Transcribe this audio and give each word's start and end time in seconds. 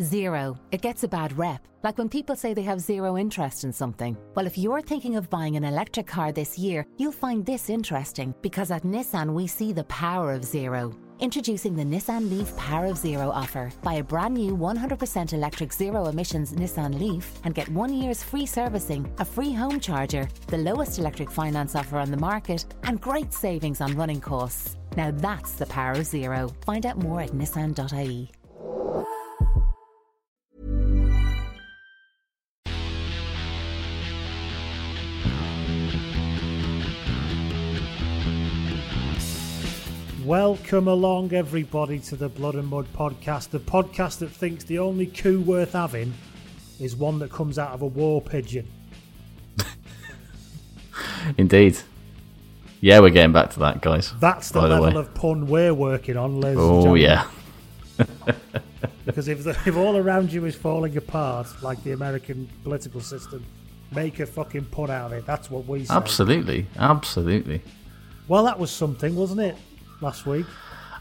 Zero. 0.00 0.56
It 0.70 0.80
gets 0.80 1.02
a 1.02 1.08
bad 1.08 1.36
rep. 1.36 1.66
Like 1.82 1.98
when 1.98 2.08
people 2.08 2.36
say 2.36 2.54
they 2.54 2.62
have 2.62 2.80
zero 2.80 3.18
interest 3.18 3.64
in 3.64 3.72
something. 3.72 4.16
Well, 4.36 4.46
if 4.46 4.56
you're 4.56 4.80
thinking 4.80 5.16
of 5.16 5.28
buying 5.28 5.56
an 5.56 5.64
electric 5.64 6.06
car 6.06 6.30
this 6.30 6.56
year, 6.56 6.86
you'll 6.98 7.10
find 7.10 7.44
this 7.44 7.68
interesting 7.68 8.32
because 8.40 8.70
at 8.70 8.84
Nissan 8.84 9.32
we 9.32 9.48
see 9.48 9.72
the 9.72 9.82
power 9.84 10.32
of 10.32 10.44
zero. 10.44 10.94
Introducing 11.18 11.74
the 11.74 11.82
Nissan 11.82 12.30
Leaf 12.30 12.56
Power 12.56 12.86
of 12.86 12.96
Zero 12.96 13.28
offer. 13.30 13.72
Buy 13.82 13.94
a 13.94 14.04
brand 14.04 14.34
new 14.34 14.56
100% 14.56 15.32
electric 15.32 15.72
zero 15.72 16.06
emissions 16.06 16.52
Nissan 16.52 16.96
Leaf 16.96 17.32
and 17.42 17.52
get 17.52 17.68
one 17.70 17.92
year's 17.92 18.22
free 18.22 18.46
servicing, 18.46 19.12
a 19.18 19.24
free 19.24 19.52
home 19.52 19.80
charger, 19.80 20.28
the 20.46 20.58
lowest 20.58 21.00
electric 21.00 21.28
finance 21.28 21.74
offer 21.74 21.98
on 21.98 22.12
the 22.12 22.16
market, 22.16 22.66
and 22.84 23.00
great 23.00 23.32
savings 23.32 23.80
on 23.80 23.96
running 23.96 24.20
costs. 24.20 24.76
Now 24.96 25.10
that's 25.10 25.52
the 25.54 25.66
power 25.66 25.94
of 25.94 26.06
zero. 26.06 26.52
Find 26.64 26.86
out 26.86 26.98
more 26.98 27.20
at 27.20 27.30
nissan.ie. 27.30 28.30
Welcome 40.28 40.88
along, 40.88 41.32
everybody, 41.32 41.98
to 42.00 42.14
the 42.14 42.28
Blood 42.28 42.54
and 42.54 42.68
Mud 42.68 42.86
podcast, 42.92 43.48
the 43.48 43.58
podcast 43.58 44.18
that 44.18 44.28
thinks 44.28 44.62
the 44.62 44.78
only 44.78 45.06
coup 45.06 45.40
worth 45.40 45.72
having 45.72 46.12
is 46.78 46.94
one 46.94 47.18
that 47.20 47.32
comes 47.32 47.58
out 47.58 47.70
of 47.70 47.80
a 47.80 47.86
war 47.86 48.20
pigeon. 48.20 48.68
Indeed. 51.38 51.78
Yeah, 52.82 53.00
we're 53.00 53.08
getting 53.08 53.32
back 53.32 53.48
to 53.52 53.60
that, 53.60 53.80
guys. 53.80 54.12
That's 54.20 54.50
the 54.50 54.60
level 54.60 54.98
of 54.98 55.14
pun 55.14 55.46
we're 55.46 55.72
working 55.72 56.18
on, 56.18 56.42
ladies 56.42 56.58
Oh 56.60 56.94
yeah. 56.94 57.26
Because 59.06 59.28
if, 59.28 59.44
the, 59.44 59.52
if 59.64 59.76
all 59.78 59.96
around 59.96 60.30
you 60.30 60.44
is 60.44 60.54
falling 60.54 60.94
apart, 60.98 61.46
like 61.62 61.82
the 61.84 61.92
American 61.92 62.50
political 62.64 63.00
system, 63.00 63.42
make 63.92 64.20
a 64.20 64.26
fucking 64.26 64.66
pun 64.66 64.90
out 64.90 65.06
of 65.06 65.12
it. 65.14 65.24
That's 65.24 65.50
what 65.50 65.66
we 65.66 65.86
say. 65.86 65.94
Absolutely. 65.94 66.66
Absolutely. 66.76 67.62
Well, 68.28 68.44
that 68.44 68.58
was 68.58 68.70
something, 68.70 69.16
wasn't 69.16 69.40
it? 69.40 69.56
Last 70.00 70.26
week, 70.26 70.46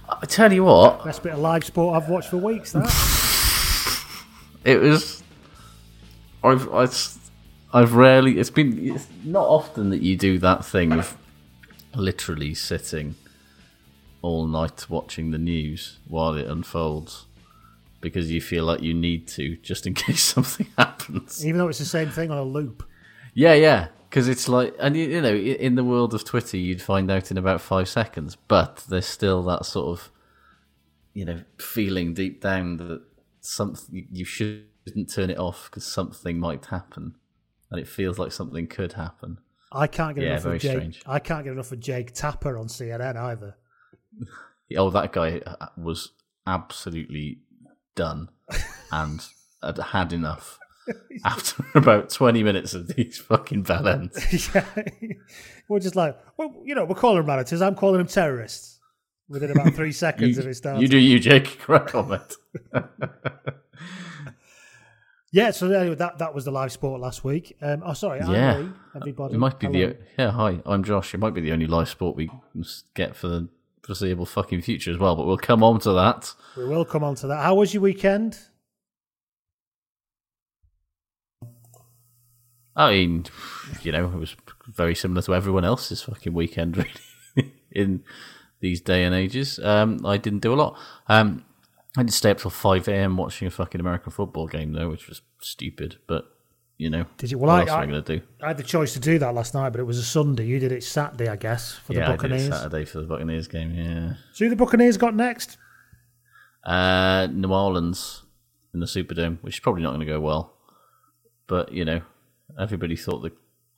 I 0.09 0.25
tell 0.25 0.52
you 0.52 0.63
what, 0.63 1.03
best 1.03 1.22
bit 1.22 1.34
of 1.34 1.40
live 1.40 1.63
sport 1.63 2.02
I've 2.02 2.09
watched 2.09 2.30
for 2.30 2.38
weeks. 2.38 2.72
That 2.72 2.84
it 4.63 4.80
was. 4.80 5.24
I've 6.44 6.74
I've, 6.74 7.18
I've 7.74 7.94
rarely. 7.94 8.40
It's 8.40 8.50
been. 8.50 8.96
It's 8.96 9.08
not 9.24 9.46
often 9.46 9.91
that 9.91 10.02
you 10.02 10.16
do 10.18 10.40
that 10.40 10.66
thing 10.66 10.94
of 10.94 11.16
literally 11.96 12.53
sitting 12.56 13.16
all 14.22 14.47
night 14.47 14.90
watching 14.90 15.31
the 15.31 15.38
news 15.38 16.00
while 16.08 16.34
it 16.35 16.47
unfolds 16.47 17.25
because 18.02 18.31
you 18.31 18.41
feel 18.41 18.64
like 18.66 18.81
you 18.81 18.94
need 18.94 19.28
to 19.28 19.58
just 19.58 19.85
in 19.85 19.94
case 20.06 20.24
something 20.24 20.68
happens. 20.78 21.46
even 21.46 21.58
though 21.59 21.68
it's 21.68 21.79
the 21.79 21.85
same 21.85 22.09
thing 22.09 22.31
on 22.31 22.38
a 22.38 22.44
loop. 22.44 22.84
Yeah, 23.34 23.53
yeah. 23.53 23.88
Because 24.09 24.28
it's 24.28 24.47
like, 24.47 24.73
and 24.79 24.95
you, 24.95 25.07
you 25.07 25.22
know, 25.22 25.35
in 25.35 25.75
the 25.75 25.84
world 25.84 26.13
of 26.13 26.23
Twitter, 26.23 26.57
you'd 26.57 26.81
find 26.81 27.12
out 27.12 27.29
in 27.31 27.38
about 27.38 27.62
five 27.62 27.90
seconds, 27.90 28.38
but 28.47 28.85
there's 28.90 29.06
still 29.06 29.44
that 29.44 29.66
sort 29.66 29.88
of, 30.00 30.09
you 31.13 31.25
know, 31.25 31.44
feeling 31.59 32.13
deep 32.13 32.41
down 32.41 32.78
that 32.78 33.01
something 33.41 34.07
you 34.12 34.23
shouldn't 34.25 35.12
turn 35.13 35.29
it 35.29 35.38
off 35.38 35.69
because 35.69 35.85
something 35.85 36.40
might 36.40 36.66
happen, 36.67 37.16
and 37.69 37.79
it 37.79 37.88
feels 37.88 38.17
like 38.17 38.31
something 38.31 38.67
could 38.67 38.94
happen. 38.94 39.40
I 39.72 39.88
can't 39.88 40.16
get 40.16 40.23
Yeah, 40.23 40.31
enough 40.31 40.44
very 40.44 40.56
of 40.56 40.62
Jake. 40.62 40.72
strange. 40.78 41.01
I 41.06 41.19
can't 41.19 41.44
get 41.44 41.51
enough 41.53 41.72
of 41.73 41.79
Jake 41.81 42.13
Tapper 42.13 42.57
on 42.57 42.67
CNN 42.67 43.16
either. 43.17 43.56
Oh, 44.75 44.90
that 44.90 45.13
guy 45.13 45.40
uh, 45.46 45.67
was 45.78 46.12
absolutely 46.46 47.40
done 47.96 48.28
and 48.91 49.25
had 49.81 50.12
enough 50.12 50.59
after 51.25 51.64
about 51.75 52.09
20 52.09 52.44
minutes 52.44 52.74
of 52.74 52.88
these 52.96 53.18
fucking 53.18 53.64
bell 53.64 53.88
ends. 53.88 54.50
yeah, 54.56 54.66
we're 55.68 55.80
just 55.80 55.96
like, 55.96 56.18
well, 56.38 56.53
you 56.64 56.75
know, 56.75 56.86
we're 56.86 56.96
calling 56.96 57.18
them 57.18 57.25
managers. 57.28 57.62
I'm 57.62 57.75
calling 57.75 57.98
them 57.98 58.08
terrorists. 58.08 58.75
Within 59.30 59.52
about 59.52 59.74
three 59.74 59.92
seconds 60.06 60.38
You, 60.38 60.42
of 60.44 60.47
it 60.47 60.53
starting. 60.56 60.81
you 60.81 60.88
do 60.88 60.97
you, 60.97 61.20
Jake. 61.20 61.59
Correct 61.59 61.90
comment. 61.90 62.34
Yeah, 65.34 65.52
so 65.52 65.70
anyway, 65.70 65.96
that 65.96 66.20
that 66.20 66.34
was 66.34 66.46
the 66.46 66.52
live 66.52 66.72
sport 66.72 67.02
last 67.02 67.24
week. 67.26 67.58
Um, 67.62 67.84
oh, 67.86 67.92
sorry, 67.94 68.20
Yeah. 68.20 68.58
Lee, 68.59 68.70
everybody. 68.96 69.34
It 69.36 69.38
might 69.38 69.59
be 69.59 69.68
Hello. 69.68 69.90
the 69.90 69.97
yeah. 70.18 70.31
Hi, 70.31 70.62
I'm 70.66 70.84
Josh. 70.86 71.14
It 71.14 71.18
might 71.20 71.34
be 71.34 71.42
the 71.42 71.52
only 71.52 71.68
live 71.68 71.90
sport 71.90 72.16
we 72.16 72.31
get 72.94 73.16
for 73.16 73.28
the 73.28 73.50
foreseeable 73.86 74.26
fucking 74.26 74.62
future 74.62 74.90
as 74.90 74.97
well. 74.97 75.18
But 75.18 75.28
we'll 75.28 75.38
come 75.38 75.64
on 75.64 75.80
to 75.81 75.92
that. 75.94 76.34
We 76.56 76.66
will 76.66 76.86
come 76.86 77.03
on 77.03 77.16
to 77.16 77.28
that. 77.28 77.44
How 77.44 77.56
was 77.56 77.74
your 77.74 77.81
weekend? 77.84 78.40
I 82.78 82.92
mean, 82.92 83.26
you 83.82 83.92
know, 83.92 84.06
it 84.06 84.16
was 84.18 84.36
very 84.68 84.94
similar 84.94 85.24
to 85.24 85.34
everyone 85.34 85.66
else's 85.66 86.04
fucking 86.04 86.34
weekend, 86.34 86.78
really, 87.36 87.52
in 87.72 88.04
these 88.60 88.80
day 88.82 89.04
and 89.04 89.16
ages. 89.16 89.60
Um, 89.60 90.06
I 90.06 90.18
didn't 90.18 90.40
do 90.40 90.54
a 90.54 90.56
lot. 90.56 90.78
Um, 91.08 91.44
I 91.98 92.02
didn't 92.02 92.14
stay 92.14 92.30
up 92.30 92.38
till 92.38 92.52
five 92.52 92.88
a.m. 92.88 93.18
watching 93.18 93.48
a 93.48 93.52
fucking 93.52 93.82
American 93.82 94.12
football 94.12 94.47
game 94.47 94.74
though, 94.74 94.90
which 94.91 95.08
was 95.09 95.22
stupid. 95.41 95.97
But 96.06 96.32
you 96.78 96.91
know, 96.91 97.06
Did 97.18 97.32
you? 97.32 97.40
Well, 97.40 97.47
what 97.47 97.58
I, 97.58 97.62
else 97.62 97.70
am 97.72 97.79
I 97.79 97.82
I, 97.82 97.85
going 97.88 98.03
to 98.03 98.18
do? 98.20 98.26
I 98.44 98.47
had 98.50 98.58
the 98.58 98.64
choice 98.64 98.94
to 98.94 99.00
do 99.00 99.18
that 99.18 99.34
last 99.34 99.56
night, 99.56 99.72
but 99.72 99.80
it 99.80 99.85
was 99.85 99.97
a 99.97 100.03
Sunday. 100.03 100.46
You 100.46 100.59
did 100.59 100.72
it 100.72 100.84
Saturday, 100.84 101.28
I 101.28 101.35
guess, 101.35 101.73
for 101.73 101.94
yeah, 101.94 102.00
the 102.00 102.06
I 102.06 102.12
did 102.12 102.18
Buccaneers. 102.18 102.47
it 102.47 102.52
Saturday 102.52 102.85
for 102.85 103.02
the 103.02 103.08
Buccaneers 103.08 103.47
game. 103.47 103.73
Yeah, 103.73 104.14
So 104.34 104.46
who 104.46 104.50
the 104.52 104.56
Buccaneers 104.56 104.97
got 104.97 105.16
next? 105.16 105.58
Uh, 106.64 107.28
New 107.32 107.52
Orleans 107.52 108.23
in 108.73 108.80
the 108.80 108.85
Superdome, 108.85 109.40
which 109.41 109.56
is 109.56 109.59
probably 109.59 109.82
not 109.82 109.90
going 109.90 110.02
to 110.02 110.06
go 110.06 110.20
well. 110.20 110.53
But 111.47 111.72
you 111.72 111.84
know, 111.84 112.02
everybody 112.59 112.96
thought 112.96 113.20
that 113.24 113.34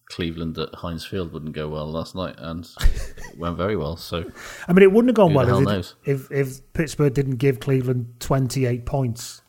Cleveland 0.09 0.57
at 0.57 0.73
Heinz 0.75 1.05
Field 1.05 1.31
wouldn't 1.33 1.53
go 1.53 1.67
well 1.67 1.85
last 1.89 2.15
night, 2.15 2.35
and 2.37 2.67
it 2.79 3.37
went 3.37 3.57
very 3.57 3.75
well. 3.75 3.95
So 3.95 4.23
I 4.67 4.73
mean, 4.73 4.83
it 4.83 4.91
wouldn't 4.91 5.09
have 5.09 5.15
gone 5.15 5.33
well 5.33 5.59
if, 5.59 5.65
knows? 5.65 5.95
it, 6.03 6.11
if 6.11 6.31
if 6.31 6.73
Pittsburgh 6.73 7.13
didn't 7.13 7.35
give 7.35 7.59
Cleveland 7.59 8.15
28 8.19 8.85
points 8.85 9.41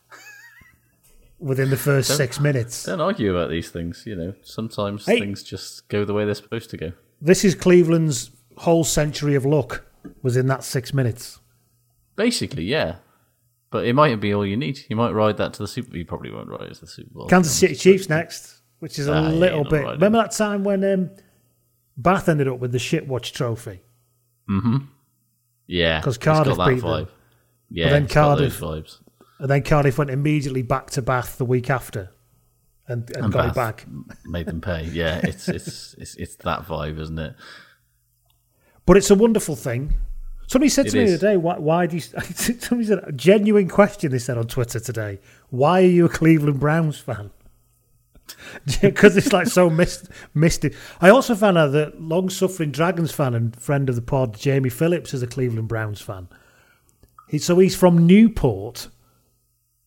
within 1.38 1.71
the 1.71 1.77
first 1.77 2.17
six 2.17 2.38
minutes. 2.38 2.85
don't 2.85 3.00
argue 3.00 3.35
about 3.35 3.50
these 3.50 3.71
things. 3.71 4.05
You 4.06 4.17
know, 4.17 4.35
sometimes 4.43 5.06
Hey. 5.06 5.19
things 5.21 5.43
just 5.43 5.88
go 5.88 6.05
the 6.05 6.12
way 6.12 6.25
they're 6.25 6.35
supposed 6.35 6.71
to 6.71 6.77
go. 6.77 6.93
This 7.21 7.44
is 7.44 7.55
Cleveland's 7.55 8.31
whole 8.59 8.85
century 8.85 9.35
of 9.35 9.47
luck 9.47 9.85
was 10.23 10.37
in 10.37 10.47
that 10.49 10.65
six 10.65 10.93
minutes. 10.93 11.38
Basically, 12.17 12.65
yeah. 12.65 12.97
But 13.71 13.87
it 13.87 13.94
might 13.94 14.15
be 14.21 14.35
all 14.35 14.44
you 14.44 14.56
need. 14.56 14.81
You 14.88 14.97
might 14.97 15.12
ride 15.12 15.37
that 15.38 15.53
to 15.55 15.62
the 15.62 15.69
Super. 15.69 15.97
You 15.97 16.05
probably 16.05 16.31
won't 16.31 16.49
ride 16.49 16.62
it 16.62 16.75
to 16.75 16.81
the 16.82 16.87
Super 16.87 17.15
Bowl. 17.15 17.29
Kansas 17.29 17.55
City 17.55 17.75
Chiefs 17.75 18.09
next, 18.09 18.59
which 18.81 18.99
is 18.99 19.06
a 19.09 19.15
Ah, 19.15 19.21
little 19.29 19.61
you're 19.61 19.71
bit. 19.71 19.77
riding 19.85 19.93
Remember 20.00 20.19
that 20.19 20.32
time 20.32 20.65
when 20.65 20.82
um, 20.85 21.11
Bath 21.97 22.29
ended 22.29 22.49
up 22.49 22.59
with 22.59 22.73
the 22.73 22.79
Shitwatch 22.79 23.32
trophy? 23.32 23.81
Yeah, 25.67 26.00
'Cause 26.03 26.17
it's 26.17 26.25
Cardiff 26.25 26.56
beat 26.59 26.81
them. 26.81 26.91
vibe. 27.06 27.09
Yeah, 27.71 27.91
then 27.91 28.05
it's 28.05 28.15
got 28.15 28.37
those 28.37 28.56
Cardiff- 28.59 28.85
vibes. 28.87 28.99
And 29.38 29.49
then 29.49 29.62
Cardiff 29.62 29.97
went 29.97 30.11
immediately 30.11 30.62
back 30.62 30.91
to 30.91 31.03
Bath 31.03 31.38
the 31.38 31.44
week 31.44 31.71
after 31.71 32.11
and, 32.88 33.09
and, 33.15 33.25
And 33.27 33.32
got 33.32 33.43
Bath 33.43 33.50
it 33.53 33.55
back. 33.55 33.87
made 34.27 34.47
them 34.47 34.61
pay. 34.61 34.85
Yeah, 34.85 35.21
it's 35.23 35.49
it's 35.49 35.94
it's 35.97 36.15
it's 36.17 36.37
that 36.37 36.67
vibe, 36.67 36.99
isn't 36.99 37.19
it? 37.19 37.35
But 38.87 38.97
it's 38.97 39.11
a 39.11 39.15
wonderful 39.15 39.55
thing. 39.56 39.94
Somebody 40.49 40.69
said 40.69 40.87
It 40.87 40.91
to 40.91 40.99
me 40.99 41.05
the 41.05 41.15
other 41.15 41.29
day, 41.29 41.37
why, 41.37 41.59
why 41.59 41.87
do 41.87 41.94
you. 41.97 42.00
Somebody 42.35 42.85
said, 42.88 43.00
a 43.05 43.12
genuine 43.12 43.69
question 43.69 44.11
they 44.11 44.19
said 44.19 44.37
on 44.37 44.49
Twitter 44.49 44.81
today. 44.81 45.21
Why 45.50 45.82
are 45.82 45.87
you 45.87 46.06
a 46.06 46.09
Cleveland 46.09 46.59
Browns 46.59 46.99
fan? 46.99 47.31
Because 48.81 49.17
it's 49.17 49.32
like 49.32 49.47
so 49.47 49.71
mist, 49.71 50.09
misty. 50.35 50.75
I 51.00 51.11
also 51.11 51.35
found 51.35 51.59
out 51.59 51.73
that 51.73 52.00
long 52.00 52.31
suffering 52.31 52.71
Dragons 52.71 53.12
fan 53.12 53.35
and 53.35 53.55
friend 53.56 53.88
of 53.88 53.97
the 53.97 54.03
pod, 54.03 54.38
Jamie 54.38 54.71
Phillips, 54.71 55.15
is 55.15 55.23
a 55.23 55.27
Cleveland 55.27 55.69
Browns 55.69 56.00
fan. 56.00 56.29
He, 57.29 57.38
so 57.38 57.59
he's 57.59 57.77
from 57.77 58.06
Newport 58.06 58.88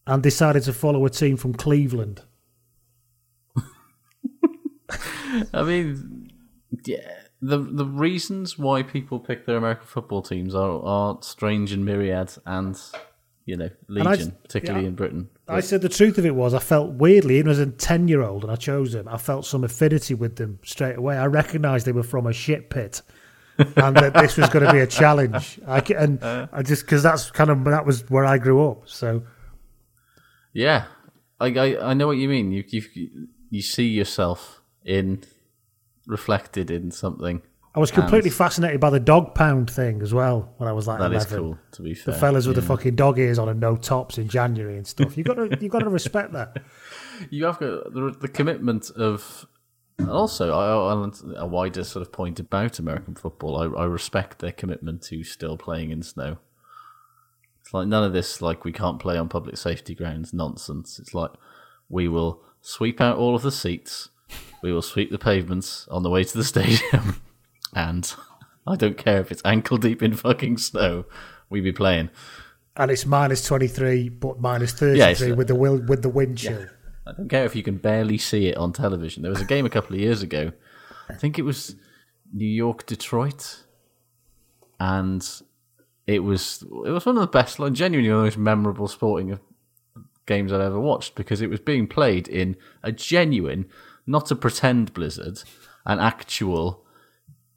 and 0.08 0.22
decided 0.22 0.64
to 0.64 0.74
follow 0.74 1.06
a 1.06 1.10
team 1.10 1.38
from 1.38 1.54
Cleveland. 1.54 2.22
I 5.54 5.64
mean, 5.64 6.32
yeah, 6.86 7.24
the 7.42 7.58
the 7.58 7.86
reasons 7.86 8.58
why 8.58 8.84
people 8.84 9.20
pick 9.20 9.46
their 9.46 9.58
American 9.58 9.88
football 9.88 10.22
teams 10.22 10.56
are 10.56 10.82
are 10.84 11.18
strange 11.22 11.72
and 11.72 11.84
myriad, 11.86 12.34
and 12.46 12.80
you 13.46 13.58
know, 13.58 13.66
I- 13.66 13.70
legion, 13.88 14.36
particularly 14.44 14.84
yeah, 14.84 14.90
in 14.90 14.96
Britain. 14.96 15.30
I 15.48 15.60
said 15.60 15.82
the 15.82 15.90
truth 15.90 16.18
of 16.18 16.26
it 16.26 16.36
was 16.36 16.54
I 16.54 16.60
felt 16.60 16.94
weirdly, 16.94 17.38
even 17.38 17.52
as 17.52 17.60
a 17.60 17.66
10 17.66 18.08
year 18.08 18.22
old, 18.22 18.44
and 18.44 18.52
I 18.52 18.56
chose 18.56 18.94
them, 18.94 19.08
I 19.10 19.18
felt 19.18 19.46
some 19.46 19.64
affinity 19.64 20.14
with 20.14 20.38
them 20.38 20.60
straight 20.64 20.96
away. 20.96 21.18
I 21.18 21.26
recognised 21.26 21.86
they 21.86 21.92
were 21.92 22.04
from 22.04 22.28
a 22.28 22.34
shit 22.34 22.70
pit 22.70 23.02
and 23.58 23.96
that 23.98 24.14
this 24.14 24.38
was 24.38 24.50
going 24.50 24.66
to 24.66 24.72
be 24.72 24.80
a 24.80 24.88
challenge. 24.88 25.60
I, 25.68 25.80
and 25.98 26.24
uh. 26.24 26.48
I 26.54 26.62
just, 26.62 26.86
because 26.86 27.04
that's 27.04 27.30
kind 27.30 27.50
of, 27.50 27.64
that 27.66 27.86
was 27.86 28.10
where 28.10 28.26
I 28.26 28.38
grew 28.38 28.66
up. 28.70 28.88
So, 28.88 29.24
Yeah, 30.54 30.86
I, 31.40 31.48
I 31.48 31.90
I 31.90 31.94
know 31.94 32.08
what 32.08 32.18
you 32.18 32.30
mean. 32.30 32.52
You 32.52 32.64
you 32.68 33.28
you 33.50 33.62
see 33.62 33.88
yourself 33.88 34.62
in 34.86 35.24
reflected 36.08 36.72
in 36.72 36.92
something. 36.92 37.42
I 37.76 37.80
was 37.80 37.90
completely 37.90 38.30
And- 38.30 38.38
fascinated 38.38 38.80
by 38.80 38.92
the 38.92 39.00
dog 39.00 39.34
pound 39.34 39.70
thing 39.70 40.02
as 40.04 40.14
well 40.14 40.54
when 40.58 40.70
I 40.70 40.74
was 40.74 40.88
like 40.88 41.00
That 41.00 41.12
11. 41.12 41.18
is 41.18 41.26
cool. 41.40 41.58
To 41.72 41.82
be 41.82 41.94
fair, 41.96 42.14
The 42.14 42.20
fellas 42.20 42.46
with 42.46 42.56
the 42.56 42.62
fucking 42.62 42.96
dog 42.96 43.18
ears 43.18 43.40
on 43.40 43.50
and 43.50 43.60
no 43.60 43.76
tops 43.76 44.18
in 44.20 44.28
January 44.28 44.78
and 44.78 44.86
stuff. 44.86 45.18
You 45.18 45.24
got 45.24 45.36
to, 45.36 45.58
you 45.60 45.70
got 45.70 45.80
to 45.80 45.90
respect 45.90 46.34
that. 46.34 46.62
you 47.32 47.46
have 47.46 47.60
got 47.60 47.92
the, 47.94 48.16
the 48.22 48.28
commitment 48.28 48.92
of 48.92 49.48
and 49.98 50.10
also 50.10 50.52
I, 50.54 51.10
a 51.40 51.48
wider 51.48 51.84
sort 51.84 52.02
of 52.06 52.12
point 52.12 52.40
about 52.40 52.80
American 52.80 53.16
football. 53.16 53.58
I, 53.58 53.82
I 53.82 53.86
respect 53.86 54.40
their 54.40 54.52
commitment 54.52 55.02
to 55.04 55.24
still 55.24 55.58
playing 55.58 55.92
in 55.92 56.02
snow. 56.04 56.38
It's 57.62 57.74
like 57.74 57.88
none 57.88 58.04
of 58.04 58.14
this 58.14 58.42
like 58.42 58.66
we 58.66 58.72
can't 58.72 59.00
play 59.00 59.18
on 59.18 59.30
public 59.30 59.58
safety 59.58 59.96
grounds 59.96 60.34
nonsense. 60.34 61.00
It's 61.00 61.14
like 61.14 61.32
we 61.90 62.08
will 62.08 62.42
sweep 62.62 63.02
out 63.02 63.18
all 63.18 63.36
of 63.36 63.42
the 63.42 63.52
seats, 63.52 64.10
we 64.62 64.72
will 64.74 64.82
sweep 64.82 65.12
the 65.12 65.18
pavements 65.20 65.88
on 65.90 66.04
the 66.04 66.10
way 66.10 66.24
to 66.24 66.38
the 66.38 66.44
stadium, 66.54 67.22
and 67.76 68.14
I 68.68 68.76
don't 68.76 68.98
care 68.98 69.20
if 69.20 69.32
it's 69.32 69.42
ankle 69.46 69.78
deep 69.78 70.02
in 70.02 70.14
fucking 70.14 70.58
snow, 70.58 71.06
we 71.50 71.62
be 71.62 71.72
playing. 71.72 72.10
And 72.76 72.90
it's 72.90 73.06
minus 73.06 73.46
23, 73.46 74.10
but 74.10 74.40
minus 74.40 74.74
33 74.74 74.98
Yeah, 74.98 75.36
with 75.36 75.48
the 75.48 75.56
will, 75.56 75.78
with 75.78 76.02
the 76.02 76.10
wind 76.10 76.40
chill. 76.40 76.66
I 77.06 77.12
don't 77.12 77.30
care 77.30 77.46
if 77.46 77.56
you 77.56 77.64
can 77.64 77.78
barely 77.78 78.18
see 78.18 78.48
it 78.48 78.58
on 78.58 78.74
television. 78.74 79.22
There 79.22 79.32
was 79.32 79.42
a 79.42 79.46
game 79.46 79.66
a 79.66 79.70
couple 79.70 79.96
of 79.96 80.02
years 80.02 80.22
ago. 80.22 80.54
I 81.10 81.14
think 81.14 81.38
it 81.38 81.44
was 81.44 81.76
New 82.34 82.48
York 82.48 82.86
Detroit, 82.86 83.64
and 84.80 85.28
it 86.08 86.20
was 86.20 86.64
it 86.86 86.90
was 86.90 87.06
one 87.06 87.18
of 87.18 87.22
the 87.22 87.28
best, 87.28 87.60
like 87.60 87.74
genuinely 87.74 88.10
one 88.10 88.20
of 88.20 88.24
the 88.24 88.28
most 88.28 88.44
memorable 88.44 88.88
sporting 88.88 89.38
games 90.26 90.54
I've 90.54 90.62
ever 90.62 90.80
watched 90.80 91.16
because 91.16 91.42
it 91.42 91.50
was 91.50 91.60
being 91.60 91.88
played 91.88 92.28
in 92.28 92.56
a 92.82 92.92
genuine, 92.92 93.66
not 94.08 94.32
a 94.32 94.36
pretend 94.36 94.94
blizzard, 94.94 95.44
an 95.86 96.00
actual, 96.00 96.83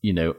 you 0.02 0.12
know, 0.12 0.36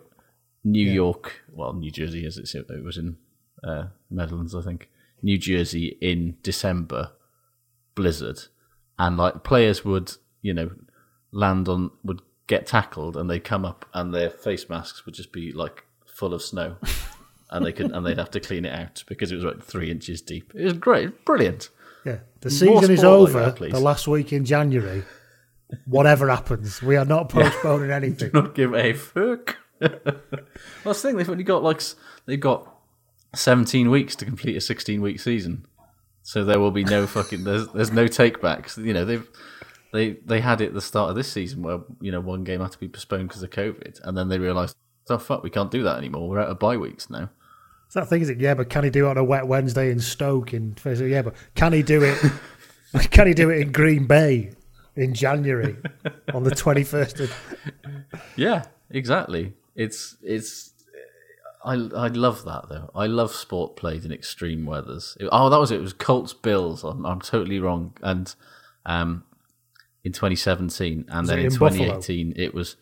New 0.63 0.89
York, 0.89 1.41
well, 1.51 1.73
New 1.73 1.91
Jersey 1.91 2.25
as 2.25 2.37
it's, 2.37 2.53
it 2.55 2.83
was 2.83 2.97
in 2.97 3.17
uh, 3.63 3.87
Meadowlands, 4.09 4.55
I 4.55 4.61
think, 4.61 4.89
New 5.21 5.37
Jersey 5.37 5.97
in 6.01 6.37
December 6.43 7.11
blizzard, 7.95 8.39
and 8.99 9.17
like 9.17 9.43
players 9.43 9.83
would, 9.85 10.13
you 10.41 10.53
know, 10.53 10.71
land 11.31 11.67
on 11.67 11.91
would 12.03 12.21
get 12.47 12.65
tackled 12.65 13.17
and 13.17 13.29
they 13.29 13.39
come 13.39 13.65
up 13.65 13.85
and 13.93 14.13
their 14.13 14.29
face 14.29 14.69
masks 14.69 15.05
would 15.05 15.13
just 15.13 15.31
be 15.31 15.51
like 15.51 15.83
full 16.05 16.33
of 16.33 16.41
snow. 16.41 16.77
And 17.49 17.65
they 17.65 17.71
could, 17.71 17.91
and 17.91 18.05
they'd 18.05 18.17
have 18.17 18.31
to 18.31 18.41
clean 18.41 18.65
it 18.65 18.73
out 18.73 19.05
because 19.07 19.31
it 19.31 19.35
was 19.35 19.45
like 19.45 19.63
three 19.63 19.89
inches 19.89 20.21
deep. 20.21 20.51
It 20.53 20.65
was 20.65 20.73
great, 20.73 21.23
brilliant. 21.23 21.69
Yeah, 22.03 22.17
the 22.41 22.49
season 22.49 22.91
is 22.91 22.99
sport 22.99 23.33
like 23.33 23.35
over. 23.35 23.51
that, 23.51 23.71
the 23.71 23.79
last 23.79 24.05
week 24.05 24.33
in 24.33 24.43
January, 24.43 25.03
whatever 25.85 26.29
happens, 26.29 26.81
we 26.81 26.95
are 26.95 27.05
not 27.05 27.29
postponing 27.29 27.91
anything. 27.91 28.29
Do 28.29 28.41
not 28.41 28.55
give 28.55 28.73
a 28.73 28.93
fuck. 28.93 29.57
well, 29.79 29.91
that's 30.83 31.01
the 31.01 31.09
thing. 31.09 31.17
They've 31.17 31.29
only 31.29 31.43
got 31.43 31.63
like 31.63 31.81
they've 32.25 32.39
got 32.39 32.73
seventeen 33.35 33.89
weeks 33.89 34.15
to 34.17 34.25
complete 34.25 34.55
a 34.55 34.61
sixteen-week 34.61 35.19
season, 35.19 35.65
so 36.23 36.43
there 36.43 36.59
will 36.59 36.71
be 36.71 36.83
no 36.83 37.05
fucking 37.05 37.43
there's 37.43 37.67
there's 37.69 37.91
no 37.91 38.05
takebacks. 38.05 38.83
You 38.83 38.93
know 38.93 39.05
they've 39.05 39.27
they 39.93 40.13
they 40.25 40.41
had 40.41 40.61
it 40.61 40.67
at 40.67 40.73
the 40.73 40.81
start 40.81 41.09
of 41.09 41.15
this 41.15 41.31
season 41.31 41.61
where 41.61 41.79
you 42.01 42.11
know 42.11 42.19
one 42.19 42.43
game 42.43 42.61
had 42.61 42.71
to 42.71 42.79
be 42.79 42.87
postponed 42.87 43.27
because 43.27 43.43
of 43.43 43.49
COVID, 43.51 43.99
and 44.03 44.17
then 44.17 44.29
they 44.29 44.39
realised 44.39 44.75
oh 45.09 45.17
fuck 45.17 45.43
we 45.43 45.49
can't 45.49 45.71
do 45.71 45.83
that 45.83 45.97
anymore. 45.97 46.27
We're 46.27 46.39
out 46.39 46.49
of 46.49 46.59
bye 46.59 46.77
weeks 46.77 47.09
now. 47.09 47.29
It's 47.85 47.93
that 47.93 48.09
thing, 48.09 48.21
is 48.21 48.29
it? 48.29 48.39
Yeah, 48.39 48.53
but 48.53 48.69
can 48.69 48.83
he 48.83 48.89
do 48.89 49.07
it 49.07 49.11
on 49.11 49.17
a 49.17 49.23
wet 49.23 49.47
Wednesday 49.47 49.91
in 49.91 49.99
Stoke? 50.01 50.53
In 50.53 50.75
yeah, 50.83 51.21
but 51.21 51.35
can 51.55 51.71
he 51.71 51.83
do 51.83 52.03
it? 52.03 52.19
can 53.11 53.27
he 53.27 53.33
do 53.33 53.49
it 53.49 53.61
in 53.61 53.71
Green 53.71 54.07
Bay 54.07 54.56
in 54.97 55.13
January 55.13 55.77
on 56.33 56.43
the 56.43 56.51
twenty 56.51 56.83
first? 56.83 57.19
of 57.19 57.33
Yeah, 58.35 58.65
exactly. 58.89 59.53
It's 59.75 60.17
it's. 60.21 60.73
I 61.63 61.73
I 61.73 62.07
love 62.07 62.43
that 62.45 62.69
though. 62.69 62.89
I 62.95 63.07
love 63.07 63.31
sport 63.31 63.75
played 63.75 64.05
in 64.05 64.11
extreme 64.11 64.65
weathers. 64.65 65.15
It- 65.19 65.29
oh, 65.31 65.49
that 65.49 65.59
was 65.59 65.71
it. 65.71 65.77
It 65.77 65.81
was 65.81 65.93
Colts 65.93 66.33
Bills. 66.33 66.83
I'm, 66.83 67.05
I'm 67.05 67.21
totally 67.21 67.59
wrong. 67.59 67.93
And 68.01 68.33
um, 68.85 69.23
in 70.03 70.11
2017, 70.13 71.05
and 71.09 71.19
Was 71.21 71.29
then 71.29 71.39
in 71.39 71.45
in 71.45 71.51
Buffalo? 71.51 71.69
2018, 71.99 72.33
it 72.35 72.53
was. 72.53 72.75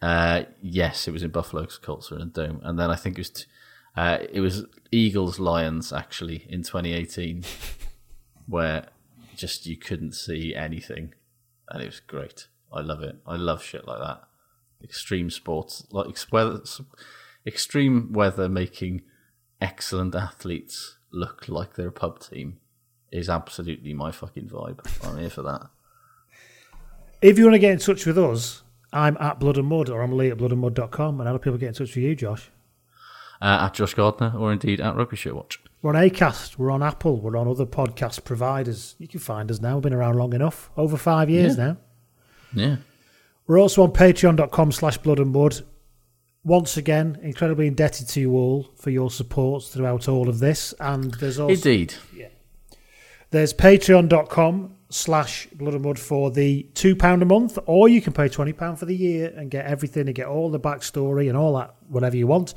Uh, 0.00 0.44
yes, 0.62 1.08
it 1.08 1.12
was 1.12 1.22
in 1.22 1.30
Buffalo 1.30 1.62
because 1.62 1.78
Colts 1.78 2.12
are 2.12 2.16
in 2.16 2.22
a 2.22 2.26
dome, 2.26 2.60
and 2.62 2.78
then 2.78 2.90
I 2.90 2.96
think 2.96 3.16
it 3.16 3.20
was. 3.20 3.30
T- 3.30 3.44
uh, 3.96 4.18
it 4.32 4.40
was 4.40 4.64
Eagles 4.92 5.40
Lions 5.40 5.92
actually 5.92 6.46
in 6.48 6.62
2018, 6.62 7.42
where 8.46 8.86
just 9.36 9.66
you 9.66 9.76
couldn't 9.76 10.12
see 10.12 10.54
anything, 10.54 11.14
and 11.70 11.82
it 11.82 11.86
was 11.86 12.00
great. 12.00 12.48
I 12.72 12.80
love 12.80 13.02
it. 13.02 13.16
I 13.26 13.36
love 13.36 13.62
shit 13.62 13.86
like 13.86 14.00
that 14.00 14.28
extreme 14.82 15.30
sports, 15.30 15.86
like 15.90 16.16
weather, 16.32 16.60
extreme 17.46 18.12
weather 18.12 18.48
making 18.48 19.02
excellent 19.60 20.14
athletes 20.14 20.96
look 21.10 21.48
like 21.48 21.74
they're 21.74 21.88
a 21.88 21.92
pub 21.92 22.20
team 22.20 22.58
is 23.10 23.28
absolutely 23.28 23.94
my 23.94 24.12
fucking 24.12 24.48
vibe. 24.48 24.80
I'm 25.06 25.18
here 25.18 25.30
for 25.30 25.42
that. 25.42 25.68
If 27.22 27.38
you 27.38 27.44
want 27.44 27.54
to 27.54 27.58
get 27.58 27.72
in 27.72 27.78
touch 27.78 28.06
with 28.06 28.18
us, 28.18 28.62
I'm 28.92 29.16
at 29.18 29.40
Blood 29.40 29.56
and 29.56 29.66
Mud 29.66 29.88
or 29.88 30.02
I'm 30.02 30.16
Lee 30.16 30.30
at 30.30 30.38
bloodandmud.com. 30.38 31.20
And 31.20 31.26
how 31.26 31.32
do 31.32 31.38
people 31.38 31.58
get 31.58 31.68
in 31.68 31.74
touch 31.74 31.94
with 31.94 32.04
you, 32.04 32.14
Josh? 32.14 32.50
Uh, 33.40 33.66
at 33.66 33.74
Josh 33.74 33.94
Gardner 33.94 34.34
or 34.36 34.52
indeed 34.52 34.80
at 34.80 34.94
Rugby 34.94 35.16
Show 35.16 35.34
Watch. 35.34 35.60
We're 35.80 35.94
on 35.94 36.02
Acast, 36.08 36.58
we're 36.58 36.70
on 36.72 36.82
Apple, 36.82 37.20
we're 37.20 37.36
on 37.36 37.46
other 37.46 37.66
podcast 37.66 38.24
providers. 38.24 38.96
You 38.98 39.06
can 39.06 39.20
find 39.20 39.50
us 39.50 39.60
now. 39.60 39.74
We've 39.74 39.82
been 39.84 39.92
around 39.94 40.16
long 40.16 40.32
enough, 40.34 40.70
over 40.76 40.96
five 40.96 41.30
years 41.30 41.56
Yeah. 41.56 41.64
now. 41.64 41.76
Yeah. 42.52 42.76
We're 43.46 43.60
also 43.60 43.82
on 43.84 43.92
patreon.com 43.92 44.72
slash 44.72 44.98
blood 44.98 45.20
and 45.20 45.30
mud. 45.32 45.60
Once 46.44 46.76
again, 46.76 47.18
incredibly 47.22 47.66
indebted 47.66 48.08
to 48.08 48.20
you 48.20 48.32
all 48.32 48.70
for 48.76 48.90
your 48.90 49.10
support 49.10 49.64
throughout 49.64 50.08
all 50.08 50.28
of 50.28 50.38
this. 50.40 50.74
And 50.80 51.14
there's 51.14 51.38
also 51.38 51.54
Indeed. 51.54 51.94
Yeah. 52.14 52.28
There's 53.30 53.52
patreon.com 53.52 54.74
slash 54.90 55.46
blood 55.52 55.74
and 55.74 55.84
mud 55.84 55.98
for 55.98 56.30
the 56.30 56.66
£2 56.74 57.22
a 57.22 57.24
month, 57.24 57.58
or 57.66 57.88
you 57.88 58.00
can 58.00 58.12
pay 58.12 58.28
£20 58.28 58.78
for 58.78 58.86
the 58.86 58.96
year 58.96 59.32
and 59.36 59.50
get 59.50 59.66
everything 59.66 60.06
and 60.06 60.14
get 60.14 60.26
all 60.26 60.50
the 60.50 60.60
backstory 60.60 61.28
and 61.28 61.36
all 61.36 61.56
that, 61.56 61.74
whatever 61.88 62.16
you 62.16 62.26
want, 62.26 62.54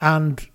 and 0.00 0.46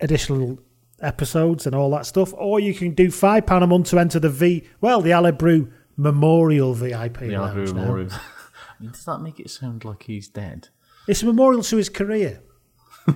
additional 0.00 0.58
episodes 1.02 1.66
and 1.66 1.74
all 1.74 1.90
that 1.90 2.06
stuff. 2.06 2.32
Or 2.36 2.60
you 2.60 2.74
can 2.74 2.94
do 2.94 3.08
£5 3.08 3.62
a 3.62 3.66
month 3.66 3.90
to 3.90 3.98
enter 3.98 4.18
the 4.18 4.30
V, 4.30 4.64
well, 4.80 5.00
the 5.00 5.10
Aled 5.10 5.38
Brew 5.38 5.72
Memorial 5.96 6.74
VIP 6.74 7.18
The 7.20 7.36
lounge 7.36 7.68
Alvaro. 7.68 7.74
Memorial. 7.74 8.10
Does 8.82 9.04
that 9.04 9.20
make 9.20 9.38
it 9.38 9.50
sound 9.50 9.84
like 9.84 10.04
he's 10.04 10.28
dead? 10.28 10.68
It's 11.06 11.22
a 11.22 11.26
memorial 11.26 11.62
to 11.62 11.76
his 11.76 11.88
career. 11.88 12.42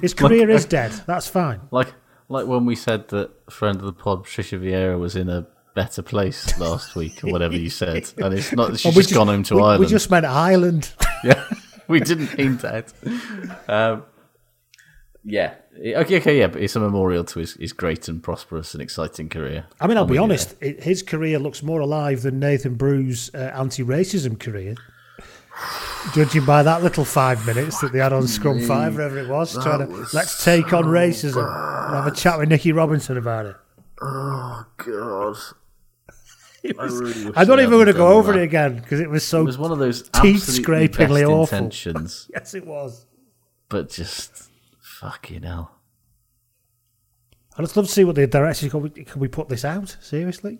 His 0.00 0.14
career 0.14 0.50
is 0.50 0.64
dead. 0.64 0.92
That's 1.06 1.28
fine. 1.28 1.60
Like 1.70 1.92
like 2.28 2.46
when 2.46 2.66
we 2.66 2.74
said 2.74 3.08
that 3.08 3.30
friend 3.50 3.78
of 3.78 3.84
the 3.84 3.92
pod 3.92 4.24
Patricia 4.24 4.56
Vieira 4.56 4.98
was 4.98 5.16
in 5.16 5.28
a 5.28 5.46
better 5.74 6.02
place 6.02 6.58
last 6.60 6.96
week 6.96 7.22
or 7.22 7.30
whatever 7.30 7.56
you 7.56 7.70
said, 7.70 8.10
and 8.18 8.34
it's 8.34 8.52
not. 8.52 8.78
She's 8.78 8.96
we 8.96 9.02
just, 9.02 9.14
gone 9.14 9.28
home 9.28 9.42
to 9.44 9.56
we, 9.56 9.62
Ireland. 9.62 9.80
We 9.80 9.86
just 9.86 10.10
meant 10.10 10.26
Ireland. 10.26 10.92
yeah, 11.24 11.44
we 11.88 12.00
didn't 12.00 12.36
mean 12.36 12.58
at. 12.64 12.92
Um, 13.68 14.04
yeah, 15.28 15.54
okay, 15.76 16.18
okay, 16.20 16.38
yeah, 16.38 16.46
but 16.46 16.62
it's 16.62 16.76
a 16.76 16.80
memorial 16.80 17.24
to 17.24 17.40
his, 17.40 17.54
his 17.54 17.72
great 17.72 18.06
and 18.08 18.22
prosperous 18.22 18.72
and 18.74 18.82
exciting 18.82 19.28
career. 19.28 19.66
I 19.80 19.86
mean, 19.88 19.96
I'll 19.96 20.04
be 20.06 20.18
honest. 20.18 20.54
It, 20.60 20.82
his 20.84 21.02
career 21.02 21.38
looks 21.40 21.62
more 21.64 21.80
alive 21.80 22.22
than 22.22 22.38
Nathan 22.38 22.74
Brew's 22.76 23.30
uh, 23.34 23.38
anti-racism 23.54 24.38
career. 24.38 24.76
Judging 26.14 26.44
by 26.44 26.62
that 26.62 26.82
little 26.82 27.04
five 27.04 27.44
minutes 27.46 27.80
that 27.80 27.90
they 27.92 27.98
had 27.98 28.12
on 28.12 28.28
Scrum 28.28 28.60
Five, 28.60 28.94
whatever 28.94 29.18
it 29.18 29.28
was, 29.28 29.54
trying 29.54 29.80
to 29.88 30.06
let's 30.12 30.44
take 30.44 30.72
on 30.72 30.84
racism 30.84 31.44
and 31.86 31.94
have 31.96 32.06
a 32.06 32.10
chat 32.14 32.38
with 32.38 32.48
Nicky 32.50 32.72
Robinson 32.72 33.16
about 33.16 33.46
it. 33.46 33.56
Oh 34.02 34.66
God! 34.76 35.36
Was- 36.76 37.00
really 37.00 37.32
I'm 37.34 37.48
not 37.48 37.58
even 37.58 37.70
going 37.70 37.86
to 37.86 37.92
go 37.94 38.08
over 38.18 38.32
that. 38.34 38.40
it 38.40 38.44
again 38.44 38.76
because 38.76 39.00
it 39.00 39.08
was 39.08 39.24
so 39.24 39.40
It 39.42 39.46
was 39.46 39.56
one 39.58 39.72
of 39.72 39.78
those 39.78 40.08
teeth-scrapingly 40.10 41.22
absolutely 41.22 41.24
awful. 41.24 41.58
intentions, 41.58 42.30
Yes, 42.34 42.54
it 42.54 42.66
was. 42.66 43.06
but 43.68 43.88
just 43.88 44.50
fucking 45.00 45.42
hell. 45.42 45.72
I'd 47.56 47.62
just 47.62 47.76
love 47.76 47.86
to 47.86 47.92
see 47.92 48.04
what 48.04 48.16
the 48.16 48.26
directors 48.26 48.70
can 48.70 48.82
we, 48.82 48.90
can 48.90 49.20
we 49.20 49.28
put 49.28 49.48
this 49.48 49.64
out? 49.64 49.96
Seriously? 50.00 50.58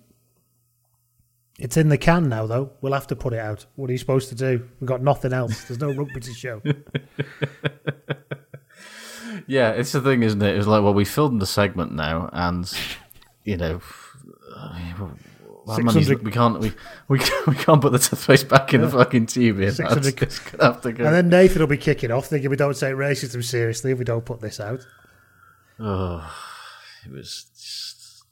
It's 1.59 1.77
in 1.77 1.89
the 1.89 1.99
can 1.99 2.29
now, 2.29 2.47
though. 2.47 2.73
We'll 2.81 2.93
have 2.93 3.07
to 3.09 3.17
put 3.17 3.33
it 3.33 3.39
out. 3.39 3.67
What 3.77 3.89
are 3.89 3.93
you 3.93 3.99
supposed 3.99 4.29
to 4.31 4.35
do? 4.35 4.69
We've 4.81 4.89
got 4.89 5.03
nothing 5.03 5.33
else. 5.33 5.65
There's 5.65 5.81
no 5.81 5.93
rugby 5.93 6.21
to 6.21 6.35
show. 6.35 6.63
Yeah, 9.47 9.71
it's 9.73 9.93
the 9.93 10.01
thing, 10.01 10.23
isn't 10.23 10.43
it? 10.43 10.57
It's 10.57 10.67
like, 10.67 10.83
well, 10.83 10.95
we 10.95 11.05
filmed 11.05 11.41
the 11.41 11.47
segment 11.47 11.93
now, 11.93 12.29
and 12.33 12.71
you 13.45 13.57
know, 13.57 13.81
many- 15.67 16.03
600 16.05 16.25
we 16.25 16.31
can't 16.33 16.61
we, 16.61 16.73
we 17.09 17.19
we 17.47 17.55
can't 17.57 17.81
put 17.81 17.93
the 17.93 17.99
toothpaste 17.99 18.49
back 18.49 18.73
in 18.75 18.81
the 18.83 18.89
fucking 18.89 19.27
tube 19.27 19.57
here. 19.59 19.71
That's 19.71 19.77
600 20.07 20.17
gonna 20.53 20.65
have 20.73 20.81
to 20.83 20.93
go. 20.93 21.05
And 21.05 21.15
then 21.15 21.29
Nathan 21.29 21.61
will 21.61 21.67
be 21.67 21.77
kicking 21.77 22.11
off, 22.11 22.27
thinking 22.27 22.51
we 22.51 22.57
don't 22.57 22.77
take 22.77 22.95
racism 22.95 23.43
seriously 23.45 23.91
if 23.93 23.99
we 23.99 24.05
don't 24.05 24.25
put 24.25 24.41
this 24.41 24.61
out. 24.61 24.87
oh, 25.81 26.33
it 27.05 27.13
was 27.13 28.23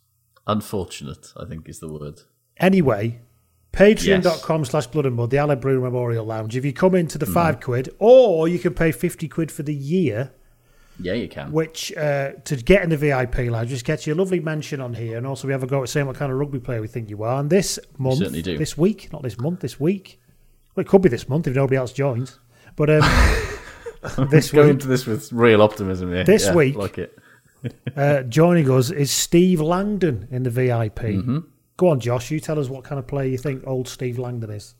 unfortunate. 0.46 1.32
I 1.36 1.44
think 1.46 1.68
is 1.68 1.80
the 1.80 1.88
word. 1.92 2.20
Anyway, 2.58 3.20
patreon.com 3.72 4.64
slash 4.64 4.86
blood 4.86 5.06
and 5.06 5.16
mud, 5.16 5.30
the 5.30 5.38
Aled 5.38 5.60
Brew 5.60 5.80
Memorial 5.80 6.24
Lounge. 6.24 6.56
If 6.56 6.64
you 6.64 6.72
come 6.72 6.94
into 6.94 7.18
Mm-hmm. 7.18 7.26
the 7.26 7.32
five 7.34 7.60
quid, 7.60 7.88
or 7.98 8.46
you 8.48 8.58
can 8.58 8.74
pay 8.74 8.92
50 8.92 9.28
quid 9.28 9.50
for 9.50 9.62
the 9.62 9.74
year, 9.74 10.32
Yeah, 11.00 11.14
you 11.14 11.28
can. 11.28 11.50
which 11.50 11.92
uh, 11.96 12.32
to 12.44 12.56
get 12.56 12.82
in 12.84 12.90
the 12.90 12.96
VIP 12.96 13.38
lounge 13.50 13.68
just 13.70 13.84
gets 13.84 14.06
you 14.06 14.14
a 14.14 14.16
lovely 14.16 14.40
mention 14.40 14.80
on 14.80 14.94
here. 14.94 15.16
And 15.18 15.26
also, 15.26 15.46
we 15.48 15.52
have 15.52 15.62
a 15.62 15.66
go 15.66 15.82
at 15.82 15.88
saying 15.88 16.06
what 16.06 16.16
kind 16.16 16.30
of 16.30 16.38
rugby 16.38 16.60
player 16.60 16.80
we 16.80 16.86
think 16.88 17.10
you 17.10 17.22
are. 17.24 17.40
And 17.40 17.50
this 17.50 17.78
month, 17.98 18.18
certainly 18.18 18.42
do. 18.42 18.56
this 18.58 18.78
week, 18.78 19.12
not 19.12 19.22
this 19.22 19.38
month, 19.38 19.60
this 19.60 19.80
week. 19.80 20.20
Well, 20.74 20.82
it 20.82 20.88
could 20.88 21.02
be 21.02 21.08
this 21.08 21.28
month 21.28 21.46
if 21.46 21.54
nobody 21.56 21.76
else 21.76 21.92
joins. 21.92 22.38
But 22.76 22.90
um, 22.90 23.02
this 24.30 24.50
Go 24.50 24.62
week, 24.62 24.70
into 24.70 24.86
this 24.88 25.06
with 25.06 25.32
real 25.32 25.62
optimism 25.62 26.12
here. 26.12 26.24
This 26.24 26.46
Yeah, 26.46 26.54
week- 26.54 26.76
like 26.76 26.98
it. 26.98 27.18
uh, 27.96 28.22
joining 28.24 28.70
us 28.70 28.90
is 28.90 29.10
Steve 29.10 29.60
Langdon 29.60 30.28
in 30.30 30.42
the 30.42 30.50
VIP. 30.50 30.96
Mm-hmm. 31.00 31.38
Go 31.76 31.88
on, 31.88 31.98
Josh. 31.98 32.30
You 32.30 32.38
tell 32.38 32.58
us 32.60 32.68
what 32.68 32.84
kind 32.84 32.98
of 32.98 33.06
player 33.06 33.28
you 33.28 33.38
think 33.38 33.66
old 33.66 33.88
Steve 33.88 34.18
Langdon 34.18 34.50
is. 34.50 34.74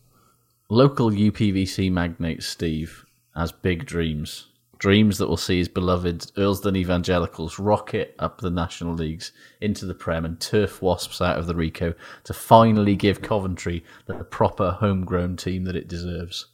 Local 0.69 1.09
UPVC 1.11 1.91
magnate 1.91 2.41
Steve 2.43 3.05
has 3.35 3.51
big 3.51 3.85
dreams. 3.85 4.47
Dreams 4.77 5.17
that 5.17 5.27
will 5.27 5.37
see 5.37 5.57
his 5.57 5.67
beloved 5.67 6.31
Earlsdon 6.35 6.75
Evangelicals 6.75 7.59
rocket 7.59 8.15
up 8.19 8.41
the 8.41 8.49
National 8.49 8.93
Leagues 8.93 9.31
into 9.61 9.85
the 9.85 9.93
Prem 9.93 10.25
and 10.25 10.39
turf 10.39 10.81
Wasps 10.81 11.21
out 11.21 11.37
of 11.37 11.47
the 11.47 11.53
Ricoh 11.53 11.95
to 12.23 12.33
finally 12.33 12.95
give 12.95 13.21
Coventry 13.21 13.83
the 14.05 14.15
proper 14.15 14.71
homegrown 14.71 15.37
team 15.37 15.63
that 15.63 15.75
it 15.75 15.87
deserves. 15.87 16.47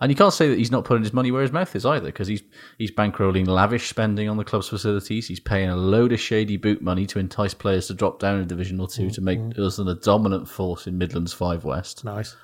And 0.00 0.10
you 0.10 0.16
can't 0.16 0.34
say 0.34 0.48
that 0.48 0.58
he's 0.58 0.70
not 0.70 0.84
putting 0.84 1.04
his 1.04 1.12
money 1.12 1.30
where 1.30 1.42
his 1.42 1.52
mouth 1.52 1.74
is 1.74 1.86
either, 1.86 2.06
because 2.06 2.28
he's 2.28 2.42
he's 2.76 2.90
bankrolling 2.90 3.46
lavish 3.46 3.88
spending 3.88 4.28
on 4.28 4.36
the 4.36 4.44
club's 4.44 4.68
facilities. 4.68 5.28
He's 5.28 5.40
paying 5.40 5.70
a 5.70 5.76
load 5.76 6.12
of 6.12 6.20
shady 6.20 6.56
boot 6.56 6.82
money 6.82 7.06
to 7.06 7.18
entice 7.18 7.54
players 7.54 7.86
to 7.86 7.94
drop 7.94 8.18
down 8.18 8.40
a 8.40 8.44
division 8.44 8.80
or 8.80 8.88
2 8.88 9.10
to 9.10 9.20
make 9.20 9.38
mm-hmm. 9.38 9.60
Earlsdon 9.60 9.90
a 9.90 9.94
dominant 9.94 10.48
force 10.48 10.86
in 10.86 10.98
Midlands 10.98 11.32
Five 11.32 11.64
West. 11.64 12.04
Nice. 12.04 12.36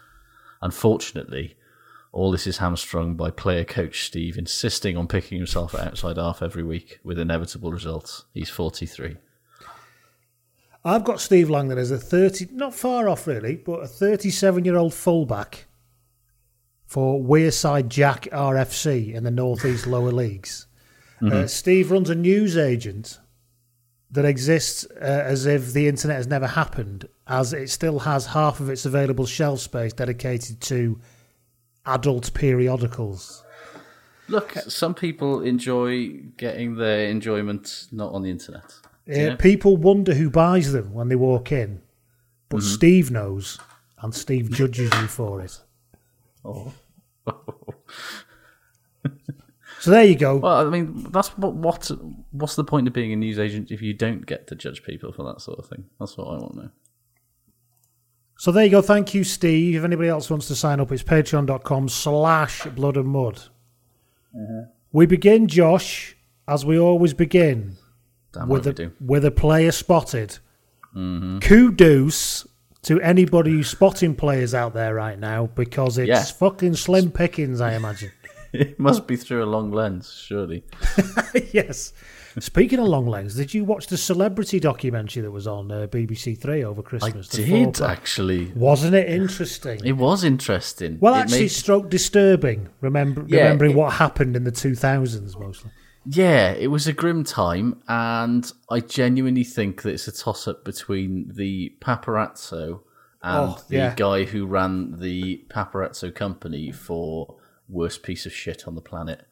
Unfortunately, 0.62 1.56
all 2.12 2.32
this 2.32 2.46
is 2.46 2.58
hamstrung 2.58 3.14
by 3.14 3.30
player 3.30 3.64
coach 3.64 4.04
Steve 4.04 4.36
insisting 4.36 4.96
on 4.96 5.06
picking 5.06 5.38
himself 5.38 5.74
at 5.74 5.86
outside 5.86 6.16
half 6.16 6.42
every 6.42 6.62
week 6.62 6.98
with 7.04 7.18
inevitable 7.18 7.70
results. 7.70 8.24
He's 8.34 8.50
43. 8.50 9.16
I've 10.84 11.04
got 11.04 11.20
Steve 11.20 11.50
Langdon 11.50 11.78
as 11.78 11.90
a 11.90 11.98
30, 11.98 12.48
not 12.52 12.74
far 12.74 13.08
off 13.08 13.26
really, 13.26 13.56
but 13.56 13.82
a 13.82 13.86
37 13.86 14.64
year 14.64 14.76
old 14.76 14.94
fullback 14.94 15.66
for 16.86 17.20
Wearside 17.20 17.88
Jack 17.88 18.22
RFC 18.32 19.14
in 19.14 19.22
the 19.22 19.30
Northeast 19.30 19.86
Lower 19.86 20.10
Leagues. 20.10 20.66
Uh, 21.22 21.46
Steve 21.46 21.90
runs 21.90 22.08
a 22.08 22.14
news 22.14 22.56
agent 22.56 23.18
that 24.10 24.24
exists 24.24 24.86
uh, 25.00 25.04
as 25.04 25.44
if 25.44 25.74
the 25.74 25.86
internet 25.86 26.16
has 26.16 26.26
never 26.26 26.46
happened, 26.46 27.06
as 27.26 27.52
it 27.52 27.68
still 27.68 28.00
has 28.00 28.26
half 28.26 28.58
of 28.58 28.70
its 28.70 28.86
available 28.86 29.26
shelf 29.26 29.60
space 29.60 29.92
dedicated 29.92 30.60
to 30.62 30.98
adult 31.86 32.32
periodicals. 32.34 33.42
Look, 34.28 34.52
some 34.68 34.94
people 34.94 35.40
enjoy 35.42 36.08
getting 36.36 36.76
their 36.76 37.08
enjoyment 37.08 37.88
not 37.90 38.12
on 38.12 38.22
the 38.22 38.30
internet. 38.30 38.64
Uh, 39.08 39.12
Yeah. 39.12 39.36
People 39.36 39.76
wonder 39.76 40.14
who 40.14 40.30
buys 40.30 40.72
them 40.72 40.92
when 40.92 41.08
they 41.08 41.16
walk 41.16 41.50
in, 41.50 41.82
but 42.48 42.58
Mm-hmm. 42.58 42.74
Steve 42.74 43.10
knows, 43.10 43.58
and 44.02 44.14
Steve 44.14 44.50
judges 44.50 44.90
you 45.00 45.06
for 45.08 45.40
it. 45.40 45.58
Oh. 46.44 46.72
So 49.80 49.90
there 49.92 50.04
you 50.04 50.14
go. 50.14 50.36
Well, 50.36 50.66
I 50.66 50.68
mean, 50.68 51.06
that's 51.10 51.28
what, 51.38 51.54
what. 51.54 51.90
What's 52.32 52.54
the 52.54 52.64
point 52.64 52.86
of 52.86 52.92
being 52.92 53.14
a 53.14 53.16
news 53.16 53.38
agent 53.38 53.70
if 53.70 53.80
you 53.80 53.94
don't 53.94 54.26
get 54.26 54.46
to 54.48 54.54
judge 54.54 54.82
people 54.82 55.10
for 55.10 55.22
that 55.24 55.40
sort 55.40 55.58
of 55.58 55.66
thing? 55.70 55.86
That's 55.98 56.18
what 56.18 56.26
I 56.26 56.32
want 56.36 56.52
to 56.52 56.58
know. 56.64 56.70
So 58.40 58.50
there 58.52 58.64
you 58.64 58.70
go. 58.70 58.80
Thank 58.80 59.12
you, 59.12 59.22
Steve. 59.22 59.76
If 59.76 59.84
anybody 59.84 60.08
else 60.08 60.30
wants 60.30 60.48
to 60.48 60.54
sign 60.54 60.80
up, 60.80 60.90
it's 60.92 61.02
patreon.com 61.02 61.90
slash 61.90 62.64
blood 62.68 62.96
and 62.96 63.08
mud. 63.08 63.36
Uh-huh. 64.34 64.62
We 64.92 65.04
begin, 65.04 65.46
Josh, 65.46 66.16
as 66.48 66.64
we 66.64 66.78
always 66.78 67.12
begin, 67.12 67.76
Damn 68.32 68.48
with 68.48 68.66
a, 68.66 68.92
with 68.98 69.26
a 69.26 69.30
player 69.30 69.72
spotted. 69.72 70.38
Mm-hmm. 70.96 71.40
Kudos 71.40 72.48
to 72.84 72.98
anybody 73.02 73.50
who's 73.50 73.68
spotting 73.68 74.14
players 74.14 74.54
out 74.54 74.72
there 74.72 74.94
right 74.94 75.18
now 75.18 75.48
because 75.48 75.98
it's 75.98 76.08
Yeah. 76.08 76.22
fucking 76.22 76.76
slim 76.76 77.10
pickings, 77.10 77.60
I 77.60 77.74
imagine. 77.74 78.10
It 78.54 78.80
must 78.80 79.06
be 79.06 79.16
through 79.16 79.44
a 79.44 79.46
long 79.46 79.70
lens, 79.70 80.12
surely. 80.12 80.64
yes. 81.52 81.92
Speaking 82.38 82.78
of 82.78 82.86
long 82.86 83.06
legs, 83.06 83.34
did 83.34 83.52
you 83.52 83.64
watch 83.64 83.88
the 83.88 83.96
celebrity 83.96 84.60
documentary 84.60 85.22
that 85.22 85.30
was 85.30 85.46
on 85.48 85.70
uh, 85.72 85.88
BBC 85.88 86.38
Three 86.38 86.62
over 86.62 86.80
Christmas? 86.82 87.28
The 87.28 87.44
did 87.44 87.76
four- 87.78 87.86
actually. 87.88 88.52
Wasn't 88.54 88.94
it 88.94 89.08
interesting? 89.08 89.80
It 89.84 89.92
was 89.92 90.22
interesting. 90.22 90.98
Well, 91.00 91.14
It 91.14 91.18
actually, 91.18 91.40
made- 91.40 91.48
stroke 91.50 91.90
disturbing. 91.90 92.68
Remember, 92.80 93.24
Yeah, 93.26 93.42
remembering 93.44 93.72
it- 93.72 93.76
what 93.76 93.94
happened 93.94 94.36
in 94.36 94.44
the 94.44 94.52
two 94.52 94.74
thousands, 94.76 95.36
mostly. 95.36 95.72
Yeah, 96.06 96.52
it 96.52 96.68
was 96.68 96.86
a 96.86 96.92
grim 96.92 97.24
time, 97.24 97.82
and 97.88 98.50
I 98.70 98.80
genuinely 98.80 99.44
think 99.44 99.82
that 99.82 99.90
it's 99.90 100.08
a 100.08 100.12
toss 100.12 100.46
up 100.48 100.64
between 100.64 101.32
the 101.34 101.74
paparazzo 101.80 102.80
and 103.22 103.50
Oh, 103.50 103.58
the 103.68 103.76
yeah. 103.76 103.94
guy 103.96 104.24
who 104.24 104.46
ran 104.46 104.98
the 105.00 105.44
paparazzo 105.50 106.14
company 106.14 106.72
for 106.72 107.34
worst 107.68 108.02
piece 108.02 108.24
of 108.24 108.32
shit 108.32 108.66
on 108.66 108.74
the 108.76 108.80
planet. 108.80 109.26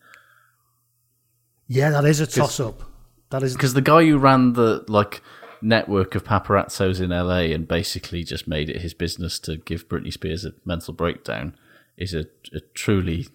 Yeah, 1.68 1.90
that 1.90 2.04
is 2.04 2.20
a 2.20 2.26
toss 2.26 2.58
up. 2.58 2.82
That 3.30 3.42
is 3.42 3.52
Because 3.52 3.74
the 3.74 3.82
guy 3.82 4.04
who 4.06 4.18
ran 4.18 4.54
the 4.54 4.84
like 4.88 5.22
network 5.60 6.14
of 6.14 6.24
paparazzos 6.24 7.00
in 7.00 7.10
LA 7.10 7.54
and 7.54 7.68
basically 7.68 8.24
just 8.24 8.48
made 8.48 8.70
it 8.70 8.80
his 8.80 8.94
business 8.94 9.38
to 9.40 9.56
give 9.56 9.88
Britney 9.88 10.12
Spears 10.12 10.44
a 10.44 10.52
mental 10.64 10.94
breakdown 10.94 11.54
is 11.96 12.14
a, 12.14 12.26
a 12.52 12.60
truly, 12.74 13.28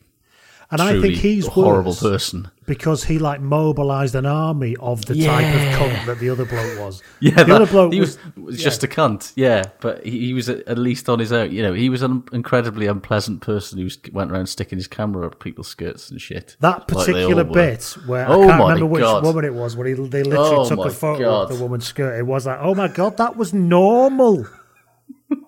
and 0.73 0.81
I 0.81 0.99
think 1.01 1.15
he's 1.15 1.47
a 1.47 1.51
horrible 1.51 1.91
worse 1.91 2.01
person. 2.01 2.49
because 2.65 3.03
he 3.05 3.19
like 3.19 3.39
mobilised 3.41 4.15
an 4.15 4.25
army 4.25 4.75
of 4.79 5.05
the 5.05 5.15
type 5.15 5.45
of 5.55 5.61
cunt 5.79 6.05
that 6.07 6.19
the 6.19 6.29
other 6.29 6.45
bloke 6.45 6.79
was. 6.79 7.01
Yeah, 7.19 7.31
the 7.35 7.43
that- 7.45 7.51
other 7.61 7.65
bloke 7.65 7.93
he 7.93 7.99
was. 7.99 8.17
was, 8.35 8.45
was 8.45 8.63
just 8.63 8.83
a 8.83 8.87
cunt. 8.87 9.31
Yeah, 9.35 9.63
but 9.81 10.05
he, 10.05 10.19
he 10.27 10.33
was 10.33 10.49
at 10.49 10.67
at 10.67 10.77
least 10.77 11.07
on 11.09 11.19
his 11.19 11.31
own. 11.31 11.51
You 11.51 11.61
know, 11.61 11.73
he 11.73 11.89
was 11.89 12.01
an 12.01 12.23
incredibly 12.33 12.87
unpleasant 12.87 13.41
person 13.41 13.77
who 13.77 13.85
was, 13.85 13.97
went 14.11 14.31
around 14.31 14.47
sticking 14.47 14.77
his 14.77 14.87
camera 14.87 15.27
up 15.27 15.39
people's 15.39 15.67
skirts 15.67 16.09
and 16.11 16.19
shit. 16.21 16.55
that 16.59 16.79
like 16.79 16.87
they 16.87 16.93
all 16.95 17.05
particular 17.05 17.43
were. 17.43 17.53
bit 17.53 17.83
where 18.05 18.27
Oh 18.29 18.43
I 18.43 18.47
can't 18.47 18.59
my 18.59 18.63
remember 18.69 18.85
which 18.87 19.01
God. 19.01 19.23
woman 19.23 19.45
it 19.45 19.53
was, 19.53 19.75
where 19.75 19.87
he, 19.87 19.93
they 19.93 20.23
literally 20.23 20.55
Oh 20.55 20.69
took 20.69 20.85
a 20.85 20.89
photo 20.89 21.23
God. 21.23 21.51
of 21.51 21.57
the 21.57 21.63
woman's 21.63 21.85
skirt. 21.87 22.17
It 22.19 22.23
was 22.25 22.45
like, 22.45 22.59
oh 22.61 22.75
my 22.75 22.87
god, 22.87 23.17
that 23.17 23.35
was 23.37 23.53
normal. 23.53 24.45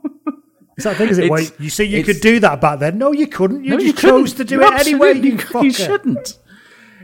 It's 0.75 0.83
that 0.83 0.97
thing, 0.97 1.09
is 1.09 1.17
it? 1.17 1.29
Wait, 1.31 1.53
you 1.59 1.69
see, 1.69 1.85
you 1.85 2.03
could 2.03 2.19
do 2.19 2.39
that 2.41 2.59
back 2.59 2.79
then. 2.79 2.97
No, 2.97 3.11
you 3.13 3.27
couldn't. 3.27 3.63
You 3.63 3.71
No, 3.71 3.79
just 3.79 3.95
couldn't. 3.97 4.19
chose 4.19 4.33
to 4.33 4.43
do 4.43 4.55
You 4.55 4.63
it 4.63 4.73
anyway. 4.87 5.13
You. 5.13 5.39
You 5.61 5.71
shouldn't. 5.71 6.37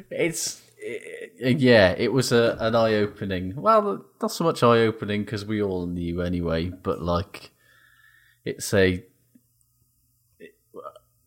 It's. 0.10 0.62
yeah, 1.40 1.96
it 1.98 2.12
was 2.12 2.32
a 2.34 2.58
an 2.60 2.76
eye 2.76 2.96
opening. 2.96 3.54
Well, 3.56 4.06
not 4.22 4.32
so 4.32 4.44
much 4.44 4.62
eye 4.62 4.80
opening 4.80 5.24
because 5.24 5.46
we 5.46 5.62
all 5.62 5.86
knew 5.88 6.22
anyway, 6.22 6.68
but 6.70 7.02
like 7.02 7.52
it's 8.44 8.74
a. 8.74 9.04
It, 10.40 10.56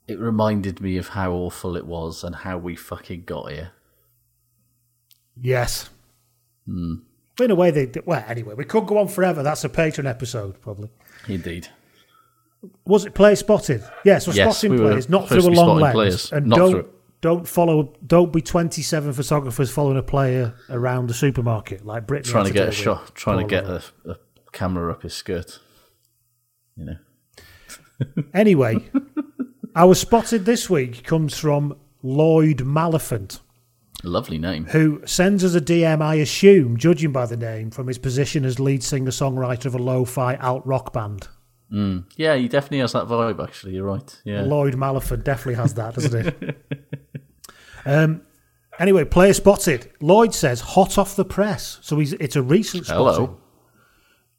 it 0.06 0.18
reminded 0.20 0.82
me 0.82 0.98
of 0.98 1.08
how 1.08 1.32
awful 1.32 1.76
it 1.76 1.86
was 1.86 2.22
and 2.24 2.34
how 2.34 2.58
we 2.58 2.76
fucking 2.76 3.22
got 3.24 3.52
here. 3.52 3.70
Yes. 5.40 5.88
Hmm. 6.66 6.96
In 7.40 7.50
a 7.50 7.54
way, 7.54 7.70
they 7.70 7.90
well. 8.04 8.22
Anyway, 8.28 8.54
we 8.54 8.64
could 8.64 8.86
go 8.86 8.98
on 8.98 9.08
forever. 9.08 9.42
That's 9.42 9.64
a 9.64 9.68
patron 9.70 10.06
episode, 10.06 10.60
probably. 10.60 10.90
Indeed. 11.26 11.68
Was 12.86 13.04
it 13.06 13.14
player 13.14 13.36
spotted? 13.36 13.82
Yes, 14.04 14.26
we're 14.26 14.34
Yes, 14.34 14.58
spotting 14.58 14.72
we 14.72 14.78
players, 14.78 15.08
not 15.08 15.28
through 15.28 15.40
a 15.40 15.50
long 15.50 15.80
lens. 15.80 15.92
players, 15.94 16.32
and 16.32 16.46
not 16.46 16.56
don't 16.56 16.70
through- 16.72 16.88
don't 17.20 17.48
follow. 17.48 17.94
Don't 18.06 18.32
be 18.32 18.42
twenty 18.42 18.82
seven 18.82 19.12
photographers 19.12 19.70
following 19.70 19.96
a 19.96 20.02
player 20.02 20.54
around 20.68 21.08
the 21.08 21.14
supermarket 21.14 21.84
like 21.86 22.06
Britain. 22.06 22.30
Trying 22.30 22.46
to 22.46 22.52
get 22.52 22.68
a 22.68 22.72
shot, 22.72 23.14
trying 23.14 23.38
to 23.38 23.46
get 23.46 23.64
a, 23.64 23.82
a 24.06 24.16
camera 24.52 24.92
up 24.92 25.02
his 25.02 25.14
skirt. 25.14 25.58
You 26.76 26.84
know. 26.84 26.96
Anyway, 28.34 28.76
our 29.76 29.94
spotted 29.94 30.44
this 30.44 30.68
week 30.68 31.04
comes 31.04 31.38
from 31.38 31.76
Lloyd 32.02 32.58
Malafant, 32.64 33.38
Lovely 34.02 34.36
name. 34.36 34.66
who 34.66 35.00
sends 35.06 35.44
us 35.44 35.54
a 35.54 35.60
DM. 35.60 36.02
I 36.02 36.16
assume, 36.16 36.76
judging 36.76 37.12
by 37.12 37.26
the 37.26 37.36
name, 37.36 37.70
from 37.70 37.86
his 37.86 37.98
position 37.98 38.44
as 38.44 38.58
lead 38.58 38.82
singer 38.82 39.12
songwriter 39.12 39.66
of 39.66 39.74
a 39.76 39.78
lo-fi 39.78 40.34
alt 40.36 40.66
rock 40.66 40.92
band. 40.92 41.28
Yeah, 42.16 42.36
he 42.36 42.48
definitely 42.48 42.78
has 42.78 42.92
that 42.92 43.06
vibe. 43.06 43.42
Actually, 43.42 43.74
you're 43.74 43.84
right. 43.84 44.20
Yeah. 44.24 44.42
Lloyd 44.42 44.74
Malafant 44.76 45.24
definitely 45.24 45.54
has 45.54 45.74
that, 45.74 45.94
doesn't 45.94 46.34
he? 46.42 46.50
um, 47.90 48.22
anyway, 48.78 49.04
player 49.04 49.32
spotted. 49.32 49.90
Lloyd 50.00 50.34
says 50.34 50.60
hot 50.60 50.98
off 50.98 51.16
the 51.16 51.24
press, 51.24 51.78
so 51.82 51.98
he's 51.98 52.12
it's 52.14 52.36
a 52.36 52.42
recent 52.42 52.86
spotting. 52.86 53.26
Hello. 53.26 53.40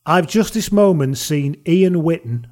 I've 0.06 0.27
just 0.27 0.54
this 0.54 0.72
moment 0.72 1.18
seen 1.18 1.62
Ian 1.68 1.96
Whitten, 2.04 2.46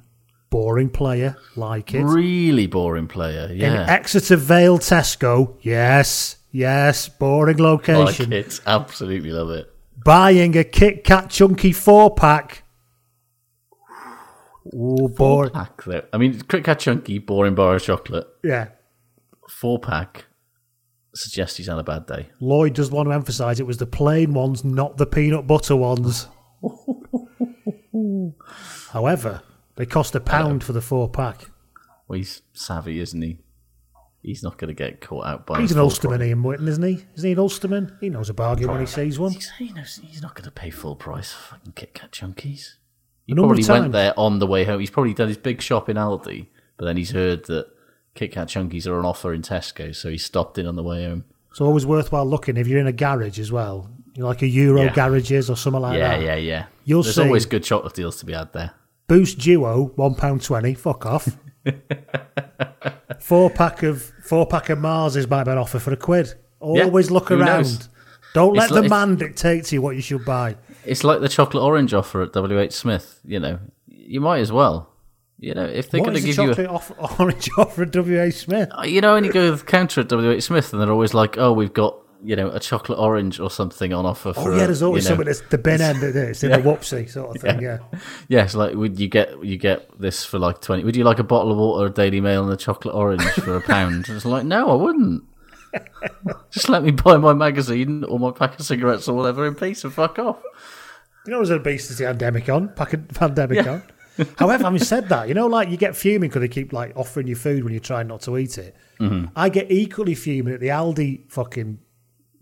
boring 0.50 0.90
player, 0.90 1.36
like 1.56 1.94
it, 1.94 2.02
Really 2.02 2.66
boring 2.66 3.06
player. 3.06 3.48
in 3.50 3.56
Yeah. 3.58 3.86
Exeter 3.88 4.36
Vale 4.36 4.78
Tesco. 4.78 5.56
Yes, 5.62 6.36
yes, 6.50 7.08
boring 7.08 7.58
location. 7.58 8.30
like 8.30 8.46
it. 8.46 8.60
Absolutely 8.66 9.30
love 9.30 9.50
it. 9.50 9.70
Buying 10.04 10.56
a 10.58 10.64
Kit 10.64 11.04
Kat 11.04 11.30
chunky 11.30 11.72
four 11.72 12.14
pack. 12.14 12.63
Oh, 14.72 15.08
boring. 15.08 15.50
Pack 15.50 15.84
though. 15.84 16.04
I 16.12 16.18
mean, 16.18 16.40
Kit 16.40 16.64
Kat 16.64 16.78
Chunky, 16.78 17.18
boring 17.18 17.54
bar 17.54 17.74
of 17.76 17.82
chocolate. 17.82 18.26
Yeah. 18.42 18.68
Four 19.48 19.78
pack 19.78 20.26
suggests 21.14 21.56
he's 21.56 21.66
had 21.66 21.78
a 21.78 21.82
bad 21.82 22.06
day. 22.06 22.30
Lloyd 22.40 22.74
does 22.74 22.90
want 22.90 23.08
to 23.08 23.12
emphasise 23.12 23.60
it 23.60 23.66
was 23.66 23.76
the 23.78 23.86
plain 23.86 24.32
ones, 24.34 24.64
not 24.64 24.96
the 24.96 25.06
peanut 25.06 25.46
butter 25.46 25.76
ones. 25.76 26.28
However, 28.90 29.42
they 29.76 29.86
cost 29.86 30.14
a 30.14 30.20
pound 30.20 30.64
for 30.64 30.72
the 30.72 30.80
four 30.80 31.08
pack. 31.08 31.50
Well, 32.08 32.18
he's 32.18 32.42
savvy, 32.52 33.00
isn't 33.00 33.20
he? 33.20 33.38
He's 34.22 34.42
not 34.42 34.56
going 34.56 34.68
to 34.68 34.74
get 34.74 35.02
caught 35.02 35.26
out 35.26 35.46
by. 35.46 35.60
He's 35.60 35.72
an 35.72 35.78
Ulsterman. 35.78 36.26
Ian 36.26 36.42
Whitten, 36.42 36.66
isn't 36.66 36.82
he? 36.82 37.04
Isn't 37.14 37.26
he 37.26 37.32
an 37.32 37.38
Ulsterman? 37.38 37.98
He 38.00 38.08
knows 38.08 38.30
a 38.30 38.34
bargain 38.34 38.70
when 38.70 38.80
he 38.80 38.86
sees 38.86 39.18
one. 39.18 39.32
He's, 39.32 39.50
he 39.58 39.70
knows, 39.72 40.00
he's 40.02 40.22
not 40.22 40.34
going 40.34 40.46
to 40.46 40.50
pay 40.50 40.70
full 40.70 40.96
price 40.96 41.32
for 41.32 41.56
fucking 41.56 41.72
Kit 41.72 41.92
Kat 41.92 42.10
Chunkies. 42.10 42.76
He 43.26 43.34
probably 43.34 43.64
went 43.64 43.92
there 43.92 44.12
on 44.18 44.38
the 44.38 44.46
way 44.46 44.64
home. 44.64 44.80
He's 44.80 44.90
probably 44.90 45.14
done 45.14 45.28
his 45.28 45.36
big 45.38 45.60
shop 45.62 45.88
in 45.88 45.96
Aldi, 45.96 46.46
but 46.76 46.84
then 46.84 46.96
he's 46.96 47.10
heard 47.12 47.44
that 47.46 47.68
Kit 48.14 48.32
Kat 48.32 48.48
Chunkies 48.48 48.86
are 48.86 48.98
on 48.98 49.04
offer 49.04 49.32
in 49.32 49.42
Tesco, 49.42 49.94
so 49.94 50.10
he 50.10 50.18
stopped 50.18 50.58
in 50.58 50.66
on 50.66 50.76
the 50.76 50.82
way 50.82 51.04
home. 51.04 51.24
It's 51.50 51.60
always 51.60 51.86
worthwhile 51.86 52.26
looking 52.26 52.56
if 52.56 52.66
you're 52.66 52.80
in 52.80 52.86
a 52.86 52.92
garage 52.92 53.38
as 53.38 53.50
well. 53.52 53.88
You 54.14 54.22
know, 54.22 54.28
like 54.28 54.42
a 54.42 54.46
Euro 54.46 54.82
Yeah. 54.82 54.92
garages 54.92 55.48
or 55.50 55.56
something 55.56 55.82
like 55.82 55.98
yeah, 55.98 56.18
that. 56.18 56.22
yeah, 56.24 56.34
yeah. 56.36 56.66
You'll 56.84 57.02
There's 57.02 57.14
see. 57.16 57.22
always 57.22 57.46
good 57.46 57.64
chocolate 57.64 57.94
deals 57.94 58.16
to 58.18 58.26
be 58.26 58.32
had 58.32 58.52
there. 58.52 58.72
Boost 59.06 59.38
Duo, 59.38 59.86
one 59.96 60.14
pound 60.14 60.42
twenty. 60.42 60.74
Fuck 60.74 61.06
off. 61.06 61.28
four 63.20 63.50
pack 63.50 63.82
of 63.82 64.02
four 64.24 64.46
pack 64.46 64.68
of 64.70 64.78
Marses 64.78 65.28
might 65.28 65.44
be 65.44 65.50
on 65.50 65.58
offer 65.58 65.78
for 65.78 65.92
a 65.92 65.96
quid. 65.96 66.34
Always 66.60 67.10
look 67.10 67.30
around. 67.30 67.44
knows? 67.46 67.88
Don't 68.34 68.54
let 68.54 68.70
It's 68.70 68.74
the 68.80 68.88
man 68.88 69.16
dictate 69.16 69.64
to 69.66 69.74
you 69.76 69.82
what 69.82 69.94
you 69.96 70.02
should 70.02 70.24
buy. 70.24 70.56
It's 70.86 71.04
like 71.04 71.20
the 71.20 71.28
chocolate 71.28 71.62
orange 71.62 71.94
offer 71.94 72.22
at 72.22 72.32
WH 72.34 72.72
Smith. 72.72 73.20
You 73.24 73.40
know, 73.40 73.58
you 73.86 74.20
might 74.20 74.38
as 74.40 74.52
well. 74.52 74.90
You 75.38 75.52
know, 75.54 75.64
if 75.64 75.90
they're 75.90 76.00
going 76.00 76.14
to 76.14 76.20
the 76.20 76.26
give 76.28 76.38
you, 76.38 76.46
chocolate 76.54 76.68
off, 76.68 76.92
orange 77.20 77.50
offer 77.58 77.82
at 77.82 77.94
WH 77.94 78.32
Smith? 78.34 78.70
Uh, 78.78 78.82
you 78.82 79.00
know, 79.00 79.14
when 79.14 79.24
you 79.24 79.32
go 79.32 79.50
to 79.50 79.56
the 79.56 79.64
counter 79.64 80.00
at 80.02 80.08
WH 80.10 80.40
Smith, 80.42 80.72
and 80.72 80.80
they're 80.80 80.90
always 80.92 81.12
like, 81.12 81.36
"Oh, 81.38 81.52
we've 81.52 81.72
got 81.72 81.96
you 82.22 82.36
know 82.36 82.48
a 82.50 82.60
chocolate 82.60 82.98
orange 82.98 83.40
or 83.40 83.50
something 83.50 83.92
on 83.92 84.06
offer." 84.06 84.30
Oh, 84.30 84.32
for 84.32 84.52
Oh 84.52 84.56
yeah, 84.56 84.62
a, 84.62 84.66
there's 84.66 84.82
always 84.82 85.04
you 85.04 85.10
know, 85.10 85.16
something 85.16 85.26
that's 85.26 85.40
the 85.50 85.58
bin 85.58 85.80
end 85.80 86.00
this 86.00 86.42
in 86.44 86.50
Yeah. 86.50 86.58
the 86.58 86.62
whoopsie 86.62 87.10
sort 87.10 87.36
of 87.36 87.42
thing. 87.42 87.60
Yeah. 87.60 87.78
Yes, 88.28 88.54
like 88.54 88.74
would 88.74 88.98
you 88.98 89.08
get 89.08 89.44
you 89.44 89.58
get 89.58 89.88
this 90.00 90.24
for 90.24 90.38
like 90.38 90.60
twenty? 90.60 90.84
Would 90.84 90.96
you 90.96 91.04
like 91.04 91.18
a 91.18 91.24
bottle 91.24 91.50
of 91.52 91.58
water, 91.58 91.86
a 91.86 91.90
Daily 91.90 92.20
Mail, 92.20 92.44
and 92.44 92.52
a 92.52 92.56
chocolate 92.56 92.94
orange 92.94 93.22
for 93.22 93.56
a 93.56 93.60
pound? 93.60 94.06
It's 94.08 94.24
like 94.24 94.44
no, 94.44 94.70
I 94.70 94.74
wouldn't. 94.74 95.24
Just 96.52 96.68
let 96.68 96.84
me 96.84 96.92
buy 96.92 97.16
my 97.16 97.32
magazine 97.32 98.04
or 98.04 98.18
my 98.20 98.30
pack 98.30 98.58
of 98.58 98.64
cigarettes 98.64 99.08
or 99.08 99.16
whatever 99.16 99.44
in 99.46 99.56
peace 99.56 99.82
and 99.82 99.92
fuck 99.92 100.18
off. 100.20 100.40
You 101.26 101.30
know, 101.32 101.38
there's 101.38 101.50
an 101.50 101.56
obesity 101.56 102.04
pandemic 102.04 102.48
on, 102.48 102.68
pandemic 103.14 103.64
Yeah. 103.64 103.72
on. 103.72 103.82
However, 104.38 104.64
having 104.64 104.78
said 104.78 105.08
that, 105.08 105.26
you 105.26 105.34
know, 105.34 105.46
like 105.48 105.70
you 105.70 105.76
get 105.76 105.96
fuming 105.96 106.28
because 106.30 106.40
they 106.40 106.48
keep 106.48 106.72
like 106.72 106.92
offering 106.96 107.26
you 107.26 107.34
food 107.34 107.64
when 107.64 107.72
you're 107.72 107.80
trying 107.80 108.06
not 108.06 108.20
to 108.22 108.36
eat 108.38 108.58
it. 108.58 108.76
Mm-hmm. 109.00 109.26
I 109.34 109.48
get 109.48 109.72
equally 109.72 110.14
fuming 110.14 110.54
at 110.54 110.60
the 110.60 110.68
Aldi 110.68 111.30
fucking 111.32 111.78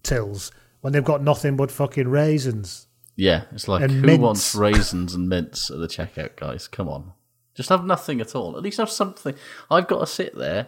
tills 0.02 0.52
when 0.82 0.92
they've 0.92 1.04
got 1.04 1.22
nothing 1.22 1.56
but 1.56 1.70
fucking 1.70 2.08
raisins. 2.08 2.88
Yeah, 3.16 3.44
it's 3.52 3.68
like 3.68 3.90
who 3.90 4.00
mints. 4.02 4.22
wants 4.22 4.54
raisins 4.54 5.14
and 5.14 5.28
mints 5.28 5.70
at 5.70 5.78
the 5.78 5.86
checkout, 5.86 6.36
guys? 6.36 6.68
Come 6.68 6.88
on, 6.88 7.12
just 7.54 7.68
have 7.70 7.84
nothing 7.86 8.20
at 8.20 8.34
all. 8.34 8.56
At 8.56 8.62
least 8.62 8.78
have 8.78 8.90
something. 8.90 9.34
I've 9.70 9.86
got 9.88 10.00
to 10.00 10.06
sit 10.06 10.36
there 10.36 10.66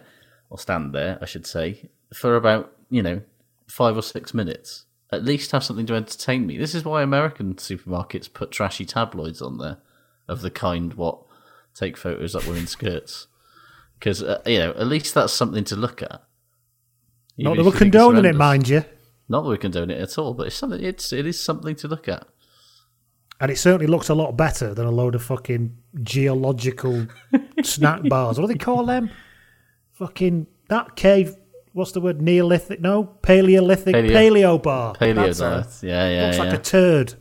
or 0.49 0.57
stand 0.57 0.93
there, 0.93 1.17
I 1.21 1.25
should 1.25 1.45
say, 1.45 1.89
for 2.13 2.35
about 2.35 2.71
you 2.89 3.03
know 3.03 3.21
five 3.67 3.95
or 3.97 4.01
six 4.03 4.33
minutes. 4.33 4.85
At 5.15 5.25
least 5.25 5.51
have 5.51 5.63
something 5.63 5.85
to 5.87 5.95
entertain 5.95 6.45
me. 6.45 6.57
This 6.57 6.75
is 6.75 6.85
why 6.85 7.01
American 7.01 7.55
supermarkets 7.55 8.31
put 8.31 8.51
trashy 8.51 8.85
tabloids 8.85 9.41
on 9.41 9.57
there 9.57 9.77
of 10.27 10.41
the 10.41 10.51
kind 10.51 10.93
what 10.93 11.19
take 11.73 11.97
photos 11.97 12.35
up 12.35 12.47
women's 12.47 12.71
skirts 12.71 13.27
because 13.99 14.23
uh, 14.23 14.41
you 14.45 14.57
know 14.57 14.71
at 14.71 14.87
least 14.87 15.13
that's 15.13 15.33
something 15.33 15.63
to 15.65 15.75
look 15.75 16.01
at. 16.01 16.23
Not 17.37 17.55
that 17.57 17.63
we're 17.63 17.63
you 17.63 17.63
think 17.63 17.67
it's 17.67 17.77
condoning 17.79 18.25
it, 18.25 18.35
mind 18.35 18.69
you. 18.69 18.85
Not 19.27 19.41
that 19.41 19.49
we're 19.49 19.57
condoning 19.57 19.97
it 19.97 20.01
at 20.01 20.17
all, 20.17 20.33
but 20.33 20.47
it's 20.47 20.55
something. 20.55 20.81
It's 20.83 21.11
it 21.11 21.25
is 21.25 21.39
something 21.39 21.75
to 21.77 21.87
look 21.87 22.07
at. 22.07 22.27
And 23.41 23.51
it 23.51 23.57
certainly 23.57 23.87
looks 23.87 24.07
a 24.07 24.15
lot 24.15 24.37
better 24.37 24.73
than 24.73 24.85
a 24.85 24.91
load 24.91 25.13
of 25.13 25.23
fucking 25.23 25.75
geological 26.03 27.07
snack 27.63 28.07
bars. 28.07 28.39
What 28.39 28.47
do 28.47 28.53
they 28.53 28.57
call 28.57 28.85
them? 28.85 29.09
Fucking 29.91 30.47
that 30.69 30.95
cave. 30.95 31.35
What's 31.75 31.91
the 31.91 31.99
word? 31.99 32.21
Neolithic? 32.21 32.79
No, 32.79 33.03
Paleolithic. 33.03 33.93
Paleo. 33.93 34.11
Paleo, 34.11 34.63
bar. 34.63 34.93
Paleo 34.95 35.27
it. 35.27 35.85
Yeah, 35.85 36.09
yeah, 36.09 36.25
Looks 36.27 36.37
yeah. 36.37 36.43
like 36.45 36.53
a 36.53 36.61
turd. 36.63 37.13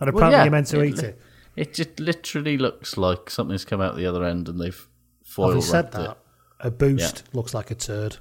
And 0.00 0.08
apparently 0.08 0.36
yeah, 0.38 0.44
you're 0.44 0.50
meant 0.50 0.66
to 0.68 0.80
it 0.80 0.88
eat 0.88 0.98
it. 1.00 1.20
It 1.56 1.74
just 1.74 2.00
literally 2.00 2.56
looks 2.56 2.96
like 2.96 3.28
something's 3.28 3.66
come 3.66 3.82
out 3.82 3.96
the 3.96 4.06
other 4.06 4.24
end 4.24 4.48
and 4.48 4.58
they've 4.58 4.88
foil 5.24 5.48
Having 5.48 5.62
said 5.62 5.92
that, 5.92 6.10
it. 6.12 6.16
a 6.60 6.70
boost 6.70 7.24
looks 7.34 7.52
like 7.52 7.70
a 7.70 7.74
turd. 7.74 8.16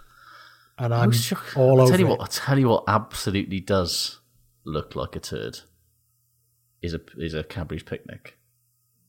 And 0.77 0.93
I'm 0.93 1.13
Sure. 1.13 1.39
all 1.55 1.79
I'll 1.79 1.87
over 1.87 1.91
tell 1.91 1.99
you 2.01 2.05
it. 2.07 2.09
what. 2.09 2.19
I'll 2.19 2.27
tell 2.27 2.59
you 2.59 2.67
what. 2.67 2.83
Absolutely 2.85 3.61
does 3.61 4.19
look 4.65 4.93
like 4.93 5.15
a 5.15 5.21
turd. 5.21 5.59
Is 6.81 6.93
a 6.93 6.99
is 7.17 7.33
a 7.33 7.43
Cadbury's 7.45 7.83
picnic, 7.83 8.37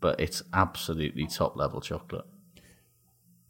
but 0.01 0.21
it's 0.21 0.45
absolutely 0.55 1.27
top 1.27 1.57
level 1.57 1.81
chocolate. 1.81 2.25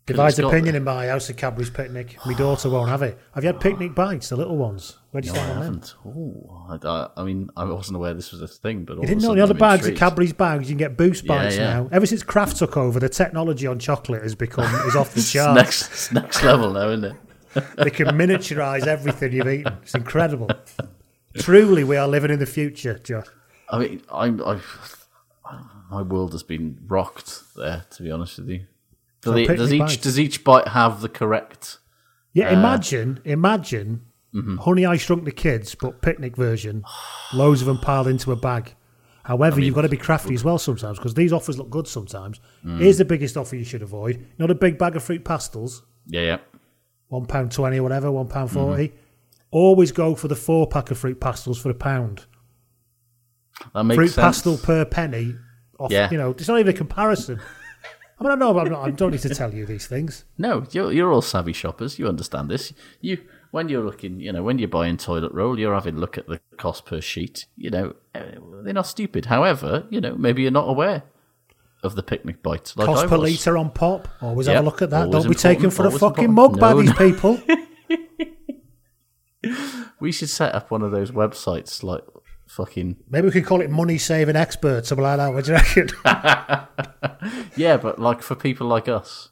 Divides 0.08 0.38
opinion 0.38 0.72
the- 0.72 0.76
in 0.78 0.84
my 0.84 1.06
house 1.06 1.30
at 1.30 1.36
Cadbury's 1.36 1.70
picnic. 1.70 2.16
My 2.26 2.34
daughter 2.34 2.68
won't 2.70 2.88
have 2.88 3.02
it. 3.02 3.18
Have 3.34 3.44
you 3.44 3.48
had 3.48 3.60
picnic 3.60 3.94
bites, 3.94 4.28
the 4.30 4.36
little 4.36 4.56
ones? 4.56 4.96
Where 5.12 5.20
do 5.20 5.28
you 5.28 5.34
No, 5.34 5.40
I 5.40 5.44
stand 5.44 5.58
on 5.58 5.64
haven't. 5.64 5.94
Oh, 6.04 6.66
I, 6.68 6.88
I, 6.88 7.08
I 7.16 7.24
mean, 7.24 7.50
I 7.56 7.64
wasn't 7.64 7.96
aware 7.96 8.12
this 8.14 8.32
was 8.32 8.42
a 8.42 8.48
thing, 8.48 8.84
but 8.84 8.96
You 8.96 9.06
didn't 9.06 9.22
know 9.22 9.34
the 9.34 9.40
other 9.42 9.54
I'm 9.54 9.58
bags 9.58 9.82
intrigued. 9.86 9.98
Cadbury's 10.00 10.32
bags, 10.32 10.64
you 10.68 10.74
can 10.74 10.78
get 10.78 10.96
boost 10.96 11.26
bites 11.26 11.56
yeah. 11.56 11.74
now. 11.74 11.88
Ever 11.92 12.06
since 12.06 12.22
Kraft 12.22 12.56
took 12.56 12.76
over, 12.76 12.98
the 13.00 13.08
technology 13.08 13.66
on 13.66 13.78
chocolate 13.78 14.22
has 14.22 14.34
become 14.34 14.64
is 14.86 14.96
off 14.96 15.14
the 15.14 15.22
charts. 15.32 15.54
next, 15.56 15.82
it's 15.92 16.12
next 16.12 16.42
level 16.42 16.72
now, 16.72 16.88
isn't 16.90 17.04
it? 17.04 17.16
They 17.76 17.90
can 17.90 18.08
miniaturize 18.08 18.86
everything 18.86 19.32
you've 19.32 19.48
eaten. 19.48 19.72
It's 19.82 19.94
incredible. 19.94 20.50
Truly, 21.38 21.82
we 21.84 21.96
are 21.96 22.06
living 22.06 22.30
in 22.30 22.38
the 22.38 22.46
future, 22.46 22.98
Josh. 22.98 23.26
I 23.70 23.78
mean, 23.78 24.02
I'm, 24.12 24.42
I've, 24.44 25.06
my 25.90 26.02
world 26.02 26.32
has 26.32 26.42
been 26.42 26.78
rocked 26.86 27.54
there. 27.56 27.84
To 27.90 28.02
be 28.02 28.10
honest 28.10 28.38
with 28.38 28.50
you, 28.50 28.66
Do 29.22 29.32
they- 29.32 29.40
picnic 29.46 29.58
does 29.58 29.72
each 29.72 29.80
bites. 29.80 29.96
does 29.98 30.18
each 30.20 30.44
bite 30.44 30.68
have 30.68 31.00
the 31.00 31.08
correct? 31.08 31.78
Yeah, 32.32 32.50
Uh, 32.50 32.52
imagine, 32.58 33.20
imagine, 33.24 34.02
mm-hmm. 34.34 34.56
Honey, 34.58 34.86
I 34.86 34.96
Shrunk 34.96 35.24
the 35.24 35.32
Kids, 35.32 35.74
but 35.74 36.02
picnic 36.02 36.36
version. 36.36 36.84
Loads 37.32 37.60
of 37.62 37.66
them 37.66 37.78
piled 37.78 38.06
into 38.06 38.30
a 38.32 38.36
bag. 38.36 38.74
However, 39.24 39.60
you've 39.60 39.74
got 39.74 39.82
to 39.82 39.88
be 39.90 39.96
crafty 39.98 40.34
as 40.34 40.42
well 40.44 40.56
sometimes 40.58 40.98
because 40.98 41.14
these 41.14 41.32
offers 41.34 41.58
look 41.58 41.68
good 41.68 41.86
sometimes. 41.86 42.40
Mm. 42.64 42.78
Here's 42.78 42.96
the 42.98 43.04
biggest 43.04 43.36
offer 43.36 43.56
you 43.56 43.64
should 43.64 43.82
avoid: 43.82 44.24
not 44.38 44.50
a 44.50 44.54
big 44.54 44.78
bag 44.78 44.96
of 44.96 45.02
fruit 45.02 45.24
pastels, 45.24 45.82
Yeah, 46.06 46.22
yeah. 46.22 46.38
one 47.08 47.26
pound 47.26 47.52
twenty 47.52 47.78
or 47.78 47.82
whatever, 47.82 48.10
one 48.10 48.28
pound 48.28 48.50
40 48.52 48.88
Mm-hmm. 48.88 48.96
always 49.50 49.92
go 49.92 50.14
for 50.14 50.28
the 50.28 50.36
four 50.36 50.66
pack 50.66 50.90
of 50.90 50.98
fruit 50.98 51.20
pastels 51.20 51.58
for 51.60 51.68
a 51.70 51.74
pound. 51.74 52.24
That 53.74 53.84
makes 53.84 53.96
sense. 53.96 53.96
fruit 53.96 54.08
sense. 54.12 54.24
pastel 54.42 54.58
per 54.58 54.84
penny. 54.84 55.34
Off, 55.78 55.90
Yeah. 55.90 56.08
You 56.10 56.18
know, 56.18 56.30
it's 56.30 56.48
not 56.48 56.58
even 56.60 56.74
a 56.74 56.76
comparison. 56.76 57.40
I 58.20 58.24
mean, 58.24 58.32
I 58.32 58.34
know, 58.34 58.52
but 58.52 58.66
I'm 58.66 58.72
not, 58.72 58.84
I 58.86 58.90
don't 58.90 59.12
need 59.12 59.20
to 59.20 59.34
tell 59.34 59.54
you 59.54 59.64
these 59.64 59.86
things. 59.86 60.24
No, 60.38 60.64
you're 60.72 60.92
you're 60.92 61.12
all 61.12 61.22
savvy 61.22 61.52
shoppers. 61.52 61.98
You 61.98 62.08
understand 62.08 62.50
this. 62.50 62.72
You 63.00 63.18
when 63.50 63.68
you're 63.68 63.84
looking, 63.84 64.20
you 64.20 64.32
know, 64.32 64.42
when 64.42 64.58
you're 64.58 64.68
buying 64.68 64.96
toilet 64.96 65.32
roll, 65.32 65.58
you're 65.58 65.74
having 65.74 65.96
a 65.96 65.98
look 65.98 66.18
at 66.18 66.26
the 66.26 66.40
cost 66.56 66.84
per 66.84 67.00
sheet. 67.00 67.46
You 67.56 67.70
know, 67.70 67.94
eh, 68.14 68.34
they're 68.62 68.74
not 68.74 68.86
stupid. 68.86 69.26
However, 69.26 69.86
you 69.90 70.00
know, 70.00 70.14
maybe 70.16 70.42
you're 70.42 70.50
not 70.50 70.68
aware 70.68 71.04
of 71.82 71.94
the 71.94 72.02
picnic 72.02 72.42
bite. 72.42 72.72
Like 72.76 72.86
Cost 72.86 73.04
I 73.04 73.08
per 73.08 73.16
litre 73.16 73.56
on 73.56 73.70
pop. 73.70 74.08
Always 74.20 74.46
Yep, 74.48 74.54
have 74.56 74.64
a 74.64 74.66
look 74.66 74.82
at 74.82 74.90
that. 74.90 75.10
Don't 75.10 75.28
be 75.28 75.34
taken 75.34 75.70
for 75.70 75.86
a 75.86 75.90
fucking 75.90 76.24
important. 76.24 76.60
mug 76.60 76.60
by 76.60 76.74
these 76.74 76.92
people. 76.94 77.40
We 80.00 80.12
should 80.12 80.28
set 80.28 80.54
up 80.54 80.70
one 80.70 80.82
of 80.82 80.92
those 80.92 81.10
websites 81.10 81.82
like 81.82 82.02
fucking 82.48 82.96
Maybe 83.08 83.26
we 83.26 83.32
could 83.32 83.44
call 83.44 83.60
it 83.60 83.70
money 83.70 83.98
saving 83.98 84.36
expert, 84.36 84.86
something 84.86 85.02
like 85.02 85.18
that. 85.18 85.32
What 85.32 85.44
do 85.44 85.52
you 85.52 85.56
reckon? 85.56 85.88
yeah, 87.56 87.76
but 87.76 87.98
like 87.98 88.22
for 88.22 88.34
people 88.34 88.66
like 88.66 88.88
us. 88.88 89.30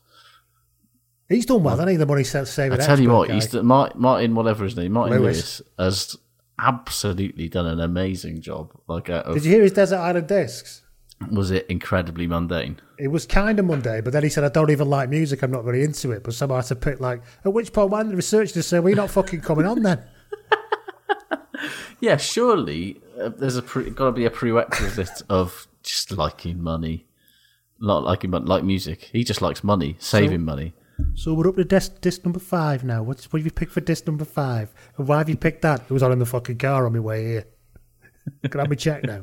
he's 1.29 1.46
done 1.46 1.62
well, 1.62 1.74
hasn't 1.74 1.90
he? 1.90 1.96
The 1.96 2.07
money 2.07 2.24
saving 2.24 2.79
I 2.81 2.85
tell 2.85 3.00
you 3.00 3.11
what, 3.11 3.29
guy. 3.29 3.35
he's 3.35 3.46
done- 3.46 3.66
Martin, 3.66 4.35
whatever 4.35 4.64
his 4.64 4.76
name, 4.76 4.92
Martin 4.92 5.18
Lewis. 5.20 5.61
Lewis, 5.61 5.62
has 5.79 6.16
absolutely 6.59 7.48
done 7.48 7.66
an 7.66 7.81
amazing 7.81 8.40
job. 8.40 8.72
Like, 8.87 9.09
of, 9.09 9.35
Did 9.35 9.44
you 9.44 9.52
hear 9.52 9.62
his 9.62 9.72
Desert 9.72 9.98
Island 9.98 10.29
Discs? 10.29 10.83
was 11.31 11.50
it 11.50 11.66
incredibly 11.70 12.26
mundane? 12.26 12.79
It 12.98 13.09
was 13.09 13.24
kind 13.24 13.59
of 13.59 13.64
mundane, 13.64 14.02
but 14.05 14.12
then 14.12 14.22
he 14.22 14.29
said, 14.29 14.44
I 14.44 14.50
don't 14.50 14.70
even 14.70 14.90
like 14.90 15.09
music, 15.09 15.42
I'm 15.42 15.50
not 15.50 15.64
very 15.64 15.83
into 15.83 16.12
it. 16.12 16.22
But 16.22 16.35
somehow 16.35 16.57
I 16.57 16.59
had 16.59 16.66
to 16.66 16.76
pick, 16.76 17.00
like, 17.00 17.22
at 17.42 17.52
which 17.55 17.72
point, 17.72 17.90
when 17.90 18.11
the 18.11 18.16
researchers 18.16 18.66
said, 18.66 18.81
Well, 18.81 18.90
you're 18.90 18.96
not 18.96 19.11
fucking 19.11 19.40
coming 19.40 19.64
on 19.66 19.83
then. 19.83 20.02
Yeah, 22.00 22.18
surely 22.18 23.00
uh, 23.20 23.29
there's 23.29 23.57
a 23.57 23.62
pre- 23.62 23.90
got 23.90 24.07
to 24.07 24.12
be 24.12 24.24
a 24.24 24.31
prerequisite 24.31 25.22
of 25.29 25.66
just 25.83 26.12
liking 26.12 26.62
money, 26.62 27.07
not 27.81 28.05
liking 28.05 28.31
mon- 28.31 28.46
like 28.46 28.64
music. 28.64 29.11
He 29.12 29.24
just 29.24 29.42
likes 29.42 29.64
money, 29.64 29.96
saving 29.98 30.44
money. 30.44 30.74
So 31.14 31.35
we're 31.35 31.48
up 31.48 31.57
to 31.57 31.64
disc, 31.64 32.00
disc 32.00 32.24
number 32.24 32.40
five 32.40 32.85
now. 32.85 33.02
What's, 33.02 33.31
what 33.33 33.40
have 33.40 33.46
you 33.46 33.50
picked 33.50 33.72
for 33.72 33.81
disc 33.81 34.07
number 34.07 34.24
five? 34.24 34.72
And 34.96 35.07
why 35.07 35.18
have 35.18 35.29
you 35.29 35.37
picked 35.37 35.62
that? 35.62 35.83
It 35.83 35.90
was 35.90 36.02
on 36.02 36.12
in 36.12 36.18
the 36.18 36.26
fucking 36.26 36.59
car 36.59 36.87
on 36.87 36.92
my 36.92 37.00
way 37.00 37.24
here. 37.24 37.44
Can 38.42 38.61
I 38.61 38.62
have 38.64 38.70
me 38.70 38.76
check 38.76 39.05
now? 39.05 39.20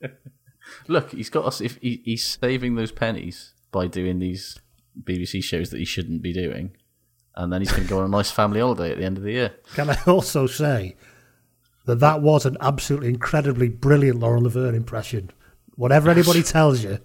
Look, 0.88 1.10
he's 1.10 1.30
got 1.30 1.44
us. 1.44 1.60
If 1.60 1.76
he, 1.76 2.00
he's 2.04 2.38
saving 2.40 2.76
those 2.76 2.92
pennies 2.92 3.54
by 3.72 3.86
doing 3.86 4.18
these 4.18 4.58
BBC 5.02 5.42
shows 5.42 5.70
that 5.70 5.78
he 5.78 5.84
shouldn't 5.84 6.22
be 6.22 6.32
doing, 6.32 6.76
and 7.34 7.52
then 7.52 7.60
he's 7.60 7.70
going 7.70 7.84
to 7.84 7.88
go 7.88 7.98
on 7.98 8.04
a 8.04 8.08
nice 8.08 8.30
family 8.30 8.60
holiday 8.60 8.90
at 8.92 8.98
the 8.98 9.04
end 9.04 9.18
of 9.18 9.24
the 9.24 9.32
year. 9.32 9.54
Can 9.74 9.90
I 9.90 9.98
also 10.06 10.46
say 10.46 10.96
that 11.86 12.00
that 12.00 12.22
was 12.22 12.46
an 12.46 12.56
absolutely 12.60 13.08
incredibly 13.08 13.68
brilliant 13.68 14.20
Lauren 14.20 14.44
Laverne 14.44 14.74
impression? 14.74 15.30
Whatever 15.76 16.10
anybody 16.10 16.42
tells 16.42 16.84
you, 16.84 16.98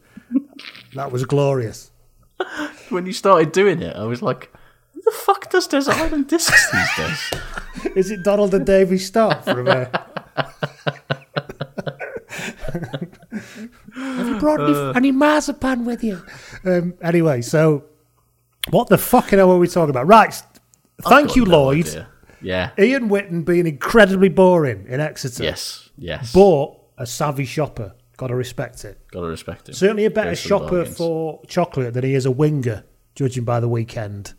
that 0.93 1.11
was 1.11 1.25
glorious. 1.25 1.91
When 2.89 3.07
you 3.07 3.13
started 3.13 3.51
doing 3.51 3.81
it, 3.81 3.95
I 3.95 4.03
was 4.03 4.21
like, 4.21 4.51
"Who 4.93 5.01
the 5.01 5.11
fuck 5.11 5.49
does 5.49 5.65
Desert 5.67 5.95
Island 6.03 6.27
Discs 6.27 6.71
these 6.71 6.95
days?" 6.97 7.41
Is 7.95 8.11
it 8.11 8.23
Donald 8.23 8.53
and 8.53 8.65
Davy 8.65 8.97
Stott 8.99 9.43
from 9.43 9.67
uh... 9.67 9.85
Have 13.95 14.27
you 14.27 14.39
brought 14.39 14.61
any, 14.61 14.97
any 14.97 15.11
marzipan 15.11 15.85
with 15.85 16.03
you? 16.03 16.21
Um, 16.63 16.93
anyway, 17.01 17.41
so 17.41 17.85
what 18.69 18.89
the 18.89 18.97
fucking 18.97 19.39
hell 19.39 19.49
were 19.49 19.57
we 19.57 19.67
talking 19.67 19.89
about? 19.89 20.07
Right, 20.07 20.33
thank 21.03 21.35
you, 21.35 21.45
no 21.45 21.63
Lloyd. 21.63 21.87
idea. 21.87 22.07
Yeah. 22.45 22.71
Ian 22.77 23.09
Whitten 23.09 23.43
being 23.43 23.67
incredibly 23.67 24.29
boring 24.29 24.85
in 24.87 24.99
Exeter. 24.99 25.43
Yes. 25.43 25.89
Yes. 25.97 26.31
But 26.33 26.77
a 26.97 27.05
savvy 27.05 27.45
shopper. 27.45 27.93
Got 28.17 28.27
to 28.27 28.35
respect 28.35 28.85
it. 28.85 28.99
Gotta 29.11 29.27
respect 29.27 29.67
it. 29.67 29.75
Certainly 29.75 30.05
a 30.05 30.09
better 30.09 30.29
Goes 30.29 30.41
for 30.41 30.47
the 30.47 30.47
shopper 30.47 30.85
for 30.85 31.41
chocolate 31.47 31.93
than 31.93 32.03
he 32.05 32.13
is 32.15 32.25
a 32.25 32.31
winger, 32.31 32.85
judging 33.13 33.43
by 33.43 33.59
the 33.59 33.67
weekend. 33.67 34.33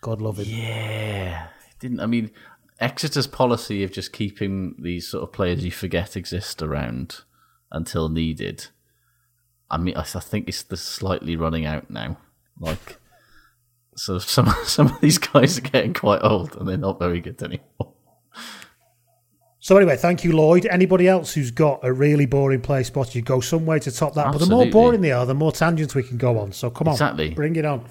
God 0.00 0.22
love 0.22 0.38
him. 0.38 0.46
Yeah. 0.48 1.48
Didn't 1.78 2.00
I 2.00 2.06
mean 2.06 2.30
Exeter's 2.80 3.26
policy 3.26 3.84
of 3.84 3.92
just 3.92 4.12
keeping 4.12 4.74
these 4.78 5.06
sort 5.06 5.22
of 5.22 5.32
players 5.32 5.62
you 5.62 5.70
forget 5.70 6.16
exist 6.16 6.62
around 6.62 7.20
until 7.70 8.08
needed. 8.08 8.68
I 9.70 9.76
mean, 9.76 9.96
I, 9.96 10.00
I 10.00 10.04
think 10.20 10.48
it's 10.48 10.62
the 10.62 10.76
slightly 10.76 11.36
running 11.36 11.66
out 11.66 11.90
now. 11.90 12.16
Like, 12.58 12.98
so 14.00 14.18
some 14.18 14.46
some 14.64 14.86
of 14.86 15.00
these 15.00 15.18
guys 15.18 15.58
are 15.58 15.62
getting 15.62 15.92
quite 15.94 16.20
old 16.22 16.56
and 16.56 16.66
they're 16.68 16.76
not 16.76 16.98
very 16.98 17.20
good 17.20 17.42
anymore. 17.42 17.92
So 19.62 19.76
anyway, 19.76 19.96
thank 19.96 20.24
you, 20.24 20.32
Lloyd. 20.32 20.64
Anybody 20.64 21.06
else 21.06 21.34
who's 21.34 21.50
got 21.50 21.80
a 21.82 21.92
really 21.92 22.24
boring 22.24 22.62
play 22.62 22.82
spot, 22.82 23.14
you 23.14 23.20
go 23.20 23.40
some 23.40 23.66
way 23.66 23.78
to 23.80 23.90
top 23.92 24.14
that. 24.14 24.32
But 24.32 24.38
the 24.38 24.46
more 24.46 24.64
boring 24.66 25.02
they 25.02 25.12
are, 25.12 25.26
the 25.26 25.34
more 25.34 25.52
tangents 25.52 25.94
we 25.94 26.02
can 26.02 26.16
go 26.16 26.38
on. 26.38 26.50
So 26.52 26.70
come 26.70 26.88
on, 26.88 26.94
Exactly. 26.94 27.34
bring 27.34 27.56
it 27.56 27.66
on. 27.66 27.84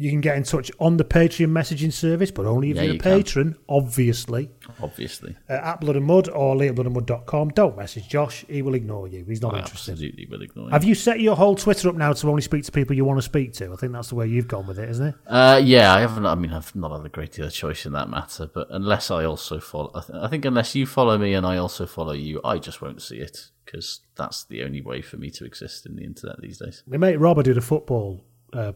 You 0.00 0.10
can 0.10 0.20
get 0.20 0.36
in 0.36 0.44
touch 0.44 0.70
on 0.78 0.96
the 0.96 1.04
Patreon 1.04 1.48
messaging 1.50 1.92
service, 1.92 2.30
but 2.30 2.46
only 2.46 2.70
if 2.70 2.76
Yeah, 2.76 2.82
you're 2.82 2.90
a 2.92 2.94
you 2.94 3.00
can. 3.00 3.18
patron, 3.18 3.56
obviously. 3.68 4.48
Obviously, 4.80 5.34
Uh, 5.50 5.54
at 5.54 5.80
Blood 5.80 5.96
and 5.96 6.06
Mud 6.06 6.28
or 6.28 6.54
leeatbloodandmud.com. 6.54 7.48
Don't 7.50 7.76
message 7.76 8.08
Josh. 8.08 8.44
He 8.48 8.62
will 8.62 8.74
ignore 8.74 9.08
you. 9.08 9.24
He's 9.26 9.42
not 9.42 9.54
I 9.54 9.58
interested. 9.58 9.92
absolutely 9.92 10.26
will 10.26 10.42
ignore. 10.42 10.70
Have 10.70 10.84
you 10.84 10.94
set 10.94 11.18
your 11.20 11.34
whole 11.36 11.56
Twitter 11.56 11.88
up 11.88 11.96
now 11.96 12.12
to 12.12 12.28
only 12.30 12.42
speak 12.42 12.62
to 12.64 12.72
people 12.72 12.94
you 12.94 13.04
want 13.04 13.18
to 13.18 13.22
speak 13.22 13.52
to? 13.54 13.72
I 13.72 13.76
think 13.76 13.92
that's 13.92 14.08
the 14.08 14.14
way 14.14 14.26
you've 14.28 14.46
gone 14.48 14.66
with 14.68 14.78
it, 14.78 14.88
isn't 14.88 15.06
it? 15.08 15.14
Uh, 15.26 15.60
yeah, 15.64 15.92
I 15.94 16.00
haven't. 16.00 16.26
I 16.26 16.34
mean, 16.36 16.52
I've 16.52 16.74
not 16.76 16.96
had 16.96 17.04
a 17.04 17.08
great 17.08 17.32
deal 17.32 17.46
of 17.46 17.52
choice 17.52 17.84
in 17.84 17.92
that 17.92 18.08
matter. 18.08 18.46
But 18.52 18.68
unless 18.70 19.10
I 19.10 19.24
also 19.24 19.58
follow, 19.58 19.90
I, 19.94 20.00
th- 20.00 20.18
I 20.22 20.28
think 20.28 20.44
unless 20.44 20.74
you 20.76 20.86
follow 20.86 21.18
me 21.18 21.34
and 21.34 21.44
I 21.44 21.56
also 21.56 21.86
follow 21.86 22.12
you, 22.12 22.40
I 22.44 22.58
just 22.58 22.80
won't 22.80 23.02
see 23.02 23.16
it 23.18 23.50
because 23.64 24.00
that's 24.14 24.44
the 24.44 24.62
only 24.62 24.80
way 24.80 25.02
for 25.02 25.16
me 25.16 25.30
to 25.30 25.44
exist 25.44 25.86
in 25.86 25.96
the 25.96 26.04
internet 26.04 26.40
these 26.40 26.58
days. 26.58 26.82
My 26.86 26.96
mate 26.98 27.16
Robert 27.16 27.42
did 27.42 27.58
a 27.58 27.60
football 27.60 28.24
uh, 28.52 28.72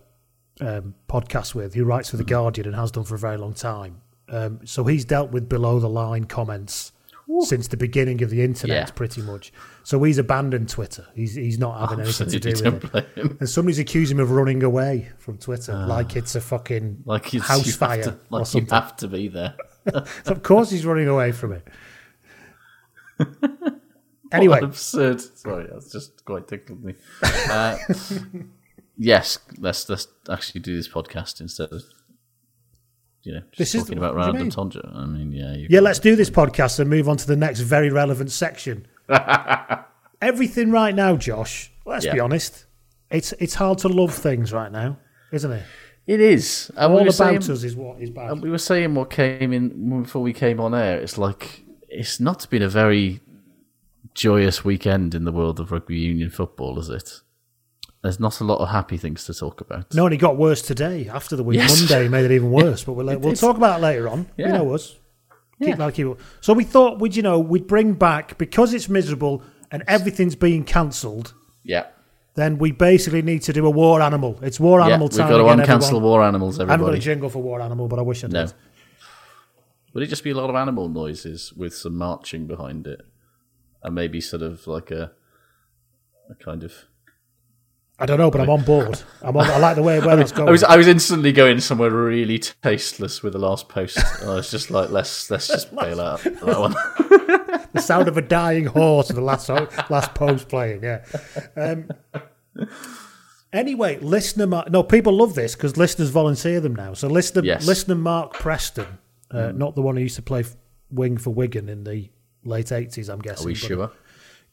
um, 0.67 0.95
podcast 1.09 1.55
with, 1.55 1.75
who 1.75 1.85
writes 1.85 2.11
for 2.11 2.17
The 2.17 2.25
Guardian 2.25 2.67
and 2.67 2.77
has 2.77 2.91
done 2.91 3.05
for 3.05 3.15
a 3.15 3.19
very 3.19 3.37
long 3.37 3.55
time. 3.55 4.01
Um, 4.29 4.61
so 4.65 4.85
he's 4.85 5.05
dealt 5.05 5.31
with 5.31 5.49
below 5.49 5.79
the 5.81 5.89
line 5.89 6.25
comments 6.25 6.93
since 7.41 7.69
the 7.69 7.77
beginning 7.77 8.23
of 8.23 8.31
the 8.31 8.43
internet, 8.43 8.89
Yeah. 8.89 8.93
pretty 8.95 9.23
much. 9.23 9.53
So 9.85 10.03
he's 10.03 10.19
abandoned 10.19 10.69
Twitter. 10.69 11.07
He's 11.15 11.35
he's 11.35 11.59
not 11.59 11.79
having 11.81 12.01
anything 12.05 12.29
to 12.29 12.39
do 12.41 12.51
with 12.63 12.95
it. 12.95 13.37
And 13.41 13.49
somebody's 13.49 13.79
accusing 13.79 14.19
him 14.19 14.23
of 14.23 14.31
running 14.31 14.63
away 14.63 15.11
from 15.19 15.39
Twitter, 15.39 15.75
like 15.87 16.15
it's 16.17 16.35
a 16.35 16.41
fucking. 16.41 17.03
Like 17.07 17.31
house 17.33 17.75
fire 17.75 18.03
to, 18.03 18.11
or 18.11 18.19
like 18.31 18.41
you 18.41 18.45
something. 18.47 18.69
have 18.71 18.97
to 18.99 19.09
be 19.09 19.29
there. 19.29 19.55
So 19.93 20.05
of 20.33 20.43
course 20.43 20.71
he's 20.71 20.85
running 20.85 21.09
away 21.09 21.33
from 21.33 21.53
it. 21.53 21.67
anyway, 24.33 24.61
absurd. 24.63 25.21
Sorry, 25.21 25.67
that's 25.73 25.91
just 25.93 26.25
quite 26.25 26.49
tickled 26.49 26.83
me. 26.85 26.95
Uh, 27.23 27.77
yes, 28.99 29.39
let's 29.59 29.89
let's 29.89 30.09
actually 30.31 30.61
do 30.61 30.77
this 30.77 30.89
podcast 30.89 31.41
instead 31.41 31.71
of 31.73 31.83
you 33.23 33.33
know 33.35 33.41
just 33.51 33.59
This 33.59 33.75
is- 33.75 33.83
talking 33.85 33.99
about 33.99 34.15
random 34.15 34.49
mean? 34.49 34.83
I 34.95 35.07
mean, 35.07 35.33
yeah, 35.33 35.67
Yeah, 35.69 35.81
let's 35.81 35.99
do 35.99 36.17
this 36.17 36.31
podcast 36.31 36.79
and 36.81 36.89
move 36.91 37.09
on 37.09 37.17
to 37.19 37.27
the 37.27 37.37
next 37.37 37.61
very 37.61 37.91
relevant 37.91 38.31
section. 38.31 38.87
Everything 40.21 40.71
right 40.71 40.95
now, 40.95 41.17
Josh. 41.17 41.73
Let's 41.85 42.07
be 42.07 42.21
honest. 42.21 42.67
It's 43.11 43.33
it's 43.35 43.55
hard 43.55 43.79
to 43.79 43.89
love 43.89 44.15
things 44.15 44.53
right 44.53 44.71
now, 44.73 44.99
isn't 45.33 45.51
it? 45.53 45.65
It 46.07 46.21
is. 46.21 46.71
And 46.77 46.93
All 46.93 47.01
about 47.01 47.15
saying- 47.15 47.39
us 47.39 47.49
is 47.49 47.77
what 47.77 48.01
is 48.01 48.11
bad. 48.11 48.31
And 48.31 48.43
we 48.43 48.51
were 48.51 48.59
saying 48.59 48.95
what 48.95 49.11
came 49.11 49.53
in 49.53 50.03
before 50.03 50.23
we 50.23 50.33
came 50.33 50.59
on 50.61 50.75
air. 50.75 50.99
It's 51.01 51.19
like 51.19 51.65
it's 51.89 52.19
not 52.21 52.49
been 52.51 52.63
a 52.63 52.69
very 52.69 53.21
joyous 54.15 54.65
weekend 54.65 55.15
in 55.15 55.25
the 55.25 55.33
world 55.33 55.61
of 55.61 55.71
rugby 55.73 55.97
union 55.99 56.31
football, 56.31 56.79
is 56.79 56.89
it? 56.89 57.21
There's 58.03 58.19
not 58.19 58.41
a 58.41 58.45
lot 58.45 58.59
of 58.59 58.69
happy 58.71 58.97
things 58.97 59.25
to 59.27 59.35
talk 59.35 59.61
about. 59.61 59.95
no, 59.95 60.07
and 60.07 60.15
it 60.15 60.19
got 60.19 60.37
worse 60.37 60.61
today. 60.61 61.09
After 61.09 61.37
the 61.37 61.45
week, 61.45 61.59
Yes. 61.59 61.79
Monday 61.81 62.09
made 62.09 62.25
it 62.25 62.33
even 62.35 62.51
worse. 62.63 62.83
But 62.85 62.95
we'll 62.95 63.19
we'll 63.19 63.35
talk 63.35 63.57
about 63.57 63.79
it 63.79 63.83
later 63.83 64.09
on. 64.09 64.29
You 64.37 64.49
know 64.49 64.75
us. 64.75 64.97
Keep 65.63 65.79
Yeah. 65.79 65.91
you. 65.95 66.17
So 66.41 66.53
we 66.53 66.65
thought 66.65 66.99
we'd 67.01 67.15
you 67.15 67.23
know 67.23 67.39
we'd 67.39 67.69
bring 67.69 67.93
back 67.95 68.37
because 68.39 68.75
it's 68.75 68.89
miserable 68.89 69.43
and 69.71 69.85
everything's 69.87 70.35
being 70.35 70.65
cancelled. 70.65 71.33
Yeah, 71.65 71.87
Then 72.35 72.59
we 72.59 72.73
basically 72.73 73.23
need 73.23 73.43
to 73.43 73.53
do 73.53 73.65
a 73.67 73.71
war 73.71 74.03
animal. 74.03 74.37
It's 74.43 74.59
war 74.59 74.81
yeah. 74.81 74.89
time. 74.89 75.01
We've 75.01 75.17
got 75.17 75.29
to 75.29 75.47
again, 75.49 75.61
uncancel 75.81 76.01
war 76.03 76.25
animals, 76.25 76.59
I 76.59 76.63
haven't 76.65 76.69
got 76.69 76.73
a 76.73 76.87
everybody. 76.89 77.01
jingle 77.01 77.31
for 77.31 77.41
war 77.41 77.61
animal, 77.61 77.87
but 77.87 78.01
I 78.01 78.03
wish 78.03 78.25
I 78.25 78.27
did. 78.27 78.33
No. 78.33 78.47
Would 79.95 80.03
it 80.03 80.09
just 80.09 80.25
be 80.25 80.31
a 80.31 80.35
lot 80.35 80.51
of 80.51 80.57
animal 80.57 80.89
noises 80.89 81.53
with 81.53 81.73
some 81.75 81.97
marching 81.97 82.47
behind 82.49 82.87
it, 82.89 83.03
and 83.85 83.95
maybe 83.95 84.21
sort 84.21 84.43
of 84.43 84.67
like 84.67 84.91
a, 84.91 85.13
a 86.29 86.35
kind 86.35 86.65
of. 86.65 86.73
I 88.03 88.07
don't 88.07 88.19
know, 88.19 88.31
but 88.31 88.41
I'm 88.41 88.51
on 88.51 88.63
board. 88.65 89.01
I'm 89.23 89.37
on, 89.37 89.47
I 89.47 89.59
like 89.59 89.77
the 89.77 89.83
way 89.83 90.01
where 90.07 90.19
it's 90.21 90.33
going. 90.33 90.49
I 90.49 90.51
was 90.53 90.65
I 90.65 90.77
was 90.77 90.89
instantly 90.89 91.33
going 91.33 91.61
somewhere 91.61 91.91
really 91.91 92.39
tasteless 92.39 93.23
with 93.23 93.33
the 93.33 93.39
last 93.39 93.69
post. 93.69 93.97
and 94.21 94.31
I 94.31 94.35
was 94.35 94.51
just 94.51 94.71
like, 94.71 94.91
let's 94.91 95.31
let's 95.31 95.47
just 95.47 95.75
bail 95.77 96.01
out 96.01 96.21
that 96.25 96.61
one. 96.61 96.73
the 97.73 97.81
sound 97.81 98.09
of 98.09 98.17
a 98.17 98.23
dying 98.23 98.67
horse 98.67 99.09
in 99.11 99.17
the 99.17 99.23
last 99.23 99.49
last 99.49 100.15
post 100.15 100.49
playing. 100.49 100.83
Yeah. 100.83 101.05
Um, 101.57 101.89
anyway, 103.53 103.99
listener 104.01 104.47
Mark. 104.47 104.71
No, 104.71 104.83
people 104.83 105.13
love 105.17 105.35
this 105.35 105.55
because 105.55 105.77
listeners 105.77 106.11
volunteer 106.11 106.61
them 106.61 106.75
now. 106.75 106.95
So 106.95 107.09
listener 107.09 107.43
Yes. 107.45 107.67
listener 107.67 107.95
Mark 107.95 108.35
Preston 108.35 108.99
uh, 109.31 109.51
Hmm. 109.51 109.59
not 109.59 109.75
the 109.75 109.83
one 109.83 109.97
who 109.97 110.03
used 110.03 110.17
to 110.17 110.23
play 110.23 110.45
wing 110.91 111.17
for 111.17 111.31
Wigan 111.31 111.69
in 111.69 111.85
the 111.85 112.11
late 112.45 112.73
eighties. 112.73 113.09
I'm 113.09 113.21
guessing. 113.21 113.45
Are 113.45 113.49
we 113.49 113.55
sure? 113.55 113.91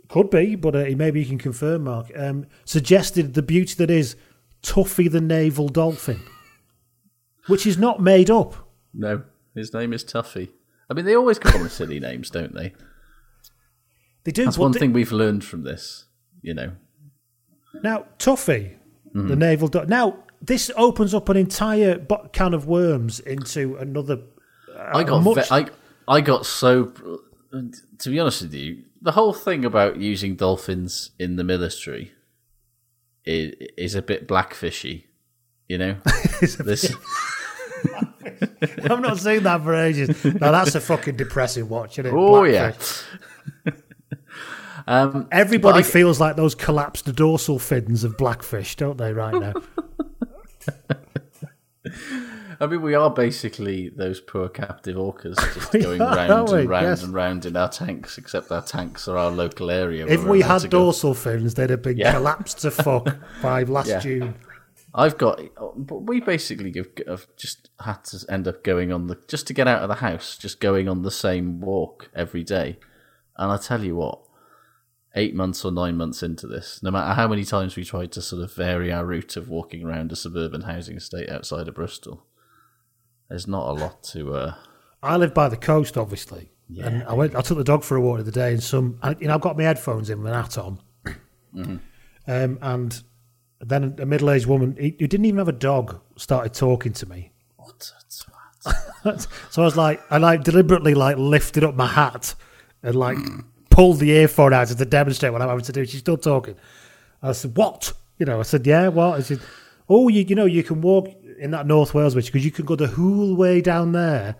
Could 0.09 0.29
be, 0.29 0.55
but 0.55 0.75
uh, 0.75 0.85
maybe 0.95 1.19
you 1.21 1.25
can 1.25 1.37
confirm, 1.37 1.83
Mark. 1.85 2.11
Um, 2.15 2.45
suggested 2.65 3.33
the 3.35 3.41
beauty 3.43 3.75
that 3.75 3.89
is 3.91 4.15
Tuffy 4.63 5.09
the 5.09 5.21
naval 5.21 5.69
dolphin, 5.69 6.19
which 7.47 7.65
is 7.67 7.77
not 7.77 8.01
made 8.01 8.29
up. 8.31 8.55
No, 8.93 9.23
his 9.55 9.73
name 9.73 9.93
is 9.93 10.03
Tuffy. 10.03 10.49
I 10.89 10.95
mean, 10.95 11.05
they 11.05 11.15
always 11.15 11.37
call 11.39 11.61
him 11.61 11.69
silly 11.69 11.99
names, 12.09 12.29
don't 12.31 12.53
they? 12.55 12.73
They 14.23 14.31
do. 14.31 14.45
That's 14.45 14.57
one 14.57 14.71
they- 14.71 14.79
thing 14.79 14.93
we've 14.93 15.11
learned 15.11 15.43
from 15.45 15.63
this. 15.63 16.05
You 16.41 16.53
know, 16.53 16.71
Now, 17.83 18.05
Tuffy, 18.17 18.75
Mm-hmm. 19.15 19.27
the 19.27 19.35
naval. 19.35 19.67
Do- 19.67 19.85
now, 19.87 20.23
this 20.41 20.69
opens 20.77 21.13
up 21.15 21.29
an 21.29 21.37
entire 21.37 21.97
can 22.31 22.53
of 22.53 22.67
worms 22.67 23.19
into 23.19 23.75
another. 23.77 24.19
I 24.77 25.03
got 25.03 25.23
much- 25.23 25.49
ve- 25.49 25.55
I 25.55 25.65
I 26.07 26.21
got 26.21 26.45
so. 26.45 26.93
To 27.51 28.09
be 28.09 28.19
honest 28.19 28.43
with 28.43 28.53
you, 28.53 28.83
the 29.01 29.13
whole 29.13 29.33
thing 29.33 29.65
about 29.65 29.97
using 29.97 30.35
dolphins 30.35 31.11
in 31.17 31.35
the 31.35 31.43
military 31.43 32.11
is, 33.25 33.53
is 33.77 33.95
a 33.95 34.01
bit 34.01 34.27
blackfishy. 34.27 35.05
You 35.67 35.77
know, 35.77 35.95
this. 36.41 36.93
I've 38.83 38.99
not 39.01 39.17
seen 39.19 39.43
that 39.43 39.63
for 39.63 39.73
ages. 39.73 40.23
Now, 40.25 40.51
that's 40.51 40.75
a 40.75 40.81
fucking 40.81 41.15
depressing 41.15 41.69
watch, 41.69 41.97
isn't 41.99 42.05
it? 42.07 42.13
Oh 42.17 42.43
yeah. 42.43 42.73
Um, 44.87 45.27
Everybody 45.31 45.79
I- 45.79 45.83
feels 45.83 46.19
like 46.19 46.35
those 46.35 46.55
collapsed 46.55 47.13
dorsal 47.13 47.59
fins 47.59 48.03
of 48.03 48.17
blackfish, 48.17 48.75
don't 48.75 48.97
they, 48.97 49.13
right 49.13 49.35
now? 49.35 49.53
I 52.61 52.67
mean, 52.67 52.81
we 52.81 52.93
are 52.93 53.09
basically 53.09 53.87
those 53.89 54.19
poor 54.19 54.49
captive 54.49 54.97
orcas 54.97 55.35
just 55.53 55.71
going 55.71 56.01
are, 56.01 56.15
round 56.15 56.49
and 56.49 56.69
round 56.69 56.85
Yes. 56.85 57.03
and 57.03 57.13
round 57.13 57.45
in 57.45 57.55
our 57.55 57.69
tanks, 57.69 58.17
except 58.17 58.51
our 58.51 58.61
tanks 58.61 59.07
are 59.07 59.17
our 59.17 59.31
local 59.31 59.71
area. 59.71 60.05
if 60.07 60.23
we 60.25 60.41
had 60.41 60.69
dorsal 60.69 61.13
fins, 61.13 61.53
they'd 61.53 61.69
have 61.69 61.81
been 61.81 61.97
Yeah. 61.97 62.13
collapsed 62.13 62.59
to 62.59 62.71
fuck 62.71 63.15
by 63.41 63.63
last 63.63 63.87
Yeah. 63.87 63.99
June. 63.99 64.35
I've 64.93 65.17
got, 65.17 65.39
but 65.77 65.99
we 66.01 66.19
basically 66.19 66.73
have, 66.75 66.87
have 67.07 67.27
just 67.37 67.69
had 67.79 68.03
to 68.05 68.25
end 68.27 68.47
up 68.47 68.63
going 68.63 68.91
on 68.91 69.07
the 69.07 69.17
just 69.27 69.45
to 69.47 69.53
get 69.53 69.67
out 69.67 69.83
of 69.83 69.87
the 69.87 69.95
house, 69.95 70.35
just 70.35 70.59
going 70.59 70.89
on 70.89 71.03
the 71.03 71.11
same 71.11 71.61
walk 71.61 72.09
every 72.15 72.43
day. 72.43 72.79
And 73.37 73.51
I 73.51 73.57
tell 73.57 73.83
you 73.83 73.95
what, 73.95 74.19
eight 75.15 75.35
months 75.35 75.63
or 75.63 75.71
nine 75.71 75.95
months 75.95 76.23
into 76.23 76.47
this, 76.47 76.81
no 76.83 76.89
matter 76.91 77.13
how 77.13 77.27
many 77.27 77.45
times 77.45 77.75
we 77.75 77.85
tried 77.85 78.11
to 78.13 78.21
sort 78.21 78.41
of 78.43 78.53
vary 78.53 78.91
our 78.91 79.05
route 79.05 79.37
of 79.37 79.47
walking 79.47 79.83
around 79.85 80.11
a 80.11 80.15
suburban 80.15 80.61
housing 80.61 80.97
estate 80.97 81.29
outside 81.29 81.67
of 81.67 81.75
Bristol, 81.75 82.25
there's 83.29 83.47
not 83.47 83.69
a 83.69 83.73
lot 83.73 84.03
to. 84.05 84.35
Uh, 84.35 84.53
I 85.01 85.15
live 85.17 85.33
by 85.33 85.47
the 85.49 85.57
coast, 85.57 85.97
obviously, 85.97 86.51
and 86.83 87.03
I 87.03 87.13
went. 87.13 87.35
I 87.35 87.41
took 87.41 87.57
the 87.57 87.63
dog 87.63 87.83
for 87.83 87.95
a 87.97 88.01
walk 88.01 88.17
the 88.17 88.23
other 88.23 88.31
day, 88.31 88.51
and 88.53 88.61
some. 88.61 88.97
I, 89.01 89.15
you 89.19 89.27
know, 89.27 89.35
I've 89.35 89.41
got 89.41 89.57
my 89.57 89.63
headphones 89.63 90.09
in 90.09 90.21
with 90.21 90.31
an 90.31 90.41
hat 90.43 90.57
on, 90.57 90.79
Mm-hmm. 91.55 91.77
um, 92.27 92.59
and 92.61 93.03
then 93.61 93.95
a 93.99 94.05
middle-aged 94.05 94.45
woman 94.45 94.75
who 94.77 94.91
didn't 94.91 95.25
even 95.25 95.39
have 95.39 95.47
a 95.47 95.51
dog 95.51 95.99
started 96.15 96.53
talking 96.53 96.93
to 96.93 97.09
me. 97.09 97.31
what 97.57 97.91
a 97.99 98.05
twat. 98.05 99.27
So 99.51 99.61
I 99.61 99.65
was 99.65 99.75
like, 99.77 100.01
I 100.11 100.17
like 100.17 100.43
deliberately 100.43 100.93
like 100.93 101.17
lifted 101.17 101.63
up 101.63 101.75
my 101.75 101.87
hat 101.87 102.35
and 102.83 102.95
like 102.95 103.17
pulled 103.69 103.99
the 103.99 104.11
earphone 104.11 104.53
out 104.53 104.67
to 104.67 104.85
demonstrate 104.85 105.31
what 105.31 105.41
I'm 105.41 105.47
having 105.49 105.63
to 105.65 105.71
do. 105.71 105.85
She's 105.85 106.01
still 106.01 106.17
talking. 106.17 106.55
I 107.23 107.31
said, 107.31 107.55
"What?" 107.57 107.93
You 108.17 108.25
know, 108.25 108.39
I 108.39 108.43
said, 108.43 108.65
"Yeah, 108.67 108.89
what?" 108.89 109.17
I 109.17 109.21
said, 109.21 109.39
"Oh, 109.89 110.07
you 110.09 110.21
you 110.27 110.35
know, 110.35 110.45
you 110.45 110.63
can 110.63 110.81
walk 110.81 111.07
in 111.39 111.51
that 111.51 111.65
North 111.65 111.93
Wales 111.93 112.15
which 112.15 112.27
because 112.27 112.45
you 112.45 112.51
can 112.51 112.65
go 112.65 112.75
the 112.75 112.87
whole 112.87 113.35
way 113.35 113.61
down 113.61 113.91
there 113.93 114.35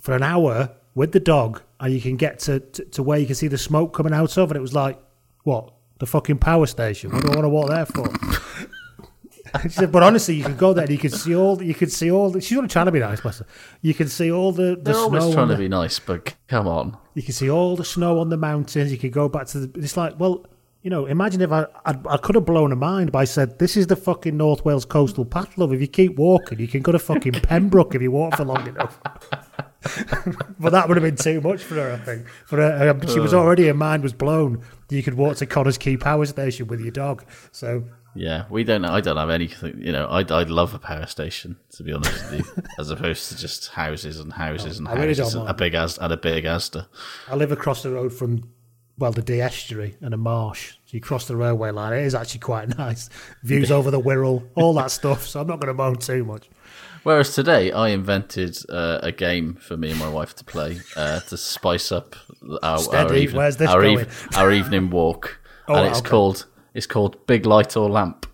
for 0.00 0.14
an 0.14 0.22
hour 0.22 0.70
with 0.94 1.12
the 1.12 1.20
dog, 1.20 1.62
and 1.78 1.92
you 1.92 2.00
can 2.00 2.16
get 2.16 2.38
to, 2.40 2.60
to 2.60 2.84
to 2.86 3.02
where 3.02 3.18
you 3.18 3.26
can 3.26 3.34
see 3.34 3.48
the 3.48 3.58
smoke 3.58 3.94
coming 3.94 4.12
out 4.12 4.36
of." 4.38 4.50
And 4.50 4.56
it 4.56 4.60
was 4.60 4.74
like, 4.74 4.98
"What?" 5.44 5.72
The 5.98 6.06
fucking 6.06 6.38
power 6.38 6.66
station. 6.66 7.10
What 7.10 7.22
do 7.22 7.28
I 7.32 7.36
want 7.36 7.44
to 7.44 7.48
walk 7.48 7.68
there 7.68 7.86
for? 7.86 8.08
She 9.62 9.68
said, 9.70 9.92
but 9.92 10.02
honestly, 10.02 10.34
you 10.34 10.42
can 10.44 10.56
go 10.56 10.72
there 10.72 10.84
and 10.84 10.92
you 10.92 10.98
can 10.98 11.10
see 11.10 11.34
all. 11.34 11.62
You 11.62 11.74
can 11.74 11.88
see 11.88 12.10
all. 12.10 12.30
The, 12.30 12.40
she's 12.40 12.58
only 12.58 12.68
trying 12.68 12.86
to 12.86 12.92
be 12.92 12.98
nice, 12.98 13.20
bless 13.20 13.38
her. 13.38 13.46
You 13.80 13.94
can 13.94 14.08
see 14.08 14.30
all 14.30 14.52
the, 14.52 14.76
the 14.76 14.82
They're 14.82 14.94
snow. 14.94 15.04
always 15.04 15.34
trying 15.34 15.48
the, 15.48 15.54
to 15.54 15.58
be 15.58 15.68
nice, 15.68 15.98
but 15.98 16.34
come 16.48 16.66
on. 16.68 16.96
You 17.14 17.22
can 17.22 17.32
see 17.32 17.48
all 17.48 17.76
the 17.76 17.84
snow 17.84 18.18
on 18.18 18.28
the 18.28 18.36
mountains. 18.36 18.92
You 18.92 18.98
can 18.98 19.10
go 19.10 19.28
back 19.28 19.46
to 19.48 19.60
the. 19.60 19.80
It's 19.80 19.96
like, 19.96 20.18
well, 20.18 20.44
you 20.86 20.90
know, 20.90 21.06
imagine 21.06 21.40
if 21.40 21.50
I 21.50 21.66
I, 21.84 21.98
I 22.08 22.16
could 22.16 22.36
have 22.36 22.44
blown 22.44 22.70
her 22.70 22.76
mind 22.76 23.10
by 23.10 23.24
said, 23.24 23.58
"This 23.58 23.76
is 23.76 23.88
the 23.88 23.96
fucking 23.96 24.36
North 24.36 24.64
Wales 24.64 24.84
coastal 24.84 25.24
path, 25.24 25.58
love. 25.58 25.72
If 25.72 25.80
you 25.80 25.88
keep 25.88 26.14
walking, 26.14 26.60
you 26.60 26.68
can 26.68 26.80
go 26.80 26.92
to 26.92 26.98
fucking 27.00 27.32
Pembroke 27.32 27.96
if 27.96 28.02
you 28.02 28.12
walk 28.12 28.36
for 28.36 28.44
long 28.44 28.68
enough." 28.68 29.00
but 30.60 30.70
that 30.70 30.86
would 30.86 30.96
have 30.96 31.02
been 31.02 31.16
too 31.16 31.40
much 31.40 31.64
for 31.64 31.74
her, 31.74 31.94
I 31.94 31.96
think. 31.96 32.28
For 32.44 32.58
her, 32.58 32.90
um, 32.90 33.04
she 33.08 33.18
was 33.18 33.34
already 33.34 33.66
her 33.66 33.74
mind 33.74 34.04
was 34.04 34.12
blown. 34.12 34.62
You 34.88 35.02
could 35.02 35.14
walk 35.14 35.38
to 35.38 35.46
Connah's 35.46 35.76
Quay 35.76 35.96
Power 35.96 36.24
Station 36.24 36.68
with 36.68 36.78
your 36.78 36.92
dog. 36.92 37.24
So 37.50 37.82
Yeah, 38.14 38.44
we 38.48 38.62
don't. 38.62 38.84
I 38.84 39.00
don't 39.00 39.16
have 39.16 39.30
anything. 39.30 39.82
You 39.82 39.90
know, 39.90 40.06
I'd 40.08 40.30
I'd 40.30 40.50
love 40.50 40.72
a 40.72 40.78
power 40.78 41.06
station 41.06 41.56
to 41.70 41.82
be 41.82 41.92
honest 41.92 42.30
with 42.30 42.46
you, 42.46 42.62
as 42.78 42.90
opposed 42.90 43.28
to 43.30 43.36
just 43.36 43.70
houses 43.70 44.20
and 44.20 44.32
houses 44.32 44.78
and 44.78 44.86
I 44.86 44.92
really 44.92 45.08
houses 45.08 45.32
don't 45.32 45.42
and 45.42 45.50
a 45.50 45.54
big 45.54 45.74
as 45.74 45.98
and 45.98 46.12
a 46.12 46.16
big 46.16 46.44
Asda. 46.44 46.86
I 47.26 47.34
live 47.34 47.50
across 47.50 47.82
the 47.82 47.90
road 47.90 48.12
from, 48.12 48.48
well, 48.98 49.12
the 49.12 49.22
Dee 49.22 49.40
estuary 49.40 49.96
and 50.00 50.14
a 50.14 50.16
marsh. 50.16 50.72
So 50.86 50.94
you 50.96 51.00
cross 51.00 51.26
the 51.28 51.36
railway 51.36 51.70
line. 51.70 51.92
It 51.92 52.02
is 52.04 52.14
actually 52.14 52.40
quite 52.40 52.76
nice. 52.78 53.08
Views 53.42 53.70
over 53.70 53.90
the 53.90 54.00
Wirral, 54.00 54.48
all 54.54 54.72
that 54.74 54.90
stuff. 54.90 55.26
So 55.26 55.40
I'm 55.40 55.46
not 55.46 55.60
going 55.60 55.68
to 55.68 55.74
moan 55.74 55.96
too 55.96 56.24
much. 56.24 56.48
Whereas 57.02 57.34
today, 57.34 57.70
I 57.70 57.90
invented 57.90 58.58
uh, 58.68 58.98
a 59.02 59.12
game 59.12 59.54
for 59.54 59.76
me 59.76 59.90
and 59.90 59.98
my 60.00 60.08
wife 60.08 60.34
to 60.36 60.44
play 60.44 60.80
uh, 60.96 61.20
to 61.20 61.36
spice 61.36 61.92
up 61.92 62.16
our 62.62 62.78
our, 62.94 63.14
even- 63.14 63.36
where's 63.36 63.56
this 63.58 63.68
our, 63.70 63.84
our 64.36 64.50
evening 64.52 64.90
walk, 64.90 65.38
Oh, 65.68 65.74
and 65.76 65.86
it's 65.88 65.98
okay. 66.00 66.08
called 66.10 66.46
it's 66.74 66.86
called 66.86 67.24
Big 67.26 67.46
Light 67.46 67.76
or 67.76 67.88
Lamp. 67.88 68.26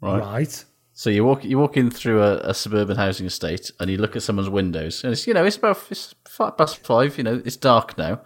Right. 0.00 0.20
Right. 0.20 0.64
So 0.92 1.10
you 1.10 1.24
walk 1.24 1.44
you 1.44 1.58
walk 1.58 1.76
in 1.76 1.90
through 1.90 2.22
a, 2.22 2.36
a 2.38 2.54
suburban 2.54 2.96
housing 2.96 3.26
estate, 3.26 3.70
and 3.80 3.90
you 3.90 3.98
look 3.98 4.16
at 4.16 4.22
someone's 4.22 4.48
windows, 4.48 5.04
and 5.04 5.12
it's 5.12 5.26
you 5.26 5.34
know 5.34 5.44
it's 5.44 5.56
about 5.56 5.78
it's 5.90 6.14
five 6.26 6.56
past 6.56 6.78
five. 6.78 7.18
You 7.18 7.24
know 7.24 7.42
it's 7.44 7.56
dark 7.56 7.98
now, 7.98 8.22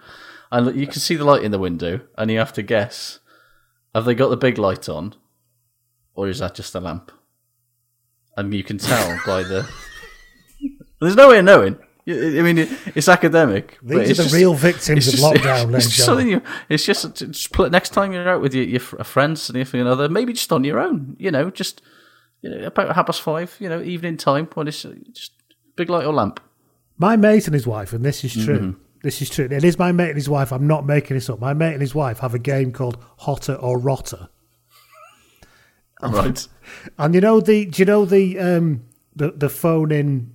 and 0.53 0.77
you 0.79 0.87
can 0.87 1.01
see 1.01 1.17
the 1.17 1.25
light 1.25 1.43
in 1.43 1.51
the 1.51 1.59
window, 1.59 2.01
and 2.19 2.31
you 2.31 2.39
have 2.39 2.53
to 2.55 2.63
guess: 2.63 3.21
have 3.95 4.05
they 4.05 4.15
got 4.15 4.29
the 4.29 4.37
big 4.37 4.59
light 4.59 4.89
on, 4.89 5.15
or 6.15 6.29
is 6.29 6.39
that 6.41 6.55
just 6.55 6.75
a 6.75 6.81
lamp? 6.81 7.13
And 8.37 8.53
you 8.55 8.65
can 8.65 8.79
tell 8.79 9.19
by 9.27 9.43
the. 9.43 9.69
There's 11.01 11.17
no 11.17 11.31
way 11.31 11.39
of 11.39 11.45
knowing. 11.45 11.79
I 12.09 12.13
mean, 12.43 12.59
it's 12.95 13.09
academic. 13.09 13.79
These 13.83 13.99
are 13.99 14.15
the 14.15 14.23
just- 14.25 14.35
real 14.35 14.55
victims 14.55 15.07
of 15.07 15.15
just- 15.15 15.25
lockdown, 15.25 15.75
It's 15.77 15.87
just 15.91 16.05
something 16.05 16.29
you. 16.29 16.43
It's 16.69 16.85
just, 16.85 17.15
just 17.15 17.59
next 17.71 17.91
time 17.91 18.13
you're 18.13 18.29
out 18.29 18.41
with 18.41 18.55
your, 18.55 18.65
your 18.65 18.81
fr- 18.81 19.03
friends, 19.05 19.41
significant 19.43 19.87
other, 19.89 20.09
maybe 20.09 20.33
just 20.33 20.53
on 20.53 20.65
your 20.65 20.81
own. 20.81 21.17
You 21.19 21.31
know, 21.31 21.51
just 21.51 21.83
you 22.43 22.51
know, 22.51 22.67
about 22.67 22.95
half 22.97 23.07
past 23.07 23.23
five. 23.23 23.55
You 23.61 23.69
know, 23.69 23.81
evening 23.81 24.17
time 24.17 24.49
when 24.55 24.67
it's 24.67 24.83
just 25.13 25.33
big 25.77 25.89
light 25.89 26.05
or 26.07 26.13
lamp. 26.13 26.41
My 26.99 27.17
mate 27.17 27.47
and 27.47 27.55
his 27.55 27.67
wife, 27.67 27.93
and 27.93 28.05
this 28.05 28.25
is 28.25 28.33
true. 28.33 28.59
Mm-hmm. 28.59 28.81
This 29.03 29.23
is 29.23 29.31
true. 29.31 29.49
It 29.51 29.65
is 29.65 29.79
my 29.79 29.93
mate 29.93 30.09
and 30.09 30.17
his 30.17 30.29
wife. 30.29 30.53
I'm 30.53 30.67
not 30.67 30.85
making 30.85 31.17
this 31.17 31.31
up. 31.31 31.41
My 31.41 31.55
mate 31.55 31.73
and 31.73 31.81
his 31.81 31.95
wife 31.95 32.19
have 32.19 32.35
a 32.35 32.39
game 32.39 32.73
called 32.73 32.99
Hotter 33.19 33.55
or 33.55 33.79
Rotter. 33.79 34.29
Right. 36.03 36.47
And 36.99 37.17
you 37.17 37.21
know 37.21 37.41
the 37.41 37.67
do 37.67 37.83
you 37.83 37.85
know 37.85 38.05
the 38.05 38.39
um 38.39 38.85
the 39.17 39.33
the 39.33 39.49
phone 39.49 39.91
in 39.91 40.33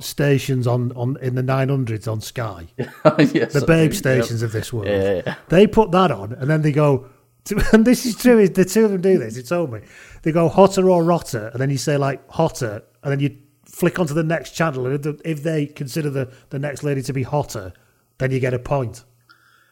stations 0.00 0.66
on 0.66 0.92
on 0.92 1.16
in 1.20 1.34
the 1.34 1.42
900s 1.42 2.10
on 2.10 2.20
Sky, 2.20 2.66
yes, 2.76 3.52
the 3.52 3.64
babe 3.66 3.92
stations 3.92 4.42
of 4.42 4.52
this 4.52 4.72
world. 4.72 4.88
Yeah, 4.88 5.22
yeah. 5.24 5.34
They 5.48 5.66
put 5.66 5.90
that 5.92 6.10
on, 6.10 6.32
and 6.32 6.48
then 6.48 6.62
they 6.62 6.72
go. 6.72 7.08
To, 7.44 7.64
and 7.72 7.84
this 7.84 8.06
is 8.06 8.16
true. 8.16 8.38
Is 8.38 8.50
the 8.50 8.64
two 8.64 8.84
of 8.84 8.90
them 8.90 9.00
do 9.00 9.18
this? 9.18 9.36
He 9.36 9.42
told 9.42 9.72
me 9.72 9.80
they 10.22 10.32
go 10.32 10.48
hotter 10.48 10.90
or 10.90 11.04
rotter, 11.04 11.48
and 11.48 11.60
then 11.60 11.70
you 11.70 11.78
say 11.78 11.96
like 11.96 12.28
hotter, 12.30 12.82
and 13.02 13.12
then 13.12 13.20
you 13.20 13.36
flick 13.66 13.98
onto 13.98 14.14
the 14.14 14.24
next 14.24 14.52
channel, 14.52 14.86
and 14.86 14.94
if, 14.94 15.02
the, 15.02 15.20
if 15.24 15.42
they 15.42 15.66
consider 15.66 16.10
the 16.10 16.32
the 16.50 16.58
next 16.58 16.82
lady 16.82 17.02
to 17.02 17.12
be 17.12 17.22
hotter, 17.22 17.72
then 18.18 18.30
you 18.30 18.40
get 18.40 18.54
a 18.54 18.58
point. 18.58 19.04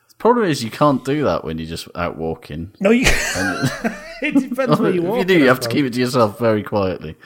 The 0.08 0.14
problem 0.16 0.46
is 0.48 0.64
you 0.64 0.70
can't 0.70 1.04
do 1.04 1.24
that 1.24 1.44
when 1.44 1.58
you're 1.58 1.68
just 1.68 1.88
out 1.94 2.16
walking. 2.16 2.74
No, 2.80 2.90
you. 2.90 3.04
it 4.22 4.34
depends 4.48 4.80
where 4.80 4.88
if 4.90 4.94
you 4.94 5.16
you 5.18 5.24
do, 5.24 5.38
you 5.38 5.48
have 5.48 5.60
to 5.60 5.68
keep 5.68 5.84
it 5.84 5.92
to 5.92 6.00
yourself 6.00 6.38
very 6.38 6.62
quietly. 6.62 7.16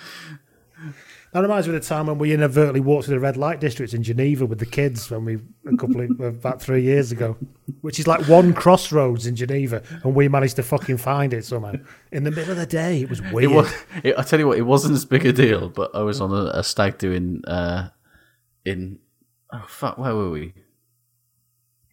That 1.32 1.42
reminds 1.42 1.68
me 1.68 1.76
of 1.76 1.80
the 1.80 1.86
time 1.88 2.08
when 2.08 2.18
we 2.18 2.32
inadvertently 2.32 2.80
walked 2.80 3.04
through 3.06 3.14
the 3.14 3.20
red 3.20 3.36
light 3.36 3.60
district 3.60 3.94
in 3.94 4.02
Geneva 4.02 4.46
with 4.46 4.58
the 4.58 4.66
kids 4.66 5.08
when 5.12 5.24
we 5.24 5.36
a 5.64 5.76
couple 5.76 6.00
of 6.00 6.18
about 6.20 6.60
three 6.60 6.82
years 6.82 7.12
ago, 7.12 7.36
which 7.82 8.00
is 8.00 8.08
like 8.08 8.26
one 8.26 8.52
crossroads 8.52 9.28
in 9.28 9.36
Geneva, 9.36 9.80
and 10.02 10.16
we 10.16 10.26
managed 10.26 10.56
to 10.56 10.64
fucking 10.64 10.96
find 10.96 11.32
it 11.32 11.44
somehow 11.44 11.74
in 12.10 12.24
the 12.24 12.32
middle 12.32 12.50
of 12.50 12.56
the 12.56 12.66
day. 12.66 13.02
It 13.02 13.08
was 13.08 13.20
It 13.20 13.32
weird. 13.32 13.52
was, 13.52 13.72
it, 14.02 14.18
I 14.18 14.22
tell 14.24 14.40
you 14.40 14.48
what, 14.48 14.58
it 14.58 14.62
wasn't 14.62 14.94
as 14.94 15.04
big 15.04 15.24
a 15.24 15.32
deal, 15.32 15.68
but 15.68 15.94
I 15.94 16.02
was 16.02 16.20
on 16.20 16.32
a, 16.32 16.50
a 16.52 16.64
stag 16.64 16.98
do 16.98 17.12
in, 17.12 17.44
uh, 17.44 17.90
in, 18.64 18.98
oh 19.52 19.64
fuck, 19.68 19.98
where 19.98 20.16
were 20.16 20.30
we? 20.32 20.52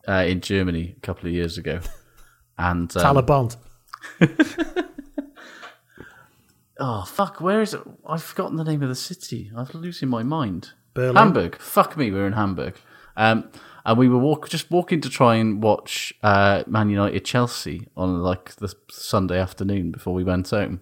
Uh, 0.07 0.23
in 0.25 0.39
Germany 0.39 0.95
a 0.95 0.99
couple 1.01 1.27
of 1.27 1.33
years 1.33 1.57
ago. 1.57 1.79
And, 2.57 2.95
um, 2.97 3.03
Taliban. 3.03 3.55
oh 6.79 7.03
fuck, 7.03 7.41
where 7.41 7.61
is 7.61 7.73
it? 7.73 7.81
I've 8.05 8.23
forgotten 8.23 8.55
the 8.55 8.63
name 8.63 8.81
of 8.81 8.89
the 8.89 8.95
city. 8.95 9.51
I'm 9.55 9.67
losing 9.73 10.09
my 10.09 10.23
mind. 10.23 10.71
Berlin. 10.93 11.15
Hamburg. 11.15 11.57
Fuck 11.59 11.97
me, 11.97 12.09
We're 12.11 12.25
in 12.25 12.33
Hamburg. 12.33 12.75
Um, 13.15 13.49
and 13.85 13.97
we 13.97 14.09
were 14.09 14.17
walk, 14.17 14.49
just 14.49 14.69
walking 14.69 14.99
to 15.01 15.09
try 15.09 15.35
and 15.35 15.61
watch 15.63 16.13
uh, 16.23 16.63
Man 16.67 16.89
United 16.89 17.23
Chelsea 17.23 17.87
on 17.95 18.21
like 18.21 18.55
the 18.55 18.73
Sunday 18.89 19.39
afternoon 19.39 19.91
before 19.91 20.13
we 20.13 20.23
went 20.23 20.49
home. 20.49 20.81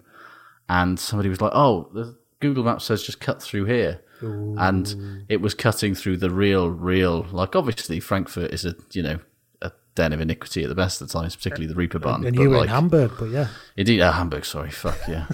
And 0.68 1.00
somebody 1.00 1.30
was 1.30 1.40
like, 1.40 1.52
"Oh, 1.54 1.90
the 1.94 2.18
Google 2.40 2.64
Maps 2.64 2.86
says 2.86 3.04
just 3.04 3.20
cut 3.20 3.44
through 3.44 3.66
here," 3.66 4.02
and 4.22 5.26
it 5.30 5.42
was 5.42 5.54
cutting 5.54 5.96
through 5.96 6.18
the 6.18 6.30
real, 6.30 6.70
real. 6.70 7.24
Like, 7.32 7.56
obviously, 7.56 8.00
Frankfurt 8.00 8.52
is 8.52 8.66
a 8.66 8.76
you 8.92 9.04
know 9.04 9.20
a 9.62 9.72
den 9.96 10.14
of 10.14 10.22
iniquity 10.22 10.64
at 10.64 10.70
the 10.70 10.76
best 10.76 11.02
of 11.02 11.10
times, 11.10 11.36
particularly 11.36 11.74
the 11.74 11.80
Reeperbahn. 11.80 12.26
And 12.28 12.36
but 12.36 12.44
you 12.44 12.50
were 12.50 12.58
like, 12.58 12.70
in 12.70 12.76
Hamburg, 12.76 13.12
but 13.20 13.30
yeah. 13.30 13.48
Indeed, 13.78 14.02
uh, 14.02 14.12
Hamburg. 14.12 14.46
Sorry, 14.46 14.72
fuck 14.72 15.00
yeah. 15.08 15.28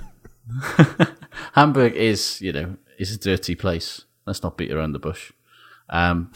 Hamburg 1.54 1.94
is, 1.94 2.42
you 2.42 2.52
know, 2.52 2.78
is 2.98 3.14
a 3.14 3.18
dirty 3.18 3.56
place. 3.56 4.06
Let's 4.26 4.44
not 4.44 4.58
beat 4.58 4.72
around 4.72 4.94
the 4.94 5.00
bush. 5.00 5.32
Um, 5.90 6.32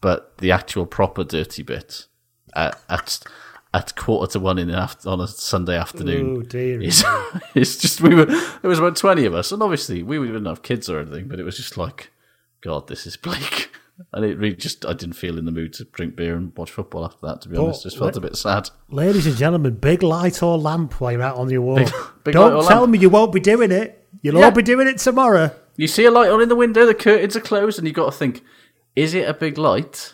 but 0.00 0.38
the 0.38 0.52
actual 0.52 0.86
proper 0.86 1.24
dirty 1.24 1.62
bit 1.62 2.06
at 2.54 2.80
at, 2.88 3.20
at 3.76 3.94
quarter 3.96 4.32
to 4.32 4.40
one 4.40 4.58
in 4.58 4.68
the 4.68 4.74
after, 4.76 5.08
on 5.10 5.20
a 5.20 5.26
Sunday 5.28 5.76
afternoon 5.76 6.36
Oh, 6.38 6.42
dear. 6.42 6.80
is 6.80 7.04
it's 7.54 7.76
just 7.76 8.00
we 8.00 8.14
were 8.14 8.24
there 8.24 8.68
was 8.70 8.78
about 8.78 8.96
twenty 8.96 9.24
of 9.26 9.34
us, 9.34 9.52
and 9.52 9.62
obviously 9.62 10.02
we 10.02 10.18
didn't 10.26 10.46
have 10.46 10.62
kids 10.62 10.88
or 10.88 10.98
anything, 11.00 11.28
but 11.28 11.38
it 11.38 11.44
was 11.44 11.56
just 11.56 11.76
like, 11.76 12.10
God, 12.60 12.88
this 12.88 13.06
is 13.06 13.16
bleak. 13.16 13.70
And 14.12 14.26
it 14.26 14.36
really 14.36 14.54
just, 14.54 14.84
I 14.84 14.92
didn't 14.92 15.14
feel 15.14 15.38
in 15.38 15.46
the 15.46 15.50
mood 15.50 15.72
to 15.74 15.84
drink 15.84 16.16
beer 16.16 16.36
and 16.36 16.54
watch 16.54 16.70
football 16.70 17.06
after 17.06 17.26
that, 17.28 17.40
to 17.40 17.48
be 17.48 17.56
honest. 17.56 17.84
Just 17.84 17.96
felt 17.96 18.14
a 18.14 18.20
bit 18.20 18.36
sad. 18.36 18.68
Ladies 18.90 19.26
and 19.26 19.34
gentlemen, 19.36 19.76
big 19.76 20.02
light 20.02 20.42
or 20.42 20.58
lamp 20.58 21.00
while 21.00 21.12
you're 21.12 21.22
out 21.22 21.36
on 21.38 21.48
your 21.48 21.62
walk. 21.62 22.22
big 22.22 22.36
or 22.36 22.50
Don't 22.50 22.68
tell 22.68 22.80
lamp. 22.80 22.90
me 22.92 22.98
you 22.98 23.08
won't 23.08 23.32
be 23.32 23.40
doing 23.40 23.72
it. 23.72 24.06
You'll 24.20 24.38
Yeah. 24.38 24.44
all 24.44 24.50
be 24.50 24.60
doing 24.62 24.86
it 24.86 24.98
tomorrow. 24.98 25.50
You 25.76 25.86
see 25.88 26.04
a 26.04 26.10
light 26.10 26.28
on 26.28 26.42
in 26.42 26.50
the 26.50 26.54
window, 26.54 26.84
the 26.84 26.92
curtains 26.94 27.36
are 27.36 27.40
closed, 27.40 27.78
and 27.78 27.86
you've 27.88 27.96
got 27.96 28.12
to 28.12 28.18
think: 28.18 28.42
is 28.96 29.14
it 29.14 29.26
a 29.26 29.32
big 29.32 29.56
light 29.56 30.12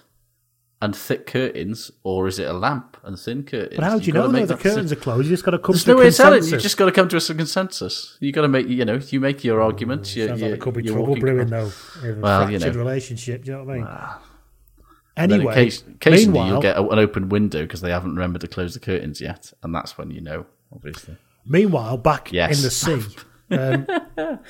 and 0.83 0.95
thick 0.95 1.27
curtains, 1.27 1.91
or 2.03 2.27
is 2.27 2.39
it 2.39 2.47
a 2.49 2.53
lamp 2.53 2.97
and 3.05 3.19
thin 3.19 3.45
curtains? 3.45 3.77
But 3.77 3.85
how 3.85 3.99
do 3.99 4.05
you 4.05 4.13
know 4.13 4.27
that 4.29 4.33
the 4.49 4.55
decision. 4.55 4.71
curtains 4.71 4.93
are 4.93 4.97
closed? 4.97 5.25
You 5.25 5.31
just 5.31 5.45
got 5.45 5.53
to 5.53 5.59
come 5.59 5.73
There's 5.75 5.85
to 5.85 5.91
no 5.93 5.97
way 5.97 6.05
consensus. 6.07 6.51
You 6.51 6.59
just 6.59 6.77
got 6.77 6.87
to 6.87 6.93
come 6.93 7.09
to 7.09 7.17
a 7.17 7.21
consensus. 7.21 8.17
You 8.21 8.33
got 8.33 8.43
to 8.43 8.49
make, 8.49 8.67
you 8.69 8.85
know, 8.85 8.97
you 8.97 9.21
make 9.21 9.45
your 9.45 9.63
argument. 9.63 10.15
You, 10.17 10.27
Sounds 10.27 10.41
you, 10.41 10.49
like 10.49 10.59
there 10.59 10.63
could 10.63 10.75
be 10.75 10.83
trouble 10.83 11.15
brewing 11.17 11.49
though. 11.49 11.71
In 12.03 12.19
a 12.19 12.21
Well, 12.21 12.51
you 12.51 12.59
know. 12.59 12.69
relationship. 12.71 13.45
Do 13.45 13.53
you 13.53 13.57
know 13.59 13.65
what 13.65 13.73
I 13.75 13.79
mean? 13.79 13.89
And 15.17 15.33
anyway, 15.33 15.53
occasion- 15.53 15.93
occasionally 15.97 16.27
meanwhile, 16.27 16.49
you'll 16.49 16.63
get 16.63 16.77
an 16.79 16.99
open 16.99 17.29
window 17.29 17.63
because 17.63 17.81
they 17.81 17.91
haven't 17.91 18.15
remembered 18.15 18.41
to 18.41 18.49
close 18.49 18.75
the 18.75 18.81
curtains 18.81 19.21
yet, 19.21 19.53
and 19.63 19.75
that's 19.75 19.97
when 19.99 20.11
you 20.11 20.21
know, 20.21 20.47
obviously. 20.75 21.17
Meanwhile, 21.47 21.99
back 21.99 22.33
Yes. 22.33 22.57
in 22.59 22.63
the 22.65 22.71
sea, 22.71 23.17
um, 23.51 23.87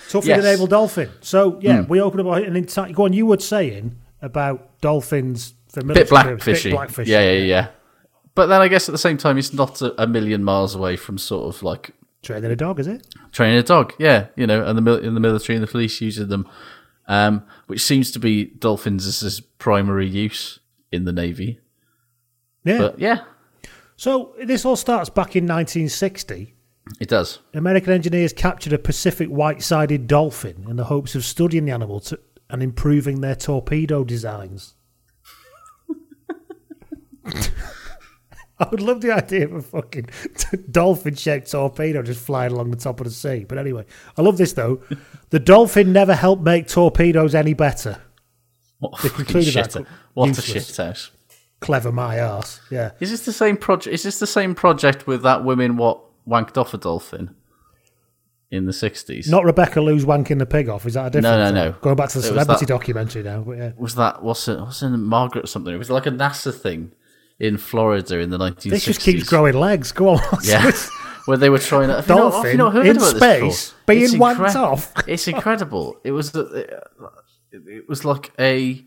tough 0.09 0.25
Yes. 0.25 0.41
enabled 0.41 0.71
dolphin. 0.71 1.11
So 1.21 1.59
yeah, 1.61 1.83
Hmm. 1.83 1.89
we 1.91 2.01
opened 2.01 2.27
up 2.27 2.37
an 2.37 2.57
entire. 2.57 2.93
Go 2.93 3.05
on, 3.05 3.13
you 3.13 3.27
were 3.27 3.39
saying 3.41 3.97
about 4.23 4.81
dolphins 4.81 5.55
for 5.73 5.83
Bit 5.83 6.09
black-fishy 6.09 6.71
Bit 6.71 6.79
blackfishy. 6.79 7.07
Yeah, 7.07 7.33
yeah, 7.33 7.45
yeah. 7.45 7.69
But 8.35 8.47
then 8.47 8.61
I 8.61 8.69
guess 8.69 8.89
at 8.89 8.93
the 8.93 8.99
same 8.99 9.19
time, 9.19 9.37
it's 9.39 9.53
not 9.53 9.83
a, 9.83 10.03
a 10.03 10.07
million 10.07 10.43
miles 10.43 10.75
away 10.75 10.97
from 10.97 11.19
sort 11.19 11.55
of 11.55 11.63
like 11.63 11.91
Training 12.23 12.51
a 12.53 12.57
dog, 12.57 12.79
is 12.79 12.87
it? 12.87 13.07
training 13.33 13.59
a 13.59 13.63
dog. 13.65 13.95
Yeah, 13.99 14.29
you 14.37 14.47
know, 14.47 14.65
and 14.65 14.79
the 14.79 14.99
in 15.01 15.15
the 15.15 15.21
military 15.21 15.57
and 15.57 15.63
the 15.63 15.71
police 15.71 16.01
using 16.01 16.29
them, 16.29 16.49
um, 17.09 17.43
which 17.67 17.83
seems 17.83 18.11
to 18.13 18.19
be 18.21 18.45
dolphins 18.45 19.07
as 19.07 19.21
his 19.21 19.41
primary 19.41 20.07
use 20.09 20.61
in 20.93 21.05
the 21.05 21.13
navy. 21.13 21.59
Yeah. 22.65 22.79
But 22.79 22.99
yeah, 23.01 23.25
so 23.97 24.35
this 24.45 24.65
all 24.65 24.77
starts 24.77 25.11
back 25.11 25.35
in 25.35 25.45
1960. 25.45 26.55
it 27.01 27.09
does. 27.09 27.41
American 27.55 27.93
engineers 27.93 28.33
captured 28.33 28.73
a 28.73 28.79
Pacific 28.79 29.29
white-sided 29.29 30.07
dolphin 30.07 30.67
in 30.69 30.77
the 30.77 30.85
hopes 30.85 31.15
of 31.17 31.25
studying 31.25 31.65
the 31.65 31.73
animal 31.73 31.99
to, 32.01 32.21
and 32.51 32.63
improving 32.63 33.21
their 33.21 33.35
torpedo 33.35 34.05
designs. 34.05 34.75
I 38.59 38.69
would 38.71 38.81
love 38.81 39.01
the 39.01 39.11
idea 39.13 39.47
of 39.47 39.53
a 39.55 39.63
fucking 39.63 40.09
dolphin-shaped 40.71 41.51
torpedo 41.51 42.03
just 42.03 42.25
flying 42.25 42.53
along 42.53 42.71
the 42.71 42.77
top 42.77 43.01
of 43.01 43.05
the 43.07 43.11
sea. 43.13 43.45
But 43.49 43.59
anyway, 43.59 43.85
I 44.17 44.23
love 44.23 44.37
this 44.39 44.53
though. 44.53 44.81
The 45.31 45.41
dolphin 45.41 45.93
never 45.93 46.15
helped 46.15 46.43
make 46.43 46.69
torpedoes 46.69 47.35
any 47.35 47.55
better. 47.55 48.01
What 48.79 48.99
a 49.01 49.03
They 49.03 49.09
concluded 49.15 49.53
shit. 49.53 49.71
that 49.71 49.87
What 50.15 50.27
a 50.27 50.29
useless. 50.29 50.67
shit 50.69 50.77
house. 50.77 51.11
Clever 51.61 51.91
my 51.93 52.17
ass. 52.17 52.61
Yeah. 52.71 52.93
Is 53.01 53.11
this 53.11 53.25
the 53.25 53.33
same 53.33 53.57
project? 53.57 53.95
Is 53.95 54.03
this 54.05 54.19
the 54.19 54.27
same 54.27 54.55
project 54.55 55.07
with 55.07 55.23
that 55.23 55.45
woman 55.45 55.77
what 55.77 56.01
wanked 56.29 56.57
off 56.57 56.75
a 56.75 56.79
dolphin 56.79 57.35
in 58.51 58.67
the 58.67 58.73
sixties? 58.73 59.29
Not 59.31 59.45
Rebecca 59.45 59.81
Loos 59.81 60.05
wanking 60.05 60.39
the 60.39 60.47
pig 60.47 60.69
off. 60.69 60.87
Is 60.87 60.95
that 60.95 61.07
a 61.07 61.11
different? 61.11 61.39
no, 61.39 61.47
thing? 61.47 61.55
no. 61.55 61.73
Going 61.81 61.97
back 61.97 62.11
to 62.11 62.19
the 62.21 62.25
It 62.27 62.29
celebrity 62.29 62.65
that- 62.67 62.73
documentary 62.73 63.23
now. 63.23 63.45
Yeah. 63.53 63.73
was 63.77 63.95
that 63.97 64.23
what's 64.23 64.47
it? 64.49 64.59
What's 64.61 64.83
in 64.83 65.01
Margaret 65.03 65.49
something? 65.49 65.73
It 65.75 65.79
was 65.79 65.91
like 65.91 66.07
a 66.07 66.11
NASA 66.11 66.53
thing 66.55 66.93
in 67.43 67.59
Florida 67.59 68.19
in 68.21 68.31
the 68.31 68.39
nineteen 68.39 68.71
This 68.71 68.85
just 68.85 69.01
keeps 69.01 69.25
growing 69.29 69.55
legs. 69.55 69.93
Go 69.93 70.11
on. 70.11 70.21
Yeah, 70.45 70.71
where 71.27 71.37
they 71.37 71.51
were 71.51 71.59
trying 71.59 71.89
to 71.89 71.97
have 71.97 72.09
you 72.09 72.15
not- 72.15 72.35
have 72.45 72.53
you 72.53 72.57
not 72.59 72.73
heard 72.73 72.87
in 72.87 72.97
about 72.97 73.17
space 73.17 73.71
before? 73.71 73.85
being 73.87 74.03
It's 74.05 74.15
wanked 74.15 74.37
incre- 74.37 74.55
off. 74.57 74.93
It's 75.09 75.29
incredible. 75.29 76.01
It 76.05 76.13
was 76.13 76.35
it, 76.35 76.73
it 77.53 77.89
was 77.89 78.05
like 78.05 78.31
a 78.39 78.85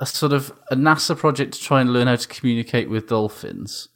a 0.00 0.06
sort 0.06 0.32
of 0.32 0.52
a 0.70 0.74
NASA 0.74 1.16
project 1.16 1.52
to 1.54 1.60
try 1.60 1.80
and 1.80 1.92
learn 1.92 2.06
how 2.08 2.16
to 2.16 2.26
communicate 2.28 2.88
with 2.90 3.08
dolphins. 3.08 3.88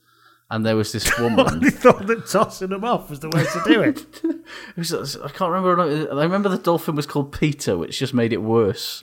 And 0.48 0.64
there 0.64 0.76
was 0.76 0.92
this 0.92 1.18
woman. 1.18 1.58
they 1.60 1.70
thought 1.70 2.06
that 2.06 2.28
tossing 2.28 2.68
them 2.68 2.84
off 2.84 3.10
was 3.10 3.18
the 3.18 3.30
way 3.30 3.42
to 3.42 3.62
do 3.64 3.80
it. 3.82 4.06
It 4.22 4.76
was, 4.76 5.16
I 5.16 5.28
can't 5.30 5.50
remember. 5.50 5.80
I 6.12 6.22
remember 6.22 6.48
the 6.48 6.58
dolphin 6.58 6.94
was 6.94 7.04
called 7.06 7.32
Peter, 7.32 7.76
which 7.76 7.98
just 7.98 8.14
made 8.14 8.32
it 8.32 8.42
worse. 8.42 9.02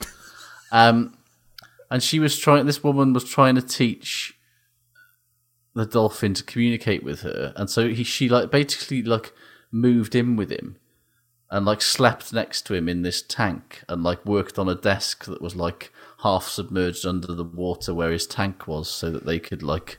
Um, 0.72 1.12
and 1.90 2.02
she 2.02 2.18
was 2.18 2.38
trying. 2.38 2.66
This 2.66 2.82
woman 2.82 3.12
was 3.12 3.24
trying 3.24 3.54
to 3.54 3.62
teach 3.62 4.38
the 5.74 5.86
dolphin 5.86 6.34
to 6.34 6.44
communicate 6.44 7.02
with 7.02 7.20
her, 7.20 7.52
and 7.56 7.68
so 7.68 7.88
he, 7.88 8.04
she 8.04 8.28
like 8.28 8.50
basically 8.50 9.02
like 9.02 9.32
moved 9.70 10.14
in 10.14 10.36
with 10.36 10.50
him, 10.50 10.76
and 11.50 11.66
like 11.66 11.82
slept 11.82 12.32
next 12.32 12.62
to 12.62 12.74
him 12.74 12.88
in 12.88 13.02
this 13.02 13.22
tank, 13.22 13.82
and 13.88 14.02
like 14.02 14.24
worked 14.24 14.58
on 14.58 14.68
a 14.68 14.74
desk 14.74 15.24
that 15.24 15.42
was 15.42 15.56
like 15.56 15.92
half 16.22 16.48
submerged 16.48 17.04
under 17.06 17.34
the 17.34 17.44
water 17.44 17.92
where 17.92 18.12
his 18.12 18.26
tank 18.26 18.66
was, 18.66 18.88
so 18.88 19.10
that 19.10 19.26
they 19.26 19.38
could 19.38 19.62
like 19.62 19.98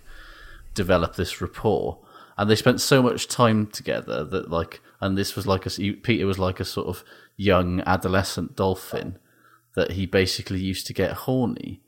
develop 0.74 1.16
this 1.16 1.42
rapport. 1.42 2.00
And 2.38 2.50
they 2.50 2.56
spent 2.56 2.82
so 2.82 3.02
much 3.02 3.30
time 3.30 3.68
together 3.68 4.26
that 4.26 4.50
like, 4.50 4.82
and 5.00 5.18
this 5.18 5.36
was 5.38 5.48
like 5.48 5.66
a 5.66 5.70
Peter 5.94 6.26
was 6.28 6.38
like 6.38 6.60
a 6.60 6.66
sort 6.66 6.88
of 6.88 7.04
young 7.38 7.82
adolescent 7.86 8.56
dolphin 8.56 9.18
that 9.76 9.92
he 9.92 10.06
basically 10.06 10.60
used 10.60 10.88
to 10.88 10.94
get 10.94 11.12
horny, 11.12 11.82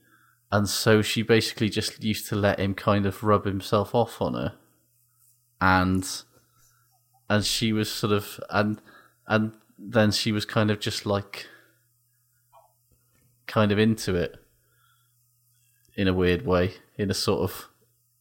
and 0.51 0.67
so 0.67 1.01
she 1.01 1.21
basically 1.21 1.69
just 1.69 2.03
used 2.03 2.27
to 2.29 2.35
let 2.35 2.59
him 2.59 2.73
kind 2.73 3.05
of 3.05 3.23
rub 3.23 3.45
himself 3.45 3.95
off 3.95 4.21
on 4.21 4.33
her, 4.33 4.53
and 5.61 6.23
and 7.29 7.45
she 7.45 7.73
was 7.73 7.91
sort 7.91 8.13
of 8.13 8.39
and 8.49 8.81
and 9.27 9.53
then 9.77 10.11
she 10.11 10.31
was 10.31 10.45
kind 10.45 10.71
of 10.71 10.79
just 10.79 11.05
like 11.05 11.47
kind 13.45 13.71
of 13.71 13.79
into 13.79 14.15
it 14.15 14.35
in 15.95 16.07
a 16.07 16.13
weird 16.13 16.45
way, 16.45 16.73
in 16.97 17.09
a 17.09 17.13
sort 17.13 17.41
of 17.41 17.67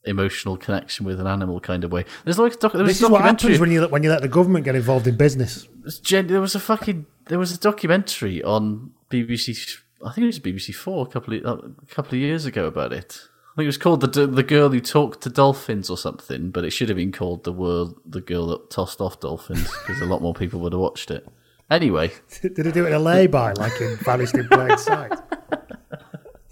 emotional 0.05 0.57
connection 0.57 1.05
with 1.05 1.21
an 1.21 1.27
animal 1.27 1.61
kind 1.61 1.85
of 1.85 1.93
way. 1.93 2.05
There's 2.25 2.39
like 2.39 2.55
a 2.55 2.57
doc- 2.57 2.73
there 2.73 2.83
was 2.83 2.93
This 2.93 3.03
a 3.03 3.07
is 3.07 3.11
what 3.11 3.23
happens 3.23 3.59
when 3.59 3.71
you 3.71 3.87
when 3.89 4.03
you 4.03 4.11
let 4.11 4.23
the 4.23 4.29
government 4.29 4.65
get 4.65 4.75
involved 4.75 5.07
in 5.07 5.17
business. 5.17 5.69
There 6.09 6.41
was 6.41 6.55
a 6.55 6.61
fucking 6.61 7.07
there 7.27 7.39
was 7.39 7.53
a 7.53 7.59
documentary 7.59 8.43
on 8.43 8.93
BBC. 9.11 9.79
I 10.05 10.13
think 10.13 10.25
it 10.25 10.27
was 10.27 10.41
BBC 10.41 10.75
Four 10.75 11.07
a 11.07 11.09
couple 11.09 11.35
of 11.35 11.45
a 11.45 11.87
couple 11.87 12.15
of 12.15 12.21
years 12.21 12.45
ago 12.45 12.67
about 12.67 12.93
it. 12.93 13.19
I 13.53 13.57
think 13.57 13.65
it 13.65 13.69
was 13.69 13.79
called 13.79 14.01
the 14.01 14.27
the 14.27 14.43
girl 14.43 14.69
who 14.69 14.81
talked 14.81 15.23
to 15.23 15.31
dolphins 15.31 15.89
or 15.89 15.97
something, 15.97 16.51
but 16.51 16.65
it 16.65 16.71
should 16.71 16.89
have 16.89 16.97
been 16.97 17.13
called 17.13 17.45
the 17.45 17.53
world 17.53 17.99
the 18.05 18.21
girl 18.21 18.49
that 18.49 18.71
tossed 18.71 19.01
off 19.01 19.21
dolphins 19.21 19.71
because 19.87 20.03
a 20.03 20.07
lot 20.07 20.21
more 20.21 20.35
people 20.35 20.61
would 20.61 20.73
have 20.73 20.81
watched 20.81 21.11
it. 21.11 21.27
Anyway, 21.71 22.13
Did 22.43 22.57
they 22.57 22.71
do 22.71 22.85
it 22.85 22.89
in 22.89 22.95
a 22.95 22.99
lay-by 22.99 23.53
like 23.53 23.81
in 23.81 23.97
Vanished 23.97 24.35
in 24.35 24.47
Plain 24.49 24.79
Sight? 24.79 25.13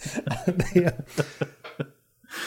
The, 0.46 0.92
uh, 0.92 1.46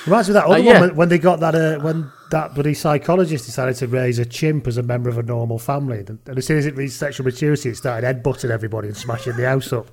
Reminds 0.08 0.30
me 0.30 0.32
of 0.32 0.34
that 0.36 0.46
other 0.46 0.56
Uh, 0.56 0.58
yeah. 0.58 0.80
one 0.80 0.96
when, 0.96 1.10
they 1.10 1.20
got 1.20 1.40
that 1.42 1.54
uh, 1.54 1.80
when 1.84 2.12
that 2.32 2.54
bloody 2.56 2.74
psychologist 2.74 3.46
decided 3.46 3.76
to 3.76 3.88
raise 3.88 4.20
a 4.20 4.26
chimp 4.26 4.66
as 4.68 4.78
a 4.78 4.84
member 4.84 5.10
of 5.10 5.18
a 5.18 5.24
normal 5.24 5.60
family, 5.60 6.04
and 6.08 6.20
as 6.38 6.46
soon 6.46 6.58
as 6.58 6.66
it 6.66 6.76
reached 6.76 6.94
sexual 6.96 7.26
maturity, 7.26 7.70
it 7.70 7.76
started 7.78 8.06
headbutting 8.06 8.50
everybody 8.50 8.88
and 8.88 8.98
smashing 8.98 9.36
the 9.36 9.46
house 9.46 9.72
up. 9.72 9.88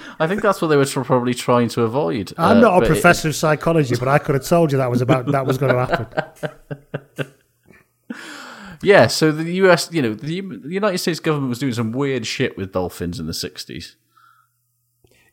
I 0.18 0.26
think 0.26 0.42
that's 0.42 0.60
what 0.60 0.68
they 0.68 0.76
were 0.76 0.86
probably 0.86 1.34
trying 1.34 1.68
to 1.70 1.82
avoid. 1.82 2.32
I'm 2.36 2.58
uh, 2.58 2.60
not 2.60 2.82
a 2.82 2.84
it- 2.86 2.88
professor 2.88 3.28
of 3.28 3.36
psychology, 3.36 3.94
but 3.96 4.08
I 4.08 4.18
could 4.18 4.34
have 4.34 4.44
told 4.44 4.72
you 4.72 4.78
that 4.78 4.90
was 4.90 5.02
about 5.02 5.26
that 5.26 5.46
was 5.46 5.58
going 5.58 5.74
to 5.74 5.86
happen. 5.86 7.26
yeah, 8.82 9.06
so 9.06 9.32
the 9.32 9.52
US, 9.64 9.90
you 9.92 10.02
know, 10.02 10.14
the, 10.14 10.40
the 10.40 10.70
United 10.74 10.98
States 10.98 11.20
government 11.20 11.48
was 11.50 11.58
doing 11.58 11.72
some 11.72 11.92
weird 11.92 12.26
shit 12.26 12.56
with 12.56 12.72
dolphins 12.72 13.18
in 13.20 13.26
the 13.26 13.32
60s. 13.32 13.94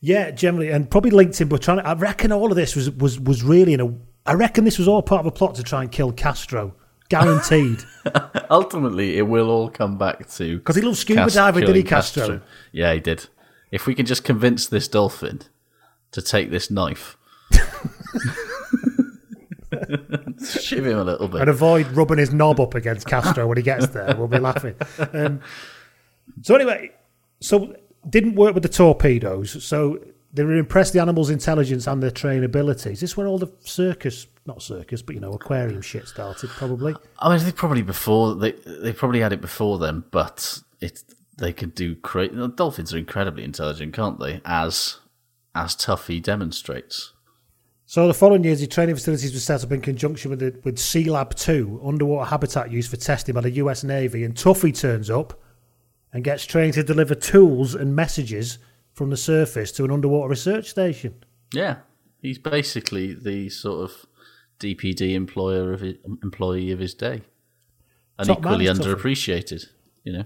Yeah, 0.00 0.30
generally, 0.30 0.70
and 0.70 0.90
probably 0.90 1.10
linked 1.10 1.40
in. 1.40 1.48
But 1.48 1.62
trying, 1.62 1.78
to, 1.78 1.86
I 1.88 1.94
reckon 1.94 2.30
all 2.32 2.50
of 2.50 2.56
this 2.56 2.76
was 2.76 2.90
was 2.90 3.18
was 3.18 3.42
really 3.42 3.72
in 3.72 3.80
a. 3.80 3.94
I 4.26 4.34
reckon 4.34 4.64
this 4.64 4.78
was 4.78 4.88
all 4.88 5.02
part 5.02 5.20
of 5.20 5.26
a 5.26 5.30
plot 5.30 5.54
to 5.56 5.62
try 5.62 5.82
and 5.82 5.90
kill 5.92 6.12
Castro, 6.12 6.74
guaranteed. 7.08 7.84
Ultimately, 8.50 9.16
it 9.18 9.22
will 9.22 9.48
all 9.50 9.68
come 9.70 9.98
back 9.98 10.28
to 10.30 10.58
Because 10.58 10.76
he 10.76 10.82
loved 10.82 10.98
scuba 10.98 11.22
Cas- 11.22 11.34
diving, 11.34 11.64
did 11.66 11.76
he, 11.76 11.82
killing 11.82 11.86
Castro? 11.88 12.40
Yeah, 12.72 12.92
he 12.94 13.00
did. 13.00 13.26
if 13.70 13.86
we 13.86 13.94
can 13.94 14.06
just 14.06 14.24
convince 14.24 14.66
this 14.66 14.88
dolphin 14.88 15.42
to 16.12 16.22
take 16.22 16.50
this 16.50 16.70
knife, 16.70 17.16
shiv 20.60 20.86
him 20.86 20.98
a 20.98 21.04
little 21.04 21.28
bit. 21.28 21.40
and 21.40 21.50
avoid 21.50 21.86
rubbing 21.92 22.18
his 22.18 22.32
knob 22.32 22.60
up 22.60 22.74
against 22.74 23.06
Castro 23.06 23.46
when 23.46 23.56
he 23.56 23.62
gets 23.62 23.86
there. 23.88 24.14
We'll 24.16 24.28
be 24.28 24.38
laughing. 24.38 24.74
Um, 25.12 25.40
so 26.42 26.54
anyway, 26.54 26.92
so 27.40 27.74
didn't 28.08 28.34
work 28.34 28.54
with 28.54 28.62
the 28.62 28.68
torpedoes. 28.68 29.62
So 29.64 30.00
they 30.36 30.44
were 30.44 30.56
impressed 30.56 30.92
the 30.92 31.00
animals' 31.00 31.30
intelligence 31.30 31.86
and 31.86 32.02
their 32.02 32.10
trainability. 32.10 32.92
Is 32.92 33.00
this 33.00 33.16
where 33.16 33.26
all 33.26 33.38
the 33.38 33.50
circus, 33.64 34.26
not 34.44 34.62
circus, 34.62 35.00
but 35.00 35.14
you 35.14 35.20
know, 35.20 35.32
aquarium 35.32 35.80
shit 35.80 36.06
started? 36.06 36.50
Probably. 36.50 36.94
I 37.18 37.34
mean, 37.34 37.44
they 37.44 37.52
probably 37.52 37.82
before 37.82 38.34
they 38.34 38.52
they 38.52 38.92
probably 38.92 39.20
had 39.20 39.32
it 39.32 39.40
before 39.40 39.78
then, 39.78 40.04
but 40.10 40.60
it 40.80 41.02
they 41.38 41.54
could 41.54 41.74
do 41.74 41.94
great. 41.96 42.32
Dolphins 42.56 42.92
are 42.92 42.98
incredibly 42.98 43.44
intelligent, 43.44 43.94
can't 43.94 44.20
they? 44.20 44.42
As 44.44 44.98
as 45.54 45.74
Tuffy 45.74 46.22
demonstrates. 46.22 47.14
So 47.86 48.06
the 48.06 48.14
following 48.14 48.44
years, 48.44 48.60
the 48.60 48.66
training 48.66 48.96
facilities 48.96 49.32
were 49.32 49.40
set 49.40 49.64
up 49.64 49.72
in 49.72 49.80
conjunction 49.80 50.30
with 50.30 50.40
the, 50.40 50.58
with 50.64 50.76
Sea 50.76 51.08
Lab 51.08 51.36
2, 51.36 51.82
underwater 51.84 52.28
habitat 52.28 52.70
used 52.70 52.90
for 52.90 52.96
testing 52.96 53.34
by 53.34 53.42
the 53.42 53.52
US 53.52 53.84
Navy. 53.84 54.24
And 54.24 54.34
Tuffy 54.34 54.76
turns 54.76 55.08
up 55.08 55.40
and 56.12 56.24
gets 56.24 56.44
trained 56.44 56.74
to 56.74 56.82
deliver 56.82 57.14
tools 57.14 57.76
and 57.76 57.94
messages 57.94 58.58
from 58.96 59.10
the 59.10 59.16
surface 59.16 59.70
to 59.72 59.84
an 59.84 59.90
underwater 59.90 60.30
research 60.30 60.70
station. 60.70 61.22
Yeah, 61.52 61.76
he's 62.22 62.38
basically 62.38 63.12
the 63.12 63.50
sort 63.50 63.90
of 63.90 64.06
DPD 64.58 65.12
employer 65.14 65.72
of 65.74 65.80
his, 65.80 65.96
employee 66.22 66.72
of 66.72 66.78
his 66.78 66.94
day, 66.94 67.20
and 68.18 68.26
Top 68.26 68.38
equally 68.38 68.64
underappreciated. 68.64 69.66
You 70.02 70.12
know, 70.14 70.24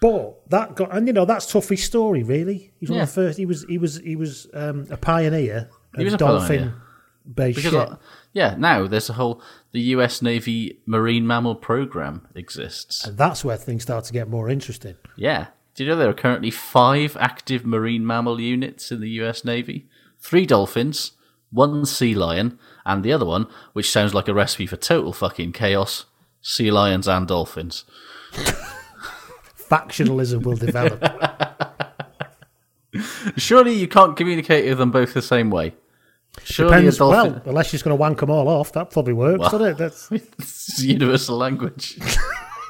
But 0.00 0.50
that 0.50 0.74
got, 0.76 0.96
and 0.96 1.06
you 1.06 1.12
know, 1.12 1.26
that's 1.26 1.52
Tuffy's 1.52 1.84
story, 1.84 2.22
really. 2.22 2.72
He's 2.80 2.88
one 2.90 3.00
of 3.00 3.08
the 3.08 3.12
first. 3.12 3.38
He 3.38 3.44
was, 3.44 3.64
he 3.64 3.76
was, 3.76 3.98
he 3.98 4.16
was 4.16 4.48
um, 4.54 4.86
a 4.90 4.96
pioneer. 4.96 5.68
He 5.96 6.04
was 6.04 6.14
a 6.14 6.18
pioneer. 6.18 6.38
dolphin-based 6.38 7.56
because 7.56 7.72
shit. 7.72 7.88
uh, 7.88 7.96
yeah, 8.32 8.54
now 8.56 8.86
there's 8.86 9.10
a 9.10 9.14
whole 9.14 9.42
the 9.72 9.80
U.S. 9.80 10.22
Navy 10.22 10.78
Marine 10.86 11.26
Mammal 11.26 11.54
Program 11.56 12.26
exists. 12.34 13.04
and 13.04 13.18
that's 13.18 13.44
where 13.44 13.56
things 13.58 13.82
start 13.82 14.04
to 14.06 14.12
get 14.14 14.28
more 14.28 14.48
interesting. 14.48 14.94
Yeah. 15.16 15.48
Do 15.76 15.84
you 15.84 15.90
know 15.90 15.96
there 15.96 16.08
are 16.08 16.14
currently 16.14 16.50
five 16.50 17.16
active 17.20 17.66
marine 17.66 18.06
mammal 18.06 18.40
units 18.40 18.90
in 18.90 19.00
the 19.00 19.10
US 19.20 19.44
Navy? 19.44 19.86
Three 20.18 20.46
dolphins, 20.46 21.12
one 21.50 21.84
sea 21.84 22.14
lion, 22.14 22.58
and 22.86 23.02
the 23.04 23.12
other 23.12 23.26
one, 23.26 23.46
which 23.74 23.90
sounds 23.90 24.14
like 24.14 24.26
a 24.26 24.34
recipe 24.34 24.66
for 24.66 24.76
total 24.76 25.12
fucking 25.12 25.52
chaos, 25.52 26.06
sea 26.40 26.70
lions 26.70 27.06
and 27.06 27.28
dolphins. 27.28 27.84
Factionalism 29.68 30.42
will 30.44 30.56
develop. 30.56 31.02
Surely 33.36 33.74
you 33.74 33.86
can't 33.88 34.16
communicate 34.16 34.64
with 34.66 34.78
them 34.78 34.90
both 34.90 35.12
the 35.12 35.20
same 35.20 35.50
way. 35.50 35.74
Surely 36.42 36.70
Depends. 36.76 36.96
dolphin. 36.98 37.32
Well, 37.34 37.42
unless 37.46 37.66
you're 37.66 37.72
just 37.78 37.84
going 37.84 37.96
to 37.96 38.00
wank 38.00 38.20
them 38.20 38.30
all 38.30 38.48
off, 38.48 38.72
that 38.72 38.90
probably 38.90 39.12
works, 39.12 39.40
Well- 39.40 39.50
doesn't 39.50 39.66
it? 39.66 39.76
That's 39.76 40.10
It's 40.38 40.82
universal 40.82 41.36
language. 41.36 41.98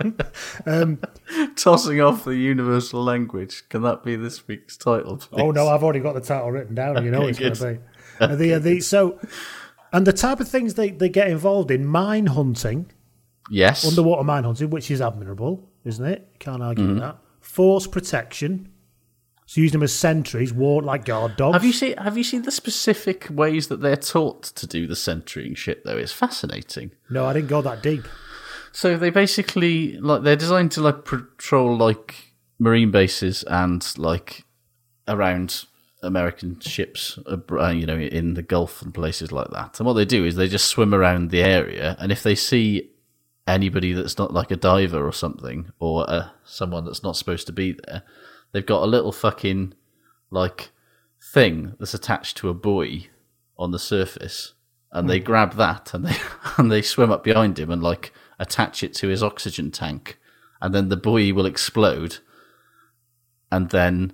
Um, 0.67 0.99
Tossing 1.57 2.01
off 2.01 2.25
the 2.25 2.35
universal 2.37 3.03
language. 3.03 3.69
Can 3.69 3.83
that 3.83 4.03
be 4.05 4.17
this 4.17 4.47
week's 4.49 4.77
title? 4.77 5.17
Please? 5.19 5.41
Oh 5.43 5.51
no, 5.51 5.69
I've 5.69 5.83
already 5.83 6.01
got 6.01 6.15
the 6.15 6.21
title 6.21 6.51
written 6.51 6.75
down. 6.75 7.05
You 7.05 7.11
know 7.11 7.23
Okay, 7.23 7.31
it's 7.31 7.39
going 7.39 7.55
to 7.55 7.81
be. 7.81 7.87
Uh, 8.19 8.35
the, 8.35 8.55
uh, 8.55 8.59
the, 8.59 8.81
so, 8.81 9.21
and 9.93 10.07
the 10.07 10.13
type 10.13 10.41
of 10.41 10.49
things 10.49 10.73
they, 10.75 10.89
they 10.91 11.09
get 11.11 11.29
involved 11.29 11.71
in: 11.71 11.85
mine 11.85 12.27
hunting, 12.29 12.91
Yes. 13.51 13.87
underwater 13.87 14.25
mine 14.25 14.45
hunting, 14.45 14.71
which 14.71 14.91
is 14.91 15.03
admirable, 15.03 15.69
isn't 15.85 16.05
it? 16.07 16.27
Can't 16.39 16.63
argue 16.63 16.85
Mm-hmm. 16.85 16.95
with 16.95 17.03
that. 17.03 17.19
Force 17.41 17.87
protection. 17.87 18.73
So 19.45 19.61
using 19.61 19.75
them 19.79 19.83
as 19.85 19.93
sentries, 19.93 20.53
war 20.53 20.81
like 20.83 21.05
guard 21.05 21.37
dogs. 21.37 21.55
Have 21.57 21.65
you 21.65 21.73
seen 21.75 21.97
Have 21.99 22.17
you 22.17 22.25
seen 22.25 22.43
the 22.43 22.51
specific 22.51 23.29
ways 23.31 23.69
that 23.69 23.81
they're 23.83 23.97
taught 23.97 24.43
to 24.45 24.67
do 24.67 24.87
the 24.87 24.97
sentrying 24.97 25.55
shit? 25.55 25.85
Though 25.85 25.99
it's 25.99 26.11
fascinating. 26.13 26.91
No, 27.11 27.27
I 27.27 27.33
didn't 27.35 27.49
go 27.49 27.61
that 27.63 27.83
deep. 27.83 28.05
So 28.77 28.99
they 28.99 29.09
basically 29.09 29.97
like 29.97 30.23
they're 30.23 30.37
designed 30.37 30.71
to 30.73 30.83
like 30.83 31.07
patrol 31.07 31.79
like 31.79 32.35
marine 32.59 32.91
bases 32.91 33.43
and 33.45 33.83
like 33.97 34.45
around 35.09 35.65
American 36.03 36.61
ships, 36.61 37.19
uh, 37.27 37.69
you 37.69 37.87
know, 37.87 37.97
in 37.97 38.35
the 38.35 38.43
Gulf 38.43 38.83
and 38.83 38.93
places 38.93 39.33
like 39.33 39.49
that. 39.49 39.81
And 39.81 39.87
what 39.87 39.95
they 39.95 40.05
do 40.05 40.27
is 40.27 40.37
they 40.37 40.47
just 40.47 40.67
swim 40.67 40.93
around 40.93 41.31
the 41.31 41.43
area, 41.43 41.97
and 41.99 42.13
if 42.13 42.23
they 42.23 42.35
see 42.35 42.91
anybody 43.47 43.95
that's 43.95 44.19
not 44.19 44.35
like 44.35 44.51
a 44.51 44.57
diver 44.57 45.09
or 45.09 45.13
something, 45.13 45.73
or 45.79 46.05
uh, 46.11 46.29
someone 46.45 46.85
that's 46.85 47.03
not 47.03 47.17
supposed 47.17 47.47
to 47.47 47.55
be 47.55 47.79
there, 47.87 48.03
they've 48.53 48.67
got 48.67 48.83
a 48.83 48.87
little 48.87 49.11
fucking 49.11 49.73
like 50.31 50.71
thing 51.33 51.73
that's 51.79 51.95
attached 51.95 52.37
to 52.37 52.51
a 52.51 52.55
buoy 52.55 53.09
on 53.57 53.71
the 53.71 53.79
surface, 53.79 54.53
and 54.93 55.09
they 55.09 55.19
grab 55.19 55.55
that 55.55 55.95
and 55.95 56.05
they 56.05 56.17
and 56.59 56.71
they 56.71 56.83
swim 56.83 57.11
up 57.11 57.25
behind 57.25 57.59
him 57.59 57.71
and 57.71 57.83
like 57.83 58.13
attach 58.39 58.83
it 58.83 58.95
to 58.95 59.09
his 59.09 59.23
oxygen 59.23 59.71
tank, 59.71 60.19
and 60.61 60.75
then 60.75 60.89
the 60.89 60.97
buoy 60.97 61.33
will 61.33 61.47
explode, 61.47 62.19
and 63.51 63.71
then 63.71 64.13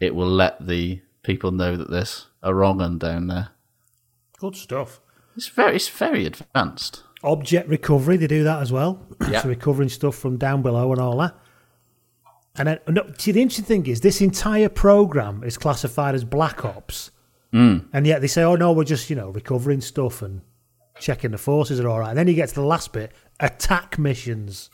it 0.00 0.14
will 0.14 0.28
let 0.28 0.66
the 0.66 1.00
people 1.22 1.50
know 1.52 1.76
that 1.76 1.90
there's 1.90 2.26
a 2.42 2.54
wrong 2.54 2.80
un 2.80 2.98
down 2.98 3.26
there. 3.28 3.48
Good 4.38 4.56
stuff. 4.56 5.00
It's 5.36 5.48
very 5.48 5.76
it's 5.76 5.88
very 5.88 6.26
advanced. 6.26 7.04
Object 7.24 7.68
recovery, 7.68 8.16
they 8.16 8.26
do 8.26 8.42
that 8.44 8.60
as 8.60 8.72
well. 8.72 9.06
Yeah. 9.30 9.42
so 9.42 9.48
recovering 9.48 9.88
stuff 9.88 10.16
from 10.16 10.36
down 10.36 10.62
below 10.62 10.90
and 10.92 11.00
all 11.00 11.16
that. 11.18 11.36
And 12.56 12.68
then, 12.68 12.80
no, 12.88 13.10
see, 13.16 13.32
the 13.32 13.40
interesting 13.40 13.64
thing 13.64 13.86
is 13.86 14.00
this 14.00 14.20
entire 14.20 14.68
program 14.68 15.42
is 15.44 15.56
classified 15.56 16.14
as 16.14 16.24
Black 16.24 16.64
Ops, 16.64 17.10
Mm. 17.54 17.84
and 17.92 18.06
yet 18.06 18.20
they 18.22 18.26
say, 18.28 18.42
"Oh 18.42 18.56
no, 18.56 18.72
we're 18.72 18.84
just 18.84 19.10
you 19.10 19.16
know 19.16 19.28
recovering 19.28 19.80
stuff 19.82 20.22
and 20.22 20.40
checking 20.98 21.30
the 21.32 21.38
forces 21.38 21.78
are 21.80 21.88
all 21.88 22.00
right." 22.00 22.08
And 22.08 22.18
then 22.18 22.26
you 22.26 22.34
get 22.34 22.48
to 22.48 22.54
the 22.54 22.62
last 22.62 22.92
bit: 22.94 23.12
attack 23.40 23.98
missions 23.98 24.70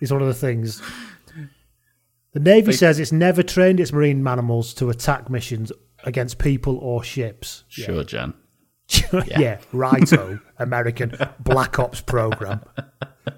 is 0.00 0.12
one 0.12 0.22
of 0.22 0.28
the 0.28 0.34
things. 0.34 0.82
The 2.32 2.40
Navy 2.40 2.66
They- 2.66 2.72
says 2.72 2.98
it's 3.00 3.12
never 3.12 3.42
trained 3.42 3.80
its 3.80 3.92
marine 3.92 4.22
mammals 4.22 4.74
to 4.74 4.90
attack 4.90 5.30
missions 5.30 5.72
against 6.04 6.38
people 6.38 6.76
or 6.78 7.02
ships. 7.02 7.64
Sure, 7.68 8.04
Jan. 8.04 8.34
yeah, 9.26 9.58
righto, 9.72 10.38
American 10.58 11.16
Black 11.40 11.78
Ops 11.78 12.00
program. 12.00 12.60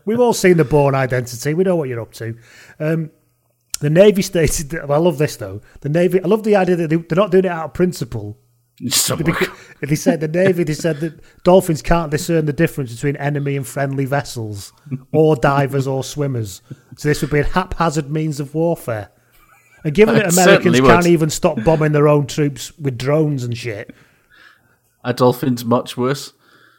We've 0.05 0.21
all 0.21 0.35
seen 0.35 0.59
the 0.59 0.65
Bourne 0.65 0.95
Identity. 0.95 1.55
We 1.55 1.65
know 1.65 1.77
what 1.77 1.89
you're 1.89 2.01
up 2.01 2.13
to. 2.15 2.37
Um, 2.79 3.11
the 3.81 3.89
Navy 3.89 4.21
stated. 4.23 4.71
That, 4.71 4.89
well, 4.89 5.01
I 5.01 5.03
love 5.03 5.17
this 5.19 5.37
though. 5.37 5.63
The 5.81 5.89
Navy. 5.89 6.21
I 6.23 6.27
love 6.27 6.43
the 6.43 6.57
idea 6.57 6.77
that 6.77 6.91
they, 6.91 6.97
they're 6.97 7.17
not 7.17 7.31
doing 7.31 7.45
it 7.47 7.51
out 7.51 7.65
of 7.67 7.73
principle. 7.75 8.37
Because, 8.81 9.49
they 9.81 9.95
said 9.97 10.21
the 10.21 10.29
Navy. 10.29 10.63
They 10.65 10.75
said 10.75 11.01
that 11.01 11.21
dolphins 11.43 11.83
can't 11.83 12.11
discern 12.11 12.47
the 12.47 12.53
difference 12.53 12.95
between 12.95 13.17
enemy 13.17 13.57
and 13.57 13.67
friendly 13.67 14.05
vessels, 14.05 14.73
or 15.13 15.35
divers 15.37 15.87
or 15.87 16.05
swimmers. 16.05 16.63
So 16.97 17.09
this 17.09 17.21
would 17.23 17.31
be 17.31 17.41
a 17.41 17.45
haphazard 17.45 18.11
means 18.11 18.41
of 18.41 18.55
warfare. 18.55 19.11
And 19.85 19.95
given 19.95 20.15
that 20.15 20.33
Americans 20.33 20.81
can't 20.81 21.07
even 21.07 21.31
stop 21.31 21.63
bombing 21.65 21.93
their 21.93 22.09
own 22.09 22.27
troops 22.27 22.77
with 22.79 22.99
drones 22.99 23.45
and 23.45 23.57
shit, 23.57 23.95
Are 25.05 25.13
dolphins 25.13 25.65
much 25.65 25.97
worse? 25.97 26.33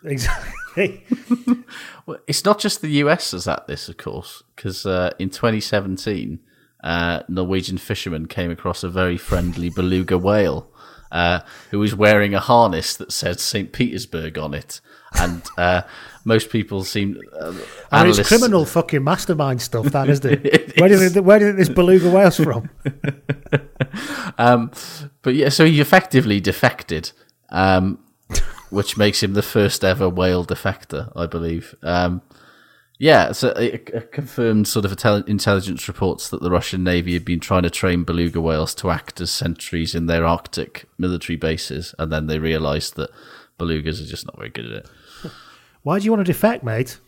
exactly. 0.04 1.06
Well, 2.06 2.18
it's 2.26 2.44
not 2.44 2.58
just 2.58 2.82
the 2.82 2.90
US 3.04 3.30
that's 3.32 3.48
at 3.48 3.68
this, 3.68 3.88
of 3.88 3.98
course, 3.98 4.42
because 4.56 4.84
uh, 4.84 5.12
in 5.20 5.30
2017, 5.30 6.40
uh, 6.84 7.22
Norwegian 7.28 7.78
fishermen 7.78 8.26
came 8.26 8.50
across 8.50 8.84
a 8.84 8.90
very 8.90 9.16
friendly 9.16 9.70
beluga 9.70 10.18
whale 10.18 10.69
uh, 11.12 11.40
who 11.72 11.80
was 11.80 11.96
wearing 11.96 12.34
a 12.34 12.40
harness 12.40 12.96
that 12.98 13.12
says 13.12 13.42
St. 13.42 13.72
Petersburg 13.72 14.38
on 14.38 14.54
it. 14.54 14.82
And 15.20 15.42
uh, 15.58 15.82
most 16.24 16.50
people 16.52 16.84
seem. 16.84 17.20
Uh, 17.40 17.54
And 17.92 18.10
it's 18.10 18.28
criminal 18.28 18.66
fucking 18.66 19.04
mastermind 19.04 19.62
stuff, 19.62 19.88
that 19.88 20.10
isn't 20.10 20.32
it? 20.32 20.46
It 20.76 20.80
where, 20.80 20.90
did 20.90 21.02
is. 21.02 21.20
where 21.20 21.40
did 21.40 21.58
this 21.58 21.70
beluga 21.70 22.10
whales 22.10 22.38
from? 22.38 22.70
Um, 24.38 24.72
but 25.22 25.36
yeah, 25.36 25.50
so 25.50 25.66
he 25.66 25.82
effectively 25.82 26.40
defected, 26.40 27.12
um, 27.50 28.00
which 28.70 28.98
makes 28.98 29.22
him 29.22 29.34
the 29.34 29.42
first 29.42 29.84
ever 29.84 30.08
whale 30.08 30.46
defector, 30.46 31.12
I 31.16 31.26
believe. 31.26 31.76
Um, 31.84 32.22
yeah, 33.00 33.32
so 33.32 33.50
it, 33.50 34.12
confirmed 34.12 34.68
sort 34.68 34.84
of 34.84 34.92
intel- 34.92 35.28
intelligence 35.28 35.88
reports 35.88 36.30
that 36.30 36.42
the 36.42 36.52
Russian 36.52 36.84
Navy 36.84 37.14
had 37.14 37.24
been 37.24 37.40
trying 37.40 37.64
to 37.64 37.70
train 37.70 38.04
beluga 38.04 38.42
whales 38.42 38.76
to 38.76 38.92
act 38.92 39.22
as 39.22 39.32
sentries 39.32 39.96
in 39.96 40.06
their 40.06 40.26
Arctic 40.26 40.86
military 40.98 41.38
bases, 41.38 41.96
and 41.98 42.12
then 42.12 42.28
they 42.28 42.40
realised 42.40 42.98
that 42.98 43.10
belugas 43.58 44.04
are 44.04 44.06
just 44.08 44.26
not 44.26 44.38
very 44.38 44.50
good 44.50 44.66
at 44.66 44.72
it. 44.84 44.90
Why 45.84 45.98
do 45.98 46.06
you 46.06 46.12
want 46.12 46.26
to 46.26 46.32
defect, 46.32 46.64
mate? 46.64 47.00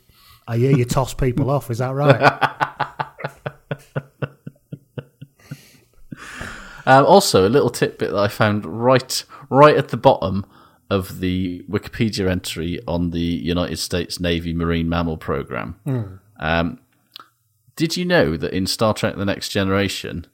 I 0.48 0.58
hear 0.58 0.76
you 0.76 0.86
toss 0.86 1.14
people 1.14 1.50
off. 1.50 1.70
Is 1.70 1.80
that 1.80 1.92
right? 1.92 2.58
Um, 6.86 7.06
also, 7.06 7.48
a 7.48 7.50
little 7.50 7.70
tidbit 7.70 8.12
that 8.12 8.20
I 8.20 8.28
found 8.28 8.66
right 8.66 9.24
right 9.50 9.78
at 9.78 9.90
the 9.90 9.98
bottom 9.98 10.46
of 10.92 11.22
the 11.22 11.64
Wikipedia 11.70 12.30
entry 12.30 12.80
on 12.86 13.12
the 13.12 13.20
United 13.22 13.78
States 13.78 14.20
Navy 14.20 14.54
Marine 14.54 14.90
Mammal 14.90 15.16
Program. 15.18 15.80
Um, 16.38 16.80
did 17.78 17.96
you 17.96 18.04
know 18.04 18.36
that 18.36 18.54
in 18.54 18.68
Star 18.68 18.94
Trek: 18.94 19.16
The 19.16 19.24
Next 19.26 19.50
Generation, 19.50 20.28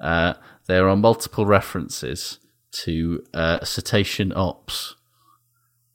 uh, 0.00 0.34
there 0.66 0.88
are 0.88 0.96
multiple 0.96 1.44
references 1.44 2.38
to 2.84 3.24
uh, 3.34 3.64
Cetacean 3.64 4.32
Ops, 4.36 4.94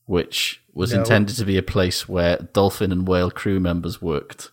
which 0.08 0.62
was 0.74 0.92
No. 0.92 1.00
intended 1.00 1.38
to 1.38 1.46
be 1.46 1.58
a 1.58 1.64
place 1.64 2.10
where 2.10 2.36
dolphin 2.52 2.92
and 2.92 3.08
whale 3.08 3.32
crew 3.32 3.62
members 3.62 4.02
worked. 4.02 4.52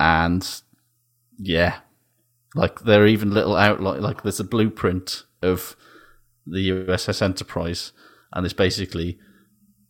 And 0.00 0.48
yeah, 1.38 1.80
like 2.54 2.80
there 2.80 3.02
are 3.02 3.06
even 3.06 3.32
little 3.34 3.56
outline, 3.56 4.00
like 4.00 4.22
there's 4.22 4.40
a 4.40 4.44
blueprint 4.44 5.24
of 5.42 5.76
the 6.50 6.70
USS 6.70 7.22
Enterprise, 7.22 7.92
and 8.32 8.44
it's 8.44 8.54
basically 8.54 9.18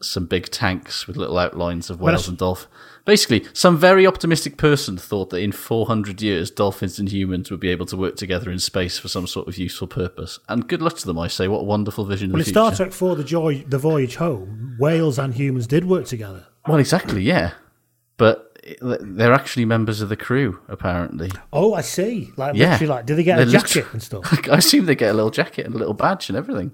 some 0.01 0.27
big 0.27 0.49
tanks 0.51 1.07
with 1.07 1.17
little 1.17 1.39
outlines 1.39 1.91
of 1.91 2.01
whales 2.01 2.29
and 2.29 2.39
dolphins. 2.39 2.73
Basically, 3.05 3.47
some 3.53 3.77
very 3.77 4.07
optimistic 4.07 4.57
person 4.57 4.97
thought 4.97 5.31
that 5.31 5.39
in 5.39 5.51
400 5.51 6.21
years, 6.21 6.51
dolphins 6.51 6.99
and 6.99 7.09
humans 7.09 7.51
would 7.51 7.59
be 7.59 7.71
able 7.71 7.87
to 7.87 7.97
work 7.97 8.17
together 8.17 8.51
in 8.51 8.59
space 8.59 8.99
for 8.99 9.09
some 9.09 9.27
sort 9.27 9.49
of 9.49 9.57
useful 9.57 9.89
purpose. 9.89 10.39
And 10.49 10.69
good 10.69 10.83
luck 10.83 10.99
to 10.99 11.07
them, 11.07 11.19
I 11.19 11.27
say. 11.29 11.49
What 11.49 11.61
a 11.61 11.65
wonderful 11.65 12.05
vision 12.05 12.31
Well, 12.31 12.41
in 12.41 12.47
Star. 12.47 12.75
Trek 12.75 12.93
for 12.93 13.17
the, 13.17 13.25
joy, 13.25 13.65
the 13.67 13.79
Voyage 13.79 14.17
Home, 14.17 14.77
whales 14.79 15.19
and 15.19 15.35
humans 15.35 15.67
did 15.67 15.87
work 15.87 16.07
together. 16.07 16.47
Well, 16.67 16.79
exactly, 16.79 17.23
yeah. 17.23 17.53
But 18.19 18.48
they're 18.81 19.33
actually 19.33 19.65
members 19.65 20.01
of 20.01 20.09
the 20.09 20.17
crew, 20.17 20.61
apparently. 20.69 21.31
Oh, 21.53 21.75
I 21.75 21.81
see. 21.81 22.31
Like, 22.37 22.55
Yeah. 22.57 22.73
literally, 22.73 22.87
like, 22.95 23.07
did 23.07 23.17
they 23.17 23.23
get 23.25 23.39
a 23.41 23.45
They're 23.45 23.61
jacket 23.61 23.75
literally- 23.77 23.91
and 23.95 24.03
stuff? 24.03 24.49
I 24.53 24.57
assume 24.59 24.87
they 24.87 24.95
get 24.95 25.11
a 25.11 25.15
little 25.15 25.31
jacket 25.31 25.67
and 25.67 25.75
a 25.75 25.79
little 25.79 25.95
badge 25.95 26.29
and 26.29 26.37
everything. 26.37 26.73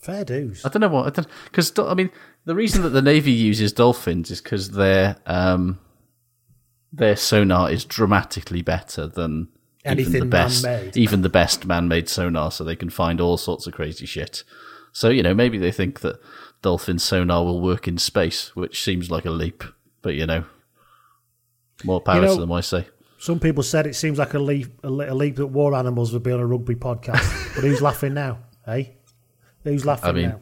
Fair 0.00 0.24
dues. 0.24 0.64
I 0.64 0.68
don't 0.70 0.80
know 0.80 0.88
what. 0.88 1.06
I 1.06 1.10
don't 1.10 1.28
because 1.44 1.72
I 1.78 1.92
mean 1.94 2.10
the 2.46 2.54
reason 2.54 2.82
that 2.84 2.88
the 2.90 3.02
navy 3.02 3.32
uses 3.32 3.70
dolphins 3.72 4.30
is 4.30 4.40
because 4.40 4.70
their 4.70 5.16
um 5.26 5.78
their 6.92 7.16
sonar 7.16 7.70
is 7.70 7.84
dramatically 7.84 8.62
better 8.62 9.06
than 9.06 9.48
even 9.84 9.96
the 9.96 10.02
Anything 10.02 10.30
best 10.30 10.62
man-made. 10.62 10.96
even 10.96 11.20
the 11.22 11.28
best 11.28 11.66
man-made 11.66 12.08
sonar, 12.08 12.50
so 12.50 12.64
they 12.64 12.76
can 12.76 12.90
find 12.90 13.20
all 13.20 13.36
sorts 13.36 13.66
of 13.66 13.74
crazy 13.74 14.06
shit. 14.06 14.42
So 14.92 15.10
you 15.10 15.22
know 15.22 15.34
maybe 15.34 15.58
they 15.58 15.70
think 15.72 16.00
that 16.00 16.18
dolphin 16.62 16.98
sonar 16.98 17.44
will 17.44 17.60
work 17.60 17.86
in 17.86 17.98
space, 17.98 18.56
which 18.56 18.82
seems 18.82 19.10
like 19.10 19.26
a 19.26 19.30
leap, 19.30 19.62
but 20.00 20.14
you 20.14 20.24
know 20.26 20.44
more 21.84 22.00
power 22.00 22.16
You 22.16 22.22
know- 22.22 22.34
to 22.34 22.40
them, 22.40 22.52
I 22.52 22.60
say. 22.60 22.86
Some 23.18 23.38
people 23.38 23.62
said 23.62 23.86
it 23.86 23.94
seems 23.96 24.18
like 24.18 24.32
a 24.32 24.38
leap, 24.38 24.68
a, 24.82 24.88
a 24.88 25.14
leap 25.14 25.36
that 25.36 25.48
war 25.48 25.74
animals 25.74 26.10
would 26.14 26.22
be 26.22 26.32
on 26.32 26.40
a 26.40 26.46
rugby 26.46 26.74
podcast. 26.74 27.54
but 27.54 27.64
who's 27.64 27.82
laughing 27.82 28.14
now? 28.14 28.38
Hey? 28.64 28.96
Who's 29.62 29.84
laughing 29.84 30.08
I 30.08 30.12
mean, 30.12 30.28
now? 30.30 30.40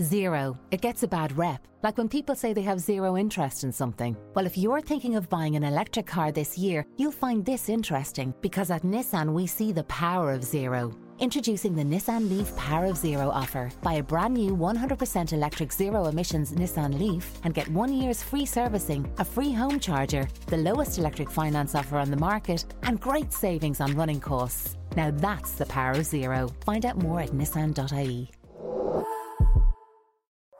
Zero. 0.00 0.58
It 0.70 0.80
gets 0.80 1.04
a 1.04 1.08
bad 1.08 1.36
rep. 1.38 1.66
Like 1.82 1.96
when 1.96 2.08
people 2.08 2.34
say 2.34 2.52
they 2.52 2.62
have 2.62 2.80
zero 2.80 3.16
interest 3.16 3.64
in 3.64 3.72
something. 3.72 4.16
Well, 4.34 4.44
if 4.44 4.58
you're 4.58 4.80
thinking 4.80 5.16
of 5.16 5.28
buying 5.28 5.54
an 5.56 5.64
electric 5.64 6.06
car 6.06 6.32
this 6.32 6.58
year, 6.58 6.84
you'll 6.96 7.12
find 7.12 7.44
this 7.44 7.68
interesting 7.68 8.34
because 8.40 8.70
at 8.70 8.82
Nissan 8.82 9.32
we 9.32 9.46
see 9.46 9.70
the 9.72 9.84
power 9.84 10.32
of 10.32 10.42
zero. 10.42 10.92
Introducing 11.20 11.76
the 11.76 11.82
Nissan 11.82 12.28
Leaf 12.28 12.54
Power 12.56 12.86
of 12.86 12.96
Zero 12.96 13.30
offer. 13.30 13.70
Buy 13.82 13.94
a 13.94 14.02
brand 14.02 14.34
new 14.34 14.56
100% 14.56 15.32
electric 15.32 15.72
zero 15.72 16.06
emissions 16.06 16.52
Nissan 16.52 16.98
Leaf 16.98 17.38
and 17.44 17.54
get 17.54 17.68
one 17.68 17.92
year's 17.92 18.20
free 18.20 18.44
servicing, 18.44 19.08
a 19.18 19.24
free 19.24 19.52
home 19.52 19.78
charger, 19.78 20.26
the 20.46 20.56
lowest 20.56 20.98
electric 20.98 21.30
finance 21.30 21.76
offer 21.76 21.98
on 21.98 22.10
the 22.10 22.16
market, 22.16 22.64
and 22.82 23.00
great 23.00 23.32
savings 23.32 23.80
on 23.80 23.94
running 23.94 24.20
costs. 24.20 24.76
Now 24.96 25.12
that's 25.12 25.52
the 25.52 25.66
power 25.66 25.92
of 25.92 26.04
zero. 26.04 26.50
Find 26.64 26.84
out 26.84 26.98
more 26.98 27.20
at 27.20 27.30
nissan.ie. 27.30 28.30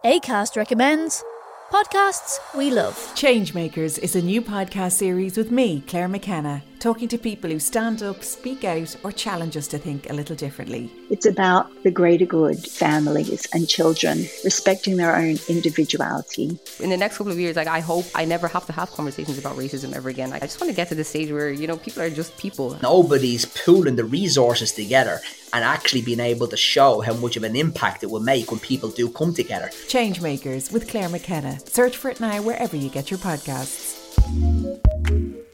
ACAST 0.05 0.57
recommends 0.57 1.25
podcasts 1.73 2.39
we 2.55 2.71
love. 2.71 2.95
Changemakers 3.15 3.99
is 3.99 4.15
a 4.15 4.23
new 4.23 4.43
podcast 4.43 4.93
series 4.93 5.37
with 5.37 5.51
me, 5.51 5.83
Claire 5.87 6.09
McKenna, 6.09 6.63
talking 6.79 7.09
to 7.09 7.19
people 7.19 7.51
who 7.51 7.59
stand 7.59 8.03
up, 8.03 8.23
speak 8.23 8.65
out, 8.65 8.95
or 9.03 9.11
challenge 9.11 9.57
us 9.57 9.67
to 9.69 9.79
think 9.79 10.09
a 10.11 10.13
little 10.13 10.37
differently. 10.37 10.91
It's 11.11 11.27
about 11.27 11.71
the 11.83 11.91
greater 11.91 12.27
good, 12.27 12.59
families 12.67 13.47
and 13.53 13.69
children 13.69 14.27
respecting 14.45 14.97
their 14.97 15.17
own 15.17 15.37
individuality. 15.49 16.59
in 16.81 16.91
the 16.91 16.97
next 16.97 17.19
couple 17.19 17.33
of 17.33 17.39
years, 17.39 17.57
like 17.57 17.69
I 17.69 17.81
hope 17.81 18.05
I 18.15 18.25
never 18.25 18.47
have 18.49 18.67
to 18.67 18.73
have 18.73 18.91
conversations 18.91 19.39
about 19.39 19.57
racism 19.57 19.95
ever 19.95 20.09
again. 20.09 20.31
Like, 20.31 20.43
I 20.43 20.47
just 20.47 20.61
want 20.61 20.71
to 20.71 20.77
get 20.77 20.89
to 20.89 20.95
the 20.95 21.05
stage 21.05 21.31
where 21.31 21.51
you 21.51 21.67
know 21.67 21.77
people 21.77 22.03
are 22.03 22.11
just 22.11 22.37
people. 22.37 22.79
Nobody's 22.83 23.47
pooling 23.47 23.97
the 23.97 24.05
resources 24.05 24.73
together 24.73 25.21
and 25.55 25.65
actually 25.65 26.03
being 26.03 26.21
able 26.21 26.49
to 26.49 26.57
show 26.57 27.01
how 27.01 27.15
much 27.15 27.37
of 27.37 27.45
an 27.45 27.55
impact 27.57 28.03
it 28.03 28.11
will 28.11 28.21
make 28.21 28.51
when 28.51 28.59
people 28.61 28.91
do 28.91 29.09
come 29.09 29.33
together. 29.33 29.69
Changemakers 29.87 30.73
with 30.73 30.89
Claire 30.89 31.09
McKenna. 31.09 31.59
Search 31.67 31.97
for 31.97 32.11
it 32.11 32.21
now 32.21 32.43
wherever 32.43 32.77
you 32.77 32.89
get 32.91 33.11
your 33.11 33.19
podcasts. 33.19 34.01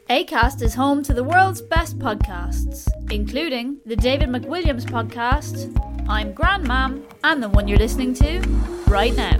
ACAST 0.09 0.61
is 0.63 0.73
home 0.73 1.03
to 1.03 1.13
the 1.13 1.23
world's 1.23 1.61
best 1.61 1.97
podcasts, 1.99 2.87
including 3.11 3.77
the 3.85 3.95
David 3.95 4.29
McWilliams 4.29 4.83
podcast, 4.85 5.71
I'm 6.09 6.33
Grandmam, 6.33 7.03
and 7.23 7.41
the 7.41 7.47
one 7.47 7.67
you're 7.67 7.77
listening 7.77 8.13
to 8.15 8.39
right 8.87 9.15
now. 9.15 9.39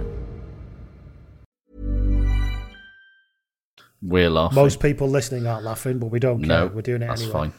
We're 4.00 4.30
laughing. 4.30 4.56
Most 4.56 4.80
people 4.80 5.08
listening 5.08 5.46
aren't 5.46 5.64
laughing, 5.64 5.98
but 5.98 6.06
we 6.06 6.18
don't 6.18 6.38
care. 6.40 6.48
no, 6.48 6.66
We're 6.68 6.82
doing 6.82 7.02
it 7.02 7.06
that's 7.08 7.22
anyway. 7.22 7.32
fine. 7.38 7.52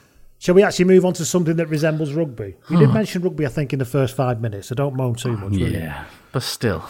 Shall 0.43 0.55
we 0.55 0.63
actually 0.63 0.85
move 0.85 1.05
on 1.05 1.13
to 1.13 1.23
something 1.23 1.55
that 1.55 1.67
resembles 1.67 2.11
rugby? 2.11 2.57
We 2.69 2.75
did 2.75 2.93
mention 2.93 3.21
rugby, 3.21 3.45
I 3.45 3.49
think, 3.49 3.71
in 3.71 3.79
the 3.79 3.85
first 3.85 4.13
five 4.13 4.41
minutes, 4.41 4.67
so 4.67 4.75
don't 4.75 4.93
moan 4.93 5.15
too 5.15 5.37
much. 5.37 5.53
Yeah, 5.53 6.03
but 6.33 6.43
still, 6.43 6.83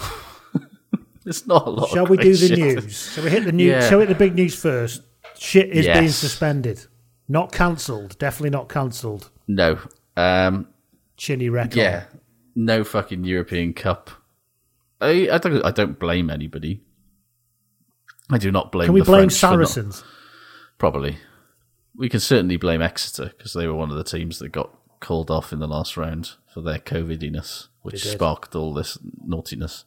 it's 1.27 1.45
not 1.45 1.67
a 1.67 1.69
lot. 1.69 1.89
Shall 1.89 2.07
we 2.07 2.17
do 2.17 2.35
the 2.35 2.47
shit. 2.47 2.57
news? 2.57 3.11
Shall 3.13 3.23
we 3.23 3.29
hit 3.29 3.45
the 3.45 3.51
news? 3.51 3.67
Yeah. 3.67 3.87
Shall 3.87 3.99
we 3.99 4.07
hit 4.07 4.09
the 4.09 4.17
big 4.17 4.33
news 4.33 4.55
first? 4.55 5.03
Shit 5.37 5.69
is 5.69 5.85
being 5.85 6.09
suspended. 6.09 6.87
Not 7.27 7.51
cancelled. 7.51 8.17
Definitely 8.17 8.49
not 8.49 8.69
cancelled. 8.69 9.29
No. 9.47 9.77
Um, 10.17 10.67
Chinny 11.17 11.49
record. 11.49 11.75
yeah. 11.75 12.05
No 12.55 12.83
fucking 12.83 13.23
European 13.23 13.75
Cup. 13.75 14.09
I, 14.99 15.29
I 15.31 15.37
don't. 15.37 15.63
I 15.63 15.69
don't 15.69 15.99
blame 15.99 16.31
anybody. 16.31 16.81
I 18.31 18.39
do 18.39 18.51
not 18.51 18.71
blame. 18.71 18.87
Can 18.87 18.95
we 18.95 19.01
blame 19.01 19.29
French 19.29 19.39
for 19.39 19.45
not- 19.45 19.69
Saracens? 19.69 20.03
Probably. 20.79 21.19
We 21.95 22.09
can 22.09 22.19
certainly 22.19 22.57
blame 22.57 22.81
Exeter 22.81 23.33
because 23.37 23.53
they 23.53 23.67
were 23.67 23.75
one 23.75 23.91
of 23.91 23.97
the 23.97 24.03
teams 24.03 24.39
that 24.39 24.49
got 24.49 24.71
called 24.99 25.29
off 25.29 25.53
in 25.53 25.59
the 25.59 25.67
last 25.67 25.95
round 25.97 26.31
for 26.51 26.61
their 26.61 26.79
COVIDiness, 26.79 27.67
which 27.81 28.03
sparked 28.03 28.55
all 28.55 28.73
this 28.73 28.97
naughtiness. 29.25 29.85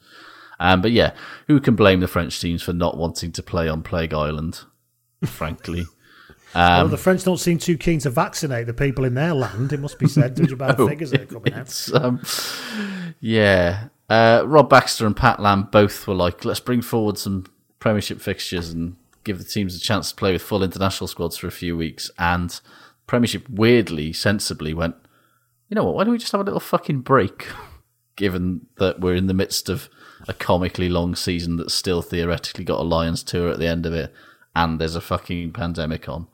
Um, 0.61 0.81
but 0.81 0.93
yeah, 0.93 1.13
who 1.49 1.61
can 1.61 1.75
blame 1.77 2.01
the 2.01 2.09
French 2.09 2.41
teams 2.41 2.63
for 2.63 2.73
not 2.73 2.97
wanting 2.97 3.33
to 3.33 3.43
play 3.43 3.69
on 3.69 3.83
Plague 3.83 4.15
Island? 4.15 4.61
Frankly, 5.25 5.85
well, 6.55 6.85
um, 6.85 6.91
the 6.91 6.97
French 6.97 7.25
don't 7.25 7.39
seem 7.39 7.59
too 7.59 7.77
keen 7.77 7.99
to 8.01 8.11
vaccinate 8.11 8.67
the 8.67 8.75
people 8.75 9.05
in 9.05 9.15
their 9.15 9.35
land. 9.35 9.73
It 9.73 9.81
must 9.81 9.99
be 9.99 10.07
said, 10.09 10.37
judging 10.37 10.57
by 10.57 10.73
the 10.73 10.79
No, 10.85 10.89
figures 10.89 11.11
that 11.11 11.23
are 11.23 11.27
coming 11.27 11.55
out. 11.55 11.89
um, 11.95 12.23
yeah, 13.21 13.89
uh, 14.09 14.45
Rob 14.47 14.71
Baxter 14.71 15.07
and 15.07 15.17
Pat 15.17 15.41
Lam 15.41 15.65
both 15.73 16.07
were 16.07 16.15
like, 16.15 16.45
let's 16.45 16.61
bring 16.61 16.83
forward 16.83 17.19
some 17.19 17.47
Premiership 17.79 18.21
fixtures 18.21 18.71
and 18.71 18.97
give 19.27 19.39
the 19.39 19.45
teams 19.45 19.77
a 19.77 19.81
chance 19.81 20.11
to 20.11 20.17
play 20.17 20.33
with 20.33 20.41
full 20.41 20.63
international 20.63 21.09
squads 21.09 21.37
for 21.37 21.49
a 21.49 21.53
few 21.53 21.77
weeks. 21.77 22.11
And 22.19 22.59
Premiership 23.07 23.49
weirdly, 23.49 24.13
sensibly 24.13 24.73
went, 24.73 24.95
you 25.69 25.75
know 25.75 25.85
what? 25.85 25.95
Why 25.95 26.05
don't 26.05 26.13
we 26.13 26.19
just 26.19 26.33
have 26.33 26.41
a 26.41 26.45
little 26.45 26.61
fucking 26.61 27.01
break? 27.01 27.49
Given 28.17 28.67
that 28.79 29.01
we're 29.01 29.17
in 29.17 29.27
the 29.27 29.35
midst 29.35 29.69
of 29.69 29.91
a 30.27 30.33
comically 30.33 30.89
long 30.89 31.15
season 31.15 31.57
that's 31.57 31.75
still 31.75 32.01
theoretically 32.01 32.65
got 32.65 32.81
a 32.81 32.85
Lions 32.85 33.23
tour 33.23 33.51
at 33.51 33.59
the 33.59 33.67
end 33.67 33.85
of 33.85 33.93
it, 33.93 34.15
and 34.55 34.81
there's 34.81 34.97
a 34.97 35.01
fucking 35.03 35.53
pandemic 35.53 36.09
on. 36.09 36.29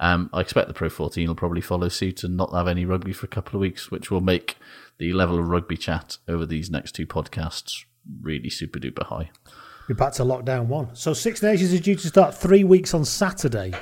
Um, 0.00 0.30
I 0.32 0.40
expect 0.40 0.66
the 0.66 0.74
Pro 0.74 0.88
14 0.88 1.28
will 1.28 1.34
probably 1.34 1.60
follow 1.60 1.88
suit 1.88 2.24
and 2.24 2.36
not 2.36 2.52
have 2.52 2.66
any 2.66 2.84
rugby 2.84 3.12
for 3.12 3.26
a 3.26 3.28
couple 3.28 3.56
of 3.56 3.60
weeks, 3.60 3.90
which 3.90 4.10
will 4.10 4.22
make 4.22 4.56
the 4.98 5.12
level 5.12 5.38
of 5.38 5.46
rugby 5.46 5.76
chat 5.76 6.16
over 6.26 6.46
these 6.46 6.70
next 6.70 6.92
two 6.92 7.06
podcasts 7.06 7.84
really 8.22 8.50
super 8.50 8.78
duper 8.78 9.04
high. 9.04 9.30
We're 9.90 9.96
back 9.96 10.12
to 10.12 10.22
lockdown 10.22 10.66
one. 10.66 10.94
So 10.94 11.12
Six 11.12 11.42
Nations 11.42 11.72
is 11.72 11.80
due 11.80 11.96
to 11.96 12.06
start 12.06 12.32
three 12.32 12.62
weeks 12.62 12.94
on 12.94 13.04
Saturday. 13.04 13.72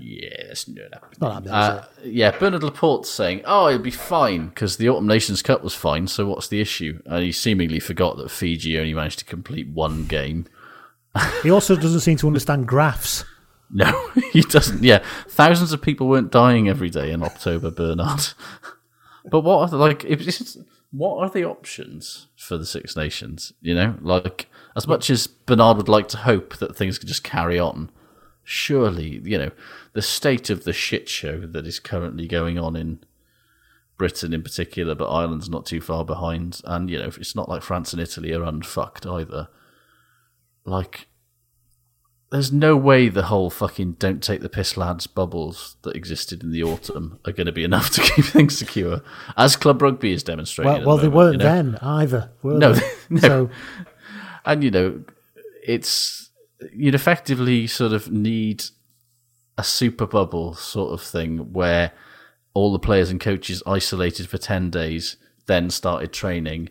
Yes, 0.00 0.66
no, 0.66 0.82
no. 0.90 0.98
Not 1.20 1.34
happening, 1.34 1.54
Uh, 1.54 1.84
yeah, 2.02 2.36
Bernard 2.36 2.64
Laporte's 2.64 3.08
saying, 3.08 3.42
"Oh, 3.44 3.68
it'll 3.68 3.78
be 3.78 3.92
fine 3.92 4.48
because 4.48 4.76
the 4.76 4.88
Autumn 4.88 5.06
Nations 5.06 5.40
Cup 5.40 5.62
was 5.62 5.72
fine. 5.72 6.08
So 6.08 6.26
what's 6.26 6.48
the 6.48 6.60
issue?" 6.60 7.00
And 7.06 7.22
he 7.22 7.30
seemingly 7.30 7.78
forgot 7.78 8.16
that 8.16 8.32
Fiji 8.32 8.76
only 8.76 8.92
managed 8.92 9.20
to 9.20 9.24
complete 9.24 9.68
one 9.68 10.06
game. 10.06 10.46
He 11.44 11.50
also 11.52 11.76
doesn't 11.76 12.00
seem 12.00 12.16
to 12.16 12.26
understand 12.26 12.66
graphs. 12.66 13.24
No, 13.74 14.10
he 14.32 14.40
doesn't. 14.42 14.82
Yeah, 14.82 14.98
thousands 15.28 15.72
of 15.72 15.80
people 15.80 16.06
weren't 16.06 16.30
dying 16.30 16.68
every 16.68 16.90
day 16.90 17.10
in 17.10 17.22
October, 17.22 17.70
Bernard. 17.70 18.34
but 19.30 19.40
what 19.40 19.60
are 19.60 19.68
the, 19.68 19.76
like? 19.78 20.04
What 20.90 21.18
are 21.18 21.30
the 21.30 21.44
options 21.44 22.26
for 22.36 22.58
the 22.58 22.66
Six 22.66 22.96
Nations? 22.96 23.54
You 23.62 23.74
know, 23.74 23.94
like 24.02 24.50
as 24.76 24.86
much 24.86 25.10
as 25.10 25.26
Bernard 25.26 25.76
would 25.76 25.88
like 25.88 26.08
to 26.08 26.18
hope 26.18 26.56
that 26.58 26.76
things 26.76 26.98
could 26.98 27.08
just 27.08 27.24
carry 27.24 27.58
on, 27.58 27.90
surely 28.44 29.20
you 29.24 29.38
know 29.38 29.50
the 29.92 30.02
state 30.02 30.50
of 30.50 30.64
the 30.64 30.72
shit 30.72 31.08
show 31.08 31.40
that 31.40 31.66
is 31.66 31.78
currently 31.78 32.26
going 32.26 32.58
on 32.58 32.76
in 32.76 33.00
Britain 33.98 34.32
in 34.32 34.42
particular, 34.42 34.94
but 34.94 35.10
Ireland's 35.10 35.48
not 35.48 35.66
too 35.66 35.80
far 35.80 36.04
behind, 36.04 36.60
and 36.64 36.90
you 36.90 36.98
know 36.98 37.06
it's 37.06 37.36
not 37.36 37.48
like 37.48 37.62
France 37.62 37.92
and 37.92 38.02
Italy 38.02 38.32
are 38.32 38.42
unfucked 38.42 39.06
either. 39.06 39.48
Like 40.64 41.08
there's 42.32 42.50
no 42.50 42.76
way 42.76 43.10
the 43.10 43.24
whole 43.24 43.50
fucking 43.50 43.92
don't 43.98 44.22
take 44.22 44.40
the 44.40 44.48
piss 44.48 44.78
lads 44.78 45.06
bubbles 45.06 45.76
that 45.82 45.94
existed 45.94 46.42
in 46.42 46.50
the 46.50 46.62
autumn 46.62 47.20
are 47.26 47.32
going 47.32 47.46
to 47.46 47.52
be 47.52 47.62
enough 47.62 47.90
to 47.90 48.00
keep 48.14 48.24
things 48.24 48.56
secure, 48.58 49.02
as 49.36 49.54
club 49.54 49.82
rugby 49.82 50.12
is 50.12 50.22
demonstrating. 50.22 50.72
Well, 50.72 50.86
well 50.86 50.96
the 50.96 51.02
they 51.02 51.08
moment, 51.08 51.16
weren't 51.16 51.32
you 51.34 51.38
know? 51.38 51.78
then 51.78 51.78
either. 51.82 52.32
Were 52.42 52.54
No, 52.54 52.72
they? 52.72 52.90
no. 53.10 53.20
So 53.20 53.50
and 54.44 54.62
you 54.64 54.70
know, 54.70 55.04
it's 55.64 56.30
you'd 56.72 56.94
effectively 56.94 57.66
sort 57.66 57.92
of 57.92 58.10
need 58.10 58.64
a 59.58 59.64
super 59.64 60.06
bubble 60.06 60.54
sort 60.54 60.92
of 60.92 61.02
thing 61.02 61.52
where 61.52 61.92
all 62.54 62.72
the 62.72 62.78
players 62.78 63.10
and 63.10 63.20
coaches 63.20 63.62
isolated 63.66 64.28
for 64.28 64.38
10 64.38 64.70
days, 64.70 65.16
then 65.46 65.70
started 65.70 66.12
training, 66.12 66.68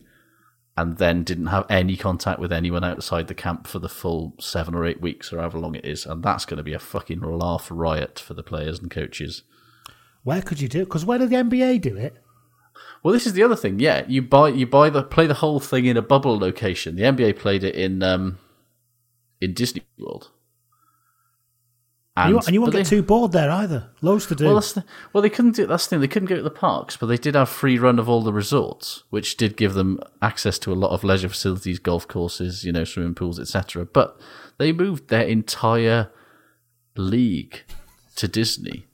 and 0.78 0.98
then 0.98 1.24
didn't 1.24 1.48
have 1.48 1.66
any 1.70 1.98
contact 1.98 2.40
with 2.40 2.52
anyone 2.52 2.84
outside 2.84 3.28
the 3.28 3.34
camp 3.34 3.68
for 3.68 3.80
the 3.80 3.90
full 3.90 4.36
seven 4.40 4.74
or 4.74 4.86
eight 4.86 5.02
weeks 5.02 5.32
or 5.34 5.38
however 5.38 5.60
long 5.60 5.76
it 5.76 5.86
is. 5.86 6.06
And 6.06 6.24
that's 6.24 6.46
going 6.46 6.58
to 6.58 6.64
be 6.64 6.74
a 6.74 6.80
fucking 6.80 7.20
laugh 7.20 7.68
riot 7.70 8.20
for 8.20 8.34
the 8.34 8.44
players 8.44 8.80
and 8.80 8.90
coaches. 8.90 9.44
where 10.24 10.42
could 10.42 10.62
you 10.62 10.68
do 10.68 10.82
it? 10.82 10.86
Because 10.86 11.06
where 11.06 11.18
did 11.18 11.30
the 11.30 11.36
NBA 11.36 11.82
do 11.82 11.98
it? 11.98 12.21
Well, 13.04 13.14
this 13.14 13.26
is 13.26 13.34
the 13.34 13.44
other 13.44 13.56
thing. 13.56 13.80
Yeah, 13.80 14.06
you 14.08 14.22
buy 14.22 14.50
you 14.50 14.68
buy 14.68 14.90
the 14.90 15.04
play 15.04 15.28
the 15.28 15.36
whole 15.36 15.60
thing 15.60 15.86
in 15.86 15.98
a 15.98 16.02
bubble 16.02 16.38
location. 16.38 16.96
The 16.96 17.04
NBA 17.04 17.38
played 17.38 17.64
it 17.64 17.76
in 17.76 18.04
um, 18.04 18.38
in 19.40 19.54
Disney 19.54 19.84
World. 19.98 20.30
And, 22.18 22.32
you, 22.32 22.40
and 22.40 22.54
you 22.54 22.62
won't 22.62 22.74
get 22.74 22.80
they- 22.80 22.90
too 22.90 23.04
bored 23.04 23.32
there 23.32 23.50
either. 23.50 23.90
Loads 24.02 24.26
to 24.28 24.36
do. 24.36 24.46
Well, 24.46 24.56
that's 24.56 24.74
the, 24.74 24.84
well, 25.14 25.22
they 25.22 25.30
couldn't 25.30 25.56
do. 25.56 25.66
That's 25.66 25.86
the 25.86 25.92
thing. 25.92 26.02
They 26.02 26.10
couldn't 26.10 26.28
go 26.28 26.36
to 26.36 26.42
the 26.42 26.50
parks, 26.50 26.98
but 26.98 27.06
they 27.06 27.18
did 27.18 27.36
have 27.36 27.48
free 27.48 27.80
run 27.80 28.00
of 28.00 28.10
all 28.10 28.22
the 28.22 28.34
resorts, 28.34 29.04
which 29.10 29.38
did 29.38 29.56
give 29.56 29.76
them 29.76 29.98
access 30.22 30.60
to 30.60 30.74
a 30.74 30.76
lot 30.76 30.92
of 30.92 31.06
leisure 31.06 31.30
facilities, 31.30 31.80
golf 31.80 32.08
courses, 32.08 32.66
you 32.66 32.74
know, 32.74 32.84
swimming 32.84 33.16
pools, 33.16 33.40
etc. 33.40 33.86
But 33.86 34.20
they 34.58 34.74
moved 34.74 35.08
their 35.08 35.24
entire 35.24 36.12
league 36.98 37.64
to 38.18 38.28
Disney, 38.28 38.88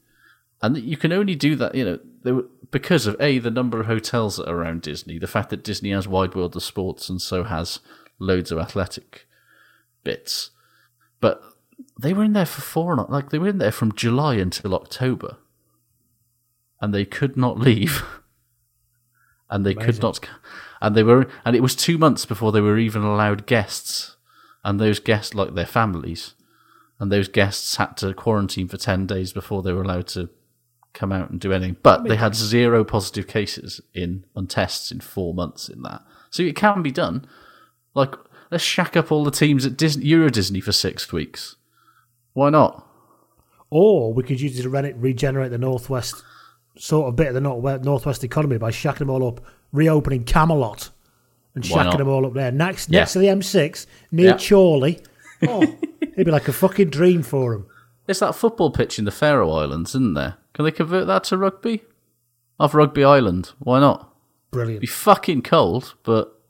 and 0.62 0.78
you 0.78 0.96
can 0.96 1.12
only 1.12 1.34
do 1.34 1.56
that, 1.56 1.74
you 1.74 1.86
know, 1.86 2.00
they 2.24 2.32
were, 2.32 2.46
because 2.72 3.08
of 3.08 3.16
a 3.20 3.40
the 3.40 3.52
number 3.52 3.80
of 3.80 3.86
hotels 3.86 4.38
that 4.38 4.50
are 4.50 4.58
around 4.58 4.82
Disney, 4.82 5.18
the 5.18 5.28
fact 5.28 5.50
that 5.50 5.64
Disney 5.64 5.92
has 5.92 6.08
wide 6.08 6.36
world 6.36 6.56
of 6.56 6.64
sports 6.64 7.10
and 7.10 7.22
so 7.22 7.44
has 7.44 7.80
loads 8.20 8.52
of 8.52 8.58
athletic 8.58 9.28
bits, 10.04 10.52
but 11.20 11.42
they 12.00 12.14
were 12.14 12.24
in 12.24 12.34
there 12.34 12.46
for 12.46 12.62
four 12.62 12.94
and 12.94 13.10
like 13.10 13.30
they 13.30 13.40
were 13.40 13.48
in 13.48 13.58
there 13.58 13.72
from 13.72 13.94
July 13.94 14.36
until 14.36 14.76
October, 14.76 15.38
and 16.82 16.94
they 16.94 17.06
could 17.06 17.38
not 17.38 17.60
leave, 17.60 18.04
and 19.50 19.66
they 19.66 19.74
could 19.74 20.02
not, 20.02 20.20
and 20.82 20.96
they 20.96 21.04
were, 21.04 21.28
and 21.46 21.56
it 21.56 21.62
was 21.62 21.76
two 21.76 21.98
months 21.98 22.26
before 22.26 22.52
they 22.52 22.62
were 22.62 22.78
even 22.78 23.02
allowed 23.04 23.46
guests, 23.46 24.18
and 24.64 24.80
those 24.80 25.00
guests 25.00 25.34
like 25.34 25.54
their 25.54 25.66
families, 25.66 26.34
and 27.00 27.12
those 27.12 27.28
guests 27.28 27.78
had 27.78 27.96
to 27.98 28.14
quarantine 28.14 28.68
for 28.68 28.78
ten 28.78 29.06
days 29.06 29.32
before 29.32 29.62
they 29.62 29.72
were 29.72 29.84
allowed 29.84 30.08
to 30.08 30.30
come 30.94 31.12
out 31.12 31.30
and 31.30 31.40
do 31.40 31.52
anything. 31.54 31.78
But 31.84 32.06
they 32.06 32.16
had 32.16 32.36
zero 32.36 32.84
positive 32.84 33.28
cases 33.28 33.82
in 33.94 34.26
on 34.36 34.48
tests 34.48 34.92
in 34.92 35.00
four 35.00 35.34
months 35.34 35.70
in 35.70 35.82
that, 35.84 36.04
so 36.30 36.44
it 36.44 36.56
can 36.56 36.82
be 36.82 36.92
done. 36.92 37.26
Like 37.94 38.16
let's 38.52 38.64
shack 38.64 38.96
up 38.98 39.12
all 39.12 39.24
the 39.24 39.32
teams 39.32 39.66
at 39.66 39.78
Disney, 39.78 40.06
Euro 40.06 40.30
Disney 40.30 40.60
for 40.62 40.72
six 40.72 41.12
weeks. 41.12 41.56
Why 42.34 42.50
not? 42.50 42.86
Or 43.70 44.14
we 44.14 44.24
could 44.24 44.40
use 44.40 44.58
it 44.58 44.64
to 44.64 44.70
re- 44.70 44.94
regenerate 44.94 45.52
the 45.52 45.58
northwest 45.58 46.24
sort 46.78 47.10
of 47.10 47.16
bit 47.16 47.28
of 47.28 47.34
the 47.34 47.42
north- 47.42 47.84
northwest 47.84 48.24
economy 48.24 48.58
by 48.58 48.72
shacking 48.72 49.00
them 49.00 49.10
all 49.10 49.28
up, 49.28 49.42
reopening 49.74 50.24
Camelot 50.24 50.90
and 51.56 51.66
Why 51.66 51.80
shacking 51.80 51.86
not? 51.86 51.98
them 51.98 52.08
all 52.08 52.26
up 52.26 52.34
there 52.34 52.52
next 52.52 52.90
Yeah. 52.90 53.00
next 53.02 53.14
to 53.14 53.20
the 53.20 53.28
M6 53.28 53.86
near 54.12 54.28
Yeah. 54.28 54.38
Chorley. 54.38 55.00
Oh, 55.48 55.62
it'd 56.02 56.26
be 56.26 56.32
like 56.32 56.48
a 56.48 56.54
fucking 56.54 56.90
dream 56.90 57.22
for 57.22 57.52
them. 57.54 57.68
There's 58.08 58.18
that 58.22 58.34
football 58.34 58.72
pitch 58.72 58.98
in 58.98 59.06
the 59.06 59.12
Faroe 59.12 59.52
Islands, 59.52 59.92
isn't 59.92 60.16
there? 60.16 60.38
Can 60.58 60.66
they 60.66 60.72
convert 60.72 61.06
that 61.06 61.24
to 61.26 61.38
rugby? 61.38 61.84
Off 62.60 62.74
Rugby 62.74 63.04
Island, 63.04 63.52
why 63.60 63.80
not? 63.80 64.12
Brilliant. 64.50 64.82
Be 64.82 64.88
fucking 64.88 65.44
cold, 65.44 65.94
but 66.02 66.42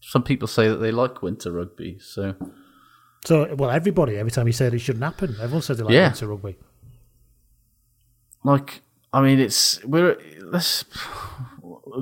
some 0.00 0.24
people 0.24 0.48
say 0.48 0.66
that 0.68 0.78
they 0.78 0.90
like 0.90 1.22
winter 1.22 1.52
rugby, 1.52 1.96
so 2.00 2.34
So, 3.24 3.54
well, 3.54 3.70
everybody, 3.70 4.16
every 4.16 4.32
time 4.32 4.48
you 4.48 4.52
said 4.52 4.74
it 4.74 4.80
shouldn't 4.80 5.04
happen, 5.04 5.36
everyone 5.40 5.62
says 5.62 5.78
they 5.78 5.84
like 5.84 5.92
Yeah. 5.94 6.08
winter 6.08 6.26
rugby. 6.26 6.56
like 8.42 8.82
I 9.12 9.20
mean 9.22 9.38
it's 9.38 9.82
we're 9.84 10.18
let's 10.42 10.84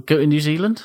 go 0.06 0.16
to 0.16 0.26
New 0.26 0.40
Zealand. 0.40 0.84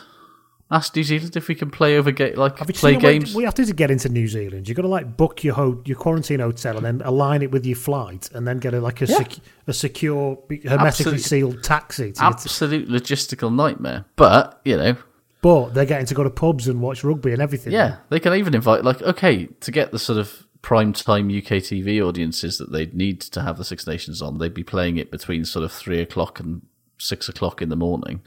Ask 0.69 0.93
New 0.97 1.03
Zealand 1.03 1.37
if 1.37 1.47
we 1.47 1.55
can 1.55 1.69
play 1.69 1.97
over 1.97 2.11
ga- 2.11 2.35
like 2.35 2.57
Have 2.59 2.67
play 2.67 2.91
seen 2.93 2.99
the 2.99 3.05
way- 3.07 3.13
games. 3.19 3.33
We 3.33 3.45
have 3.45 3.53
to 3.55 3.73
get 3.73 3.89
into 3.89 4.09
New 4.09 4.27
Zealand. 4.27 4.67
You've 4.67 4.75
got 4.75 4.81
to 4.81 4.89
like 4.89 5.15
book 5.15 5.41
your 5.43 5.55
ho- 5.55 5.81
your 5.85 5.95
quarantine 5.97 6.41
hotel 6.41 6.75
and 6.75 6.85
then 6.85 7.01
align 7.05 7.41
it 7.41 7.51
with 7.51 7.65
your 7.65 7.77
flight, 7.77 8.29
and 8.33 8.45
then 8.45 8.57
get 8.59 8.73
a 8.73 8.81
like 8.81 9.01
a 9.01 9.05
Yeah. 9.05 9.17
sec- 9.17 9.37
a 9.67 9.71
secure, 9.73 10.37
hermetically 10.49 10.87
Absolute- 10.87 11.21
sealed 11.21 11.63
taxi. 11.63 12.11
To 12.13 12.23
Absolute 12.25 12.89
logistical 12.89 13.53
nightmare. 13.55 14.05
But, 14.17 14.59
you 14.65 14.75
know, 14.75 14.97
but 15.41 15.69
they're 15.73 15.85
getting 15.85 16.05
to 16.07 16.13
go 16.13 16.23
to 16.25 16.29
pubs 16.29 16.67
and 16.67 16.81
watch 16.81 17.01
rugby 17.03 17.31
and 17.31 17.41
everything. 17.41 17.71
Yeah, 17.71 17.97
they 18.09 18.19
can 18.19 18.33
even 18.33 18.53
invite 18.53 18.83
like 18.83 19.01
okay 19.01 19.45
to 19.61 19.71
get 19.71 19.91
the 19.91 19.99
sort 19.99 20.19
of 20.19 20.45
prime 20.61 20.91
time 20.91 21.29
UK 21.29 21.61
TV 21.61 22.01
audiences 22.05 22.57
that 22.57 22.73
they'd 22.73 22.93
need 22.93 23.21
to 23.21 23.41
have 23.41 23.57
the 23.57 23.63
Six 23.63 23.87
Nations 23.87 24.21
on. 24.21 24.37
They'd 24.37 24.53
be 24.53 24.63
playing 24.65 24.97
it 24.97 25.11
between 25.11 25.45
sort 25.45 25.63
of 25.63 25.71
three 25.71 26.01
o'clock 26.01 26.41
and 26.41 26.63
six 26.97 27.29
o'clock 27.29 27.61
in 27.61 27.69
the 27.69 27.77
morning. 27.77 28.19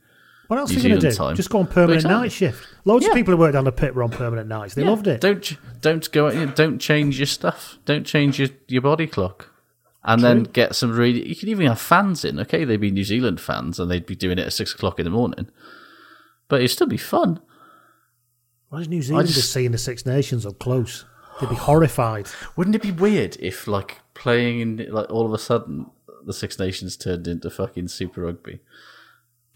What 0.50 0.58
else 0.58 0.70
New 0.72 0.78
are 0.78 0.80
you 0.80 0.88
going 0.88 1.00
to 1.02 1.10
do? 1.10 1.14
Time. 1.14 1.36
Just 1.36 1.48
go 1.48 1.60
on 1.60 1.68
permanent 1.68 1.98
Exactly. 1.98 2.20
night 2.22 2.32
shift. 2.32 2.66
Loads 2.84 3.04
Yeah. 3.04 3.10
of 3.12 3.14
people 3.16 3.34
who 3.34 3.38
worked 3.38 3.52
down 3.52 3.62
the 3.62 3.70
pit 3.70 3.94
were 3.94 4.02
on 4.02 4.10
permanent 4.10 4.48
nights. 4.48 4.74
They 4.74 4.82
Yeah, 4.82 4.90
loved 4.90 5.06
it. 5.06 5.20
Don't 5.20 5.56
don't 5.80 6.10
go. 6.10 6.28
you 6.28 6.46
know, 6.46 6.52
Don't 6.52 6.80
change 6.80 7.20
your 7.20 7.26
stuff. 7.26 7.78
Don't 7.84 8.04
change 8.04 8.40
your, 8.40 8.48
your 8.66 8.82
body 8.82 9.06
clock. 9.06 9.52
And 10.02 10.24
then 10.24 10.42
get 10.42 10.74
some 10.74 10.90
really. 10.90 11.28
You 11.28 11.36
can 11.36 11.50
even 11.50 11.66
have 11.68 11.80
fans 11.80 12.24
in. 12.24 12.40
Okay, 12.40 12.64
they'd 12.64 12.78
be 12.80 12.90
New 12.90 13.04
Zealand 13.04 13.40
fans, 13.40 13.78
and 13.78 13.88
they'd 13.88 14.06
be 14.06 14.16
doing 14.16 14.38
it 14.38 14.46
at 14.46 14.52
six 14.52 14.74
o'clock 14.74 14.98
in 14.98 15.04
the 15.04 15.10
morning. 15.10 15.46
But 16.48 16.56
it'd 16.62 16.70
still 16.72 16.88
be 16.88 16.96
fun. 16.96 17.38
Why 18.70 18.80
is 18.80 18.88
New 18.88 19.02
Zealand 19.02 19.28
just- 19.28 19.38
just 19.38 19.52
seeing 19.52 19.70
the 19.72 19.78
Six 19.78 20.04
Nations 20.04 20.44
up 20.46 20.58
close? 20.58 21.04
They'd 21.40 21.48
be 21.48 21.54
horrified. 21.54 22.26
Wouldn't 22.56 22.74
it 22.74 22.82
be 22.82 22.90
weird 22.92 23.36
if, 23.40 23.68
like, 23.68 24.00
playing 24.14 24.60
in, 24.60 24.86
like, 24.90 25.10
all 25.10 25.26
of 25.26 25.32
a 25.32 25.38
sudden, 25.38 25.86
the 26.26 26.32
Six 26.32 26.58
Nations 26.58 26.96
turned 26.96 27.26
into 27.28 27.50
fucking 27.50 27.88
Super 27.88 28.22
Rugby? 28.22 28.60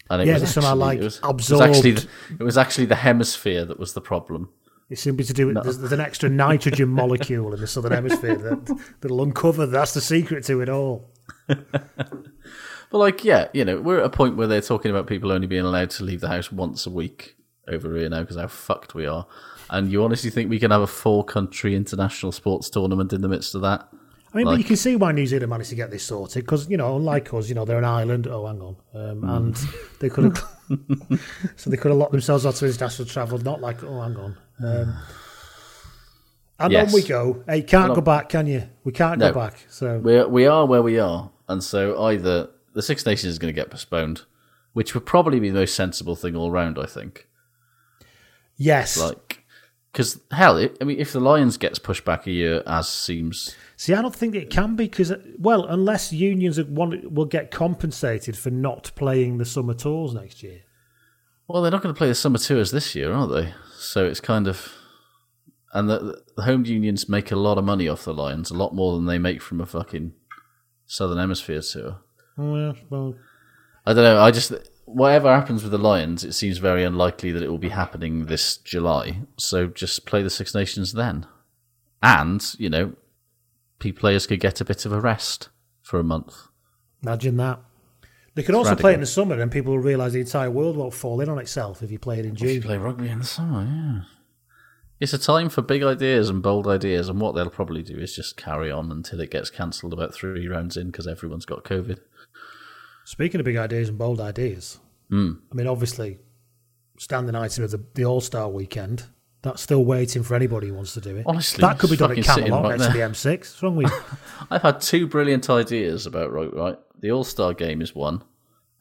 And 0.09 0.27
Yeah, 0.27 0.37
they 0.37 0.45
somehow, 0.45 0.75
like, 0.75 0.99
it 0.99 1.03
was, 1.03 1.19
absorbed- 1.23 1.63
It 1.63 1.69
was, 1.69 1.77
actually 1.77 1.91
the, 1.91 2.07
it 2.39 2.43
was 2.43 2.57
actually 2.57 2.85
the 2.85 2.95
hemisphere 2.95 3.65
that 3.65 3.79
was 3.79 3.93
the 3.93 4.01
problem. 4.01 4.49
It's 4.89 5.01
simply 5.01 5.25
to 5.25 5.33
do 5.33 5.47
with 5.47 5.63
there's, 5.63 5.79
there's 5.79 5.91
an 5.91 5.99
extra 5.99 6.29
nitrogen 6.29 6.89
molecule 7.01 7.51
in 7.53 7.59
the 7.59 7.65
southern 7.65 7.91
hemisphere 7.91 8.35
that 8.35 8.79
that'll 9.01 9.23
uncover. 9.23 9.65
That's 9.65 9.95
the 9.95 10.01
secret 10.01 10.43
to 10.45 10.61
it 10.61 10.69
all. 10.69 11.09
But, 12.91 12.99
like, 12.99 13.23
yeah, 13.25 13.47
you 13.51 13.65
know, 13.65 13.81
we're 13.81 13.99
at 13.99 14.05
a 14.05 14.09
point 14.09 14.37
where 14.37 14.47
they're 14.47 14.61
talking 14.61 14.91
about 14.91 15.07
people 15.07 15.31
only 15.31 15.47
being 15.47 15.65
allowed 15.65 15.89
to 15.91 16.03
leave 16.03 16.21
the 16.21 16.27
house 16.27 16.51
once 16.51 16.85
a 16.85 16.89
week 16.89 17.35
over 17.67 17.97
here 17.97 18.07
now 18.07 18.21
because 18.21 18.37
how 18.37 18.47
fucked 18.47 18.93
we 18.93 19.05
are. 19.07 19.25
And 19.69 19.91
you 19.91 20.03
honestly 20.03 20.29
think 20.29 20.49
we 20.49 20.59
can 20.59 20.71
have 20.71 20.81
a 20.81 20.87
four 20.87 21.23
country 21.25 21.75
international 21.75 22.31
sports 22.31 22.69
tournament 22.69 23.11
in 23.11 23.21
the 23.21 23.27
midst 23.27 23.55
of 23.55 23.61
that? 23.61 23.89
I 24.35 24.39
mean, 24.39 24.47
but 24.47 24.57
you 24.57 24.65
can 24.65 24.75
see 24.75 24.97
why 24.97 25.13
New 25.13 25.25
Zealand 25.25 25.49
managed 25.49 25.69
to 25.69 25.75
get 25.77 25.91
this 25.91 26.03
sorted 26.03 26.43
because 26.43 26.69
you 26.69 26.75
know, 26.75 26.97
unlike 26.97 27.33
us, 27.33 27.47
you 27.47 27.55
know, 27.55 27.63
they're 27.63 27.77
an 27.77 27.85
island. 27.85 28.27
Oh, 28.27 28.45
hang 28.45 28.59
on, 28.61 28.75
um, 28.93 29.21
Mm. 29.21 29.37
and 29.37 29.55
they 30.01 30.09
could 30.09 30.25
have, 30.25 30.43
so 31.55 31.69
they 31.69 31.77
could 31.77 31.89
have 31.89 31.97
locked 31.97 32.11
themselves 32.11 32.45
out 32.45 32.61
international 32.61 33.07
travel. 33.07 33.37
Not 33.37 33.61
like, 33.61 33.81
oh, 33.83 34.01
hang 34.01 34.17
on, 34.17 34.37
um, 34.61 34.97
and 36.59 36.71
Yes. 36.73 36.89
on 36.89 36.93
we 36.93 37.07
go. 37.07 37.43
Hey, 37.47 37.61
can't 37.61 37.95
go 37.95 38.01
back, 38.01 38.27
can 38.27 38.45
you? 38.45 38.63
We 38.83 38.91
can't 38.91 39.19
No. 39.19 39.31
go 39.31 39.39
back. 39.39 39.65
So 39.69 39.99
we 39.99 40.21
we 40.25 40.45
are 40.47 40.65
where 40.65 40.81
we 40.83 40.99
are, 40.99 41.31
and 41.47 41.63
so 41.63 42.03
either 42.03 42.49
the 42.73 42.81
Six 42.81 43.05
Nations 43.05 43.31
is 43.31 43.39
going 43.39 43.53
to 43.53 43.59
get 43.61 43.69
postponed, 43.71 44.23
which 44.73 44.93
would 44.93 45.05
probably 45.05 45.39
be 45.39 45.49
the 45.49 45.59
most 45.59 45.75
sensible 45.75 46.17
thing 46.17 46.35
all 46.35 46.51
round. 46.51 46.77
I 46.77 46.87
think, 46.87 47.25
yes, 48.57 48.97
like, 48.99 49.24
because 49.95 50.19
hell, 50.29 50.57
I 50.57 50.83
mean, 50.83 50.99
if 50.99 51.13
the 51.13 51.21
Lions 51.21 51.55
gets 51.55 51.79
pushed 51.79 52.03
back 52.03 52.27
a 52.27 52.31
year, 52.31 52.61
as 52.67 52.89
seems, 52.89 53.55
See, 53.77 53.93
I 53.93 54.01
don't 54.01 54.13
think 54.13 54.35
it 54.35 54.49
can 54.49 54.75
be 54.75 54.89
because, 54.89 55.09
uh, 55.09 55.21
well, 55.39 55.65
unless 55.67 56.11
unions 56.11 56.61
want, 56.61 57.13
will 57.13 57.23
get 57.23 57.49
compensated 57.49 58.37
for 58.37 58.49
not 58.49 58.91
playing 58.95 59.37
the 59.37 59.45
summer 59.45 59.73
tours 59.73 60.13
next 60.13 60.43
year. 60.43 60.63
well, 61.47 61.61
they're 61.61 61.71
not 61.71 61.81
going 61.81 61.95
to 61.95 61.97
play 61.97 62.09
the 62.09 62.15
summer 62.15 62.37
tours 62.37 62.71
this 62.71 62.93
year, 62.93 63.13
are 63.13 63.25
they? 63.25 63.53
So 63.77 64.05
it's 64.05 64.19
kind 64.19 64.49
of, 64.49 64.73
and 65.73 65.89
the, 65.89 66.21
the 66.35 66.43
home 66.43 66.65
unions 66.65 67.07
make 67.07 67.31
a 67.31 67.37
lot 67.37 67.57
of 67.57 67.63
money 67.63 67.87
off 67.87 68.03
the 68.03 68.13
Lions, 68.13 68.51
a 68.51 68.53
lot 68.53 68.75
more 68.75 68.97
than 68.97 69.05
they 69.05 69.17
make 69.17 69.41
from 69.41 69.61
a 69.61 69.65
fucking 69.65 70.11
Southern 70.85 71.19
Hemisphere 71.19 71.61
tour. 71.61 72.01
Oh, 72.37 72.51
well, 72.51 72.75
well, 72.89 73.15
I 73.85 73.93
don't 73.93 74.03
know. 74.03 74.21
I 74.21 74.31
just 74.31 74.51
whatever 74.85 75.33
happens 75.33 75.63
with 75.63 75.71
the 75.71 75.77
Lions, 75.77 76.23
it 76.23 76.33
seems 76.33 76.57
very 76.57 76.83
unlikely 76.83 77.31
that 77.31 77.43
it 77.43 77.49
will 77.49 77.57
be 77.57 77.69
happening 77.69 78.25
this 78.25 78.57
July. 78.57 79.19
So 79.37 79.67
just 79.67 80.05
play 80.05 80.23
the 80.23 80.29
Six 80.29 80.55
Nations 80.55 80.93
then, 80.93 81.25
and 82.01 82.43
you 82.57 82.69
know, 82.69 82.93
P 83.79 83.91
players 83.91 84.25
could 84.27 84.39
get 84.39 84.61
a 84.61 84.65
bit 84.65 84.85
of 84.85 84.91
a 84.91 85.01
rest 85.01 85.49
for 85.81 85.99
a 85.99 86.03
month. 86.03 86.47
imagine 87.03 87.37
that. 87.37 87.59
They 88.35 88.43
could 88.43 88.55
also 88.55 88.71
radical. 88.71 88.81
play 88.81 88.91
it 88.91 88.95
in 88.95 88.99
the 89.01 89.05
summer, 89.05 89.39
and 89.39 89.51
people 89.51 89.71
will 89.73 89.79
realise 89.79 90.11
the 90.13 90.19
entire 90.19 90.51
world 90.51 90.75
won't 90.75 90.93
fall 90.93 91.21
in 91.21 91.29
on 91.29 91.39
itself 91.39 91.81
if 91.81 91.89
you 91.89 91.99
play 91.99 92.19
it 92.19 92.25
in 92.25 92.33
If 92.35 92.41
you 92.41 92.47
June. 92.55 92.63
play 92.63 92.77
rugby 92.77 93.07
in 93.09 93.19
the 93.19 93.25
summer, 93.25 93.63
yeah. 93.63 94.01
It's 94.99 95.13
a 95.13 95.17
time 95.17 95.49
for 95.49 95.61
big 95.61 95.83
ideas 95.83 96.29
and 96.29 96.41
bold 96.41 96.67
ideas, 96.67 97.09
and 97.09 97.19
what 97.19 97.35
they'll 97.35 97.49
probably 97.49 97.83
do 97.83 97.97
is 97.97 98.15
just 98.15 98.37
carry 98.37 98.71
on 98.71 98.91
until 98.91 99.19
it 99.21 99.31
gets 99.31 99.49
cancelled 99.49 99.93
about 99.93 100.13
three 100.13 100.47
rounds 100.47 100.77
in 100.77 100.87
because 100.87 101.07
everyone's 101.07 101.45
got 101.45 101.63
COVID. 101.65 101.99
Speaking 103.05 103.39
of 103.39 103.45
big 103.45 103.55
ideas 103.57 103.87
and 103.89 103.97
bold 103.97 104.19
ideas, 104.19 104.79
Mm. 105.11 105.39
I 105.51 105.55
mean, 105.55 105.67
obviously, 105.67 106.19
standing 106.97 107.35
item 107.35 107.63
of 107.63 107.71
the, 107.71 107.83
the 107.93 108.05
All 108.05 108.21
Star 108.21 108.49
weekend. 108.49 109.05
That's 109.41 109.61
still 109.61 109.85
waiting 109.85 110.23
for 110.23 110.33
anybody 110.33 110.69
who 110.69 110.73
wants 110.73 110.95
to 110.95 111.01
do 111.01 111.17
it. 111.17 111.23
Honestly, 111.27 111.61
that 111.61 111.77
could 111.77 111.91
be 111.91 111.97
done 111.97 112.17
at 112.17 112.23
Camelot 112.23 112.79
next 112.79 112.87
to 112.87 112.93
the. 112.93 112.99
M6. 112.99 113.37
What's 113.37 113.61
wrong 113.63 113.75
with 113.75 113.91
you? 113.91 114.17
I've 114.49 114.63
had 114.63 114.81
two 114.81 115.05
brilliant 115.05 115.47
ideas 115.51 116.07
about 116.07 116.31
right, 116.33 116.51
right. 116.51 116.79
The 116.99 117.11
All 117.11 117.23
Star 117.23 117.53
game 117.53 117.81
is 117.81 117.93
one, 117.93 118.23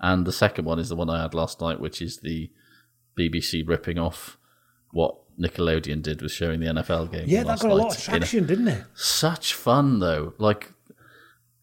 and 0.00 0.26
the 0.26 0.32
second 0.32 0.64
one 0.64 0.78
is 0.78 0.88
the 0.88 0.96
one 0.96 1.10
I 1.10 1.20
had 1.20 1.34
last 1.34 1.60
night, 1.60 1.80
which 1.80 2.00
is 2.00 2.20
the 2.20 2.50
BBC 3.18 3.68
ripping 3.68 3.98
off 3.98 4.38
what 4.92 5.16
Nickelodeon 5.38 6.00
did 6.00 6.22
with 6.22 6.32
showing 6.32 6.60
the 6.60 6.66
NFL 6.66 7.12
game. 7.12 7.24
Yeah, 7.26 7.42
that 7.42 7.60
got 7.60 7.70
a 7.70 7.74
lot 7.74 7.94
of 7.94 8.02
traction, 8.02 8.46
didn't 8.46 8.68
it? 8.68 8.84
Such 8.94 9.52
fun 9.52 9.98
though, 9.98 10.32
like 10.38 10.72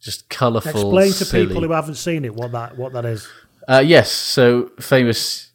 just 0.01 0.29
colourful. 0.29 0.71
Explain 0.71 1.11
to 1.13 1.25
silly. 1.25 1.47
people 1.47 1.63
who 1.63 1.71
haven't 1.71 1.95
seen 1.95 2.25
it 2.25 2.35
what 2.35 2.51
that 2.51 2.77
what 2.77 2.93
that 2.93 3.05
is. 3.05 3.27
Uh, 3.67 3.83
yes, 3.85 4.11
so 4.11 4.71
famous 4.79 5.51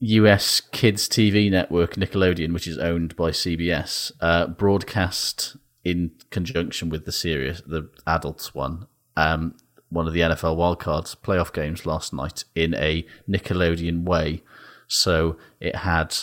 US 0.00 0.60
kids 0.60 1.08
TV 1.08 1.50
network 1.50 1.94
Nickelodeon, 1.94 2.52
which 2.52 2.66
is 2.66 2.78
owned 2.78 3.16
by 3.16 3.30
CBS, 3.30 4.12
uh, 4.20 4.46
broadcast 4.46 5.56
in 5.84 6.12
conjunction 6.30 6.90
with 6.90 7.06
the 7.06 7.12
series, 7.12 7.62
the 7.62 7.88
adults 8.06 8.54
one, 8.54 8.86
um, 9.16 9.54
one 9.88 10.06
of 10.06 10.12
the 10.12 10.20
NFL 10.20 10.56
wildcards 10.56 11.16
playoff 11.16 11.52
games 11.52 11.86
last 11.86 12.12
night 12.12 12.44
in 12.54 12.74
a 12.74 13.06
Nickelodeon 13.28 14.04
way. 14.04 14.42
So 14.86 15.36
it 15.58 15.76
had, 15.76 16.16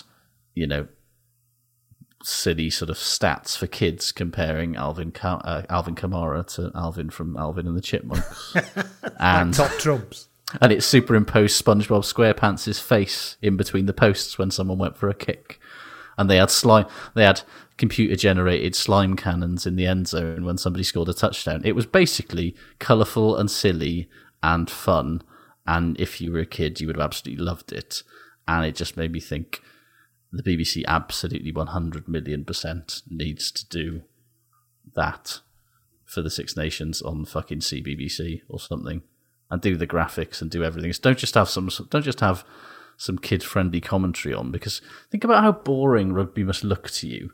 you 0.53 0.67
know, 0.67 0.87
silly 2.27 2.69
sort 2.69 2.89
of 2.89 2.97
stats 2.97 3.57
for 3.57 3.67
kids 3.67 4.11
comparing 4.11 4.75
Alvin 4.75 5.11
Ka- 5.11 5.41
uh, 5.43 5.63
Alvin 5.69 5.95
Kamara 5.95 6.45
to 6.55 6.71
Alvin 6.75 7.09
from 7.09 7.37
Alvin 7.37 7.67
and 7.67 7.77
the 7.77 7.81
Chipmunks, 7.81 8.55
and 9.19 9.53
Top 9.53 9.71
trumps. 9.79 10.27
and 10.61 10.71
it 10.71 10.83
superimposed 10.83 11.63
SpongeBob 11.63 12.03
SquarePants' 12.03 12.81
face 12.81 13.37
in 13.41 13.55
between 13.55 13.85
the 13.85 13.93
posts 13.93 14.37
when 14.37 14.51
someone 14.51 14.77
went 14.77 14.97
for 14.97 15.07
a 15.09 15.13
kick. 15.13 15.59
And 16.17 16.29
they 16.29 16.37
had 16.37 16.49
slime, 16.49 16.87
they 17.13 17.23
had 17.23 17.41
computer 17.77 18.15
generated 18.15 18.75
slime 18.75 19.15
cannons 19.15 19.65
in 19.65 19.75
the 19.75 19.85
end 19.85 20.07
zone 20.07 20.43
when 20.43 20.57
somebody 20.57 20.83
scored 20.83 21.09
a 21.09 21.13
touchdown. 21.13 21.61
It 21.63 21.75
was 21.75 21.85
basically 21.85 22.55
colourful 22.79 23.37
and 23.37 23.49
silly 23.49 24.09
and 24.43 24.69
fun. 24.69 25.21
And 25.65 25.99
if 25.99 26.19
you 26.19 26.31
were 26.31 26.39
a 26.39 26.45
kid, 26.45 26.81
you 26.81 26.87
would 26.87 26.95
have 26.97 27.05
absolutely 27.05 27.43
loved 27.45 27.71
it. 27.71 28.01
And 28.47 28.65
it 28.65 28.75
just 28.75 28.97
made 28.97 29.11
me 29.11 29.19
think 29.19 29.61
the 30.31 30.43
BBC 30.43 30.83
absolutely 30.87 31.51
100 31.51 32.07
million 32.07 32.45
percent 32.45 33.01
needs 33.09 33.51
to 33.51 33.67
do 33.67 34.01
that 34.95 35.39
for 36.05 36.21
the 36.21 36.29
Six 36.29 36.55
Nations 36.55 37.01
on 37.01 37.25
fucking 37.25 37.59
CBBC 37.59 38.41
or 38.49 38.59
something, 38.59 39.01
and 39.49 39.61
do 39.61 39.75
the 39.75 39.87
graphics 39.87 40.41
and 40.41 40.49
do 40.49 40.63
everything. 40.63 40.91
So 40.93 41.01
don't 41.03 41.17
just 41.17 41.35
have 41.35 41.49
some. 41.49 41.69
Don't 41.89 42.03
just 42.03 42.21
have 42.21 42.45
some 42.97 43.17
kid-friendly 43.17 43.79
commentary 43.79 44.33
on 44.33 44.51
because 44.51 44.81
think 45.11 45.23
about 45.23 45.43
how 45.43 45.51
boring 45.51 46.13
rugby 46.13 46.43
must 46.43 46.63
look 46.63 46.89
to 46.89 47.07
you 47.07 47.31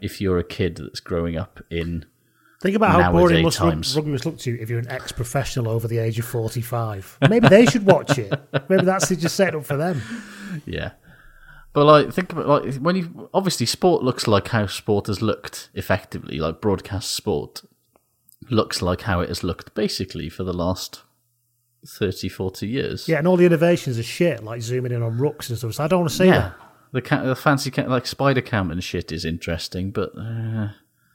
if 0.00 0.20
you're 0.20 0.38
a 0.38 0.44
kid 0.44 0.76
that's 0.76 1.00
growing 1.00 1.36
up 1.36 1.60
in. 1.68 2.06
Think 2.62 2.76
about 2.76 3.02
how 3.02 3.12
boring 3.12 3.42
must 3.42 3.56
times. 3.56 3.96
rugby 3.96 4.12
must 4.12 4.26
look 4.26 4.38
to 4.38 4.50
you 4.50 4.58
if 4.60 4.68
you're 4.68 4.78
an 4.78 4.88
ex-professional 4.88 5.68
over 5.68 5.88
the 5.88 5.98
age 5.98 6.18
of 6.18 6.26
45. 6.26 7.18
Maybe 7.28 7.48
they 7.48 7.64
should 7.64 7.86
watch 7.86 8.18
it. 8.18 8.32
Maybe 8.68 8.84
that's 8.84 9.08
just 9.08 9.34
set 9.34 9.54
up 9.54 9.64
for 9.64 9.76
them. 9.76 10.00
Yeah. 10.66 10.90
But 11.72 11.84
like, 11.86 12.12
think 12.12 12.32
about 12.32 12.46
like 12.48 12.74
when 12.76 12.96
you 12.96 13.30
obviously 13.32 13.66
sport 13.66 14.02
looks 14.02 14.26
like 14.26 14.48
how 14.48 14.66
sport 14.66 15.06
has 15.06 15.22
looked 15.22 15.70
effectively, 15.74 16.38
like 16.38 16.60
broadcast 16.60 17.12
sport 17.12 17.62
looks 18.50 18.82
like 18.82 19.02
how 19.02 19.20
it 19.20 19.28
has 19.28 19.44
looked 19.44 19.74
basically 19.74 20.28
for 20.28 20.42
the 20.42 20.52
last 20.52 21.02
30, 21.86 22.28
40 22.28 22.66
years. 22.66 23.08
Yeah, 23.08 23.18
and 23.18 23.28
all 23.28 23.36
the 23.36 23.46
innovations 23.46 23.98
are 23.98 24.02
shit, 24.02 24.42
like 24.42 24.62
zooming 24.62 24.92
in 24.92 25.02
on 25.02 25.18
rooks 25.18 25.48
and 25.48 25.58
stuff. 25.58 25.74
So 25.74 25.84
I 25.84 25.86
don't 25.88 26.00
want 26.00 26.10
to 26.10 26.16
see 26.16 26.26
yeah. 26.26 26.32
that. 26.40 26.56
The, 26.92 27.02
ca- 27.02 27.22
the 27.22 27.36
fancy 27.36 27.70
ca- 27.70 27.86
like 27.86 28.06
spider 28.06 28.40
cam 28.40 28.70
and 28.72 28.82
shit 28.82 29.12
is 29.12 29.24
interesting, 29.24 29.92
but 29.92 30.10
uh, 30.18 30.70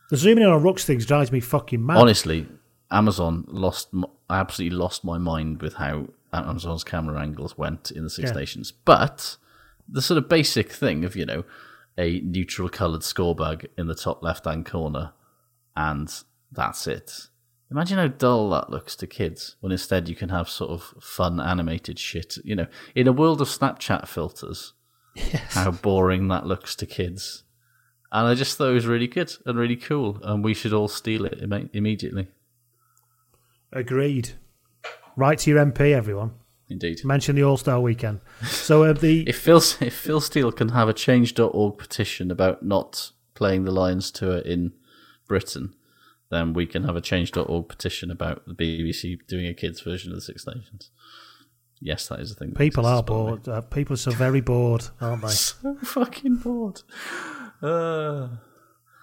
The 0.09 0.15
zooming 0.17 0.43
in 0.45 0.49
on 0.49 0.63
rooks 0.63 0.85
things 0.85 1.05
drives 1.05 1.31
me 1.33 1.41
fucking 1.41 1.85
mad. 1.85 1.97
honestly, 1.97 2.47
Amazon 2.89 3.43
lost. 3.49 3.89
I 4.29 4.39
absolutely 4.39 4.77
lost 4.77 5.03
my 5.03 5.17
mind 5.17 5.61
with 5.61 5.73
how 5.75 6.07
Amazon's 6.31 6.85
camera 6.85 7.19
angles 7.19 7.57
went 7.57 7.91
in 7.91 8.03
the 8.03 8.09
Six 8.09 8.29
Yeah. 8.29 8.35
Nations. 8.37 8.71
But 8.71 9.35
the 9.87 10.01
sort 10.01 10.17
of 10.17 10.29
basic 10.29 10.71
thing 10.71 11.05
of 11.05 11.15
you 11.15 11.25
know 11.25 11.43
a 11.97 12.19
neutral 12.21 12.69
coloured 12.69 13.03
score 13.03 13.35
bag 13.35 13.69
in 13.77 13.87
the 13.87 13.95
top 13.95 14.23
left 14.23 14.45
hand 14.45 14.65
corner, 14.65 15.13
and 15.75 16.11
that's 16.51 16.87
it. 16.87 17.27
Imagine 17.71 17.97
how 17.97 18.07
dull 18.07 18.49
that 18.51 18.69
looks 18.69 18.95
to 18.97 19.07
kids 19.07 19.55
when 19.59 19.71
instead 19.71 20.07
you 20.07 20.15
can 20.15 20.29
have 20.29 20.47
sort 20.47 20.71
of 20.71 20.93
fun 21.01 21.39
animated 21.39 21.97
shit. 21.97 22.37
You 22.43 22.55
know, 22.55 22.67
in 22.93 23.07
a 23.07 23.13
world 23.13 23.41
of 23.41 23.47
Snapchat 23.47 24.07
filters, 24.07 24.73
how 25.49 25.71
boring 25.71 26.27
that 26.27 26.45
looks 26.45 26.75
to 26.75 26.85
kids. 26.85 27.43
And 28.11 28.27
I 28.27 28.35
just 28.35 28.57
thought 28.57 28.69
it 28.69 28.75
was 28.75 28.85
really 28.85 29.07
good 29.07 29.33
and 29.45 29.57
really 29.57 29.75
cool, 29.75 30.19
and 30.23 30.43
we 30.43 30.53
should 30.53 30.73
all 30.73 30.87
steal 30.87 31.25
it 31.25 31.41
imme- 31.41 31.69
immediately. 31.73 32.27
Agreed. 33.73 34.33
Write 35.17 35.39
to 35.39 35.49
your 35.49 35.65
MP, 35.65 35.91
everyone. 35.91 36.31
Indeed. 36.69 37.05
Mention 37.05 37.35
the 37.35 37.43
All 37.43 37.57
Star 37.57 37.79
weekend. 37.79 38.21
So 38.43 38.83
uh, 38.83 38.93
the 38.93 39.23
If 39.27 39.37
Phil 39.39 39.57
if 39.81 39.93
Phil 39.93 40.19
Steele 40.21 40.51
can 40.51 40.69
have 40.69 40.89
a 40.89 40.93
change.org 40.93 41.77
petition 41.77 42.31
about 42.31 42.63
not 42.63 43.11
playing 43.35 43.65
the 43.65 43.71
Lions 43.71 44.09
tour 44.11 44.37
in 44.39 44.73
Britain, 45.27 45.75
then 46.31 46.53
we 46.53 46.65
can 46.65 46.83
have 46.83 46.95
a 46.95 47.01
change.org 47.01 47.67
petition 47.67 48.09
about 48.09 48.43
the 48.47 48.53
BBC 48.55 49.19
doing 49.27 49.45
a 49.45 49.53
kids 49.53 49.81
version 49.81 50.11
of 50.11 50.15
the 50.17 50.21
Six 50.21 50.47
Nations. 50.47 50.89
Yes, 51.81 52.07
that 52.07 52.19
is 52.19 52.31
a 52.31 52.35
thing. 52.35 52.53
people 52.53 52.85
are 52.85 52.99
exists, 52.99 53.09
by 53.09 53.15
the 53.15 53.23
way. 53.23 53.29
bored. 53.31 53.47
Uh, 53.49 53.61
people 53.61 53.93
are 53.93 53.97
so 53.97 54.11
very 54.11 54.41
bored, 54.41 54.85
aren't 55.01 55.21
they? 55.21 55.27
So 55.33 55.75
fucking 55.83 56.37
bored. 56.37 56.81
Uh, 57.61 58.29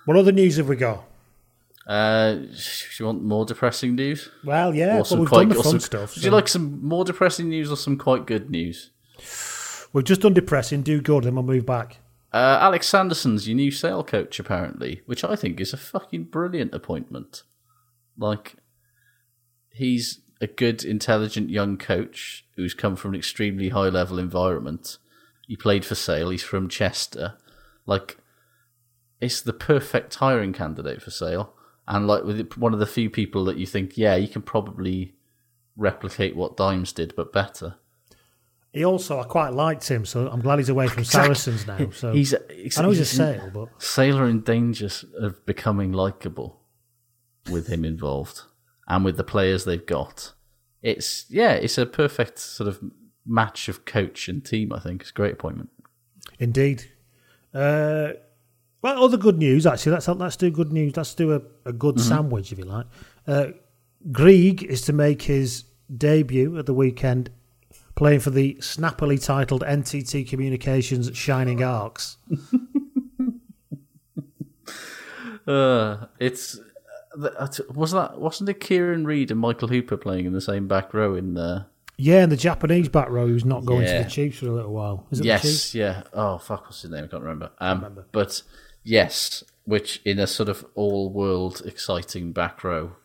What 0.04 0.16
other 0.16 0.32
news 0.32 0.56
have 0.56 0.68
we 0.68 0.74
got? 0.76 1.04
Uh, 1.86 2.34
do 2.34 2.48
you 2.98 3.06
want 3.06 3.22
more 3.22 3.44
depressing 3.44 3.94
news? 3.96 4.28
Well, 4.44 4.74
yeah, 4.74 4.98
Or 5.00 5.04
some 5.04 5.20
we've 5.20 5.28
quite- 5.28 5.48
done 5.48 5.56
the 5.56 5.62
fun 5.62 5.64
some- 5.72 5.80
stuff. 5.80 6.14
Would 6.14 6.24
you 6.24 6.30
so- 6.30 6.36
like 6.36 6.48
some 6.48 6.84
more 6.86 7.04
depressing 7.04 7.48
news 7.48 7.70
or 7.70 7.76
some 7.76 7.96
quite 7.98 8.26
good 8.26 8.50
news? 8.50 8.90
We've 9.92 10.04
just 10.04 10.20
done 10.22 10.32
depressing. 10.34 10.82
Do 10.82 11.00
good, 11.02 11.24
then 11.24 11.34
we'll 11.34 11.44
move 11.44 11.66
back. 11.66 11.98
Uh, 12.32 12.58
Alex 12.62 12.86
Sanderson's 12.88 13.46
your 13.46 13.56
new 13.56 13.70
sale 13.70 14.02
coach, 14.02 14.38
apparently, 14.40 15.02
which 15.04 15.22
I 15.22 15.36
think 15.36 15.60
is 15.60 15.74
a 15.74 15.76
fucking 15.76 16.24
brilliant 16.24 16.72
appointment. 16.72 17.42
Like, 18.16 18.54
he's 19.70 20.20
a 20.40 20.46
good, 20.46 20.82
intelligent 20.82 21.50
young 21.50 21.76
coach 21.76 22.46
who's 22.56 22.72
come 22.74 22.96
from 22.96 23.12
an 23.12 23.18
extremely 23.18 23.68
high 23.68 23.88
level 23.90 24.18
environment. 24.18 24.96
He 25.46 25.56
played 25.56 25.84
for 25.84 25.94
Sale, 25.94 26.30
he's 26.30 26.42
from 26.42 26.68
Chester. 26.70 27.34
Like, 27.84 28.16
it's 29.20 29.42
the 29.42 29.52
perfect 29.52 30.14
hiring 30.14 30.52
candidate 30.54 31.02
for 31.02 31.10
Sale. 31.10 31.52
And, 31.88 32.06
like, 32.06 32.24
with 32.24 32.56
one 32.56 32.72
of 32.72 32.78
the 32.80 32.86
few 32.86 33.10
people 33.10 33.44
that 33.46 33.56
you 33.58 33.66
think, 33.66 33.96
yeah, 33.98 34.14
you 34.16 34.28
can 34.28 34.42
probably 34.42 35.14
replicate 35.76 36.36
what 36.36 36.56
Dimes 36.56 36.92
did, 36.92 37.14
but 37.16 37.32
better. 37.32 37.74
He 38.72 38.84
also, 38.84 39.18
I 39.20 39.24
quite 39.24 39.52
liked 39.52 39.88
him, 39.88 40.06
so 40.06 40.28
I'm 40.28 40.40
glad 40.40 40.58
he's 40.58 40.68
away 40.70 40.86
from 40.88 41.00
Exactly. 41.00 41.34
Saracens 41.34 41.66
now. 41.66 41.90
So 41.92 42.12
He's- 42.12 42.32
I 42.78 42.82
know 42.82 42.88
he's 42.90 42.98
a 43.00 43.02
he's- 43.02 43.10
sale, 43.10 43.50
but 43.52 43.68
Sale 43.82 44.18
are 44.18 44.28
in 44.28 44.40
danger 44.42 44.88
of 45.18 45.44
becoming 45.44 45.92
likable 45.92 46.60
with 47.50 47.66
him 47.66 47.84
involved 47.84 48.42
and 48.88 49.04
with 49.04 49.16
the 49.16 49.24
players 49.24 49.64
they've 49.64 49.84
got. 49.84 50.32
It's 50.80 51.26
yeah, 51.28 51.52
it's 51.52 51.76
a 51.78 51.84
perfect 51.86 52.38
sort 52.38 52.66
of 52.68 52.80
match 53.26 53.68
of 53.68 53.84
coach 53.84 54.28
and 54.28 54.44
team. 54.44 54.72
I 54.72 54.78
think 54.80 55.02
it's 55.02 55.10
a 55.10 55.14
great 55.14 55.34
appointment. 55.34 55.68
indeed. 56.38 56.90
Uh, 57.52 58.12
well, 58.82 59.02
other 59.04 59.16
good 59.16 59.38
news 59.38 59.66
actually. 59.66 59.92
Let's 59.92 60.08
let's 60.08 60.36
do 60.36 60.50
good 60.50 60.72
news. 60.72 60.96
Let's 60.96 61.14
do 61.14 61.32
a, 61.32 61.40
a 61.64 61.72
good 61.72 61.96
Mm-hmm. 61.96 62.08
sandwich 62.08 62.52
if 62.52 62.58
you 62.58 62.64
like. 62.64 62.86
Uh, 63.26 63.46
Greig 64.10 64.62
is 64.64 64.82
to 64.82 64.92
make 64.92 65.22
his 65.22 65.64
debut 65.96 66.58
at 66.58 66.66
the 66.66 66.74
weekend, 66.74 67.30
playing 67.94 68.20
for 68.20 68.30
the 68.30 68.56
snappily 68.60 69.16
titled 69.18 69.62
NTT 69.62 70.28
Communications 70.28 71.16
Shining 71.16 71.62
Arcs. 71.62 72.16
Uh, 75.46 76.06
it's 76.20 76.58
uh, 77.20 77.48
was 77.74 77.90
that 77.90 78.18
wasn't 78.20 78.48
it 78.48 78.60
Kieran 78.60 79.04
Read 79.04 79.30
and 79.32 79.40
Michael 79.40 79.66
Hooper 79.68 79.96
playing 79.96 80.24
in 80.24 80.32
the 80.32 80.40
same 80.40 80.68
back 80.68 80.94
row 80.94 81.16
in 81.16 81.34
there? 81.34 81.66
Yeah, 81.98 82.22
and 82.22 82.30
the 82.30 82.36
Japanese 82.36 82.88
back 82.88 83.08
row 83.10 83.26
who's 83.26 83.44
not 83.44 83.64
going 83.64 83.82
Yeah. 83.82 83.98
to 83.98 84.04
the 84.04 84.10
Chiefs 84.10 84.38
for 84.38 84.46
a 84.46 84.52
little 84.52 84.72
while. 84.72 85.06
Is 85.10 85.18
it 85.20 85.26
yes, 85.26 85.74
yeah. 85.74 86.04
Oh 86.12 86.38
fuck, 86.38 86.64
what's 86.66 86.82
his 86.82 86.92
name? 86.92 87.04
I 87.04 87.06
can't 87.08 87.22
remember. 87.24 87.50
Um, 87.58 88.04
But 88.12 88.42
yes, 88.84 89.44
which 89.64 90.00
in 90.04 90.18
a 90.18 90.26
sort 90.26 90.48
of 90.48 90.64
all-world 90.74 91.62
exciting 91.64 92.32
back 92.32 92.64
row 92.64 92.96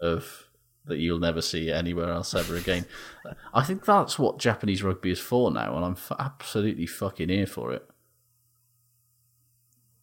of 0.00 0.44
that 0.86 0.98
you'll 0.98 1.18
never 1.18 1.40
see 1.40 1.70
anywhere 1.72 2.10
else 2.10 2.34
ever 2.34 2.56
again. 2.56 2.84
I 3.54 3.62
think 3.64 3.84
that's 3.86 4.18
what 4.18 4.38
Japanese 4.38 4.82
rugby 4.82 5.10
is 5.12 5.18
for 5.18 5.50
now, 5.50 5.76
and 5.76 5.84
I'm 5.84 5.92
f- 5.92 6.12
absolutely 6.18 6.86
fucking 6.86 7.30
here 7.30 7.46
for 7.46 7.72
it. 7.72 7.88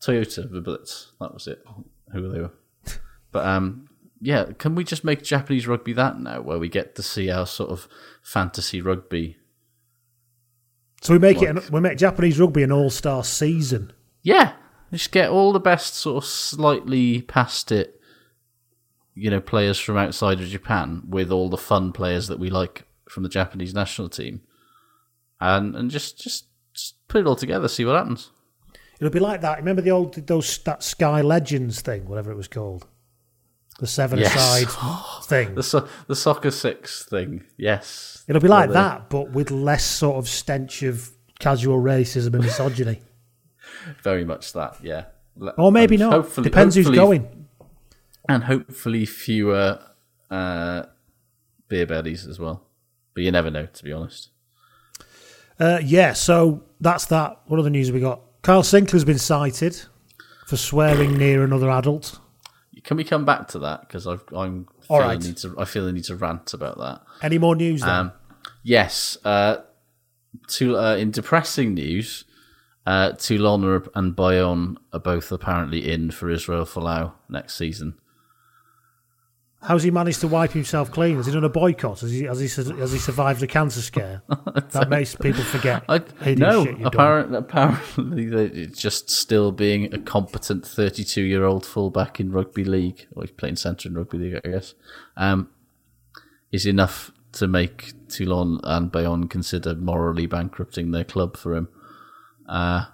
Toyota 0.01 0.47
Verblitz. 0.51 1.11
That 1.19 1.33
was 1.33 1.47
it. 1.47 1.63
Who 2.11 2.31
they 2.31 2.41
were. 2.41 2.51
But 3.31 3.45
um, 3.45 3.87
yeah, 4.19 4.45
can 4.57 4.73
we 4.75 4.83
just 4.83 5.03
make 5.03 5.21
Japanese 5.23 5.67
rugby 5.67 5.93
that 5.93 6.19
now, 6.19 6.41
where 6.41 6.57
we 6.59 6.67
get 6.67 6.95
to 6.95 7.03
see 7.03 7.29
our 7.29 7.45
sort 7.45 7.69
of 7.69 7.87
fantasy 8.23 8.81
rugby? 8.81 9.37
So 11.01 11.13
we 11.13 11.19
make 11.19 11.37
Like- 11.37 11.47
it. 11.49 11.57
An, 11.57 11.61
we 11.71 11.79
make 11.79 11.97
Japanese 11.97 12.39
rugby 12.39 12.63
an 12.63 12.71
all-star 12.71 13.23
season. 13.23 13.93
Yeah, 14.23 14.53
just 14.91 15.11
get 15.11 15.29
all 15.29 15.53
the 15.53 15.59
best 15.59 15.95
sort 15.95 16.23
of 16.23 16.29
slightly 16.29 17.21
past 17.21 17.71
it, 17.71 17.99
you 19.15 19.29
know, 19.29 19.39
players 19.41 19.79
from 19.79 19.97
outside 19.97 20.39
of 20.39 20.47
Japan 20.47 21.03
with 21.07 21.31
all 21.31 21.49
the 21.49 21.57
fun 21.57 21.91
players 21.91 22.27
that 22.27 22.39
we 22.39 22.49
like 22.49 22.85
from 23.09 23.23
the 23.23 23.29
Japanese 23.29 23.73
national 23.73 24.09
team, 24.09 24.41
and 25.39 25.75
and 25.75 25.91
just 25.91 26.19
just, 26.19 26.45
just 26.73 26.95
put 27.07 27.21
it 27.21 27.27
all 27.27 27.35
together, 27.35 27.67
see 27.67 27.85
what 27.85 27.95
happens. 27.95 28.31
It'll 28.99 29.11
be 29.11 29.19
like 29.19 29.41
that. 29.41 29.57
Remember 29.57 29.81
the 29.81 29.91
old 29.91 30.13
those 30.27 30.57
that 30.59 30.83
Sky 30.83 31.21
Legends 31.21 31.81
thing, 31.81 32.05
whatever 32.07 32.31
it 32.31 32.37
was 32.37 32.47
called, 32.47 32.85
the 33.79 33.87
seven 33.87 34.19
Yes. 34.19 34.35
aside 34.35 35.23
thing. 35.25 35.55
The 35.55 35.63
so- 35.63 35.87
the 36.07 36.15
soccer 36.15 36.51
six 36.51 37.03
thing, 37.05 37.43
yes. 37.57 38.23
It'll 38.27 38.41
be 38.41 38.47
like 38.47 38.69
that, 38.71 39.09
but 39.09 39.31
with 39.31 39.51
less 39.51 39.83
sort 39.83 40.17
of 40.17 40.29
stench 40.29 40.83
of 40.83 41.09
casual 41.39 41.81
racism 41.81 42.33
and 42.35 42.43
misogyny. 42.43 43.01
Very 44.03 44.25
much 44.25 44.53
that, 44.53 44.77
yeah. 44.83 45.05
Or 45.57 45.71
maybe 45.71 45.95
and 45.95 46.01
not. 46.03 46.13
hopefully- 46.13 46.43
Depends 46.49 46.75
who's 46.75 46.89
going. 46.89 47.47
and 48.29 48.43
hopefully 48.43 49.05
fewer 49.05 49.79
uh, 50.29 50.83
beer 51.67 51.85
bellies 51.85 52.27
as 52.27 52.39
well. 52.39 52.67
But 53.13 53.23
you 53.23 53.31
never 53.31 53.49
know, 53.51 53.65
to 53.65 53.83
be 53.83 53.91
honest. 53.91 54.29
Uh, 55.59 55.79
yeah, 55.83 56.13
so 56.13 56.63
that's 56.79 57.05
that. 57.07 57.39
What 57.47 57.59
other 57.59 57.69
news 57.69 57.87
have 57.87 57.95
we 57.95 58.01
got? 58.01 58.21
Kyle 58.41 58.63
Sinckler's 58.63 59.05
been 59.05 59.19
cited 59.19 59.79
for 60.47 60.57
swearing 60.57 61.17
near 61.17 61.43
another 61.43 61.69
adult. 61.69 62.19
Can 62.83 62.97
we 62.97 63.03
come 63.03 63.25
back 63.25 63.47
to 63.49 63.59
that? 63.59 63.81
Because 63.81 64.07
I'm 64.07 64.21
All 64.87 64.97
feeling 64.99 65.07
right. 65.07 65.21
need 65.23 65.37
to. 65.37 65.55
I 65.59 65.65
feel 65.65 65.87
I 65.87 65.91
need 65.91 66.05
to 66.05 66.15
rant 66.15 66.53
about 66.53 66.77
that. 66.79 67.01
Any 67.21 67.37
more 67.37 67.55
news 67.55 67.81
then? 67.81 67.89
Um, 67.89 68.11
yes. 68.63 69.17
Uh, 69.23 69.57
to 70.47 70.77
uh, 70.77 70.95
in 70.95 71.11
depressing 71.11 71.73
news, 71.75 72.23
uh, 72.85 73.11
Toulon 73.13 73.83
and 73.95 74.15
Bayonne 74.15 74.77
are 74.91 74.99
both 74.99 75.31
apparently 75.31 75.91
in 75.91 76.11
for 76.11 76.29
Israel 76.29 76.65
Folau 76.65 77.13
next 77.29 77.55
season. 77.55 77.95
How's 79.63 79.83
he 79.83 79.91
managed 79.91 80.21
to 80.21 80.27
wipe 80.27 80.53
himself 80.53 80.89
clean? 80.89 81.17
Has 81.17 81.27
he 81.27 81.33
done 81.33 81.43
a 81.43 81.49
boycott? 81.49 81.99
Has 81.99 82.11
he 82.11 82.23
has 82.23 82.39
he, 82.39 82.47
has 82.79 82.91
he 82.91 82.97
survived 82.97 83.43
a 83.43 83.47
cancer 83.47 83.81
scare? 83.81 84.23
that 84.71 84.89
makes 84.89 85.13
people 85.13 85.43
forget. 85.43 85.83
I 85.87 86.01
no. 86.33 86.65
shit 86.65 86.79
you've 86.79 86.91
done. 86.91 86.93
Apparently, 86.93 87.37
apparently, 87.37 88.61
it's 88.63 88.81
just 88.81 89.11
still 89.11 89.51
being 89.51 89.93
a 89.93 89.99
competent 89.99 90.65
thirty-two-year-old 90.65 91.63
fullback 91.63 92.19
in 92.19 92.31
rugby 92.31 92.63
league, 92.63 93.05
or 93.15 93.21
he's 93.21 93.31
playing 93.31 93.57
centre 93.57 93.87
in 93.87 93.93
rugby 93.93 94.17
league, 94.17 94.41
I 94.43 94.49
guess. 94.49 94.73
Um, 95.15 95.51
is 96.51 96.65
enough 96.65 97.11
to 97.33 97.47
make 97.47 97.93
Toulon 98.09 98.59
and 98.63 98.91
Bayonne 98.91 99.27
consider 99.27 99.75
morally 99.75 100.25
bankrupting 100.25 100.89
their 100.89 101.03
club 101.03 101.37
for 101.37 101.55
him. 101.55 101.69
Uh, 102.51 102.85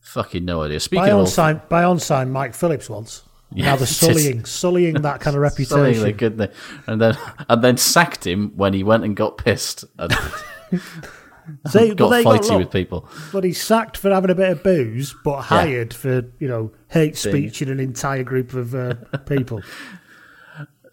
fucking 0.00 0.44
no 0.44 0.62
idea. 0.62 0.80
Speaking 0.80 1.04
Bayonne 1.04 1.20
of 1.20 1.28
signed, 1.28 1.60
Bayonne 1.68 1.98
signed 1.98 2.32
Mike 2.32 2.54
Phillips 2.54 2.88
once. 2.88 3.22
Yeah, 3.52 3.66
now 3.66 3.76
they're 3.76 3.86
sullying, 3.86 4.44
sullying 4.46 5.02
that 5.02 5.20
kind 5.20 5.36
of 5.36 5.42
reputation. 5.42 6.02
they 6.02 6.12
could, 6.14 6.50
and 6.86 7.00
then 7.00 7.18
and 7.48 7.62
then 7.62 7.76
sacked 7.76 8.26
him 8.26 8.52
when 8.56 8.72
he 8.72 8.82
went 8.82 9.04
and 9.04 9.14
got 9.14 9.36
pissed 9.36 9.84
and 9.98 10.12
See, 11.68 11.94
got 11.94 12.08
they 12.08 12.24
got 12.24 12.40
fighty 12.40 12.48
look, 12.50 12.58
with 12.58 12.70
people. 12.72 13.08
But 13.32 13.44
he's 13.44 13.62
sacked 13.62 13.96
for 13.96 14.10
having 14.10 14.30
a 14.30 14.34
bit 14.34 14.50
of 14.50 14.62
booze, 14.64 15.14
but 15.24 15.42
hired 15.42 15.94
for 15.94 16.24
you 16.38 16.48
know 16.48 16.72
hate 16.88 17.16
Thing. 17.16 17.32
speech 17.32 17.62
in 17.62 17.68
an 17.68 17.78
entire 17.78 18.24
group 18.24 18.54
of 18.54 18.74
uh, 18.74 18.94
people. 19.26 19.62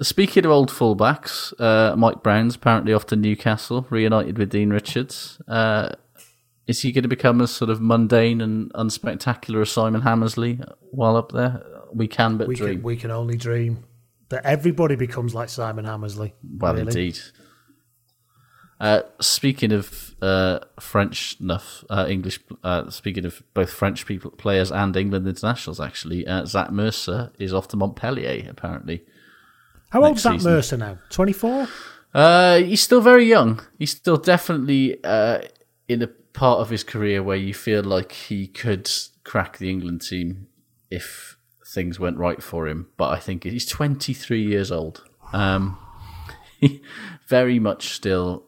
Speaking 0.01 0.45
of 0.45 0.51
old 0.51 0.69
fullbacks, 0.69 1.53
uh, 1.59 1.95
Mike 1.95 2.21
Brown's 2.21 2.55
apparently 2.55 2.93
off 2.93 3.05
to 3.07 3.15
Newcastle, 3.15 3.87
reunited 3.89 4.37
with 4.37 4.49
Dean 4.49 4.69
Richards. 4.69 5.39
Uh, 5.47 5.93
is 6.67 6.81
he 6.81 6.91
going 6.91 7.03
to 7.03 7.09
become 7.09 7.41
as 7.41 7.51
sort 7.51 7.69
of 7.69 7.81
mundane 7.81 8.41
and 8.41 8.71
unspectacular 8.73 9.61
as 9.61 9.71
Simon 9.71 10.01
Hammersley 10.01 10.59
while 10.91 11.15
up 11.15 11.31
there? 11.31 11.63
We 11.93 12.07
can 12.07 12.37
but 12.37 12.47
we 12.47 12.55
dream. 12.55 12.75
can 12.75 12.83
we 12.83 12.97
can 12.97 13.11
only 13.11 13.37
dream 13.37 13.83
that 14.29 14.45
everybody 14.45 14.95
becomes 14.95 15.35
like 15.35 15.49
Simon 15.49 15.85
Hammersley. 15.85 16.33
Well, 16.57 16.73
really. 16.73 16.87
indeed. 16.87 17.19
Uh, 18.79 19.01
speaking 19.21 19.71
of 19.71 20.15
uh, 20.21 20.59
French 20.79 21.37
enough, 21.39 21.83
uh, 21.89 22.05
English. 22.09 22.39
Uh, 22.63 22.89
speaking 22.89 23.25
of 23.25 23.43
both 23.53 23.71
French 23.71 24.05
people 24.05 24.31
players 24.31 24.71
and 24.71 24.95
England 24.97 25.27
internationals, 25.27 25.79
actually, 25.79 26.25
uh, 26.27 26.45
Zach 26.45 26.71
Mercer 26.71 27.31
is 27.39 27.53
off 27.53 27.67
to 27.69 27.77
Montpellier. 27.77 28.49
Apparently, 28.49 29.03
How 29.89 30.03
old's 30.03 30.23
season. 30.23 30.51
Mercer 30.51 30.77
now? 30.77 30.97
Twenty 31.09 31.33
four. 31.33 31.67
Uh, 32.13 32.57
he's 32.57 32.81
still 32.81 33.01
very 33.01 33.25
young. 33.25 33.61
He's 33.79 33.91
still 33.91 34.17
definitely 34.17 35.01
uh, 35.03 35.41
in 35.87 36.01
a 36.01 36.09
part 36.33 36.59
of 36.59 36.69
his 36.69 36.83
career 36.83 37.21
where 37.23 37.37
you 37.37 37.53
feel 37.53 37.83
like 37.83 38.11
he 38.11 38.47
could 38.47 38.89
crack 39.23 39.57
the 39.57 39.69
England 39.69 40.01
team 40.01 40.47
if 40.91 41.37
things 41.65 41.99
went 41.99 42.17
right 42.17 42.41
for 42.41 42.67
him. 42.67 42.87
But 42.97 43.09
I 43.11 43.19
think 43.19 43.43
he's 43.43 43.65
23 43.65 44.41
years 44.43 44.71
old. 44.71 45.03
Um, 45.31 45.77
very 47.27 47.59
much 47.59 47.89
still 47.89 48.43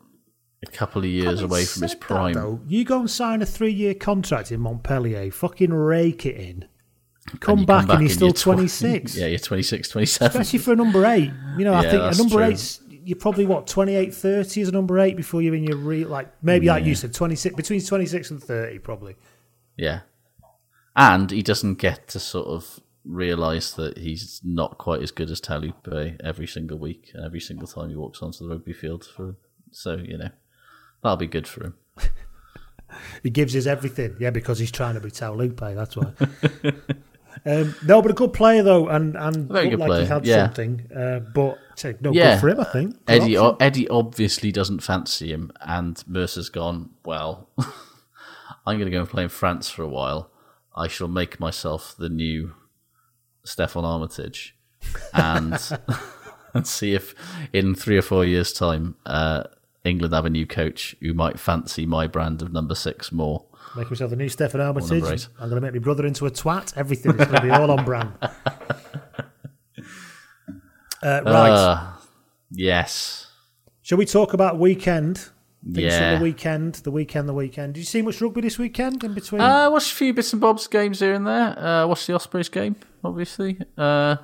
a 0.64 0.72
couple 0.72 1.02
of 1.02 1.08
years 1.08 1.42
away 1.42 1.66
from 1.66 1.84
his 1.84 1.92
Said 1.92 2.00
that, 2.02 2.08
prime. 2.08 2.34
though, 2.34 2.60
you 2.68 2.84
go 2.86 3.00
and 3.00 3.10
sign 3.10 3.42
a 3.42 3.46
three 3.46 3.72
year 3.74 3.94
contract 3.94 4.52
in 4.52 4.60
Montpellier, 4.62 5.32
fucking 5.32 5.74
rake 5.74 6.26
it 6.26 6.36
in. 6.36 6.66
Come, 7.40 7.54
And 7.54 7.60
you 7.62 7.66
back, 7.66 7.90
and 7.90 8.02
you're 8.02 8.10
still 8.10 8.28
you're 8.28 8.34
tw- 8.34 8.42
twenty 8.42 8.68
six. 8.68 9.18
yeah, 9.18 9.26
you're 9.26 9.40
26, 9.40 9.90
27. 9.90 10.28
Especially 10.28 10.60
for 10.60 10.74
a 10.74 10.76
number 10.76 11.06
eight. 11.08 11.32
You 11.58 11.66
know, 11.66 11.74
I 11.74 11.82
think 11.90 11.94
a 12.14 12.16
number 12.18 12.36
true. 12.36 12.44
eight's 12.44 12.80
you're 13.06 13.18
probably 13.18 13.46
what 13.46 13.68
28, 13.68 14.14
30 14.14 14.62
as 14.62 14.68
a 14.68 14.72
number 14.72 15.00
eight 15.00 15.16
before 15.16 15.42
you're 15.42 15.56
in 15.56 15.64
your 15.64 15.78
real 15.78 16.10
like 16.10 16.28
maybe 16.42 16.68
like 16.68 16.84
you 16.84 16.96
said 16.96 17.14
twenty 17.14 17.36
six 17.36 17.56
between 17.56 17.80
twenty 17.82 18.06
six 18.06 18.32
and 18.32 18.44
thirty 18.44 18.80
probably. 18.80 19.16
Yeah. 19.78 20.02
And 20.96 21.30
he 21.30 21.44
doesn't 21.44 21.76
get 21.76 22.08
to 22.10 22.20
sort 22.20 22.48
of 22.48 22.80
realise 23.04 23.74
that 23.74 23.98
he's 23.98 24.42
not 24.44 24.78
quite 24.78 25.04
as 25.04 25.12
good 25.12 25.30
as 25.30 25.40
Taulupe 25.40 26.20
every 26.24 26.48
single 26.48 26.80
week, 26.80 27.12
and 27.14 27.24
every 27.26 27.42
single 27.42 27.68
time 27.68 27.90
he 27.90 27.96
walks 27.96 28.22
onto 28.22 28.48
the 28.48 28.50
rugby 28.50 28.74
field. 28.74 29.06
For 29.06 29.36
So, 29.72 29.98
you 29.98 30.18
know, 30.18 30.30
that'll 31.04 31.18
be 31.18 31.28
good 31.28 31.48
for 31.48 31.66
him. 31.66 31.76
He 33.24 33.30
gives 33.30 33.52
his 33.52 33.68
everything, 33.68 34.16
yeah, 34.20 34.30
because 34.30 34.60
he's 34.60 34.72
trying 34.72 34.94
to 34.94 35.02
be 35.02 35.10
Taulupe. 35.10 35.76
That's 35.76 35.98
why. 35.98 36.14
um, 37.46 37.76
no, 37.86 38.02
but 38.02 38.12
a 38.12 38.14
good 38.14 38.34
player 38.34 38.64
though, 38.64 38.88
and 38.88 39.16
and 39.16 39.50
Very 39.50 39.70
good 39.70 39.80
like 39.80 39.88
player, 39.88 40.02
he 40.02 40.08
had 40.08 40.26
yeah. 40.26 40.46
something. 40.46 40.90
Uh, 40.96 41.20
but 41.20 41.58
no 42.02 42.12
yeah. 42.12 42.36
good 42.36 42.42
for 42.42 42.50
him, 42.50 42.60
I 42.60 42.64
think. 42.66 43.06
Good 43.06 43.22
Eddie, 43.22 43.38
option. 43.38 43.66
Eddie 43.66 43.88
obviously 43.90 44.52
doesn't 44.52 44.82
fancy 44.82 45.32
him, 45.32 45.52
and 45.62 46.02
Mercer's 46.08 46.50
gone, 46.50 46.92
well, 47.04 47.50
I'm 48.66 48.78
going 48.78 48.86
to 48.86 48.92
go 48.92 49.00
and 49.00 49.10
play 49.10 49.24
in 49.24 49.30
France 49.30 49.70
for 49.70 49.84
a 49.84 49.88
while. 49.88 50.32
I 50.76 50.88
shall 50.88 51.08
make 51.08 51.40
myself 51.40 51.96
the 51.98 52.10
new 52.10 52.54
Steffon 53.46 53.84
Armitage 53.84 54.56
and, 55.14 55.58
and 56.54 56.68
see 56.68 56.94
if 56.94 57.16
in 57.54 57.76
three 57.76 57.98
or 57.98 58.02
four 58.02 58.26
years' 58.26 58.52
time, 58.52 58.96
uh, 59.06 59.44
England 59.84 60.14
have 60.14 60.26
a 60.26 60.30
new 60.30 60.46
coach 60.46 60.96
who 61.00 61.14
might 61.14 61.40
fancy 61.40 61.86
my 61.86 62.08
brand 62.08 62.42
of 62.42 62.52
number 62.52 62.76
six 62.76 63.12
more. 63.12 63.46
Make 63.76 63.90
myself 63.90 64.12
a 64.12 64.16
new 64.16 64.28
Steffon 64.28 64.66
Armitage. 64.66 65.28
I'm 65.40 65.50
going 65.50 65.62
to 65.62 65.62
make 65.62 65.74
my 65.74 65.80
brother 65.80 66.06
into 66.06 66.26
a 66.26 66.32
twat. 66.32 66.76
Everything 66.78 67.12
is 67.12 67.18
going 67.28 67.36
to 67.36 67.42
be 67.42 67.50
all 67.50 67.72
on 67.72 67.84
brand. 67.86 68.14
Uh, 71.04 71.22
right. 71.24 71.50
Uh, 71.52 71.88
yes. 72.50 73.28
Shall 73.84 74.00
we 74.00 74.06
talk 74.06 74.34
about 74.34 74.58
weekend? 74.58 75.30
Things 75.64 75.78
Yeah. 75.94 76.14
from 76.14 76.20
the 76.20 76.24
weekend, 76.24 76.76
the 76.76 76.90
weekend, 76.90 77.30
the 77.30 77.34
weekend. 77.34 77.74
Did 77.76 77.82
you 77.82 77.86
see 77.86 78.02
much 78.02 78.20
rugby 78.22 78.42
this 78.42 78.58
weekend 78.58 79.04
in 79.04 79.14
between? 79.14 79.40
Uh, 79.42 79.70
watched 79.70 79.92
a 79.92 79.96
few 79.96 80.14
bits 80.16 80.32
and 80.34 80.42
bobs 80.42 80.66
games 80.68 81.02
here 81.02 81.14
and 81.14 81.28
there. 81.28 81.60
Uh, 81.60 81.86
watched 81.86 82.08
the 82.08 82.14
Ospreys 82.16 82.50
game, 82.50 82.76
obviously. 83.04 83.60
Uh, 83.78 84.16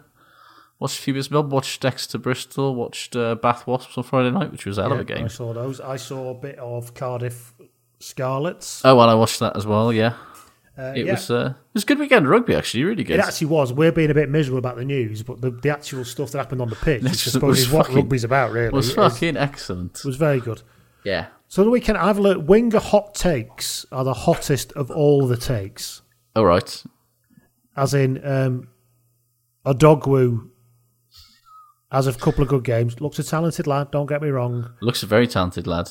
watched 0.80 0.98
a 0.98 1.02
few 1.04 1.14
bits 1.14 1.28
and 1.28 1.34
bobs. 1.34 1.52
Watched 1.52 1.86
Exeter 1.86 2.18
Bristol. 2.18 2.74
Watched 2.74 3.16
uh, 3.16 3.36
Bath 3.36 3.68
Wasps 3.68 3.96
on 3.98 4.04
Friday 4.04 4.32
night, 4.32 4.52
which 4.52 4.66
was 4.66 4.80
a 4.80 4.84
hell 4.84 4.94
of 4.94 5.00
a 5.00 5.04
game. 5.04 5.26
I 5.26 5.28
saw 5.28 5.54
those. 5.54 5.80
I 5.80 5.98
saw 5.98 6.32
a 6.32 6.36
bit 6.36 6.58
of 6.58 6.96
Cardiff 6.96 7.54
Scarlets. 8.02 8.82
Oh, 8.84 8.96
well, 8.96 9.10
I 9.10 9.14
watched 9.14 9.40
that 9.40 9.56
as 9.56 9.66
well. 9.66 9.94
Yeah, 9.94 10.14
Uh, 10.78 10.94
it 10.96 11.06
yeah. 11.06 11.14
was 11.14 11.30
uh, 11.32 11.54
it 11.58 11.74
was 11.74 11.84
a 11.84 11.86
good 11.86 12.00
weekend 12.00 12.26
of 12.26 12.32
rugby. 12.32 12.56
Actually, 12.56 12.84
really 12.84 13.04
good. 13.04 13.20
It 13.20 13.24
actually 13.26 13.48
was. 13.48 13.72
We're 13.72 13.92
being 13.92 14.10
a 14.12 14.14
bit 14.14 14.30
miserable 14.30 14.60
about 14.60 14.76
the 14.78 14.86
news, 14.86 15.24
but 15.24 15.42
the, 15.42 15.52
the 15.52 15.70
actual 15.70 16.04
stuff 16.06 16.32
that 16.32 16.38
happened 16.40 16.62
on 16.62 16.70
the 16.70 16.76
pitch, 16.76 17.04
which 17.04 17.12
I 17.28 17.32
suppose 17.32 17.50
was 17.50 17.60
is 17.62 17.72
what 17.72 17.86
fucking- 17.88 17.96
rugby's 18.04 18.24
about, 18.24 18.52
really. 18.52 18.70
was 18.70 18.94
fucking 18.94 19.38
excellent. 19.38 20.02
was 20.04 20.16
very 20.18 20.40
good. 20.40 20.62
Yeah. 21.04 21.28
So 21.48 21.64
the 21.64 21.70
weekend, 21.70 21.98
I've 21.98 22.18
learned 22.20 22.48
winger 22.48 22.80
hot 22.80 23.14
takes 23.14 23.86
are 23.92 24.04
the 24.06 24.14
hottest 24.14 24.72
of 24.74 24.90
all 24.90 25.28
the 25.28 25.36
takes. 25.38 26.02
All 26.36 26.46
right. 26.46 26.84
As 27.76 27.94
in, 27.94 28.26
um, 28.26 28.68
Odogwu 29.66 30.50
has 31.92 32.08
a 32.08 32.14
couple 32.14 32.42
of 32.42 32.48
good 32.48 32.64
games. 32.64 33.02
Looks 33.02 33.20
a 33.20 33.24
talented 33.24 33.68
lad. 33.68 33.92
Don't 33.92 34.06
get 34.08 34.22
me 34.22 34.30
wrong. 34.30 34.72
Looks 34.82 35.04
a 35.04 35.06
very 35.06 35.28
talented 35.28 35.68
lad. 35.68 35.90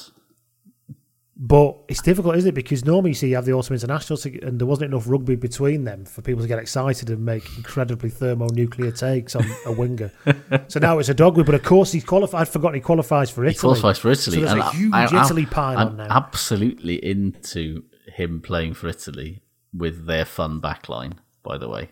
But 1.43 1.79
it's 1.89 2.03
difficult, 2.03 2.37
isn't 2.37 2.51
it? 2.51 2.55
Because 2.55 2.85
normally 2.85 3.13
you 3.13 3.15
see 3.15 3.31
you 3.31 3.37
have 3.37 3.47
the 3.47 3.55
autumn 3.55 3.73
internationals, 3.73 4.27
and 4.27 4.59
there 4.59 4.67
wasn't 4.67 4.93
enough 4.93 5.05
rugby 5.09 5.37
between 5.37 5.85
them 5.85 6.05
for 6.05 6.21
people 6.21 6.43
to 6.43 6.49
get 6.49 6.59
excited 6.59 7.09
and 7.09 7.25
make 7.25 7.45
incredibly 7.57 8.11
thermonuclear 8.11 8.93
takes 8.93 9.35
on 9.35 9.47
a 9.65 9.73
winger. 9.73 10.13
so 10.69 10.79
now 10.81 10.99
it's 10.99 11.09
Odogwu, 11.09 11.47
but 11.47 11.55
of 11.55 11.63
course 11.63 11.93
he's 11.93 12.05
qualified. 12.05 12.43
I'd 12.43 12.49
forgotten 12.49 12.75
he 12.75 12.83
qualifies 12.83 13.31
for 13.31 13.43
Italy. 13.47 13.55
He 13.55 13.59
qualifies 13.59 13.99
for 13.99 14.11
Italy. 14.11 14.35
So 14.37 14.41
there's 14.43 14.53
and 14.53 14.61
a 14.61 14.71
huge 14.71 14.93
I- 14.93 15.07
I- 15.07 15.25
Italy 15.25 15.47
pile 15.47 15.79
I'm 15.79 15.89
on 15.89 15.97
now. 15.97 16.09
absolutely 16.11 17.03
into 17.03 17.85
him 18.15 18.43
playing 18.43 18.75
for 18.75 18.89
Italy 18.89 19.41
with 19.73 20.05
their 20.05 20.27
fun 20.27 20.61
backline. 20.61 21.15
By 21.43 21.57
the 21.57 21.71
way, 21.71 21.89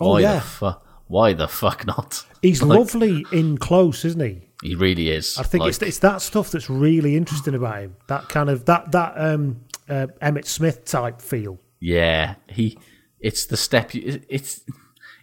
Oh, 0.00 0.12
why 0.12 0.20
yeah. 0.20 0.34
the 0.36 0.40
fu- 0.40 0.80
Why 1.08 1.32
the 1.34 1.48
fuck 1.48 1.86
not? 1.86 2.24
He's 2.40 2.62
Like, 2.62 2.78
lovely 2.78 3.26
in 3.30 3.58
close, 3.58 4.06
isn't 4.06 4.20
he? 4.22 4.45
He 4.62 4.74
really 4.74 5.10
is. 5.10 5.36
I 5.38 5.42
think 5.42 5.62
Like, 5.62 5.70
it's 5.70 5.82
it's 5.82 5.98
that 6.00 6.22
stuff 6.22 6.50
that's 6.50 6.70
really 6.70 7.16
interesting 7.16 7.54
about 7.54 7.78
him. 7.80 7.96
That 8.08 8.28
kind 8.28 8.48
of 8.48 8.64
that 8.64 8.92
that 8.92 9.12
um, 9.16 9.60
uh, 9.88 10.06
Emmitt 10.22 10.46
Smith 10.46 10.84
type 10.84 11.20
feel. 11.20 11.60
Yeah, 11.80 12.36
he. 12.48 12.78
It's 13.20 13.46
the 13.46 13.56
step. 13.56 13.94
You, 13.94 14.22
it's. 14.28 14.62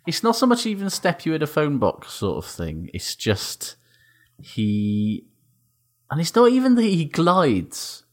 It's 0.05 0.21
not 0.21 0.35
so 0.35 0.45
much 0.45 0.65
even 0.65 0.89
step 0.89 1.25
you 1.25 1.33
in 1.33 1.41
a 1.41 1.47
phone 1.47 1.77
box 1.79 2.11
sort 2.11 2.43
of 2.43 2.49
thing. 2.51 2.89
It's 2.93 3.15
just 3.15 3.77
he, 4.41 5.25
and 6.11 6.19
it's 6.19 6.35
not 6.35 6.51
even 6.51 6.75
that 6.75 6.83
he 6.83 7.05
glides. 7.05 8.03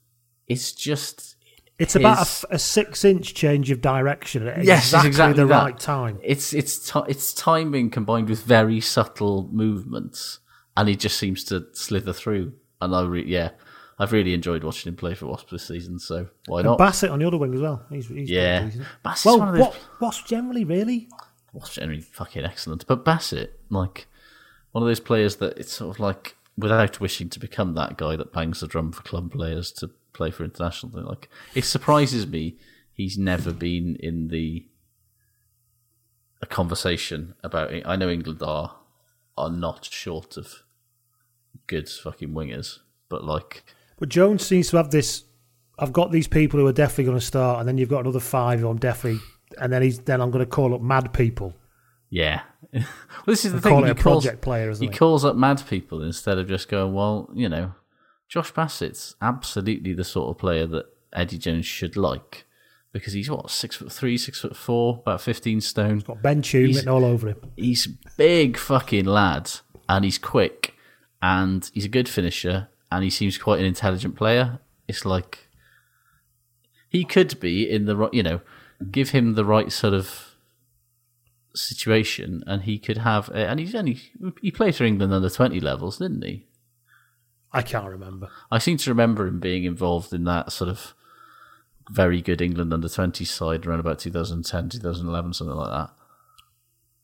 It's 0.46 0.72
just. 0.72 1.36
It's 1.78 1.96
about 1.96 2.16
a, 2.18 2.20
his- 2.20 2.44
f- 2.44 2.50
a 2.52 2.58
six 2.58 3.04
inch 3.04 3.34
change 3.34 3.70
of 3.70 3.80
direction 3.80 4.46
at 4.46 4.62
yes, 4.64 4.84
exactly, 4.86 5.08
exactly 5.08 5.42
the 5.42 5.48
that. 5.48 5.62
right 5.62 5.78
time. 5.80 6.18
It's 6.22 6.52
it's 6.52 6.92
it's 7.08 7.32
timing 7.32 7.90
combined 7.90 8.28
with 8.28 8.42
very 8.42 8.80
subtle 8.80 9.48
movements, 9.50 10.40
and 10.80 10.88
he 10.88 10.96
just 10.96 11.18
seems 11.18 11.44
to 11.44 11.66
slither 11.72 12.12
through. 12.12 12.52
And 12.80 12.94
I 12.94 13.02
re- 13.02 13.26
yeah, 13.26 13.50
I've 13.98 14.12
really 14.12 14.32
enjoyed 14.32 14.64
watching 14.64 14.88
him 14.90 14.96
play 14.96 15.14
for 15.14 15.26
Wasps 15.26 15.50
this 15.52 15.66
season. 15.66 15.98
So 15.98 16.28
why 16.46 16.60
And 16.60 16.66
not? 16.68 16.78
Bassett 16.78 17.10
on 17.10 17.18
the 17.18 17.26
other 17.26 17.36
wing 17.36 17.54
as 17.54 17.60
well. 17.60 17.84
He's, 17.90 18.08
he's 18.08 18.30
Yeah. 18.30 18.70
Bassett's 19.04 19.24
well, 19.26 19.38
one 19.38 19.48
of 19.48 19.54
those- 19.56 19.74
what's 19.98 20.22
generally 20.22 20.64
really? 20.64 21.08
Wasps 21.52 21.74
generally 21.76 22.00
fucking 22.00 22.44
excellent, 22.44 22.86
but 22.86 23.04
Bassett, 23.04 23.60
like 23.68 24.06
one 24.72 24.82
of 24.82 24.88
those 24.88 25.00
players 25.00 25.36
that 25.36 25.58
it's 25.58 25.72
sort 25.72 25.96
of 25.96 26.00
like 26.00 26.36
without 26.56 27.00
wishing 27.00 27.28
to 27.28 27.38
become 27.40 27.74
that 27.74 27.96
guy 27.98 28.16
that 28.16 28.32
bangs 28.32 28.60
the 28.60 28.66
drum 28.68 28.92
for 28.92 29.02
club 29.02 29.32
players 29.32 29.70
to 29.72 29.90
play 30.12 30.30
for 30.30 30.44
international. 30.44 31.02
Like 31.04 31.28
it 31.54 31.64
surprises 31.64 32.26
me 32.26 32.56
he's 32.92 33.18
never 33.18 33.52
been 33.52 33.96
in 33.96 34.28
the 34.28 34.66
a 36.42 36.46
conversation 36.46 37.34
about 37.42 37.72
it. 37.72 37.82
I 37.86 37.96
know 37.96 38.08
England 38.08 38.42
are 38.42 38.76
are 39.36 39.50
not 39.50 39.84
short 39.86 40.36
of 40.36 40.62
good 41.66 41.88
fucking 41.88 42.30
wingers, 42.30 42.78
but 43.08 43.24
like 43.24 43.64
But 43.98 44.08
Jones 44.08 44.44
seems 44.46 44.70
to 44.70 44.76
have 44.78 44.90
this. 44.90 45.24
I've 45.78 45.92
got 45.92 46.12
these 46.12 46.28
people 46.28 46.60
who 46.60 46.66
are 46.66 46.72
definitely 46.72 47.04
going 47.04 47.18
to 47.18 47.24
start, 47.24 47.60
and 47.60 47.68
then 47.68 47.78
you've 47.78 47.88
got 47.88 48.00
another 48.00 48.20
five 48.20 48.60
who 48.60 48.68
I'm 48.68 48.78
definitely, 48.78 49.20
and 49.58 49.72
then 49.72 49.82
he's 49.82 49.98
then 50.00 50.20
I'm 50.20 50.30
going 50.30 50.44
to 50.44 50.50
call 50.50 50.74
up 50.74 50.80
mad 50.80 51.12
people. 51.12 51.54
Yeah. 52.10 52.42
well, 52.72 52.84
this 53.26 53.44
is 53.44 53.52
the 53.52 53.60
thing. 53.60 53.86
he 53.86 53.94
calls, 53.94 54.24
project 54.24 54.42
player, 54.42 54.70
he 54.72 54.86
he? 54.86 54.88
calls 54.88 55.24
up 55.24 55.36
mad 55.36 55.62
people 55.68 56.02
instead 56.02 56.38
of 56.38 56.48
just 56.48 56.68
going, 56.68 56.92
well, 56.92 57.30
you 57.32 57.48
know, 57.48 57.72
Josh 58.28 58.52
Bassett's 58.52 59.14
absolutely 59.22 59.92
the 59.92 60.04
sort 60.04 60.30
of 60.30 60.38
player 60.38 60.66
that 60.66 60.86
Eddie 61.12 61.38
Jones 61.38 61.66
should 61.66 61.96
like 61.96 62.44
because 62.92 63.12
he's 63.12 63.30
what 63.30 63.50
six 63.50 63.76
foot 63.76 63.92
three, 63.92 64.18
six 64.18 64.40
foot 64.40 64.56
four, 64.56 64.98
about 64.98 65.20
fifteen 65.20 65.60
stone. 65.60 66.00
Got 66.00 66.22
Ben 66.22 66.42
Tune 66.42 66.66
He's- 66.66 66.76
written 66.76 66.90
all 66.92 67.04
over 67.04 67.28
him. 67.28 67.40
He's 67.56 67.86
big 68.16 68.56
fucking 68.56 69.04
lad, 69.06 69.50
and 69.88 70.04
he's 70.04 70.18
quick, 70.18 70.74
and 71.22 71.70
he's 71.74 71.84
a 71.84 71.88
good 71.88 72.08
finisher, 72.08 72.68
and 72.90 73.04
he 73.04 73.10
seems 73.10 73.38
quite 73.38 73.60
an 73.60 73.66
intelligent 73.66 74.16
player. 74.16 74.58
It's 74.88 75.04
like 75.04 75.48
he 76.88 77.04
could 77.04 77.38
be 77.40 77.68
in 77.68 77.86
the 77.86 77.96
right, 77.96 78.14
you 78.14 78.22
know, 78.22 78.40
give 78.90 79.10
him 79.10 79.34
the 79.34 79.44
right 79.44 79.70
sort 79.70 79.94
of 79.94 80.34
situation, 81.54 82.42
and 82.46 82.62
he 82.62 82.78
could 82.78 82.98
have. 82.98 83.28
A, 83.30 83.48
and 83.48 83.60
he's 83.60 83.74
only 83.74 84.00
he 84.40 84.50
played 84.50 84.74
for 84.74 84.84
England 84.84 85.12
under 85.12 85.30
twenty 85.30 85.60
levels, 85.60 85.98
didn't 85.98 86.24
he? 86.24 86.46
I 87.52 87.62
can't 87.62 87.88
remember. 87.88 88.28
I 88.50 88.58
seem 88.58 88.76
to 88.78 88.90
remember 88.90 89.26
him 89.26 89.40
being 89.40 89.64
involved 89.64 90.12
in 90.12 90.24
that 90.24 90.52
sort 90.52 90.70
of 90.70 90.94
very 91.90 92.22
good 92.22 92.40
England 92.40 92.72
under 92.72 92.88
twenty 92.88 93.24
side 93.24 93.66
around 93.66 93.80
about 93.80 93.98
2010, 93.98 94.68
2011, 94.68 95.34
something 95.34 95.56
like 95.56 95.70
that. 95.70 95.90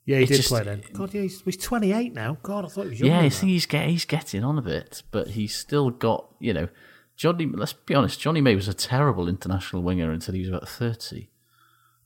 Yeah, 0.07 0.19
he 0.19 0.23
It 0.23 0.29
did 0.29 0.37
just- 0.37 0.49
play 0.49 0.63
then. 0.63 0.83
God, 0.93 1.13
yeah, 1.13 1.23
he's, 1.23 1.43
he's 1.43 1.57
28 1.57 2.15
now. 2.15 2.39
God, 2.43 2.65
I 2.65 2.69
thought 2.69 2.85
he 2.85 2.91
was 2.91 3.01
younger. 3.01 3.15
Yeah, 3.17 3.21
I 3.23 3.29
think 3.29 3.51
he's 3.51 3.67
get, 3.67 3.89
he's 3.89 4.05
getting 4.05 4.45
on 4.45 4.57
a 4.57 4.63
bit, 4.63 5.03
but 5.11 5.29
he's 5.31 5.55
still 5.55 5.91
got 5.91 6.29
you 6.39 6.55
know 6.55 6.69
Johnny. 7.17 7.47
Let's 7.47 7.73
be 7.73 7.95
honest, 7.95 8.21
Jonny 8.21 8.41
May 8.41 8.55
was 8.55 8.69
a 8.69 8.75
terrible 8.75 9.29
international 9.29 9.83
winger 9.83 10.13
until 10.13 10.35
he 10.35 10.41
was 10.41 10.49
about 10.49 10.69
thirty. 10.69 11.31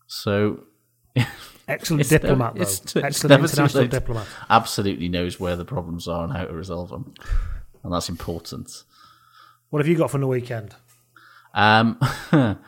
So 0.07 0.65
Excellent 1.69 2.01
it's 2.01 2.11
diplomat, 2.11 2.55
never- 2.55 2.63
it's- 2.63 2.81
though. 2.81 3.01
it's 3.01 3.07
Excellent 3.07 3.31
never 3.31 3.47
too 3.49 3.53
international 3.53 3.83
late. 3.83 3.91
diplomat. 3.91 4.27
Absolutely 4.49 5.09
knows 5.09 5.39
where 5.39 5.57
the 5.57 5.65
problems 5.67 6.09
are 6.09 6.25
and 6.25 6.33
how 6.33 6.45
to 6.47 6.53
resolve 6.55 6.89
them, 6.89 7.13
and 7.85 7.93
that's 7.93 8.09
important. 8.09 8.85
What 9.69 9.81
have 9.81 9.89
you 9.89 9.97
got 9.97 10.11
for 10.11 10.19
the 10.19 10.27
weekend? 10.27 10.75
Um, 11.55 12.01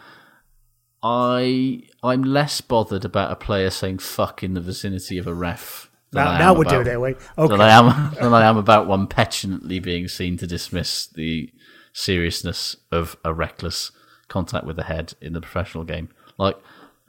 I 1.03 1.83
I'm 2.03 2.23
less 2.23 2.61
bothered 2.61 3.05
about 3.05 3.33
a 3.33 3.37
player 3.37 3.71
saying 3.71 3.99
"fuck" 3.99 4.43
in 4.43 4.55
the 4.55 4.61
vicinity 4.61 5.19
of 5.19 5.27
a 5.27 5.35
ref. 5.35 5.91
Now- 6.13 6.37
now 6.39 6.53
we're 6.55 6.63
about- 6.63 6.85
doing 6.85 6.87
it, 6.95 7.01
wait. 7.01 7.17
Okay. 7.39 7.51
Than 7.53 7.61
I 7.61 7.71
am 7.71 8.15
than 8.21 8.35
I 8.35 8.45
am 8.45 8.57
about 8.57 8.87
one 8.87 9.07
petulantly 9.07 9.79
being 9.79 10.09
seen 10.09 10.37
to 10.39 10.47
dismiss 10.47 11.07
the 11.07 11.51
seriousness 11.93 12.77
of 12.91 13.17
a 13.25 13.33
reckless 13.35 13.91
contact 14.29 14.65
with 14.65 14.77
the 14.77 14.85
head 14.85 15.15
in 15.21 15.33
the 15.33 15.41
professional 15.41 15.85
game. 15.85 16.09
Like 16.39 16.57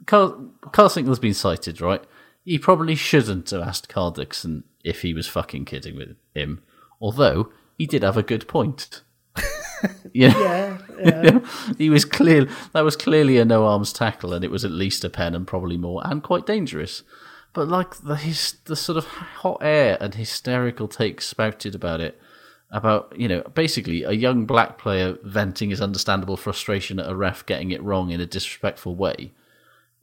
Carl, 0.06 0.50
Carl 0.72 0.88
Sinckler's 0.88 1.18
been 1.18 1.34
cited, 1.34 1.80
right? 1.80 2.02
He 2.44 2.58
probably 2.58 2.94
shouldn't 2.94 3.48
have 3.50 3.62
asked 3.62 3.88
Karl 3.88 4.10
Dickson 4.10 4.64
if 4.84 5.00
he 5.00 5.14
was 5.14 5.26
fucking 5.26 5.64
kidding 5.64 5.96
with 5.96 6.16
him, 6.34 6.62
although 7.00 7.50
he 7.78 7.86
did 7.86 8.02
have 8.02 8.18
a 8.18 8.22
good 8.22 8.46
point. 8.46 9.00
You 10.12 10.28
know? 10.30 10.78
Yeah, 10.98 11.22
yeah. 11.22 11.38
he 11.78 11.90
was 11.90 12.04
clear 12.04 12.48
that 12.72 12.84
was 12.84 12.96
clearly 12.96 13.38
a 13.38 13.44
no 13.44 13.66
arms 13.66 13.92
tackle, 13.92 14.32
and 14.32 14.44
it 14.44 14.50
was 14.50 14.64
at 14.64 14.70
least 14.70 15.04
a 15.04 15.10
pen 15.10 15.34
and 15.34 15.46
probably 15.46 15.76
more, 15.76 16.02
and 16.04 16.22
quite 16.22 16.46
dangerous. 16.46 17.02
But 17.52 17.68
like 17.68 17.96
the 17.96 18.16
his, 18.16 18.56
the 18.64 18.76
sort 18.76 18.98
of 18.98 19.06
hot 19.06 19.58
air 19.60 19.96
and 20.00 20.14
hysterical 20.14 20.88
takes 20.88 21.26
spouted 21.26 21.74
about 21.74 22.00
it, 22.00 22.20
about 22.70 23.12
you 23.16 23.28
know 23.28 23.42
basically 23.54 24.02
a 24.02 24.12
young 24.12 24.46
black 24.46 24.78
player 24.78 25.16
venting 25.22 25.70
his 25.70 25.80
understandable 25.80 26.36
frustration 26.36 26.98
at 26.98 27.08
a 27.08 27.14
ref 27.14 27.46
getting 27.46 27.70
it 27.70 27.82
wrong 27.82 28.10
in 28.10 28.20
a 28.20 28.26
disrespectful 28.26 28.96
way, 28.96 29.32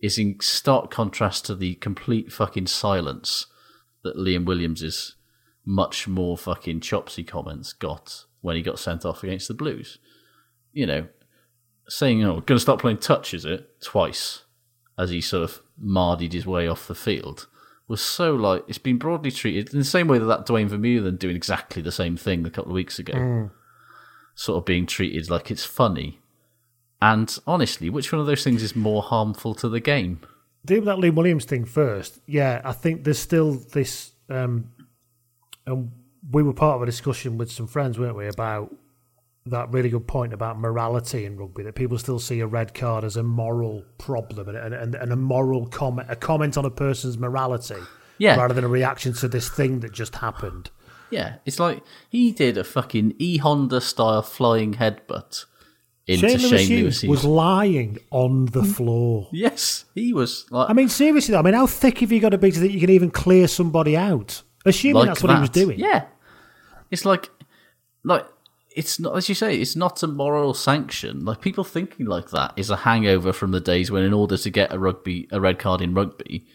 is 0.02 0.18
in 0.18 0.40
stark 0.40 0.92
contrast 0.92 1.46
to 1.46 1.56
the 1.56 1.76
complete 1.76 2.32
fucking 2.32 2.68
silence 2.68 3.48
that 4.04 4.18
Liam 4.18 4.46
Williams's 4.46 5.16
much 5.66 6.08
more 6.08 6.38
fucking 6.38 6.80
chopsy 6.80 7.24
comments 7.24 7.72
got 7.74 8.26
when 8.42 8.56
he 8.56 8.62
got 8.62 8.80
sent 8.80 9.06
off 9.06 9.24
against 9.24 9.48
the 9.48 9.54
Blues. 9.54 9.98
You 10.74 10.86
know, 10.86 11.08
saying, 11.88 12.24
"Oh, 12.24 12.36
going 12.42 12.58
to 12.58 12.60
stop 12.60 12.82
playing 12.82 12.98
touch," 12.98 13.34
is 13.34 13.46
it 13.46 13.82
twice, 13.82 14.44
as 14.98 15.10
he 15.10 15.22
sort 15.22 15.44
of 15.44 15.62
mardied 15.78 16.34
his 16.34 16.46
way 16.46 16.68
off 16.68 16.88
the 16.88 16.96
field, 16.96 17.48
was 17.88 18.02
so 18.02 18.34
like 18.36 18.64
it's 18.68 18.78
been 18.78 18.98
broadly 18.98 19.32
treated 19.32 19.74
in 19.74 19.80
the 19.80 19.86
same 19.86 20.08
way 20.08 20.18
that 20.20 20.26
that 20.26 20.46
Duane 20.46 20.70
Vermeulen 20.70 21.18
doing 21.20 21.36
exactly 21.36 21.82
the 21.82 21.92
same 21.92 22.16
thing 22.18 22.46
a 22.46 22.50
couple 22.50 22.72
of 22.72 22.76
weeks 22.76 23.00
ago, 23.00 23.14
Mm. 23.14 23.52
sort 24.36 24.58
of 24.60 24.66
being 24.66 24.86
treated 24.86 25.30
like 25.30 25.52
it's 25.52 25.66
funny. 25.66 26.20
And 27.02 27.36
honestly, 27.48 27.90
which 27.90 28.12
one 28.12 28.22
of 28.22 28.28
those 28.28 28.44
things 28.44 28.62
is 28.62 28.76
more 28.76 29.02
harmful 29.02 29.56
to 29.56 29.68
the 29.68 29.80
game? 29.80 30.22
Deal 30.64 30.78
with 30.82 30.86
that 30.86 30.98
Liam 30.98 31.16
Williams 31.16 31.46
thing 31.46 31.66
first. 31.66 32.20
Yeah, 32.28 32.62
I 32.64 32.72
think 32.74 33.04
there's 33.04 33.18
still 33.18 33.54
this. 33.74 34.12
Um, 34.30 34.70
and 35.66 35.92
we 36.30 36.44
were 36.44 36.54
part 36.54 36.76
of 36.76 36.82
a 36.84 36.86
discussion 36.86 37.38
with 37.38 37.52
some 37.52 37.68
friends, 37.68 37.98
weren't 37.98 38.16
we, 38.16 38.28
about 38.28 38.74
that 39.48 39.72
really 39.72 39.90
good 39.90 40.08
point 40.08 40.34
about 40.34 40.60
morality 40.60 41.26
in 41.26 41.36
rugby. 41.36 41.64
That 41.64 41.74
people 41.74 41.98
still 41.98 42.20
see 42.20 42.40
a 42.42 42.48
red 42.48 42.74
card 42.76 43.04
as 43.04 43.18
a 43.18 43.24
moral 43.24 43.84
problem 43.98 44.50
and, 44.50 44.74
and, 44.74 44.94
and 44.96 45.12
a 45.12 45.16
moral 45.16 45.66
comment, 45.66 46.10
a 46.12 46.16
comment 46.16 46.58
on 46.58 46.66
a 46.66 46.70
person's 46.70 47.18
morality, 47.18 47.78
Yeah. 48.20 48.36
rather 48.36 48.54
than 48.54 48.64
a 48.64 48.68
reaction 48.70 49.14
to 49.14 49.28
this 49.28 49.50
thing 49.50 49.80
that 49.80 49.94
just 49.94 50.18
happened. 50.18 50.70
Yeah, 51.10 51.36
it's 51.46 51.60
like 51.60 51.84
he 52.08 52.32
did 52.32 52.58
a 52.58 52.64
fucking 52.64 53.16
E 53.18 53.38
Honda 53.38 53.82
style 53.82 54.22
flying 54.22 54.76
headbutt 54.76 55.46
into 56.08 56.30
Shane 56.30 56.40
Shane, 56.40 56.70
Lewis 56.84 57.04
Lewis. 57.04 57.10
Was 57.10 57.26
lying 57.26 57.98
on 58.12 58.46
the 58.46 58.64
floor. 58.64 59.28
Yes, 59.34 59.86
he 59.94 60.14
was 60.14 60.46
like. 60.52 60.70
I 60.70 60.74
mean, 60.74 60.88
seriously, 60.88 61.34
though, 61.34 61.40
I 61.40 61.42
mean, 61.42 61.54
how 61.54 61.68
thick 61.68 61.98
have 61.98 62.12
you 62.14 62.20
got 62.22 62.30
to 62.30 62.38
be 62.38 62.52
so 62.52 62.62
that 62.62 62.72
you 62.72 62.80
can 62.80 62.90
even 62.92 63.12
clear 63.12 63.48
somebody 63.50 63.98
out? 63.98 64.44
Assuming 64.66 64.96
like 64.96 65.08
that's 65.10 65.24
what 65.24 65.34
he 65.36 65.40
was 65.42 65.50
doing. 65.50 65.80
Yeah, 65.80 66.06
it's 66.92 67.06
like, 67.06 67.30
like 68.04 68.26
it's 68.76 69.00
not 69.00 69.16
as 69.18 69.28
you 69.30 69.36
say. 69.36 69.58
It's 69.58 69.76
not 69.76 70.02
a 70.04 70.08
moral 70.08 70.54
sanction. 70.54 71.26
Like 71.26 71.42
people 71.42 71.64
thinking 71.64 72.06
like 72.06 72.30
that 72.32 72.54
is 72.56 72.70
a 72.70 72.78
hangover 72.78 73.34
from 73.34 73.52
the 73.52 73.60
days 73.60 73.90
when, 73.92 74.04
in 74.04 74.14
order 74.14 74.38
to 74.38 74.50
get 74.50 74.72
a 74.74 74.80
rugby 74.80 75.28
a 75.32 75.42
red 75.42 75.58
card 75.60 75.82
in 75.82 75.94
rugby, 75.94 76.46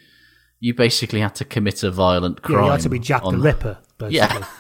you 0.61 0.73
basically 0.75 1.21
had 1.21 1.35
to 1.37 1.45
commit 1.45 1.83
a 1.83 1.91
violent 1.91 2.39
Yeah, 2.43 2.47
crime. 2.47 2.65
you 2.65 2.71
had 2.71 2.81
to 2.81 2.89
be 2.89 2.99
Jack 2.99 3.23
the 3.25 3.37
Ripper, 3.37 3.79
basically. 3.99 4.17
Yeah. 4.17 4.47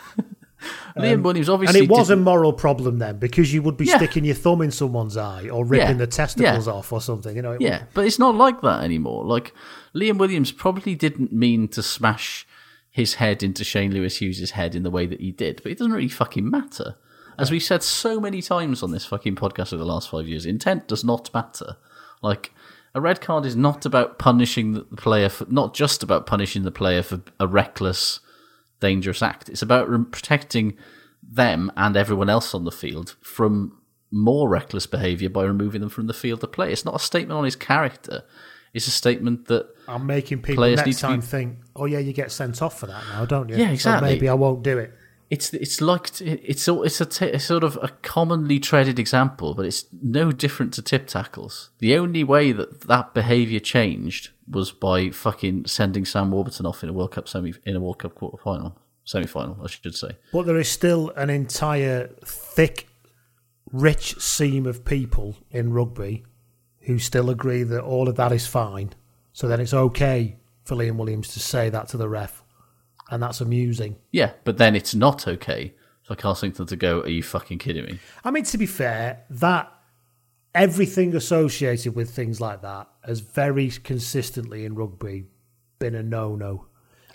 Liam 0.96 1.16
um, 1.16 1.22
Williams 1.22 1.48
obviously 1.50 1.80
and 1.80 1.90
it 1.90 1.92
was 1.92 2.08
a 2.08 2.14
didn't- 2.14 2.24
moral 2.24 2.52
problem 2.52 2.98
then 2.98 3.18
because 3.18 3.52
you 3.52 3.60
would 3.62 3.76
be 3.76 3.84
Yeah. 3.84 3.98
sticking 3.98 4.24
your 4.24 4.34
thumb 4.34 4.62
in 4.62 4.70
someone's 4.70 5.16
eye 5.16 5.48
or 5.50 5.64
ripping 5.64 5.88
Yeah. 5.88 5.92
the 5.94 6.06
testicles 6.06 6.66
Yeah. 6.66 6.72
off 6.72 6.90
or 6.92 7.00
something. 7.02 7.36
You 7.36 7.42
know, 7.42 7.52
it 7.52 7.60
Yeah, 7.60 7.82
but 7.92 8.06
it's 8.06 8.18
not 8.18 8.34
like 8.34 8.62
that 8.62 8.82
anymore. 8.82 9.24
Like 9.24 9.52
Liam 9.94 10.16
Williams 10.16 10.52
probably 10.52 10.94
didn't 10.94 11.32
mean 11.32 11.68
to 11.68 11.82
smash 11.82 12.46
his 12.96 13.16
head 13.16 13.42
into 13.42 13.62
Shane 13.62 13.92
Lewis 13.92 14.22
Hughes' 14.22 14.52
head 14.52 14.74
in 14.74 14.82
the 14.82 14.90
way 14.90 15.04
that 15.04 15.20
he 15.20 15.30
did, 15.30 15.60
but 15.62 15.70
it 15.70 15.76
doesn't 15.76 15.92
really 15.92 16.08
fucking 16.08 16.48
matter. 16.48 16.96
As 17.38 17.50
we've 17.50 17.62
said 17.62 17.82
so 17.82 18.18
many 18.18 18.40
times 18.40 18.82
on 18.82 18.90
this 18.90 19.04
fucking 19.04 19.36
podcast 19.36 19.74
over 19.74 19.84
the 19.84 19.84
last 19.84 20.08
five 20.08 20.26
years, 20.26 20.46
intent 20.46 20.88
does 20.88 21.04
not 21.04 21.28
matter. 21.34 21.76
Like 22.22 22.54
a 22.94 23.00
red 23.02 23.20
card 23.20 23.44
is 23.44 23.54
not 23.54 23.84
about 23.84 24.18
punishing 24.18 24.72
the 24.72 24.80
player 24.96 25.28
for 25.28 25.44
not 25.50 25.74
just 25.74 26.02
about 26.02 26.24
punishing 26.24 26.62
the 26.62 26.70
player 26.70 27.02
for 27.02 27.20
a 27.38 27.46
reckless, 27.46 28.20
dangerous 28.80 29.20
act. 29.20 29.50
It's 29.50 29.60
about 29.60 30.10
protecting 30.10 30.74
them 31.22 31.70
and 31.76 31.98
everyone 31.98 32.30
else 32.30 32.54
on 32.54 32.64
the 32.64 32.72
field 32.72 33.14
from 33.20 33.78
more 34.10 34.48
reckless 34.48 34.86
behaviour 34.86 35.28
by 35.28 35.42
removing 35.42 35.82
them 35.82 35.90
from 35.90 36.06
the 36.06 36.14
field 36.14 36.40
to 36.40 36.46
play. 36.46 36.72
It's 36.72 36.86
not 36.86 36.96
a 36.96 36.98
statement 36.98 37.36
on 37.36 37.44
his 37.44 37.56
character. 37.56 38.22
It's 38.76 38.86
a 38.86 38.92
statement 38.92 39.46
that 39.48 39.64
I'm 39.88 40.06
making 40.06 40.38
people 40.42 40.62
players 40.62 40.80
need 40.80 40.86
next 40.86 41.00
to 41.00 41.06
be- 41.06 41.12
time 41.12 41.20
think, 41.22 41.58
"Oh 41.74 41.86
yeah, 41.86 41.98
you 41.98 42.12
get 42.12 42.30
sent 42.30 42.60
off 42.60 42.78
for 42.80 42.86
that 42.86 43.02
now, 43.12 43.24
don't 43.24 43.48
you?" 43.48 43.56
Yeah, 43.56 43.68
So 43.68 43.72
exactly. 43.72 44.08
maybe 44.10 44.28
I 44.28 44.34
won't 44.34 44.62
do 44.62 44.76
it. 44.78 44.92
It's 45.28 45.52
it's 45.54 45.80
like 45.80 46.20
it's 46.20 46.68
it's 46.68 47.00
a, 47.00 47.06
t- 47.06 47.30
a 47.30 47.40
sort 47.40 47.64
of 47.64 47.76
a 47.82 47.88
commonly 48.02 48.60
treaded 48.60 48.98
example, 48.98 49.54
but 49.54 49.66
it's 49.66 49.86
no 50.02 50.30
different 50.30 50.72
to 50.74 50.82
tip 50.82 51.08
tackles. 51.08 51.70
The 51.78 51.96
only 51.96 52.22
way 52.22 52.52
that 52.52 52.82
that 52.82 53.12
behaviour 53.14 53.58
changed 53.58 54.30
was 54.48 54.70
by 54.70 55.10
fucking 55.10 55.66
sending 55.66 56.04
Sam 56.04 56.30
Warburton 56.30 56.64
off 56.66 56.84
in 56.84 56.88
a 56.90 56.92
World 56.92 57.10
Cup 57.12 57.26
semi 57.28 57.54
in 57.64 57.74
a 57.74 57.80
World 57.80 57.98
Cup 57.98 58.14
quarter 58.14 58.36
final, 58.40 58.78
semi 59.04 59.26
final, 59.26 59.58
I 59.64 59.66
should 59.68 59.96
say. 59.96 60.10
But 60.32 60.46
there 60.46 60.58
is 60.60 60.68
still 60.68 61.10
an 61.16 61.30
entire 61.30 62.08
thick, 62.24 62.86
rich 63.72 64.20
seam 64.20 64.64
of 64.66 64.84
people 64.84 65.34
in 65.50 65.72
rugby 65.72 66.24
who 66.86 66.98
still 66.98 67.30
agree 67.30 67.62
that 67.64 67.82
all 67.82 68.08
of 68.08 68.16
that 68.16 68.32
is 68.32 68.46
fine. 68.46 68.90
So 69.32 69.48
then 69.48 69.60
it's 69.60 69.74
okay 69.74 70.36
for 70.64 70.76
Liam 70.76 70.96
Williams 70.96 71.28
to 71.34 71.40
say 71.40 71.68
that 71.68 71.88
to 71.88 71.96
the 71.96 72.08
ref, 72.08 72.42
and 73.10 73.22
that's 73.22 73.40
amusing. 73.40 73.96
Yeah, 74.10 74.32
but 74.44 74.58
then 74.58 74.74
it's 74.74 74.94
not 74.94 75.28
okay 75.28 75.74
for 76.02 76.16
Carlsington 76.16 76.66
to 76.68 76.76
go. 76.76 77.00
Are 77.00 77.08
you 77.08 77.22
fucking 77.22 77.58
kidding 77.58 77.84
me? 77.84 77.98
I 78.24 78.30
mean, 78.30 78.44
to 78.44 78.58
be 78.58 78.66
fair, 78.66 79.24
that 79.30 79.72
everything 80.54 81.14
associated 81.14 81.94
with 81.94 82.10
things 82.10 82.40
like 82.40 82.62
that 82.62 82.88
has 83.04 83.20
very 83.20 83.68
consistently 83.68 84.64
in 84.64 84.74
rugby 84.74 85.26
been 85.78 85.94
a 85.94 86.02
no-no, 86.02 86.66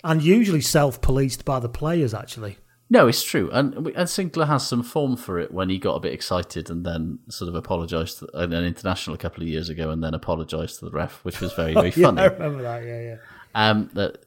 and 0.04 0.22
usually 0.22 0.60
self-policed 0.60 1.44
by 1.44 1.58
the 1.58 1.68
players. 1.68 2.14
Actually, 2.14 2.58
No, 2.92 3.08
it's 3.08 3.22
true, 3.22 3.48
and 3.52 3.74
and 3.74 4.06
Sinckler 4.06 4.46
has 4.48 4.68
some 4.68 4.82
form 4.82 5.16
for 5.16 5.38
it 5.38 5.50
when 5.50 5.70
he 5.70 5.78
got 5.78 5.94
a 5.94 6.00
bit 6.00 6.12
excited 6.12 6.68
and 6.68 6.84
then 6.84 7.20
sort 7.30 7.48
of 7.48 7.54
apologised 7.54 8.22
in 8.34 8.52
an 8.52 8.66
international 8.66 9.14
a 9.14 9.18
couple 9.18 9.42
of 9.42 9.48
years 9.48 9.70
ago, 9.70 9.88
and 9.88 10.04
then 10.04 10.12
apologised 10.12 10.80
to 10.80 10.84
the 10.84 10.90
ref, 10.90 11.24
which 11.24 11.40
was 11.40 11.54
very 11.54 11.72
very 11.74 11.88
yeah, 11.96 12.08
funny. 12.08 12.20
I 12.20 12.26
remember 12.26 12.60
that. 12.60 12.84
Yeah, 12.84 13.00
yeah. 13.00 13.16
Um, 13.54 13.88
that, 13.94 14.26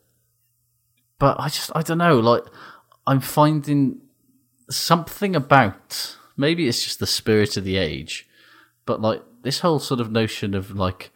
but 1.19 1.39
I 1.39 1.49
just 1.49 1.69
I 1.75 1.83
don't 1.83 1.99
know. 1.99 2.19
Like 2.19 2.41
I'm 3.05 3.19
finding 3.19 4.01
something 4.71 5.35
about 5.35 6.17
maybe 6.35 6.67
it's 6.67 6.83
just 6.83 6.99
the 6.99 7.05
spirit 7.05 7.57
of 7.57 7.65
the 7.65 7.77
age, 7.77 8.27
but 8.87 8.99
like 8.99 9.21
this 9.43 9.59
whole 9.59 9.77
sort 9.77 9.99
of 9.99 10.11
notion 10.11 10.55
of 10.55 10.71
like 10.71 11.11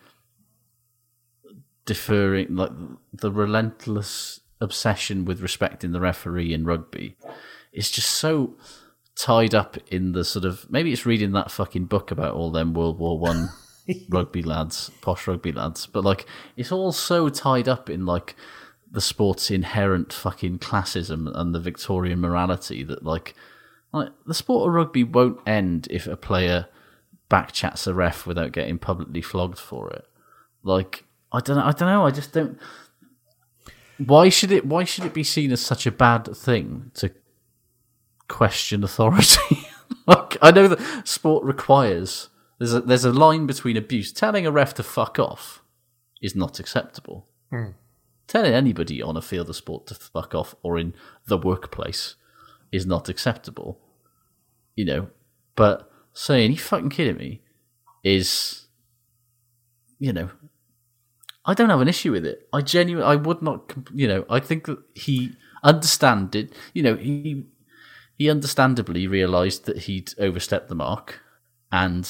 deferring, 1.88 2.56
like 2.56 2.74
the 3.12 3.32
relentless 3.32 4.39
obsession 4.62 5.26
with 5.26 5.42
respecting 5.42 5.92
the 5.92 6.00
referee 6.00 6.54
in 6.54 6.66
rugby, 6.66 7.16
is 7.72 7.90
just 7.90 8.12
so 8.12 8.56
tied 9.16 9.54
up 9.54 9.78
in 9.92 10.14
the 10.14 10.24
sort 10.24 10.46
of 10.46 10.70
maybe 10.70 10.94
it's 10.94 11.06
reading 11.06 11.34
that 11.34 11.52
fucking 11.52 11.86
book 11.86 12.10
about 12.12 12.34
all 12.34 12.52
them 12.52 12.74
World 12.74 13.00
War 13.00 13.20
One 13.20 13.50
rugby 14.10 14.42
lads, 14.42 14.92
posh 15.02 15.28
rugby 15.28 15.52
lads, 15.52 15.86
but 15.86 16.04
like 16.04 16.26
it's 16.56 16.72
all 16.72 16.92
so 16.92 17.30
tied 17.30 17.68
up 17.68 17.90
in 17.90 18.06
like 18.06 18.36
the 18.92 19.02
sport's 19.02 19.52
inherent 19.52 20.12
fucking 20.12 20.60
classism 20.60 21.30
and 21.36 21.54
the 21.54 21.60
Victorian 21.60 22.20
morality 22.20 22.84
that 22.84 23.04
like 23.04 23.36
like 23.92 24.10
the 24.26 24.34
sport 24.34 24.68
of 24.68 24.74
rugby 24.74 25.04
won't 25.04 25.40
end 25.48 25.88
if 25.92 26.08
a 26.08 26.16
player 26.16 26.68
backchats 27.30 27.88
a 27.88 27.94
ref 27.94 28.26
without 28.26 28.52
getting 28.52 28.80
publicly 28.80 29.22
flogged 29.22 29.60
for 29.60 29.90
it. 29.92 30.06
Like 30.64 31.06
I 31.32 31.40
don't 31.40 31.58
know, 31.58 31.66
I 31.66 31.72
don't 31.72 31.90
know, 31.90 32.06
I 32.06 32.12
just 32.12 32.34
don't 32.34 32.58
why 34.06 34.30
should 34.30 34.52
it 34.52 34.66
why 34.66 34.84
should 34.84 35.06
it 35.06 35.14
be 35.14 35.24
seen 35.24 35.52
as 35.52 35.62
such 35.62 35.86
a 35.86 35.92
bad 35.92 36.36
thing 36.36 36.92
to 36.96 37.12
question 38.28 38.84
authority? 38.84 39.68
like 40.08 40.38
I 40.42 40.52
know 40.52 40.68
that 40.68 41.08
sport 41.08 41.44
requires 41.44 42.30
there's 42.60 42.74
a 42.74 42.82
there's 42.82 43.06
a 43.06 43.12
line 43.12 43.46
between 43.46 43.78
abuse. 43.78 44.12
Telling 44.12 44.46
a 44.46 44.52
ref 44.52 44.74
to 44.76 44.84
fuck 44.84 45.20
off 45.20 45.64
is 46.22 46.36
not 46.36 46.60
acceptable. 46.60 47.28
Hmm. 47.50 47.72
Telling 48.28 48.54
anybody 48.54 49.02
on 49.02 49.18
a 49.18 49.22
field 49.22 49.50
of 49.50 49.56
sport 49.56 49.88
to 49.88 49.96
fuck 49.96 50.36
off 50.36 50.56
or 50.62 50.78
in 50.78 50.94
the 51.26 51.38
workplace 51.38 52.16
is 52.72 52.86
not 52.86 53.10
acceptable. 53.10 53.80
You 54.76 54.86
know, 54.86 55.10
but 55.56 55.92
saying 56.14 56.52
you 56.52 56.58
fucking 56.58 56.90
kidding 56.90 57.18
me 57.18 57.42
is, 58.04 58.68
you 59.98 60.14
know, 60.14 60.30
I 61.50 61.56
don't 61.56 61.72
have 61.72 61.82
an 61.82 61.88
issue 61.88 62.12
with 62.12 62.28
it. 62.28 62.48
I 62.54 62.62
genuinely, 62.62 63.12
I 63.12 63.16
would 63.16 63.42
not, 63.42 63.74
you 63.92 64.08
know, 64.08 64.24
I 64.30 64.40
think 64.40 64.66
that 64.68 64.78
he 64.94 65.32
understand 65.64 66.36
it. 66.36 66.54
You 66.76 66.84
know, 66.84 66.96
he 66.96 67.46
he 68.20 68.30
understandably 68.30 69.08
realised 69.08 69.66
that 69.66 69.80
he'd 69.80 70.14
overstepped 70.20 70.70
the 70.70 70.76
mark, 70.76 71.22
and 71.72 72.08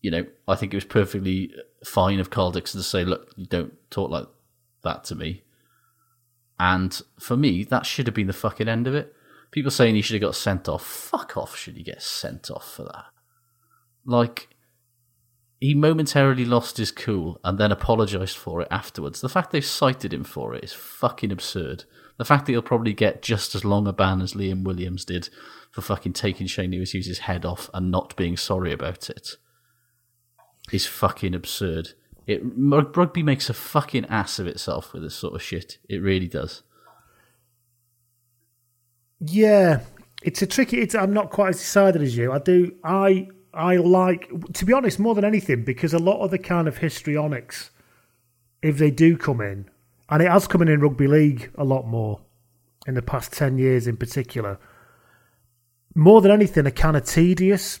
you 0.00 0.10
know, 0.10 0.26
I 0.48 0.56
think 0.56 0.74
it 0.74 0.76
was 0.76 0.84
perfectly 0.84 1.54
fine 1.84 2.18
of 2.18 2.30
Karl 2.30 2.50
Dickson 2.50 2.80
to 2.80 2.84
say, 2.84 3.04
"Look, 3.04 3.32
you 3.36 3.46
don't 3.46 3.72
talk 3.88 4.10
like 4.10 4.26
that 4.82 5.04
to 5.04 5.14
me." 5.14 5.44
And 6.58 7.00
for 7.20 7.36
me, 7.36 7.62
that 7.62 7.86
should 7.86 8.08
have 8.08 8.16
been 8.16 8.26
the 8.26 8.32
fucking 8.32 8.68
end 8.68 8.88
of 8.88 8.96
it. 8.96 9.14
People 9.52 9.70
saying 9.70 9.94
he 9.94 10.02
should 10.02 10.20
have 10.20 10.28
got 10.28 10.34
sent 10.34 10.68
off. 10.68 10.84
Fuck 10.84 11.36
off, 11.36 11.56
should 11.56 11.76
he 11.76 11.84
get 11.84 12.02
sent 12.02 12.50
off 12.50 12.68
for 12.74 12.82
that? 12.82 13.04
Like, 14.04 14.48
he 15.62 15.74
momentarily 15.74 16.44
lost 16.44 16.76
his 16.76 16.90
cool 16.90 17.38
and 17.44 17.56
then 17.56 17.70
apologised 17.70 18.36
for 18.36 18.62
it 18.62 18.68
afterwards. 18.68 19.20
The 19.20 19.28
fact 19.28 19.52
they've 19.52 19.64
cited 19.64 20.12
him 20.12 20.24
for 20.24 20.56
it 20.56 20.64
is 20.64 20.72
fucking 20.72 21.30
absurd. 21.30 21.84
The 22.18 22.24
fact 22.24 22.46
that 22.46 22.52
he'll 22.52 22.62
probably 22.62 22.92
get 22.92 23.22
just 23.22 23.54
as 23.54 23.64
long 23.64 23.86
a 23.86 23.92
ban 23.92 24.20
as 24.20 24.32
Liam 24.32 24.64
Williams 24.64 25.04
did 25.04 25.28
for 25.70 25.80
fucking 25.80 26.14
taking 26.14 26.48
Shane 26.48 26.72
Lewis 26.72 27.18
head 27.20 27.44
off 27.44 27.70
and 27.72 27.92
not 27.92 28.16
being 28.16 28.36
sorry 28.36 28.72
about 28.72 29.08
it 29.08 29.36
is 30.72 30.84
fucking 30.84 31.32
absurd. 31.32 31.90
It 32.26 32.42
rugby 32.42 33.22
makes 33.22 33.48
a 33.48 33.54
fucking 33.54 34.06
ass 34.06 34.40
of 34.40 34.48
itself 34.48 34.92
with 34.92 35.04
this 35.04 35.14
sort 35.14 35.34
of 35.36 35.42
shit. 35.42 35.78
It 35.88 36.02
really 36.02 36.26
does. 36.26 36.64
Yeah, 39.20 39.82
it's 40.24 40.42
a 40.42 40.46
tricky. 40.48 40.80
It's, 40.80 40.96
I'm 40.96 41.12
not 41.12 41.30
quite 41.30 41.50
as 41.50 41.58
decided 41.58 42.02
as 42.02 42.16
you. 42.16 42.32
I 42.32 42.40
do. 42.40 42.74
I 42.82 43.28
I 43.54 43.76
like 43.76 44.30
to 44.54 44.64
be 44.64 44.72
honest 44.72 44.98
more 44.98 45.14
than 45.14 45.24
anything 45.24 45.64
because 45.64 45.92
a 45.92 45.98
lot 45.98 46.20
of 46.20 46.30
the 46.30 46.38
kind 46.38 46.66
of 46.66 46.78
histrionics, 46.78 47.70
if 48.62 48.78
they 48.78 48.90
do 48.90 49.16
come 49.16 49.40
in, 49.40 49.68
and 50.08 50.22
it 50.22 50.30
has 50.30 50.46
come 50.46 50.62
in 50.62 50.68
in 50.68 50.80
rugby 50.80 51.06
league 51.06 51.50
a 51.56 51.64
lot 51.64 51.86
more 51.86 52.20
in 52.86 52.94
the 52.94 53.02
past 53.02 53.32
ten 53.32 53.58
years 53.58 53.86
in 53.86 53.96
particular. 53.96 54.58
More 55.94 56.22
than 56.22 56.30
anything, 56.30 56.66
are 56.66 56.70
kind 56.70 56.96
of 56.96 57.04
tedious. 57.04 57.80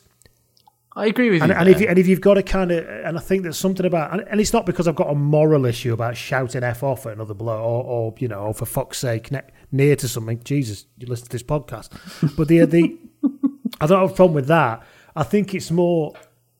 I 0.94 1.06
agree 1.06 1.30
with 1.30 1.42
and, 1.42 1.50
you. 1.50 1.56
And 1.56 1.68
if, 1.70 1.80
you, 1.80 1.88
and 1.88 1.98
if 1.98 2.06
you've 2.06 2.20
got 2.20 2.36
a 2.36 2.42
kind 2.42 2.70
of, 2.70 2.86
and 2.86 3.16
I 3.16 3.20
think 3.20 3.42
there's 3.42 3.56
something 3.56 3.86
about, 3.86 4.12
and, 4.12 4.20
and 4.28 4.40
it's 4.40 4.52
not 4.52 4.66
because 4.66 4.86
I've 4.86 4.94
got 4.94 5.10
a 5.10 5.14
moral 5.14 5.64
issue 5.64 5.94
about 5.94 6.16
shouting 6.16 6.62
f 6.62 6.82
off 6.82 7.06
at 7.06 7.14
another 7.14 7.32
bloke, 7.32 7.60
or, 7.60 7.82
or 7.82 8.14
you 8.18 8.28
know, 8.28 8.40
or 8.40 8.54
for 8.54 8.66
fuck's 8.66 8.98
sake, 8.98 9.30
ne- 9.30 9.40
near 9.70 9.96
to 9.96 10.08
something. 10.08 10.42
Jesus, 10.44 10.84
you 10.98 11.06
listen 11.06 11.26
to 11.26 11.32
this 11.32 11.42
podcast, 11.42 12.36
but 12.36 12.48
the 12.48 12.66
the, 12.66 12.98
I 13.80 13.86
don't 13.86 14.00
have 14.00 14.10
a 14.10 14.14
problem 14.14 14.34
with 14.34 14.48
that. 14.48 14.86
I 15.14 15.22
think 15.22 15.54
it's 15.54 15.70
more, 15.70 16.14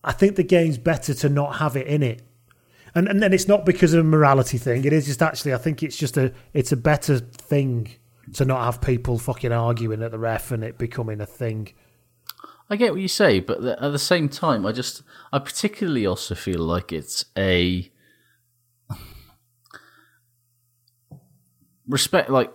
I 0.04 0.12
think 0.12 0.36
the 0.36 0.42
game's 0.42 0.78
better 0.78 1.14
to 1.14 1.28
not 1.28 1.56
have 1.56 1.76
it 1.76 1.86
in 1.86 2.02
it, 2.02 2.22
and 2.94 3.08
and 3.08 3.22
then 3.22 3.32
it's 3.32 3.48
not 3.48 3.64
because 3.64 3.94
of 3.94 4.00
a 4.00 4.04
morality 4.04 4.58
thing. 4.58 4.84
It 4.84 4.92
is 4.92 5.06
just 5.06 5.22
actually, 5.22 5.54
I 5.54 5.58
think 5.58 5.82
it's 5.82 5.96
just 5.96 6.16
a, 6.16 6.32
it's 6.52 6.72
a 6.72 6.76
better 6.76 7.18
thing 7.18 7.88
to 8.34 8.44
not 8.44 8.64
have 8.64 8.80
people 8.80 9.18
fucking 9.18 9.52
arguing 9.52 10.02
at 10.02 10.10
the 10.10 10.18
ref 10.18 10.50
and 10.50 10.62
it 10.64 10.78
becoming 10.78 11.20
a 11.20 11.26
thing. 11.26 11.72
I 12.70 12.76
get 12.76 12.92
what 12.92 13.02
you 13.02 13.08
say, 13.08 13.40
but 13.40 13.62
at 13.64 13.92
the 13.92 13.98
same 13.98 14.28
time, 14.28 14.64
I 14.64 14.72
just 14.72 15.02
I 15.32 15.38
particularly 15.38 16.06
also 16.06 16.34
feel 16.34 16.60
like 16.60 16.92
it's 16.92 17.24
a 17.36 17.90
respect, 21.86 22.30
like 22.30 22.52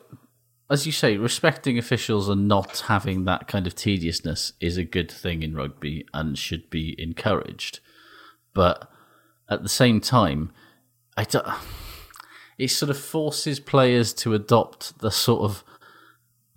as 0.69 0.85
you 0.85 0.91
say, 0.91 1.17
respecting 1.17 1.77
officials 1.77 2.27
and 2.27 2.47
not 2.47 2.83
having 2.87 3.25
that 3.25 3.47
kind 3.47 3.67
of 3.67 3.75
tediousness 3.75 4.53
is 4.59 4.77
a 4.77 4.83
good 4.83 5.09
thing 5.09 5.41
in 5.41 5.55
rugby 5.55 6.05
and 6.13 6.37
should 6.37 6.69
be 6.69 6.95
encouraged. 7.01 7.79
But 8.53 8.89
at 9.49 9.63
the 9.63 9.69
same 9.69 10.01
time, 10.01 10.51
I 11.15 11.23
don't, 11.23 11.47
it 12.57 12.69
sort 12.69 12.89
of 12.89 12.97
forces 12.97 13.59
players 13.59 14.13
to 14.15 14.33
adopt 14.33 14.99
the 14.99 15.11
sort 15.11 15.41
of 15.41 15.63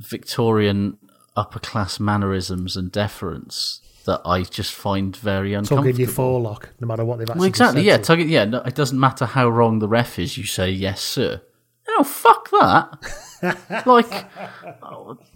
Victorian 0.00 0.98
upper 1.36 1.60
class 1.60 2.00
mannerisms 2.00 2.76
and 2.76 2.90
deference 2.90 3.80
that 4.06 4.22
I 4.24 4.42
just 4.42 4.72
find 4.72 5.14
very 5.14 5.52
uncomfortable. 5.54 5.84
Tugging 5.84 6.00
your 6.00 6.08
forelock, 6.08 6.70
no 6.80 6.86
matter 6.88 7.04
what 7.04 7.18
they've 7.18 7.28
actually 7.28 7.40
Well, 7.40 7.48
exactly. 7.48 7.82
Yeah, 7.82 7.98
tugging. 7.98 8.28
Yeah, 8.28 8.44
no, 8.44 8.58
it 8.62 8.74
doesn't 8.74 8.98
matter 8.98 9.26
how 9.26 9.48
wrong 9.48 9.78
the 9.78 9.88
ref 9.88 10.18
is. 10.18 10.36
You 10.36 10.44
say 10.44 10.70
yes, 10.70 11.00
sir. 11.00 11.42
No, 11.86 12.02
fuck 12.02 12.50
that. 12.50 12.98
like, 13.86 14.26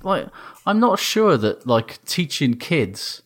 like 0.02 0.28
I'm 0.66 0.81
not 0.81 0.98
sure 0.98 1.36
that 1.36 1.66
like 1.66 2.05
teaching 2.05 2.55
kids 2.55 3.22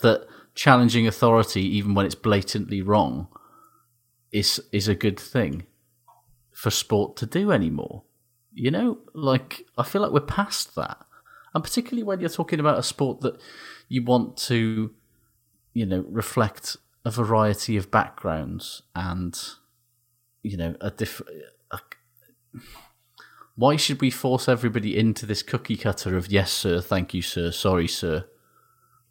that 0.00 0.26
challenging 0.54 1.06
authority, 1.06 1.62
even 1.62 1.94
when 1.94 2.06
it's 2.06 2.14
blatantly 2.14 2.82
wrong, 2.82 3.28
is 4.30 4.60
is 4.72 4.88
a 4.88 4.94
good 4.94 5.18
thing 5.18 5.64
for 6.52 6.70
sport 6.70 7.16
to 7.16 7.26
do 7.26 7.50
anymore. 7.50 8.02
You 8.52 8.70
know, 8.70 8.98
like 9.14 9.66
I 9.78 9.82
feel 9.82 10.02
like 10.02 10.12
we're 10.12 10.20
past 10.20 10.74
that, 10.74 10.98
and 11.54 11.64
particularly 11.64 12.02
when 12.02 12.20
you're 12.20 12.28
talking 12.28 12.60
about 12.60 12.78
a 12.78 12.82
sport 12.82 13.20
that 13.22 13.40
you 13.88 14.02
want 14.02 14.36
to, 14.36 14.94
you 15.72 15.86
know, 15.86 16.04
reflect 16.08 16.76
a 17.04 17.10
variety 17.10 17.76
of 17.76 17.90
backgrounds 17.90 18.82
and, 18.94 19.38
you 20.42 20.56
know, 20.56 20.76
a 20.80 20.90
different. 20.90 21.32
Why 23.54 23.76
should 23.76 24.00
we 24.00 24.10
force 24.10 24.48
everybody 24.48 24.96
into 24.96 25.26
this 25.26 25.42
cookie 25.42 25.76
cutter 25.76 26.16
of 26.16 26.32
yes, 26.32 26.52
sir, 26.52 26.80
thank 26.80 27.12
you, 27.12 27.22
sir, 27.22 27.50
sorry, 27.50 27.88
sir? 27.88 28.26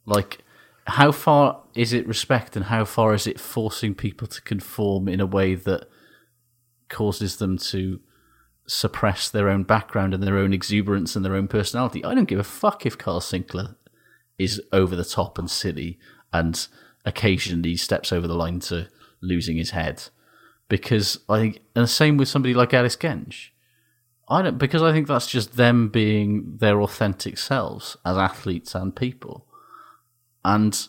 Like, 0.05 0.39
how 0.87 1.11
far 1.11 1.61
is 1.75 1.93
it 1.93 2.07
respect, 2.07 2.55
and 2.55 2.65
how 2.65 2.85
far 2.85 3.13
is 3.13 3.27
it 3.27 3.39
forcing 3.39 3.93
people 3.93 4.27
to 4.27 4.41
conform 4.41 5.07
in 5.07 5.19
a 5.19 5.27
way 5.27 5.53
that 5.55 5.87
causes 6.89 7.37
them 7.37 7.57
to 7.57 7.99
suppress 8.67 9.29
their 9.29 9.49
own 9.49 9.63
background 9.63 10.13
and 10.13 10.23
their 10.23 10.37
own 10.37 10.53
exuberance 10.53 11.15
and 11.15 11.25
their 11.25 11.35
own 11.35 11.47
personality. 11.47 12.03
I 12.03 12.15
don't 12.15 12.27
give 12.27 12.39
a 12.39 12.43
fuck 12.43 12.85
if 12.85 12.97
Carl 12.97 13.19
Sinckler 13.19 13.75
is 14.37 14.61
over 14.71 14.95
the 14.95 15.05
top 15.05 15.37
and 15.37 15.49
silly 15.49 15.99
and 16.31 16.67
occasionally 17.05 17.75
steps 17.75 18.11
over 18.11 18.27
the 18.27 18.35
line 18.35 18.59
to 18.61 18.87
losing 19.21 19.57
his 19.57 19.71
head. 19.71 20.03
Because 20.69 21.19
I 21.27 21.39
think, 21.39 21.59
and 21.75 21.83
the 21.83 21.87
same 21.87 22.17
with 22.17 22.29
somebody 22.29 22.53
like 22.53 22.73
Ellis 22.73 22.95
Genge. 22.95 23.50
I 24.31 24.41
don't, 24.41 24.57
because 24.57 24.81
I 24.81 24.93
think 24.93 25.07
that's 25.07 25.27
just 25.27 25.57
them 25.57 25.89
being 25.89 26.57
their 26.57 26.81
authentic 26.81 27.37
selves 27.37 27.97
as 28.05 28.17
athletes 28.17 28.73
and 28.73 28.95
people. 28.95 29.45
And 30.45 30.87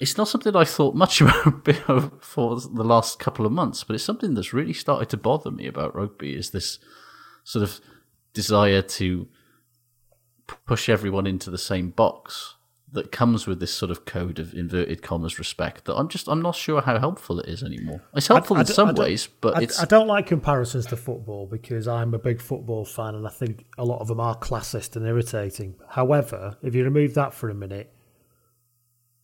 it's 0.00 0.18
not 0.18 0.26
something 0.26 0.56
I 0.56 0.64
thought 0.64 0.96
much 0.96 1.20
about 1.20 2.24
for 2.24 2.60
the 2.60 2.82
last 2.82 3.20
couple 3.20 3.46
of 3.46 3.52
months, 3.52 3.84
but 3.84 3.94
it's 3.94 4.02
something 4.02 4.34
that's 4.34 4.52
really 4.52 4.72
started 4.72 5.08
to 5.10 5.16
bother 5.16 5.52
me 5.52 5.68
about 5.68 5.94
rugby. 5.94 6.34
Is 6.34 6.50
this 6.50 6.80
sort 7.44 7.62
of 7.62 7.80
desire 8.34 8.82
to 8.82 9.28
push 10.66 10.88
everyone 10.88 11.26
into 11.26 11.50
the 11.50 11.58
same 11.58 11.90
box 11.90 12.56
that 12.92 13.10
comes 13.10 13.46
with 13.46 13.58
this 13.58 13.72
sort 13.72 13.90
of 13.90 14.04
code 14.04 14.38
of 14.38 14.52
inverted 14.54 15.00
commas 15.02 15.38
respect 15.38 15.86
that 15.86 15.94
I'm 15.96 16.08
just 16.08 16.28
I'm 16.28 16.42
not 16.42 16.54
sure 16.54 16.82
how 16.82 16.98
helpful 16.98 17.40
it 17.40 17.48
is 17.48 17.62
anymore. 17.62 18.02
It's 18.14 18.26
helpful 18.28 18.56
I- 18.56 18.60
I 18.60 18.62
in 18.62 18.66
some 18.66 18.94
ways, 18.94 19.28
but 19.40 19.56
I, 19.56 19.62
it's 19.62 19.80
I 19.80 19.86
don't 19.86 20.06
like 20.06 20.26
comparisons 20.26 20.86
to 20.86 20.96
football 20.96 21.46
because 21.46 21.88
I'm 21.88 22.12
a 22.12 22.18
big 22.18 22.40
football 22.40 22.84
fan 22.84 23.14
and 23.14 23.26
I 23.26 23.30
think 23.30 23.64
a 23.78 23.84
lot 23.84 24.00
of 24.00 24.08
them 24.08 24.20
are 24.20 24.36
classist 24.36 24.94
and 24.96 25.06
irritating. 25.06 25.74
However, 25.90 26.58
if 26.62 26.74
you 26.74 26.84
remove 26.84 27.14
that 27.14 27.32
for 27.32 27.48
a 27.48 27.54
minute, 27.54 27.92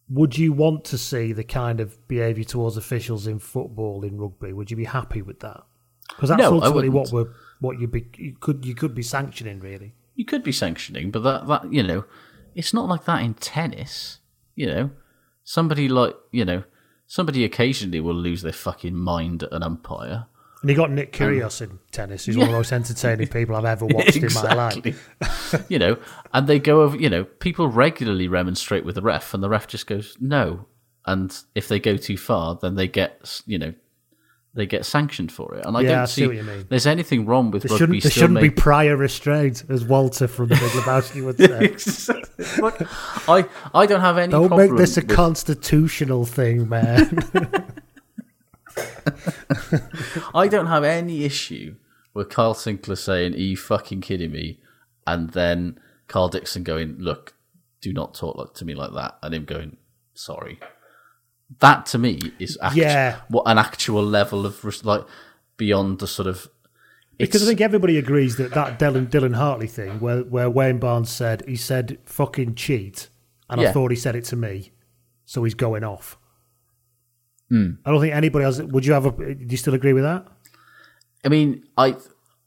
would 0.09 0.39
you 0.39 0.53
want 0.53 0.85
to 0.87 0.97
see 0.99 1.33
the 1.33 1.45
kind 1.45 1.81
of 1.81 2.07
behaviour 2.09 2.45
towards 2.45 2.77
officials 2.79 3.27
in 3.27 3.39
football 3.39 4.05
in 4.05 4.17
rugby? 4.17 4.53
Would 4.55 4.71
you 4.71 4.77
be 4.77 4.85
happy 4.85 5.21
with 5.21 5.41
that? 5.41 5.63
Because 6.09 6.31
that's 6.31 6.41
No, 6.41 6.55
ultimately 6.55 6.89
what 6.89 7.13
we're 7.13 7.31
what 7.61 7.79
you'd 7.79 7.93
be 7.93 8.07
you 8.17 8.35
could 8.41 8.65
you 8.65 8.75
could 8.75 8.95
be 8.95 9.03
sanctioning 9.03 9.61
really. 9.61 9.93
you 10.15 10.25
could 10.25 10.43
be 10.43 10.53
sanctioning, 10.53 11.11
but 11.11 11.21
that 11.23 11.47
that 11.49 11.71
you 11.73 11.83
know, 11.83 12.05
it's 12.59 12.75
not 12.75 12.89
like 12.89 13.05
that 13.05 13.23
in 13.23 13.35
tennis. 13.35 14.19
You 14.57 14.67
know, 14.67 14.91
somebody 15.45 15.89
like 15.89 16.17
you 16.33 16.45
know, 16.45 16.65
somebody 17.07 17.45
occasionally 17.45 18.01
will 18.01 18.17
lose 18.17 18.43
their 18.43 18.53
fucking 18.53 18.97
mind 18.97 19.45
at 19.45 19.53
an 19.53 19.63
umpire. 19.63 20.27
And 20.61 20.69
he 20.69 20.75
got 20.75 20.91
Nick 20.91 21.13
Kyrgios 21.13 21.63
in 21.63 21.79
tennis, 21.93 22.27
who's 22.27 22.37
one 22.37 22.49
of 22.49 22.51
the 22.51 22.59
most 22.59 22.73
entertaining 22.73 23.29
people 23.29 23.55
I've 23.55 23.65
ever 23.65 23.87
watched 23.87 24.17
in 24.17 24.35
my 24.35 24.55
life. 24.55 25.65
you 25.69 25.79
know, 25.79 25.99
and 26.35 26.49
they 26.49 26.59
go 26.59 26.83
over. 26.83 26.97
You 26.97 27.09
know, 27.09 27.23
people 27.25 27.69
regularly 27.69 28.27
remonstrate 28.27 28.85
with 28.85 28.97
the 28.97 29.03
ref, 29.03 29.33
and 29.33 29.43
the 29.43 29.49
ref 29.49 29.69
just 29.69 29.87
goes 29.87 30.17
no. 30.21 30.67
And 31.07 31.35
if 31.55 31.69
they 31.69 31.79
go 31.79 31.97
too 31.97 32.19
far, 32.19 32.59
then 32.61 32.75
they 32.75 32.89
get 32.89 33.41
you 33.47 33.59
know, 33.59 33.73
they 34.55 34.67
get 34.67 34.85
sanctioned 34.87 35.31
for 35.31 35.55
it. 35.57 35.65
And 35.67 35.77
I 35.77 35.83
Yeah, 35.83 35.89
don't 35.91 35.99
I 36.01 36.05
see, 36.07 36.21
see 36.23 36.27
what 36.27 36.37
you 36.37 36.43
mean. 36.43 36.67
there's 36.69 36.87
anything 36.87 37.27
wrong 37.27 37.51
with 37.51 37.63
There 37.63 37.71
rugby. 37.71 37.79
shouldn't, 37.79 38.03
there 38.03 38.11
still 38.11 38.23
shouldn't 38.23 38.41
be 38.41 38.51
prior 38.51 38.97
restraint, 38.97 39.63
as 39.69 39.85
Walter 39.85 40.27
from 40.27 40.49
the 40.49 40.55
Big 40.57 40.71
Lebowski 40.73 41.25
would 41.25 41.39
say. 41.81 42.23
I 43.29 43.45
I 43.75 43.87
don't 43.87 44.01
have 44.01 44.19
any. 44.19 44.33
Don't 44.33 44.57
make 44.57 44.77
this 44.77 44.97
a 44.97 45.01
with- 45.01 45.11
constitutional 45.11 46.25
thing, 46.25 46.69
man. 46.69 47.19
I 50.35 50.49
don't 50.49 50.67
have 50.67 50.85
any 50.85 51.25
issue 51.25 51.77
with 52.15 52.29
Carl 52.31 52.55
Sinckler 52.55 52.97
saying, 52.99 53.35
Are 53.35 53.39
you 53.39 53.57
fucking 53.57 54.01
kidding 54.01 54.33
me? 54.33 54.61
And 55.07 55.31
then 55.31 55.79
Karl 56.07 56.29
Dickson 56.29 56.63
going, 56.63 56.97
Look, 56.99 57.35
do 57.81 57.93
not 57.93 58.15
talk 58.15 58.55
to 58.55 58.65
me 58.65 58.75
like 58.75 58.93
that. 58.95 59.19
And 59.23 59.35
him 59.35 59.45
going, 59.45 59.77
Sorry. 60.15 60.59
That 61.61 61.87
to 61.87 61.99
me 61.99 62.21
is 62.39 62.59
act- 62.61 62.77
Yeah. 62.77 63.21
what 63.29 63.45
an 63.47 63.59
actual 63.59 64.05
level 64.05 64.45
of 64.47 64.63
like 64.85 65.05
beyond 65.57 65.99
the 65.99 66.07
sort 66.07 66.29
of 66.29 66.49
because 67.19 67.43
I 67.43 67.47
think 67.47 67.61
everybody 67.61 67.99
agrees 67.99 68.37
that 68.37 68.53
that 68.55 68.79
Dylan, 68.79 69.09
Dylan 69.09 69.35
Hartley 69.35 69.67
thing, 69.67 69.99
where, 69.99 70.21
where 70.23 70.49
Wayne 70.49 70.79
Barnes 70.79 71.11
said, 71.11 71.43
he 71.49 71.57
said, 71.57 71.99
fucking 72.05 72.55
cheat. 72.55 73.09
And 73.51 73.61
I 73.61 73.73
thought 73.73 73.91
he 73.91 73.97
said 73.97 74.15
it 74.15 74.25
to 74.27 74.37
me. 74.37 74.71
So 75.25 75.43
he's 75.43 75.55
going 75.55 75.83
off. 75.83 76.17
Hmm. 77.49 77.73
I 77.85 77.91
don't 77.91 78.01
think 78.01 78.15
anybody 78.15 78.45
else. 78.45 78.61
Would 78.61 78.87
you 78.87 78.93
have 78.93 79.07
a. 79.07 79.11
Do 79.11 79.47
you 79.49 79.57
still 79.57 79.75
agree 79.75 79.95
with 79.95 80.05
that? 80.05 80.27
I 81.25 81.29
mean, 81.29 81.65
I 81.77 81.97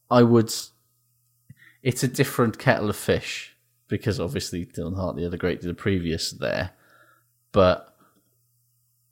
I 0.09 0.23
would. 0.23 0.53
It's 1.83 2.03
a 2.03 2.07
different 2.07 2.57
kettle 2.59 2.89
of 2.89 2.95
fish 2.95 3.55
because 3.87 4.19
obviously 4.19 4.65
Dylan 4.65 4.95
Hartley 4.95 5.23
had 5.23 5.33
a 5.33 5.37
great 5.37 5.59
deal 5.61 5.71
of 5.71 5.77
previous 5.77 6.31
there, 6.31 6.71
but 7.51 7.90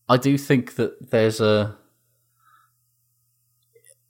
I 0.09 0.17
do 0.17 0.37
think 0.37 0.75
that 0.75 1.11
there's 1.11 1.39
a. 1.39 1.77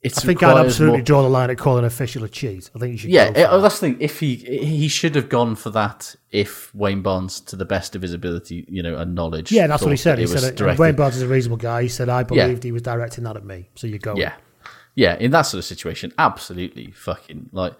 It's 0.02 0.18
I 0.18 0.22
think 0.22 0.42
I'd 0.42 0.56
absolutely 0.56 0.98
more- 1.00 1.04
draw 1.04 1.22
the 1.22 1.28
line 1.28 1.50
at 1.50 1.58
calling 1.58 1.80
an 1.80 1.84
official 1.84 2.24
a 2.24 2.28
cheat. 2.28 2.70
I 2.74 2.78
think 2.78 2.92
you 2.92 2.96
should. 2.98 3.10
Yeah, 3.10 3.26
go 3.28 3.34
for 3.34 3.40
it- 3.40 3.46
oh, 3.50 3.56
that. 3.56 3.62
that's 3.64 3.80
the 3.80 3.88
thing. 3.88 3.96
If 4.00 4.18
he 4.18 4.34
he 4.36 4.88
should 4.88 5.14
have 5.14 5.28
gone 5.28 5.56
for 5.56 5.68
that, 5.70 6.16
if 6.30 6.74
Wayne 6.74 7.02
Barnes, 7.02 7.38
to 7.42 7.56
the 7.56 7.66
best 7.66 7.94
of 7.94 8.00
his 8.00 8.14
ability, 8.14 8.64
you 8.66 8.82
know, 8.82 8.96
and 8.96 9.14
knowledge, 9.14 9.52
Yeah, 9.52 9.66
that's 9.66 9.82
what 9.82 9.90
he 9.90 9.98
said. 9.98 10.18
He 10.18 10.26
said 10.26 10.42
uh, 10.42 10.50
directed- 10.56 10.80
Wayne 10.80 10.96
Barnes 10.96 11.16
is 11.16 11.22
a 11.22 11.28
reasonable 11.28 11.58
guy. 11.58 11.82
He 11.82 11.88
said 11.88 12.08
I 12.08 12.20
Yeah. 12.20 12.24
believed 12.46 12.62
he 12.64 12.72
was 12.72 12.80
directing 12.80 13.24
that 13.24 13.36
at 13.36 13.44
me. 13.44 13.68
So 13.74 13.86
you 13.86 13.98
go. 13.98 14.16
Yeah. 14.16 14.32
Yeah, 14.94 15.16
in 15.18 15.30
that 15.32 15.42
sort 15.42 15.58
of 15.58 15.64
situation, 15.66 16.12
absolutely 16.18 16.90
fucking 16.92 17.50
like 17.52 17.74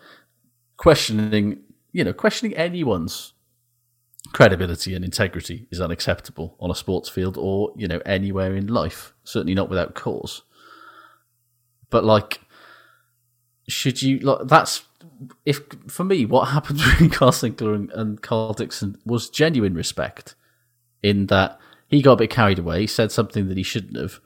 questioning, 0.76 1.60
you 1.92 2.04
know, 2.04 2.12
questioning 2.12 2.54
anyone's 2.56 3.32
credibility 4.32 4.94
and 4.94 5.04
integrity 5.04 5.66
is 5.70 5.80
unacceptable 5.80 6.56
on 6.60 6.70
a 6.70 6.74
sports 6.74 7.08
field 7.08 7.36
or, 7.38 7.72
you 7.76 7.88
know, 7.88 8.00
anywhere 8.04 8.54
in 8.54 8.66
life. 8.66 9.14
Certainly 9.24 9.54
not 9.54 9.68
without 9.68 9.94
cause. 9.94 10.42
But 11.88 12.04
like 12.04 12.40
should 13.68 14.02
you 14.02 14.18
like 14.18 14.46
that's 14.46 14.82
if 15.46 15.60
for 15.86 16.04
me 16.04 16.26
what 16.26 16.48
happened 16.48 16.78
between 16.90 17.10
Carl 17.10 17.32
Sinckler 17.32 17.74
and, 17.74 17.90
and 17.92 18.20
Karl 18.20 18.52
Dickson 18.52 18.98
was 19.04 19.30
genuine 19.30 19.74
respect 19.74 20.34
in 21.02 21.26
that 21.26 21.58
he 21.88 22.02
got 22.02 22.12
a 22.12 22.16
bit 22.16 22.30
carried 22.30 22.58
away, 22.58 22.86
said 22.86 23.10
something 23.10 23.48
that 23.48 23.56
he 23.56 23.62
shouldn't 23.62 23.96
have, 23.96 24.20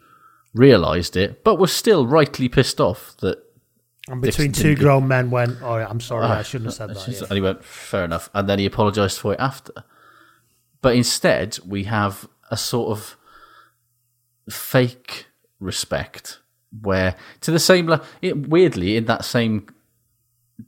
realised 0.53 1.17
it, 1.17 1.43
but 1.43 1.59
was 1.59 1.73
still 1.73 2.07
rightly 2.07 2.49
pissed 2.49 2.81
off 2.81 3.17
that. 3.21 3.39
And 4.09 4.21
between 4.21 4.53
two 4.53 4.77
grown 4.77 5.09
men 5.09 5.31
went, 5.31 5.59
oh, 5.63 5.75
I'm 5.75 6.01
sorry, 6.01 6.27
Ah, 6.27 6.39
I 6.39 6.43
shouldn't 6.43 6.67
have 6.67 6.75
said 6.75 6.91
that. 6.91 7.09
yeah." 7.09 7.21
And 7.29 7.33
he 7.33 7.41
went, 7.41 7.65
fair 7.65 8.05
enough. 8.05 8.29
And 8.35 8.49
then 8.49 8.59
he 8.59 8.67
apologised 8.67 9.19
for 9.19 9.33
it 9.33 9.41
after. 9.41 9.73
But 10.83 10.95
instead, 10.97 11.59
we 11.67 11.85
have 11.85 12.29
a 12.51 12.57
sort 12.59 12.91
of 12.91 13.17
fake 14.51 15.27
respect 15.59 16.41
where, 16.83 17.17
to 17.41 17.51
the 17.51 17.59
same 17.59 17.87
level, 17.87 18.05
weirdly, 18.23 18.97
in 18.97 19.07
that 19.07 19.25
same 19.25 19.69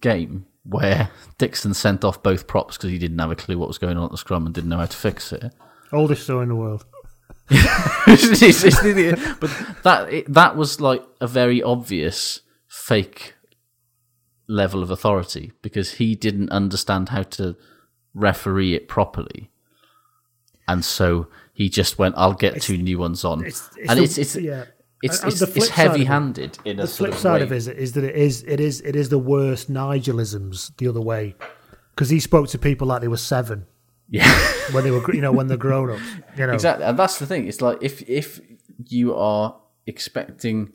game 0.00 0.46
where 0.64 1.10
Dickson 1.38 1.74
sent 1.74 2.04
off 2.04 2.22
both 2.22 2.46
props 2.46 2.76
because 2.78 2.90
he 2.90 2.98
didn't 2.98 3.18
have 3.18 3.30
a 3.30 3.36
clue 3.36 3.58
what 3.58 3.68
was 3.68 3.78
going 3.78 3.96
on 3.98 4.04
at 4.06 4.10
the 4.10 4.16
scrum 4.16 4.46
and 4.46 4.54
didn't 4.54 4.70
know 4.70 4.78
how 4.78 4.86
to 4.86 4.96
fix 4.96 5.32
it. 5.32 5.52
Oldest 5.92 6.24
story 6.24 6.44
in 6.44 6.48
the 6.48 6.56
world. 6.56 6.84
But 9.40 9.50
that 9.84 10.24
that 10.28 10.56
was 10.56 10.80
like 10.80 11.04
a 11.20 11.26
very 11.26 11.62
obvious 11.62 12.40
fake 12.88 13.34
level 14.48 14.82
of 14.82 14.90
authority 14.90 15.52
because 15.62 15.94
he 15.94 16.14
didn't 16.14 16.50
understand 16.50 17.08
how 17.08 17.22
to 17.22 17.56
referee 18.14 18.74
it 18.74 18.88
properly, 18.88 19.50
and 20.68 20.84
so 20.84 21.28
he 21.52 21.68
just 21.68 21.98
went, 21.98 22.14
"I'll 22.16 22.32
get 22.34 22.62
two 22.62 22.78
new 22.78 22.98
ones 22.98 23.24
on," 23.24 23.44
It's, 23.44 23.68
it's 23.76 23.90
and 23.90 23.98
the- 23.98 24.04
it's 24.04 24.18
it's 24.18 24.36
yeah. 24.36 24.64
it's, 25.02 25.20
And 25.22 25.30
it's, 25.32 25.40
the 25.40 25.46
it's 25.46 25.52
flip 25.54 25.64
side 25.68 25.86
of 25.86 25.92
it- 25.94 25.98
heavy-handed 25.98 26.58
in 26.64 26.78
a 26.78 26.82
the 26.82 26.88
sort 26.88 26.96
flip 27.10 27.12
of 27.14 27.18
side 27.18 27.36
way. 27.40 27.42
of 27.42 27.52
it 27.52 27.56
is, 27.56 27.68
is 27.68 27.92
that 27.92 28.04
it 28.04 28.16
is 28.16 28.42
it 28.46 28.60
is 28.60 28.80
it 28.82 28.96
is 28.96 29.08
the 29.08 29.18
worst 29.18 29.70
Nigelisms 29.70 30.76
the 30.78 30.88
other 30.88 31.00
way. 31.02 31.34
because 31.94 32.10
he 32.10 32.20
spoke 32.20 32.48
to 32.48 32.58
people 32.58 32.86
like 32.86 33.00
they 33.02 33.08
were 33.08 33.16
seven. 33.36 33.66
Yeah, 34.08 34.22
when 34.72 34.84
they 34.84 34.92
were, 34.92 35.02
you 35.12 35.20
know, 35.20 35.32
when 35.32 35.48
they're 35.48 35.56
grown 35.68 35.90
ups. 35.90 36.02
You 36.38 36.46
know, 36.46 36.52
exactly, 36.54 36.84
and 36.84 36.96
that's 36.98 37.18
the 37.18 37.26
thing. 37.26 37.48
It's 37.48 37.60
like 37.60 37.78
if 37.82 38.08
if 38.08 38.40
you 38.96 39.14
are 39.14 39.56
expecting 39.86 40.72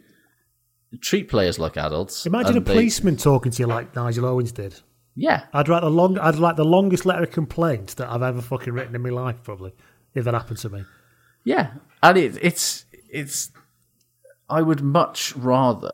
treat 0.99 1.29
players 1.29 1.57
like 1.59 1.77
adults. 1.77 2.25
Imagine 2.25 2.57
a 2.57 2.59
they- 2.59 2.73
policeman 2.73 3.17
talking 3.17 3.51
to 3.51 3.63
you 3.63 3.67
like 3.67 3.95
Nigel 3.95 4.25
Owens 4.25 4.51
did. 4.51 4.79
Yeah, 5.15 5.43
I'd 5.53 5.67
write 5.67 5.81
the 5.81 5.89
long. 5.89 6.17
I'd 6.17 6.35
like 6.35 6.55
the 6.55 6.63
longest 6.65 7.05
letter 7.05 7.23
of 7.23 7.31
complaint 7.31 7.95
that 7.97 8.09
I've 8.09 8.21
ever 8.21 8.41
fucking 8.41 8.73
written 8.73 8.95
in 8.95 9.01
my 9.01 9.09
life, 9.09 9.43
probably, 9.43 9.73
if 10.13 10.23
that 10.23 10.33
happened 10.33 10.59
to 10.59 10.69
me. 10.69 10.85
Yeah, 11.43 11.71
and 12.01 12.17
it, 12.17 12.37
it's 12.41 12.85
it's. 13.09 13.51
I 14.49 14.61
would 14.61 14.81
much 14.81 15.35
rather 15.35 15.91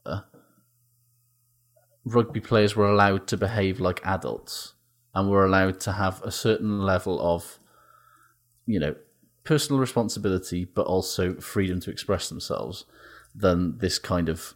rugby 2.05 2.39
players 2.39 2.75
were 2.75 2.89
allowed 2.89 3.27
to 3.27 3.37
behave 3.37 3.79
like 3.79 4.05
adults 4.05 4.73
and 5.13 5.29
were 5.29 5.45
allowed 5.45 5.79
to 5.81 5.93
have 5.93 6.21
a 6.23 6.31
certain 6.31 6.79
level 6.79 7.19
of, 7.19 7.59
you 8.65 8.79
know, 8.79 8.95
personal 9.43 9.79
responsibility, 9.79 10.65
but 10.65 10.85
also 10.85 11.35
freedom 11.35 11.79
to 11.81 11.91
express 11.91 12.29
themselves, 12.29 12.85
than 13.35 13.77
this 13.79 13.97
kind 13.99 14.29
of 14.29 14.53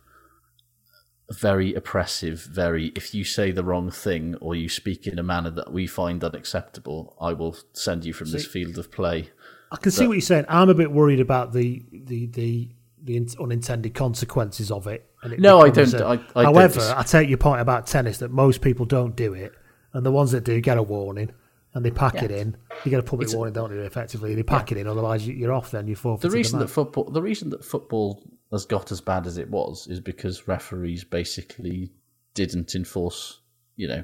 very 1.32 1.74
oppressive, 1.74 2.42
very 2.44 2.88
if 2.96 3.14
you 3.14 3.24
say 3.24 3.52
the 3.52 3.64
wrong 3.64 3.90
thing 3.92 4.36
or 4.42 4.56
you 4.56 4.70
speak 4.70 5.08
in 5.08 5.18
a 5.20 5.24
manner 5.24 5.50
that 5.52 5.72
we 5.72 5.88
find 5.88 6.24
unacceptable, 6.24 7.16
I 7.20 7.34
will 7.34 7.56
send 7.74 8.06
you 8.06 8.14
from 8.14 8.32
this 8.32 8.46
field 8.46 8.78
of 8.78 8.92
play. 8.92 9.30
I 9.72 9.78
can 9.78 9.92
see 9.92 10.06
what 10.08 10.14
you're 10.14 10.22
saying. 10.22 10.46
I'm 10.50 10.70
a 10.70 10.74
bit 10.74 10.92
worried 10.92 11.20
about 11.20 11.54
the 11.54 11.84
the 11.92 12.28
the, 12.28 12.70
the 13.04 13.30
unintended 13.40 13.94
consequences 13.94 14.70
of 14.72 14.88
it. 14.88 15.08
and 15.24 15.34
it 15.34 15.40
No, 15.40 15.62
I 15.62 15.70
don't- 15.70 15.94
a- 15.94 16.06
I- 16.06 16.12
I 16.14 16.18
don't 16.18 16.54
however, 16.56 16.94
I 16.98 17.04
take 17.04 17.30
your 17.30 17.38
point 17.38 17.62
about 17.62 17.88
tennis 17.88 18.18
that 18.20 18.32
most 18.32 18.62
people 18.62 18.86
don't 18.86 19.16
do 19.16 19.34
it, 19.34 19.54
and 19.94 20.06
the 20.06 20.12
ones 20.12 20.32
that 20.32 20.44
do 20.44 20.60
get 20.62 20.78
a 20.78 20.84
warning 20.84 21.32
and 21.74 21.86
they 21.86 21.92
pack 21.92 22.16
Yeah. 22.16 22.26
it 22.26 22.32
in. 22.32 22.58
You 22.84 22.90
get 22.92 23.00
a 23.00 23.04
public 23.04 23.28
It's 23.28 23.36
warning, 23.36 23.54
don't 23.54 23.72
you? 23.72 23.80
Effectively, 23.82 24.36
they 24.36 24.44
pack 24.44 24.72
it 24.74 24.78
in. 24.78 24.88
Otherwise, 24.88 25.26
you- 25.26 25.36
you're 25.36 25.54
off. 25.54 25.72
Then 25.72 25.88
you 25.88 25.96
forfeit. 25.96 26.30
the 26.30 26.36
reason 26.36 26.60
that 26.60 26.68
football 26.70 27.06
the 27.06 27.22
reason 27.22 27.50
that 27.52 27.64
football 27.64 28.22
has 28.52 28.66
got 28.66 28.92
as 28.92 29.02
bad 29.02 29.28
as 29.28 29.38
it 29.38 29.50
was 29.50 29.88
is 29.88 30.00
because 30.00 30.48
referees 30.48 31.04
basically 31.04 31.92
didn't 32.34 32.76
enforce 32.76 33.40
you 33.76 33.88
know 33.88 34.04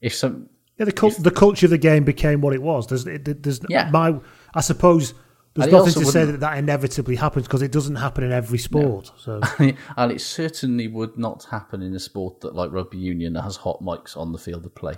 if 0.00 0.14
some 0.14 0.48
Yeah, 0.78 0.86
the 0.86 0.92
cult, 0.92 1.22
the 1.22 1.30
culture 1.30 1.66
of 1.66 1.70
the 1.70 1.78
game 1.78 2.04
became 2.04 2.40
what 2.40 2.54
it 2.54 2.62
was. 2.62 2.86
There's, 2.86 3.06
it, 3.06 3.42
there's 3.42 3.60
Yeah. 3.68 3.90
my, 3.90 4.18
I 4.54 4.62
suppose 4.62 5.12
there's 5.54 5.70
nothing 5.70 5.92
to 5.92 6.06
say 6.06 6.24
that 6.24 6.40
that 6.40 6.56
inevitably 6.56 7.16
happens 7.16 7.46
because 7.46 7.60
it 7.60 7.70
doesn't 7.70 7.96
happen 7.96 8.24
in 8.24 8.32
every 8.32 8.56
sport. 8.56 9.12
So 9.18 9.40
and 9.58 10.12
it 10.12 10.20
certainly 10.20 10.88
would 10.88 11.18
not 11.18 11.44
happen 11.50 11.82
in 11.82 11.94
a 11.94 11.98
sport 11.98 12.40
that 12.40 12.54
like 12.54 12.72
rugby 12.72 12.98
union 12.98 13.34
that 13.34 13.42
has 13.42 13.56
hot 13.56 13.82
mics 13.82 14.16
on 14.16 14.32
the 14.32 14.38
field 14.38 14.64
of 14.64 14.74
play 14.74 14.94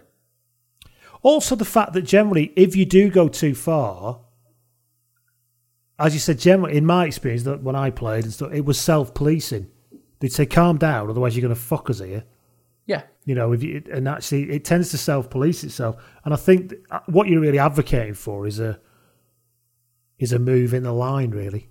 also 1.23 1.55
the 1.55 1.65
fact 1.65 1.93
that 1.93 2.03
generally, 2.03 2.53
if 2.57 2.77
you 2.77 2.85
do 2.85 3.09
go 3.09 3.29
too 3.29 3.55
far, 3.55 4.21
as 6.03 6.15
you 6.15 6.21
said, 6.21 6.39
generally 6.39 6.77
in 6.77 6.85
my 6.85 7.07
experience, 7.07 7.45
that 7.45 7.63
when 7.63 7.77
I 7.77 7.91
played 7.91 8.25
and 8.25 8.33
stuff, 8.33 8.53
it 8.53 8.65
was 8.65 8.79
self-policing. 8.81 9.69
They'd 10.21 10.33
say, 10.33 10.47
"Calm 10.47 10.77
down, 10.79 11.09
otherwise 11.09 11.37
you're 11.37 11.47
going 11.49 11.55
to 11.55 11.61
fuck 11.61 11.89
us 11.91 12.01
here." 12.01 12.25
yeah 12.87 13.03
You 13.25 13.35
know, 13.37 13.53
if 13.53 13.63
you, 13.63 13.83
and 13.93 14.09
actually, 14.09 14.51
it 14.51 14.65
tends 14.65 14.91
to 14.91 14.99
self-police 14.99 15.63
itself. 15.65 15.97
And 16.25 16.35
I 16.35 16.37
think 16.37 16.75
uh, 16.91 17.01
what 17.07 17.29
you're 17.29 17.41
really 17.41 17.59
advocating 17.61 18.15
for 18.15 18.47
is 18.47 18.59
a 18.61 18.81
is 20.19 20.33
a 20.33 20.39
move 20.39 20.75
in 20.75 20.83
the 20.83 20.93
line, 20.93 21.31
really. 21.31 21.69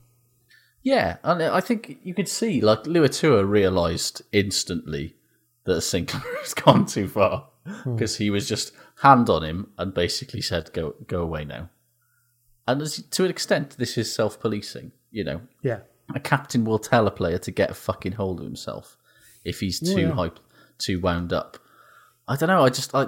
yeah 0.83 1.17
and 1.23 1.43
i 1.43 1.61
think 1.61 1.99
you 2.03 2.13
could 2.13 2.27
see 2.27 2.59
like 2.59 2.83
Luatua 2.83 3.47
realized 3.47 4.23
instantly 4.31 5.15
that 5.65 5.77
Sinckler 5.83 6.23
has 6.41 6.53
gone 6.55 6.85
too 6.85 7.07
far 7.07 7.47
because 7.85 8.17
he 8.17 8.29
was 8.31 8.47
just 8.49 8.73
hand 9.03 9.29
on 9.29 9.43
him 9.43 9.69
and 9.77 9.93
basically 9.93 10.41
said 10.41 10.73
go 10.73 10.95
go 11.07 11.21
away 11.21 11.45
now 11.45 11.69
and 12.67 12.81
to 13.11 13.23
an 13.25 13.29
extent 13.29 13.75
this 13.77 13.97
is 13.97 14.13
self-policing 14.13 14.91
you 15.11 15.23
know 15.23 15.41
Yeah. 15.61 15.79
a 16.15 16.19
captain 16.19 16.63
will 16.65 16.79
tell 16.79 17.07
a 17.07 17.11
player 17.11 17.37
to 17.39 17.51
get 17.51 17.71
a 17.71 17.73
fucking 17.73 18.13
hold 18.13 18.39
of 18.39 18.45
himself 18.45 18.97
if 19.43 19.59
he's 19.61 19.81
Oh, 19.83 19.95
too 19.95 20.01
yeah. 20.01 20.11
hype, 20.11 20.39
too 20.77 20.99
wound 20.99 21.33
up. 21.33 21.57
I 22.27 22.35
don't 22.35 22.47
know. 22.47 22.63
I 22.63 22.69
just 22.69 22.93
I, 22.93 23.07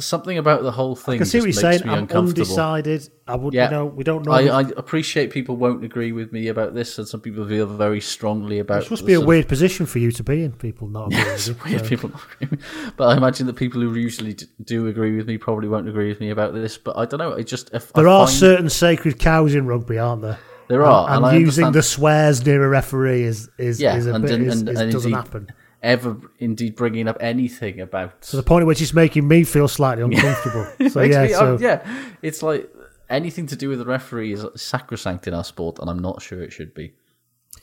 something 0.00 0.38
about 0.38 0.62
the 0.62 0.70
whole 0.72 0.96
thing. 0.96 1.14
I 1.14 1.18
can 1.18 1.26
see 1.26 1.38
what 1.38 1.44
you're 1.46 1.52
saying. 1.52 1.88
I'm 1.88 2.08
undecided. 2.10 3.08
I 3.26 3.36
would, 3.36 3.54
Yeah, 3.54 3.66
you 3.66 3.70
know, 3.70 3.86
we 3.86 4.02
don't 4.02 4.26
know. 4.26 4.32
I, 4.32 4.60
I 4.60 4.60
appreciate 4.76 5.30
people 5.30 5.56
won't 5.56 5.84
agree 5.84 6.10
with 6.12 6.32
me 6.32 6.48
about 6.48 6.74
this, 6.74 6.98
and 6.98 7.06
some 7.06 7.20
people 7.20 7.46
feel 7.46 7.66
very 7.66 8.00
strongly 8.00 8.58
about. 8.58 8.82
it 8.84 8.90
must 8.90 9.06
be 9.06 9.12
a 9.14 9.20
of- 9.20 9.26
weird 9.26 9.46
position 9.48 9.86
for 9.86 9.98
you 10.00 10.10
to 10.12 10.22
be 10.24 10.42
in. 10.42 10.52
People 10.52 10.88
not 10.88 11.06
agreeing 11.12 11.26
Yes, 11.26 11.48
with 11.48 11.64
weird 11.64 11.80
so. 11.82 11.88
people 11.88 12.08
not 12.10 12.22
agree 12.34 12.48
with 12.50 12.60
me. 12.60 12.90
But 12.96 13.08
I 13.08 13.16
imagine 13.16 13.46
that 13.46 13.54
people 13.56 13.80
who 13.80 13.94
usually 13.94 14.36
do 14.64 14.86
agree 14.88 15.16
with 15.16 15.26
me 15.28 15.38
probably 15.38 15.68
won't 15.68 15.88
agree 15.88 16.08
with 16.08 16.20
me 16.20 16.30
about 16.30 16.54
this. 16.54 16.76
But 16.78 16.96
I 16.96 17.04
don't 17.04 17.18
know. 17.18 17.32
It 17.32 17.44
just 17.44 17.72
if 17.72 17.92
There 17.92 18.08
I 18.08 18.12
are 18.12 18.26
find- 18.26 18.38
certain 18.38 18.68
sacred 18.70 19.18
cows 19.18 19.54
in 19.54 19.66
rugby, 19.66 19.98
aren't 19.98 20.22
there? 20.22 20.38
There 20.68 20.84
are, 20.84 21.08
and, 21.08 21.16
and 21.16 21.26
I 21.26 21.32
using 21.34 21.64
understand- 21.66 21.74
the 21.74 21.82
swears 21.82 22.46
near 22.46 22.64
a 22.64 22.68
referee 22.68 23.22
is 23.24 23.48
is 23.58 23.80
yeah, 23.80 23.96
is 23.96 24.06
a 24.06 24.14
and, 24.14 24.22
bit 24.22 24.30
and, 24.32 24.46
is, 24.46 24.56
and 24.62 24.66
doesn't 24.66 24.94
indeed, 24.94 25.14
happen. 25.14 25.48
Ever 25.82 26.16
indeed 26.38 26.76
bringing 26.76 27.08
up 27.08 27.16
anything 27.20 27.80
about 27.80 28.20
To 28.22 28.36
the 28.36 28.42
point 28.42 28.62
at 28.62 28.66
which 28.66 28.82
it's 28.82 28.92
making 28.94 29.26
me 29.26 29.44
feel 29.44 29.68
slightly 29.68 30.04
uncomfortable. 30.08 30.66
So 30.90 31.02
yeah, 31.02 31.22
me- 31.24 31.32
so 31.32 31.58
yeah, 31.58 31.86
it's 32.22 32.42
like 32.42 32.68
anything 33.08 33.46
to 33.48 33.56
do 33.56 33.68
with 33.68 33.78
the 33.78 33.84
referee 33.84 34.32
is 34.32 34.44
sacrosanct 34.56 35.26
in 35.26 35.34
our 35.34 35.44
sport, 35.44 35.78
and 35.78 35.88
I'm 35.90 35.98
not 35.98 36.22
sure 36.22 36.42
it 36.42 36.52
should 36.52 36.74
be. 36.74 36.94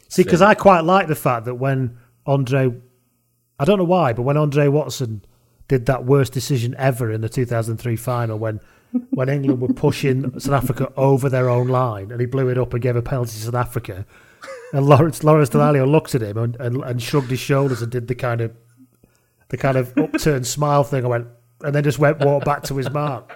See, 0.09 0.23
because 0.23 0.41
I 0.41 0.53
quite 0.53 0.81
like 0.81 1.07
the 1.07 1.15
fact 1.15 1.45
that 1.45 1.55
when 1.55 1.97
Andre, 2.25 2.73
I 3.59 3.65
don't 3.65 3.77
know 3.77 3.83
why, 3.83 4.13
but 4.13 4.23
when 4.23 4.37
Andre 4.37 4.67
Watson 4.67 5.23
did 5.67 5.85
that 5.87 6.05
worst 6.05 6.31
decision 6.33 6.73
ever 6.77 7.11
in 7.11 7.21
the 7.21 7.29
2003 7.29 7.95
final, 7.97 8.37
when 8.39 8.59
when 9.11 9.27
England 9.29 9.59
were 9.61 9.67
pushing 9.73 10.39
South 10.39 10.63
Africa 10.63 10.91
over 10.95 11.29
their 11.29 11.49
own 11.49 11.67
line, 11.67 12.11
and 12.11 12.19
he 12.21 12.25
blew 12.25 12.47
it 12.49 12.57
up 12.57 12.73
and 12.73 12.81
gave 12.81 12.95
a 12.95 13.01
penalty 13.01 13.31
to 13.31 13.37
South 13.37 13.53
Africa, 13.55 14.05
and 14.73 14.85
Lawrence 14.85 15.23
Lawrence 15.23 15.49
Dallaglio 15.49 15.89
looked 15.89 16.15
at 16.15 16.21
him 16.21 16.37
and, 16.37 16.55
and, 16.57 16.83
and 16.83 17.01
shrugged 17.01 17.29
his 17.29 17.39
shoulders 17.39 17.81
and 17.81 17.91
did 17.91 18.07
the 18.07 18.15
kind 18.15 18.41
of 18.41 18.55
the 19.49 19.57
kind 19.57 19.77
of 19.77 19.97
upturned 19.97 20.47
smile 20.47 20.83
thing. 20.83 21.05
I 21.05 21.07
went. 21.07 21.27
And 21.63 21.73
then 21.73 21.83
just 21.83 21.97
went 21.97 22.19
walked 22.19 22.45
back 22.45 22.61
to 22.65 22.75
his 22.75 22.87
mark 22.91 23.35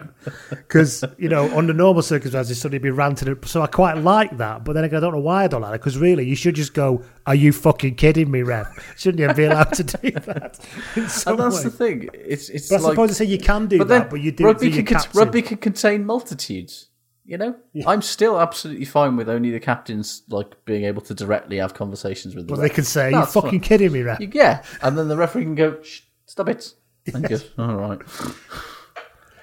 because 0.51 1.03
you 1.17 1.27
know 1.27 1.57
under 1.57 1.73
normal 1.73 2.03
circumstances 2.03 2.61
suddenly 2.61 2.77
be 2.77 2.91
ranting. 2.91 3.27
it. 3.29 3.43
So 3.47 3.63
I 3.63 3.65
quite 3.65 3.97
like 3.97 4.37
that, 4.37 4.63
but 4.63 4.73
then 4.73 4.83
again, 4.83 4.97
I 4.97 4.99
don't 4.99 5.13
know 5.13 5.21
why 5.21 5.45
I 5.45 5.47
don't 5.47 5.61
like 5.61 5.73
it 5.73 5.79
because 5.79 5.97
really 5.97 6.27
you 6.27 6.35
should 6.35 6.53
just 6.53 6.75
go. 6.75 7.03
Are 7.25 7.33
you 7.33 7.51
fucking 7.51 7.95
kidding 7.95 8.29
me, 8.29 8.43
ref? 8.43 8.67
Shouldn't 8.95 9.27
you 9.27 9.33
be 9.33 9.45
allowed 9.45 9.73
to 9.73 9.83
do 9.83 10.11
that? 10.11 10.59
and 10.95 11.39
that's 11.39 11.57
way? 11.57 11.63
the 11.63 11.71
thing. 11.71 12.09
It's 12.13 12.49
it's. 12.49 12.69
But 12.69 12.81
I 12.81 12.83
like, 12.83 12.91
suppose 12.91 13.09
I 13.09 13.13
say 13.13 13.25
you 13.25 13.39
can 13.39 13.65
do 13.65 13.79
but 13.79 13.87
that, 13.87 14.11
but 14.11 14.21
you 14.21 14.31
do 14.31 14.45
rugby 14.45 14.83
can 14.83 14.99
rugby 15.15 15.41
can 15.41 15.57
contain 15.57 16.05
multitudes. 16.05 16.90
You 17.23 17.38
know, 17.38 17.56
I'm 17.85 18.02
still 18.02 18.39
absolutely 18.39 18.85
fine 18.85 19.15
with 19.15 19.30
only 19.30 19.52
the 19.52 19.60
captains 19.60 20.23
like 20.30 20.65
being 20.65 20.85
able 20.85 21.02
to 21.03 21.14
directly 21.14 21.57
have 21.57 21.73
conversations 21.76 22.35
with. 22.35 22.48
The 22.48 22.53
Well, 22.53 22.61
they 22.61 22.68
ref. 22.68 22.76
can 22.76 22.84
say, 22.84 23.14
"Are 23.14 23.19
you 23.22 23.26
fucking 23.26 23.49
fine. 23.52 23.60
kidding 23.60 23.91
me, 23.91 24.02
ref?" 24.02 24.19
Yeah, 24.19 24.64
and 24.81 24.98
then 24.98 25.07
the 25.07 25.15
referee 25.15 25.43
can 25.43 25.56
go, 25.56 25.77
"Stop 26.26 26.49
it." 26.49 26.73
Thank 27.07 27.30
you. 27.30 27.39
All 27.57 27.76
right. 27.76 27.99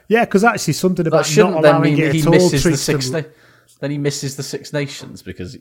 Yeah, 0.08 0.24
because 0.24 0.42
actually 0.44 0.72
something 0.74 1.04
That 1.04 1.10
about 1.10 1.26
shouldn't 1.26 1.54
not 1.54 1.62
then 1.62 1.74
allowing 1.76 1.94
mean 1.96 2.02
it 2.04 2.14
he 2.14 2.28
misses 2.28 2.62
the 2.62 2.70
them- 2.70 2.76
six. 2.78 3.10
Na- 3.10 3.22
then 3.80 3.90
he 3.92 3.98
misses 3.98 4.36
the 4.36 4.42
Six 4.42 4.72
Nations 4.72 5.22
because 5.22 5.56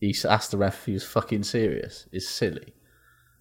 he 0.00 0.14
asked 0.28 0.50
the 0.50 0.58
ref 0.58 0.74
if 0.80 0.84
he 0.86 0.92
was 0.92 1.04
fucking 1.04 1.42
serious. 1.44 2.06
Is 2.12 2.28
silly. 2.28 2.74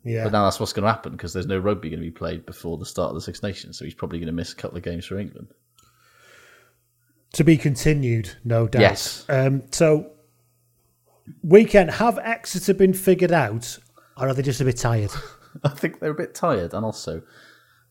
Yeah. 0.05 0.23
But 0.23 0.31
now 0.31 0.45
that's 0.45 0.59
what's 0.59 0.71
going 0.73 0.83
to 0.85 0.91
happen 0.91 1.11
because 1.11 1.33
there's 1.33 1.47
no 1.47 1.59
rugby 1.59 1.89
going 1.89 1.99
to 1.99 2.05
be 2.05 2.11
played 2.11 2.45
before 2.45 2.77
the 2.77 2.85
start 2.85 3.09
of 3.09 3.15
the 3.15 3.21
Six 3.21 3.43
Nations, 3.43 3.77
so 3.77 3.83
he's 3.85 3.93
probably 3.93 4.19
going 4.19 4.27
to 4.27 4.31
miss 4.33 4.53
a 4.53 4.55
couple 4.55 4.77
of 4.77 4.83
games 4.83 5.05
for 5.05 5.17
England. 5.19 5.49
To 7.33 7.43
be 7.43 7.57
continued, 7.57 8.35
no 8.43 8.67
doubt. 8.67 8.81
Yes. 8.81 9.25
Um, 9.29 9.63
so, 9.71 10.11
weekend 11.43 11.91
have 11.91 12.19
Exeter 12.19 12.73
been 12.73 12.93
figured 12.93 13.31
out, 13.31 13.79
or 14.17 14.27
are 14.29 14.33
they 14.33 14.41
just 14.41 14.61
a 14.61 14.65
bit 14.65 14.77
tired? 14.77 15.11
I 15.63 15.69
think 15.69 15.99
they're 15.99 16.11
a 16.11 16.15
bit 16.15 16.33
tired, 16.35 16.73
and 16.73 16.85
also 16.85 17.23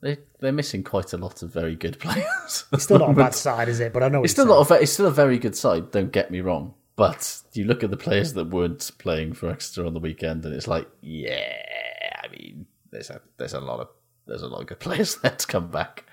they 0.00 0.18
they're 0.40 0.52
missing 0.52 0.82
quite 0.82 1.12
a 1.12 1.16
lot 1.16 1.42
of 1.42 1.52
very 1.52 1.76
good 1.76 1.98
players. 2.00 2.64
It's 2.72 2.84
still 2.84 2.98
not 2.98 3.10
a 3.10 3.14
bad 3.14 3.34
side, 3.34 3.68
is 3.68 3.80
it? 3.80 3.92
But 3.92 4.02
I 4.02 4.08
know 4.08 4.22
It's 4.24 4.32
still 4.32 4.46
not 4.46 4.70
a 4.70 4.74
it's 4.74 4.92
still 4.92 5.06
a 5.06 5.12
very 5.12 5.38
good 5.38 5.56
side. 5.56 5.90
Don't 5.90 6.12
get 6.12 6.30
me 6.30 6.40
wrong, 6.40 6.74
but 6.96 7.40
you 7.52 7.64
look 7.64 7.82
at 7.82 7.90
the 7.90 7.96
players 7.96 8.34
that 8.34 8.46
weren't 8.48 8.90
playing 8.98 9.34
for 9.34 9.50
Exeter 9.50 9.86
on 9.86 9.94
the 9.94 10.00
weekend, 10.00 10.44
and 10.44 10.54
it's 10.54 10.68
like, 10.68 10.88
yeah, 11.00 11.52
I 12.22 12.28
mean, 12.28 12.66
there's 12.90 13.10
a 13.10 13.20
there's 13.36 13.54
a 13.54 13.60
lot 13.60 13.80
of 13.80 13.88
there's 14.26 14.42
a 14.42 14.48
lot 14.48 14.62
of 14.62 14.66
good 14.66 14.80
players 14.80 15.16
there 15.16 15.32
to 15.32 15.46
come 15.46 15.70
back. 15.70 16.04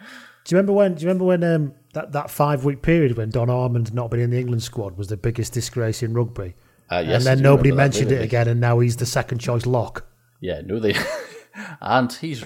Do 0.48 0.56
you 0.56 0.60
remember 0.60 0.72
when? 0.72 0.96
Do 0.96 1.02
you 1.02 1.10
remember 1.10 1.26
when 1.26 1.44
um, 1.44 1.74
that 1.92 2.14
that 2.14 2.30
five 2.30 2.64
week 2.64 2.82
period 2.82 3.18
when 3.18 3.30
Don 3.30 3.50
Armand 3.50 3.94
not 3.94 4.10
being 4.10 4.24
in 4.24 4.30
the 4.30 4.40
England 4.40 4.64
squad 4.64 4.98
was 4.98 5.10
the 5.10 5.18
biggest 5.18 5.52
disgrace 5.52 6.02
in 6.02 6.14
rugby? 6.14 6.56
Uh, 6.90 7.04
yes, 7.06 7.18
and 7.18 7.26
then 7.26 7.44
nobody 7.44 7.72
remember 7.72 7.92
that 7.92 8.00
mentioned 8.00 8.18
it 8.18 8.24
again, 8.24 8.48
and 8.48 8.62
now 8.62 8.80
he's 8.80 8.96
the 8.96 9.06
second 9.06 9.40
choice 9.40 9.66
lock. 9.66 10.08
Yeah, 10.40 10.62
no, 10.64 10.80
they 10.80 10.96
and 11.82 12.14
he's 12.14 12.46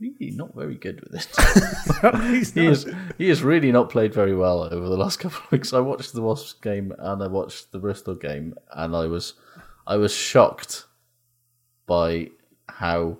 really 0.00 0.30
not 0.30 0.54
very 0.54 0.76
good 0.76 1.02
with 1.02 1.14
it. 1.14 2.54
He 2.54 2.66
is 2.66 2.90
he 3.18 3.28
has 3.28 3.42
really 3.42 3.70
not 3.70 3.90
played 3.90 4.14
very 4.14 4.34
well 4.34 4.62
over 4.62 4.88
the 4.88 4.96
last 4.96 5.18
couple 5.20 5.44
of 5.44 5.52
weeks. 5.52 5.74
I 5.74 5.80
watched 5.80 6.14
the 6.14 6.22
Wasps 6.22 6.54
game 6.54 6.94
and 6.98 7.22
I 7.22 7.26
watched 7.26 7.70
the 7.70 7.78
Bristol 7.78 8.14
game, 8.14 8.54
and 8.72 8.96
I 8.96 9.06
was 9.08 9.34
I 9.86 9.96
was 9.96 10.14
shocked 10.14 10.86
by 11.86 12.30
how 12.70 13.18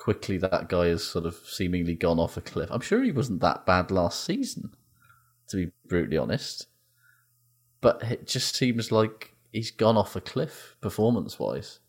quickly 0.00 0.38
that 0.38 0.68
guy 0.68 0.86
has 0.86 1.04
sort 1.04 1.26
of 1.26 1.36
seemingly 1.46 1.94
gone 1.94 2.18
off 2.18 2.36
a 2.36 2.40
cliff. 2.40 2.70
I'm 2.72 2.80
sure 2.80 3.02
he 3.02 3.12
wasn't 3.12 3.42
that 3.42 3.66
bad 3.66 3.90
last 3.90 4.24
season, 4.24 4.74
to 5.48 5.56
be 5.56 5.72
brutally 5.86 6.16
honest. 6.16 6.66
But 7.82 8.02
it 8.02 8.26
just 8.26 8.56
seems 8.56 8.90
like 8.90 9.36
he's 9.52 9.70
gone 9.70 9.98
off 9.98 10.16
a 10.16 10.20
cliff 10.20 10.76
performance 10.80 11.38
wise 11.38 11.80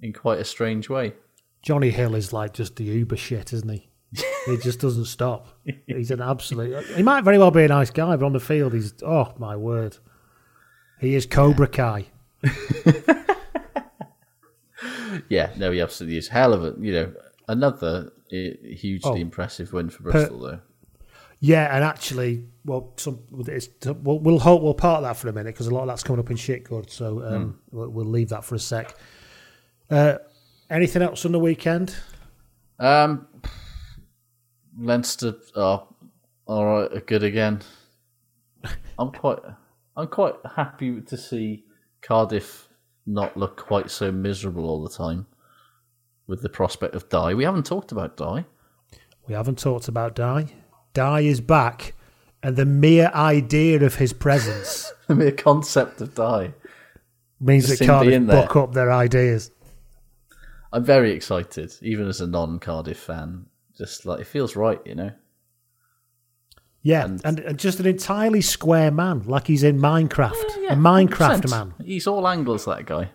in 0.00 0.12
quite 0.12 0.38
a 0.38 0.44
strange 0.44 0.88
way. 0.88 1.14
Jonny 1.60 1.90
Hill 1.90 2.14
is 2.14 2.32
like 2.32 2.54
just 2.54 2.76
the 2.76 2.84
uber 2.84 3.16
shit, 3.16 3.52
isn't 3.52 3.68
he? 3.68 3.90
he 4.46 4.56
just 4.56 4.80
doesn't 4.80 5.04
stop. 5.04 5.48
He's 5.86 6.10
an 6.10 6.22
absolute. 6.22 6.82
He 6.96 7.02
might 7.02 7.24
very 7.24 7.36
well 7.36 7.50
be 7.50 7.64
a 7.64 7.68
nice 7.68 7.90
guy, 7.90 8.16
but 8.16 8.24
on 8.24 8.32
the 8.32 8.40
field, 8.40 8.72
he's 8.72 8.94
oh 9.02 9.34
my 9.36 9.54
word, 9.54 9.98
he 10.98 11.14
is 11.14 11.26
Cobra 11.26 11.66
Kai. 11.66 12.06
Yeah, 15.28 15.50
no, 15.56 15.70
he 15.70 15.80
absolutely 15.80 16.18
is. 16.18 16.28
Hell 16.28 16.52
of 16.52 16.64
a, 16.64 16.74
you 16.80 16.92
know, 16.92 17.12
another 17.48 18.12
eh, 18.32 18.52
hugely 18.62 19.10
Oh. 19.10 19.14
impressive 19.16 19.72
win 19.72 19.88
for 19.90 20.02
Per- 20.04 20.10
Bristol, 20.12 20.38
though. 20.40 20.60
Yeah, 21.40 21.74
and 21.74 21.84
actually, 21.84 22.44
well, 22.64 22.92
some 22.96 23.20
it's, 23.46 23.68
we'll 23.84 24.18
we'll 24.18 24.40
hold, 24.40 24.62
we'll 24.62 24.74
part 24.74 25.02
that 25.02 25.16
for 25.16 25.28
a 25.28 25.32
minute 25.32 25.54
because 25.54 25.68
a 25.68 25.70
lot 25.74 25.82
of 25.82 25.86
that's 25.88 26.02
coming 26.02 26.18
up 26.18 26.30
in 26.30 26.36
shit 26.36 26.64
good. 26.64 26.90
So 26.90 27.24
um, 27.24 27.60
we'll, 27.70 27.88
we'll 27.90 28.06
leave 28.06 28.30
that 28.30 28.44
for 28.44 28.56
a 28.56 28.58
sec. 28.58 28.94
Uh, 29.88 30.16
anything 30.68 31.00
else 31.00 31.24
on 31.24 31.30
the 31.32 31.38
weekend? 31.38 31.94
Um, 32.80 33.28
Leinster 34.78 35.34
are 35.56 35.86
all 36.46 36.66
right, 36.66 36.92
are 36.92 37.00
good 37.00 37.22
again. 37.22 37.60
I'm 38.98 39.12
quite, 39.12 39.38
I'm 39.96 40.08
quite 40.08 40.34
happy 40.56 41.00
to 41.00 41.16
see 41.16 41.64
Cardiff 42.02 42.67
not 43.08 43.36
look 43.36 43.56
quite 43.56 43.90
so 43.90 44.12
miserable 44.12 44.68
all 44.68 44.82
the 44.82 44.90
time 44.90 45.26
with 46.26 46.42
the 46.42 46.48
prospect 46.48 46.94
of 46.94 47.08
Dai. 47.08 47.34
We 47.34 47.44
haven't 47.44 47.66
talked 47.66 47.90
about 47.90 48.16
Dai. 48.16 48.44
We 49.26 49.34
haven't 49.34 49.58
talked 49.58 49.88
about 49.88 50.14
Dai. 50.14 50.52
Dai 50.92 51.20
is 51.20 51.40
back, 51.40 51.94
and 52.42 52.56
the 52.56 52.66
mere 52.66 53.10
idea 53.14 53.82
of 53.84 53.96
his 53.96 54.12
presence 54.12 54.92
The 55.08 55.14
mere 55.14 55.32
concept 55.32 56.00
of 56.02 56.14
Dai. 56.14 56.52
means 57.40 57.68
that 57.68 57.84
Cardiff 57.84 58.26
buck 58.26 58.54
up 58.56 58.74
their 58.74 58.92
ideas. 58.92 59.50
I'm 60.70 60.84
very 60.84 61.12
excited, 61.12 61.72
even 61.80 62.08
as 62.08 62.20
a 62.20 62.26
non-Cardiff 62.26 62.98
fan. 62.98 63.46
Just 63.76 64.04
like 64.04 64.20
it 64.20 64.26
feels 64.26 64.54
right, 64.54 64.80
you 64.84 64.94
know. 64.94 65.12
Yeah, 66.82 67.04
and, 67.24 67.40
and 67.40 67.58
just 67.58 67.80
an 67.80 67.86
entirely 67.86 68.40
square 68.40 68.90
man, 68.90 69.24
like 69.26 69.46
he's 69.46 69.62
in 69.64 69.78
Minecraft. 69.78 70.32
a 70.70 70.74
Minecraft 70.76 71.42
100%. 71.42 71.50
man. 71.50 71.74
He's 71.84 72.06
all 72.06 72.26
angles, 72.26 72.64
that 72.66 72.86
guy. 72.86 73.10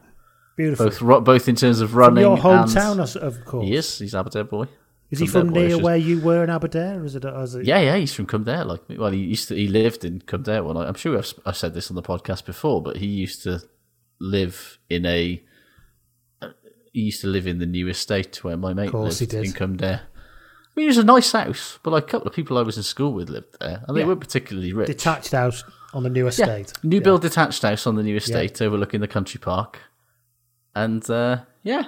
Beautiful. 0.57 0.90
Both 0.90 1.23
both 1.23 1.48
in 1.49 1.56
terms 1.56 1.80
of 1.81 1.90
From 1.91 1.99
running. 1.99 2.23
your 2.23 2.38
hometown, 2.38 3.02
as- 3.02 3.15
of 3.15 3.44
course. 3.45 3.65
He 3.65 3.76
is. 3.76 3.99
He's 3.99 4.14
Aberdare 4.14 4.44
boy. 4.44 4.65
Is 5.10 5.19
he 5.19 5.27
from 5.27 5.49
near 5.49 5.77
where 5.80 5.95
you 5.98 6.19
were 6.19 6.44
in 6.44 6.49
Aberdare? 6.49 6.99
Or 6.99 7.06
is 7.06 7.15
it? 7.15 7.23
Or 7.26 7.44
is 7.44 7.53
it 7.56 7.65
Yeah, 7.65 7.80
yeah, 7.80 7.95
he's 7.98 8.14
from 8.14 8.26
Cwmdare. 8.27 8.65
Like, 8.65 8.81
well, 8.99 9.11
he 9.11 9.19
used 9.19 9.48
to. 9.49 9.56
He 9.56 9.68
lived 9.68 10.03
in 10.06 10.19
Cwmdare. 10.22 10.65
Well, 10.65 10.77
I'm 10.80 10.95
sure 10.95 11.18
I've, 11.18 11.34
I've 11.45 11.57
said 11.57 11.73
this 11.76 11.90
on 11.91 11.95
the 11.95 12.02
podcast 12.03 12.45
before, 12.45 12.81
but 12.81 12.98
he 12.98 13.06
used 13.06 13.44
to 13.44 13.61
live 14.19 14.80
in 14.90 15.06
a. 15.06 15.41
He 16.91 17.02
used 17.02 17.22
to 17.22 17.27
live 17.27 17.48
in 17.48 17.57
the 17.60 17.65
new 17.65 17.88
estate 17.88 18.44
where 18.44 18.57
my 18.57 18.73
mate 18.73 18.91
he 18.91 18.98
lived 18.98 19.19
did. 19.19 19.34
in 19.34 19.52
Cwmdare. 19.53 20.02
I 20.75 20.79
mean, 20.79 20.85
it 20.85 20.89
was 20.89 20.97
a 20.97 21.03
nice 21.03 21.31
house, 21.31 21.77
but 21.83 21.91
like 21.91 22.03
a 22.05 22.07
couple 22.07 22.27
of 22.27 22.33
people 22.33 22.57
I 22.57 22.61
was 22.63 22.77
in 22.77 22.83
school 22.83 23.13
with 23.13 23.29
lived 23.29 23.57
there, 23.59 23.83
and 23.87 23.95
they 23.95 24.01
Yeah. 24.01 24.07
weren't 24.07 24.21
particularly 24.21 24.73
rich. 24.73 24.87
detached 24.87 25.31
house 25.31 25.63
on 25.93 26.01
the 26.03 26.09
new 26.09 26.25
estate? 26.27 26.73
New 26.83 26.99
build 27.01 27.21
detached 27.21 27.61
house 27.61 27.85
on 27.85 27.95
the 27.95 28.03
new 28.03 28.15
estate 28.15 28.59
overlooking 28.61 28.99
the 29.01 29.07
country 29.07 29.39
park. 29.39 29.79
And 30.75 31.07
uh, 31.09 31.41
yeah, 31.61 31.83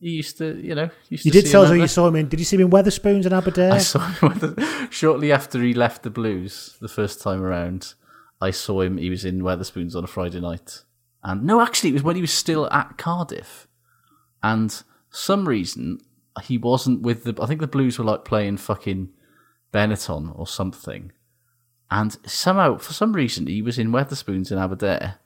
he 0.00 0.10
used 0.10 0.36
to, 0.38 0.60
you 0.60 0.74
know, 0.74 0.90
used 1.08 1.24
You 1.24 1.32
to 1.32 1.38
did 1.38 1.46
see 1.46 1.52
tell 1.52 1.62
us 1.62 1.70
you 1.74 1.86
saw 1.86 2.06
him 2.08 2.16
in. 2.16 2.28
Did 2.28 2.38
you 2.38 2.44
see 2.44 2.56
him 2.56 2.62
in 2.62 2.70
Wetherspoons 2.70 3.24
in 3.24 3.32
Aberdare? 3.32 3.72
I 3.72 3.78
saw 3.78 4.00
him 4.06 4.28
with 4.28 4.40
the- 4.56 4.88
shortly 4.90 5.32
after 5.32 5.62
he 5.62 5.72
left 5.72 6.02
the 6.02 6.10
Blues 6.10 6.76
the 6.82 6.88
first 6.88 7.22
time 7.22 7.42
around. 7.42 7.94
I 8.42 8.50
saw 8.50 8.82
him. 8.82 8.98
He 8.98 9.08
was 9.08 9.24
in 9.24 9.40
Wetherspoons 9.40 9.94
on 9.96 10.04
a 10.04 10.06
Friday 10.06 10.40
night, 10.40 10.82
and 11.24 11.42
no, 11.44 11.62
actually, 11.62 11.88
it 11.90 11.94
was 11.94 12.02
when 12.02 12.16
he 12.16 12.20
was 12.20 12.32
still 12.32 12.70
at 12.70 12.98
Cardiff. 12.98 13.66
And 14.42 14.82
some 15.08 15.48
reason 15.48 16.00
he 16.44 16.58
wasn't 16.58 17.02
with 17.02 17.24
the. 17.24 17.40
I 17.42 17.46
think 17.46 17.60
the 17.60 17.66
Blues 17.66 17.98
were 17.98 18.04
like 18.04 18.24
playing 18.24 18.58
fucking 18.58 19.10
Benetton 19.72 20.38
or 20.38 20.46
something, 20.46 21.12
and 21.90 22.16
somehow 22.26 22.78
for 22.78 22.92
some 22.92 23.12
reason 23.12 23.46
he 23.46 23.62
was 23.62 23.78
in 23.78 23.92
Wetherspoons 23.92 24.50
in 24.50 24.58
Aberdare, 24.58 25.18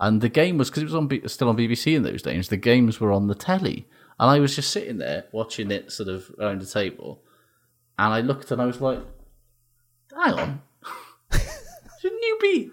and 0.00 0.20
the 0.20 0.28
game 0.28 0.58
was 0.58 0.70
because 0.70 0.82
it 0.82 0.86
was 0.86 0.94
on 0.94 1.28
still 1.28 1.48
on 1.48 1.56
BBC 1.56 1.94
in 1.94 2.02
those 2.02 2.22
days. 2.22 2.48
The 2.48 2.56
games 2.56 3.00
were 3.00 3.12
on 3.12 3.26
the 3.26 3.34
telly, 3.34 3.88
and 4.18 4.30
I 4.30 4.38
was 4.38 4.56
just 4.56 4.70
sitting 4.70 4.98
there 4.98 5.24
watching 5.32 5.70
it 5.70 5.92
sort 5.92 6.08
of 6.08 6.30
around 6.38 6.60
the 6.60 6.66
table, 6.66 7.22
and 7.98 8.12
I 8.12 8.20
looked 8.20 8.50
and 8.50 8.60
I 8.60 8.66
was 8.66 8.80
like, 8.80 9.00
"Hang 10.14 10.34
on, 10.34 10.62
shouldn't 12.00 12.22
you 12.22 12.38
be?" 12.40 12.70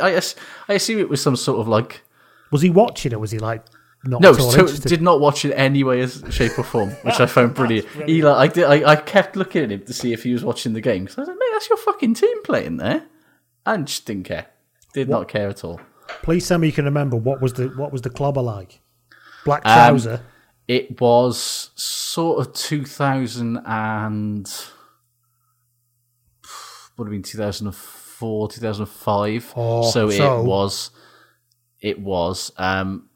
I 0.00 0.20
I 0.68 0.74
assume 0.74 1.00
it 1.00 1.08
was 1.08 1.22
some 1.22 1.36
sort 1.36 1.60
of 1.60 1.68
like 1.68 2.02
Was 2.50 2.62
he 2.62 2.70
watching 2.70 3.12
or 3.12 3.18
Was 3.18 3.32
he 3.32 3.38
like 3.38 3.64
not 4.06 4.20
no, 4.20 4.32
at 4.32 4.40
all 4.40 4.50
so 4.50 4.66
did 4.66 5.02
not 5.02 5.20
watch 5.20 5.44
it 5.44 5.52
any 5.52 5.84
way, 5.84 6.00
as 6.00 6.22
shape 6.30 6.58
or 6.58 6.64
form, 6.64 6.90
which 7.02 7.20
I 7.20 7.26
found 7.26 7.54
brilliant. 7.54 7.86
Eli, 8.08 8.32
I, 8.32 8.48
did, 8.48 8.64
I, 8.64 8.92
I 8.92 8.96
kept 8.96 9.36
looking 9.36 9.64
at 9.64 9.72
him 9.72 9.84
to 9.84 9.92
see 9.92 10.12
if 10.12 10.22
he 10.22 10.32
was 10.32 10.44
watching 10.44 10.72
the 10.72 10.80
game. 10.80 11.08
So 11.08 11.18
I 11.18 11.20
was 11.22 11.28
like, 11.28 11.38
mate, 11.38 11.48
that's 11.52 11.68
your 11.68 11.78
fucking 11.78 12.14
team 12.14 12.42
playing 12.42 12.76
there, 12.76 13.04
and 13.66 13.86
just 13.86 14.06
didn't 14.06 14.24
care. 14.24 14.46
Did 14.92 15.08
not 15.08 15.28
care 15.28 15.48
at 15.48 15.64
all. 15.64 15.80
Please 16.22 16.46
tell 16.46 16.58
me 16.58 16.68
you 16.68 16.72
can 16.72 16.84
remember 16.84 17.16
what 17.16 17.40
was 17.40 17.54
the 17.54 17.68
what 17.68 17.92
was 17.92 18.02
the 18.02 18.10
clobber 18.10 18.42
like? 18.42 18.80
Black 19.44 19.62
Um. 19.66 20.20
It 20.66 20.98
was 20.98 21.70
sort 21.74 22.46
of 22.46 22.54
2000 22.54 23.58
and 23.66 24.50
would 26.96 27.06
have 27.06 27.10
been 27.10 27.22
2004, 27.22 28.48
2005. 28.48 29.52
Oh, 29.56 29.90
so, 29.90 30.08
so- 30.10 30.40
it 30.40 30.44
was 30.44 30.90
it 31.80 32.00
was 32.00 32.50
um, 32.56 33.10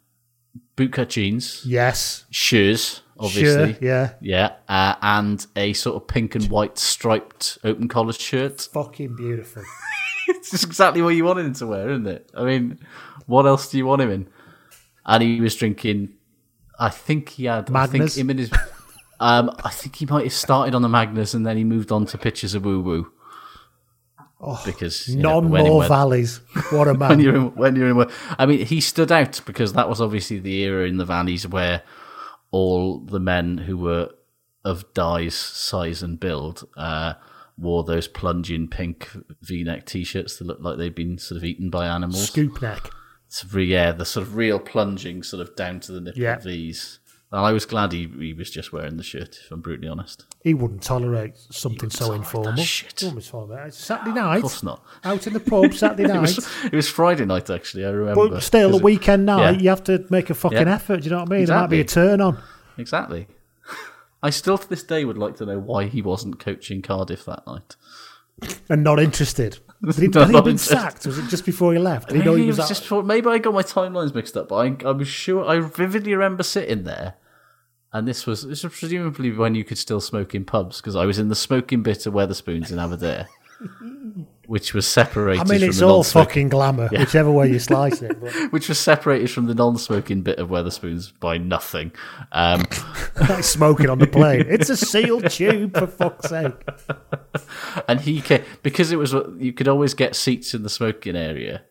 bootcut 0.79 1.09
jeans, 1.09 1.63
yes. 1.67 2.25
shoes, 2.31 3.03
obviously, 3.19 3.75
Sure, 3.75 3.83
yeah. 3.83 4.13
yeah, 4.21 4.53
uh, 4.69 4.95
and 5.03 5.45
a 5.57 5.73
sort 5.73 5.97
of 5.97 6.07
pink 6.07 6.37
and 6.37 6.49
white 6.49 6.79
striped 6.79 7.59
open 7.65 7.89
collar 7.89 8.13
shirt. 8.13 8.61
Fucking 8.73 9.17
beautiful. 9.17 9.65
it's 10.29 10.53
just 10.53 10.65
exactly 10.65 11.03
what 11.03 11.11
you 11.11 11.25
wanted 11.25 11.47
him 11.47 11.55
to 11.55 11.67
wear, 11.67 11.91
isn't 11.91 12.07
it? 12.07 12.31
I 12.35 12.45
mean, 12.45 12.79
what 13.27 13.47
else 13.47 13.71
do 13.71 13.79
you 13.79 13.87
want 13.87 14.03
him 14.03 14.11
in? 14.11 14.29
And 15.05 15.23
he 15.23 15.41
was 15.41 15.57
drinking. 15.57 16.15
I 16.79 16.91
think 16.91 17.31
he 17.31 17.47
had. 17.47 17.75
I 17.75 17.87
think 17.87 18.17
him 18.17 18.31
and 18.31 18.39
his. 18.39 18.51
Um, 19.21 19.51
I 19.65 19.71
think 19.71 19.97
he 19.97 20.07
might 20.07 20.23
have 20.23 20.33
started 20.33 20.77
on 20.77 20.83
the 20.83 20.87
Magners 20.87 21.35
and 21.35 21.45
then 21.45 21.57
he 21.57 21.65
moved 21.65 21.91
on 21.91 22.07
to 22.07 22.17
pictures 22.17 22.55
of 22.55 22.65
Woo 22.65 22.81
Woo. 22.81 23.11
Oh, 24.41 24.61
because 24.65 25.09
know, 25.09 25.41
None 25.41 25.51
more 25.51 25.85
valleys. 25.87 26.41
What 26.71 26.87
a 26.87 26.95
man. 26.99 27.09
when 27.11 27.21
you're 27.21 27.35
in, 27.35 27.55
when 27.57 27.77
you're 27.77 27.89
in, 27.89 28.11
I 28.39 28.47
mean, 28.47 28.65
he 28.65 28.81
stood 28.81 29.11
out 29.11 29.41
because 29.45 29.73
that 29.73 29.89
was 29.89 30.01
obviously 30.01 30.39
the 30.39 30.63
era 30.63 30.87
in 30.87 30.97
the 30.97 31.05
valleys 31.05 31.47
where 31.47 31.83
all 32.51 33.01
the 33.01 33.19
men 33.19 33.59
who 33.59 33.77
were 33.77 34.11
of 34.65 34.93
Dai's 34.95 35.35
size 35.35 36.03
and 36.03 36.21
build 36.21 36.69
uh, 36.77 37.15
wore 37.57 37.83
those 37.83 38.07
plunging 38.07 38.69
pink 38.69 39.11
V-neck 39.43 39.87
t-shirts 39.87 40.37
that 40.37 40.47
looked 40.47 40.63
like 40.63 40.79
they'd 40.79 40.95
been 40.95 41.19
sort 41.19 41.37
of 41.37 41.45
eaten 41.45 41.69
by 41.71 41.87
animals. 41.87 42.29
Scoop 42.29 42.63
neck. 42.63 42.91
It's 43.27 43.45
yeah, 43.53 43.93
the 43.93 44.05
sort 44.07 44.27
of 44.27 44.37
real 44.37 44.59
plunging, 44.59 45.23
sort 45.23 45.47
of 45.47 45.55
down 45.55 45.81
to 45.81 45.93
the 45.93 46.01
nipple 46.01 46.23
Yeah. 46.23 46.39
V's. 46.39 47.01
I 47.31 47.53
was 47.53 47.67
glad 47.67 47.93
he, 47.93 48.07
he 48.19 48.33
was 48.33 48.51
just 48.51 48.73
wearing 48.73 48.97
the 48.97 49.03
shirt. 49.03 49.39
If 49.45 49.51
I'm 49.51 49.61
brutally 49.61 49.89
honest, 49.89 50.25
He 50.43 50.55
wouldn't 50.55 50.83
tolerate 50.83 51.37
something 51.37 51.91
so 51.91 52.13
informal. 52.13 52.57
shit. 52.57 52.97
Tolerate 52.97 53.65
it. 53.67 53.67
It's 53.69 53.77
Saturday 53.77 54.13
night. 54.19 54.37
of 54.37 54.43
course 54.43 54.63
not. 54.63 54.83
Out 55.05 55.27
in 55.27 55.35
the 55.35 55.41
pub 55.41 55.75
Saturday 55.75 56.05
it 56.09 56.09
night. 56.09 56.21
was 56.23 56.49
it 56.65 56.73
was 56.73 56.89
Friday 56.89 57.27
night 57.27 57.51
actually. 57.51 57.85
I 57.85 57.91
remember. 57.91 58.29
but 58.31 58.43
still, 58.43 58.73
a 58.73 58.77
it- 58.79 58.83
weekend 58.83 59.27
night, 59.27 59.57
yeah. 59.57 59.61
you 59.61 59.69
have 59.69 59.85
to 59.85 60.07
make 60.09 60.31
a 60.31 60.35
fucking 60.35 60.67
Yeah. 60.67 60.75
effort. 60.75 60.99
Do 61.01 61.05
you 61.05 61.11
know 61.11 61.21
what 61.21 61.31
I 61.31 61.37
mean? 61.37 61.45
There 61.45 61.57
might 61.61 61.67
be 61.67 61.81
a 61.81 61.85
turn 61.85 62.21
on. 62.23 62.39
Exactly. 62.79 63.27
I 64.23 64.31
still 64.31 64.57
to 64.57 64.69
this 64.69 64.83
day 64.83 65.05
would 65.05 65.19
like 65.19 65.37
to 65.37 65.45
know 65.47 65.59
why 65.59 65.85
he 65.87 66.01
wasn't 66.01 66.41
coaching 66.41 66.81
Cardiff 66.81 67.25
that 67.27 67.47
night. 67.47 67.77
And 68.69 68.85
not 68.85 69.01
interested. 69.01 69.59
Did 69.85 69.95
he, 69.95 70.09
Not 70.09 70.27
had 70.27 70.35
he 70.35 70.41
been 70.43 70.59
sacked? 70.59 71.07
Was 71.07 71.19
it 71.19 71.29
just 71.29 71.45
before 71.47 71.73
he 71.73 71.79
left? 71.79 72.09
Did 72.09 72.19
he 72.19 72.25
know 72.25 72.33
Maybe 72.33 72.43
he 72.43 72.49
was, 72.49 72.59
was 72.59 72.69
just 72.69 72.85
for, 72.85 73.03
maybe 73.03 73.29
I 73.29 73.39
got 73.39 73.55
my 73.55 73.63
timelines 73.63 74.13
mixed 74.15 74.37
up, 74.37 74.49
but 74.49 74.57
I, 74.57 74.77
I 74.85 74.91
was 74.91 75.07
sure 75.07 75.47
I 75.47 75.61
vividly 75.61 76.15
remember 76.15 76.43
sitting 76.43 76.83
there, 76.83 77.15
and 77.93 78.07
this 78.07 78.27
was 78.27 78.47
this 78.47 78.65
was 78.65 78.77
presumably 78.77 79.31
when 79.31 79.55
you 79.55 79.63
could 79.65 79.79
still 79.79 80.01
smoke 80.01 80.35
in 80.35 80.45
pubs 80.45 80.79
because 80.79 80.97
I 80.97 81.07
was 81.07 81.19
in 81.19 81.29
the 81.29 81.37
smoking 81.37 81.83
bit 81.85 82.07
of 82.07 82.15
Wetherspoons 82.15 82.73
in 82.73 82.81
Aberdare, 82.81 83.29
which 84.49 84.73
was 84.73 84.87
separated. 84.87 85.43
I 85.43 85.45
mean, 85.45 85.63
it's 85.63 85.83
all 85.83 86.03
fucking 86.03 86.49
glamour, 86.49 86.89
Yeah. 86.91 87.01
whichever 87.01 87.31
way 87.31 87.51
you 87.51 87.59
slice 87.59 88.01
it. 88.01 88.19
But 88.19 88.33
which 88.51 88.67
was 88.71 88.79
separated 88.79 89.31
from 89.31 89.45
the 89.45 89.55
non-smoking 89.55 90.23
bit 90.23 90.39
of 90.39 90.49
Wetherspoons 90.49 91.13
by 91.21 91.37
nothing. 91.37 91.93
Um, 92.33 92.65
like 93.29 93.45
smoking 93.45 93.91
on 93.91 93.99
the 93.99 94.07
plane. 94.07 94.47
It's 94.49 94.71
a 94.71 94.77
sealed 94.79 95.29
tube, 95.31 95.77
for 95.77 95.87
fuck's 95.87 96.31
sake. 96.31 96.55
and 97.87 98.01
he 98.01 98.23
came 98.23 98.43
because 98.63 98.91
it 98.91 98.97
was 98.97 99.15
you 99.37 99.53
could 99.53 99.69
always 99.69 99.93
get 99.93 100.17
seats 100.17 100.55
in 100.55 100.63
the 100.63 100.71
smoking 100.71 101.15
area 101.15 101.65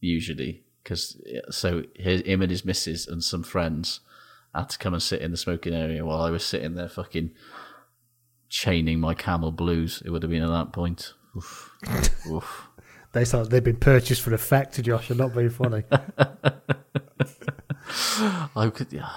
usually 0.00 0.64
because 0.82 1.20
so 1.50 1.84
his, 1.94 2.22
him 2.22 2.42
and 2.42 2.50
his 2.50 2.64
missus 2.64 3.06
and 3.06 3.22
some 3.22 3.44
friends 3.44 4.00
had 4.52 4.68
to 4.70 4.78
come 4.78 4.94
and 4.94 5.02
sit 5.02 5.22
in 5.22 5.30
the 5.30 5.36
smoking 5.36 5.74
area 5.74 6.04
while 6.04 6.22
I 6.22 6.30
was 6.30 6.44
sitting 6.44 6.74
there 6.74 6.88
fucking 6.88 7.30
chaining 8.48 8.98
my 8.98 9.14
camel 9.14 9.52
blues. 9.52 10.02
It 10.04 10.10
would 10.10 10.22
have 10.24 10.30
been 10.30 10.42
at 10.42 10.48
that 10.50 10.72
point. 10.72 11.12
Oof. 11.36 11.70
Oof. 12.30 12.68
They 13.12 13.24
thought 13.24 13.50
they'd 13.50 13.64
been 13.64 13.76
purchased 13.76 14.20
for 14.22 14.34
effect, 14.34 14.82
Josh. 14.82 15.08
You're 15.08 15.18
not 15.18 15.34
being 15.34 15.50
funny. 15.50 15.84
I 18.56 18.68
could. 18.70 18.92
Yeah. 18.92 19.08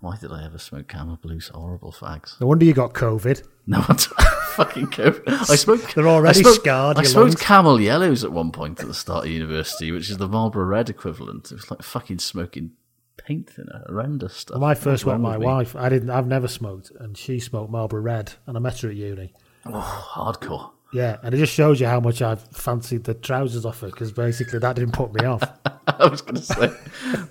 Why 0.00 0.16
did 0.16 0.32
I 0.32 0.44
ever 0.44 0.58
smoke 0.58 0.88
camel 0.88 1.16
blues? 1.16 1.48
Horrible 1.54 1.92
fags. 1.92 2.40
No 2.40 2.46
wonder 2.48 2.64
you 2.64 2.72
got 2.72 2.92
COVID. 2.92 3.46
No 3.66 3.84
one's 3.88 4.06
fucking 4.06 4.86
COVID. 4.88 5.28
I 5.48 5.54
smoked. 5.56 5.94
They're 5.94 6.08
already 6.08 6.40
I 6.40 6.42
smoked, 6.42 6.60
scarred, 6.62 6.98
I 6.98 7.02
smoked 7.04 7.34
lungs. 7.34 7.40
camel 7.40 7.80
yellows 7.80 8.24
at 8.24 8.32
one 8.32 8.50
point 8.50 8.80
at 8.80 8.88
the 8.88 8.94
start 8.94 9.26
of 9.26 9.30
university, 9.30 9.92
which 9.92 10.10
is 10.10 10.16
the 10.16 10.26
Marlboro 10.28 10.64
Red 10.64 10.90
equivalent. 10.90 11.52
It 11.52 11.54
was 11.54 11.70
like 11.70 11.82
fucking 11.82 12.18
smoking 12.18 12.72
paint 13.16 13.50
thinner, 13.50 13.84
horrendous 13.86 14.34
stuff. 14.34 14.58
When 14.60 14.68
I 14.68 14.74
first 14.74 15.06
met 15.06 15.20
my 15.20 15.38
wife, 15.38 15.76
I 15.76 15.88
didn't. 15.88 16.10
I've 16.10 16.26
never 16.26 16.48
smoked, 16.48 16.90
and 16.98 17.16
she 17.16 17.38
smoked 17.38 17.70
Marlboro 17.70 18.00
Red, 18.00 18.32
and 18.46 18.56
I 18.56 18.60
met 18.60 18.80
her 18.80 18.88
at 18.88 18.96
uni. 18.96 19.32
Oh, 19.66 20.10
hardcore. 20.14 20.70
Yeah, 20.92 21.16
and 21.22 21.34
it 21.34 21.38
just 21.38 21.54
shows 21.54 21.80
you 21.80 21.86
how 21.86 22.00
much 22.00 22.20
I 22.20 22.34
fancied 22.34 23.04
the 23.04 23.14
trousers 23.14 23.64
off 23.64 23.80
her 23.80 23.86
because 23.86 24.12
basically 24.12 24.58
that 24.58 24.76
didn't 24.76 24.92
put 24.92 25.14
me 25.14 25.24
off. 25.26 25.42
I 25.86 26.06
was 26.06 26.20
going 26.20 26.34
to 26.36 26.42
say 26.42 26.70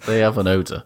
they 0.08 0.20
have 0.20 0.38
an 0.40 0.48
odor. 0.48 0.84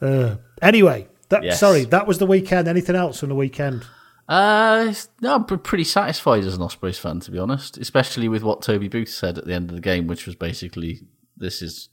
Uh, 0.00 0.36
anyway, 0.60 1.08
that, 1.30 1.42
Yes. 1.44 1.60
sorry, 1.60 1.84
that 1.86 2.06
was 2.06 2.18
the 2.18 2.26
weekend. 2.26 2.68
Anything 2.68 2.96
else 2.96 3.20
from 3.20 3.30
the 3.30 3.34
weekend? 3.34 3.84
Uh, 4.28 4.92
no, 5.20 5.34
I'm 5.34 5.44
pretty 5.44 5.84
satisfied 5.84 6.44
as 6.44 6.54
an 6.56 6.62
Ospreys 6.62 6.98
fan, 6.98 7.20
to 7.20 7.30
be 7.30 7.38
honest. 7.38 7.76
Especially 7.78 8.28
with 8.28 8.42
what 8.42 8.62
Toby 8.62 8.88
Booth 8.88 9.08
said 9.08 9.38
at 9.38 9.46
the 9.46 9.54
end 9.54 9.70
of 9.70 9.74
the 9.74 9.82
game, 9.82 10.06
which 10.06 10.26
was 10.26 10.34
basically, 10.36 11.00
"This 11.36 11.60
is 11.62 11.88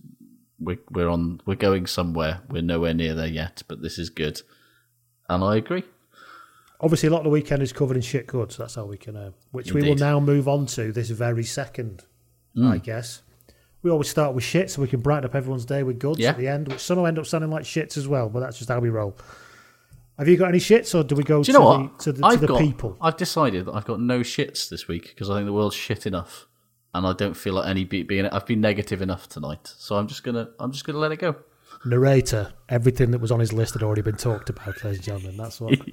we're 0.60 0.78
we're 0.92 1.10
on 1.10 1.42
we're 1.46 1.56
going 1.56 1.88
somewhere. 1.88 2.42
We're 2.50 2.62
nowhere 2.62 2.94
near 2.94 3.16
there 3.16 3.28
yet, 3.28 3.64
but 3.68 3.82
this 3.82 3.98
is 3.98 4.10
good." 4.10 4.42
And 5.28 5.44
I 5.44 5.56
agree. 5.58 5.84
Obviously, 6.82 7.08
a 7.08 7.12
lot 7.12 7.20
of 7.20 7.24
the 7.26 7.30
weekend 7.30 7.62
is 7.62 7.74
covered 7.74 7.98
in 7.98 8.02
shit 8.02 8.26
goods. 8.28 8.56
So 8.56 8.64
that's 8.64 8.76
how 8.76 8.86
we 8.86 8.98
can, 8.98 9.16
uh, 9.18 9.32
which 9.52 9.74
we 9.74 9.82
will 9.82 9.96
now 9.96 10.20
move 10.20 10.48
on 10.48 10.66
to 10.68 10.92
this 10.92 11.10
very 11.10 11.44
second, 11.44 12.06
I 12.62 12.78
guess. 12.78 13.22
We 13.82 13.90
always 13.92 14.10
start 14.10 14.34
with 14.36 14.44
shit 14.44 14.70
so 14.72 14.82
we 14.82 14.88
can 14.90 15.00
brighten 15.00 15.26
up 15.26 15.36
everyone's 15.36 15.66
day 15.66 15.84
with 15.84 16.00
goods 16.00 16.20
Yeah. 16.20 16.32
at 16.32 16.38
the 16.38 16.48
end, 16.48 16.68
which 16.68 16.82
some 16.82 16.98
will 16.98 17.08
end 17.08 17.18
up 17.18 17.26
sounding 17.26 17.50
like 17.50 17.64
shits 17.64 17.96
as 17.98 18.08
well, 18.10 18.28
but 18.30 18.42
that's 18.42 18.58
just 18.58 18.70
how 18.70 18.80
we 18.80 18.90
roll. 18.90 19.16
Have 20.18 20.28
you 20.28 20.36
got 20.36 20.50
any 20.50 20.58
shits, 20.58 20.94
or 20.94 21.02
do 21.04 21.16
we 21.16 21.24
go 21.24 21.38
Do 21.42 21.46
to, 21.46 21.52
you 21.54 21.60
know 21.60 21.66
what? 21.66 21.98
the, 22.00 22.04
to 22.04 22.12
the, 22.12 22.26
I've 22.26 22.42
the 22.42 22.48
got, 22.48 22.60
people? 22.60 22.98
I've 23.00 23.16
decided 23.16 23.66
that 23.66 23.72
I've 23.74 23.86
got 23.86 24.02
no 24.02 24.20
shits 24.20 24.68
this 24.70 24.86
week 24.90 25.08
because 25.08 25.30
I 25.30 25.36
think 25.36 25.46
the 25.46 25.54
world's 25.54 25.76
shit 25.76 26.06
enough, 26.06 26.46
and 26.94 27.08
I 27.08 27.14
don't 27.14 27.36
feel 27.38 27.54
like 27.54 27.70
any 27.70 27.86
be- 27.86 28.04
being. 28.04 28.26
I've 28.26 28.46
been 28.46 28.60
negative 28.60 29.02
enough 29.02 29.30
tonight, 29.30 29.74
so 29.78 29.96
I'm 29.96 30.08
just 30.08 30.24
gonna 30.24 30.50
I'm 30.60 30.74
just 30.74 30.84
gonna 30.84 30.98
let 31.00 31.14
it 31.14 31.20
go. 31.20 31.38
Narrator, 31.86 32.54
everything 32.68 33.12
that 33.12 33.20
was 33.20 33.32
on 33.32 33.40
his 33.40 33.54
list 33.54 33.74
had 33.74 33.84
already 33.84 34.02
been 34.02 34.16
talked 34.18 34.50
about, 34.50 34.84
ladies 34.84 34.98
and 35.00 35.04
gentlemen. 35.04 35.38
That's 35.38 35.60
what. 35.62 35.80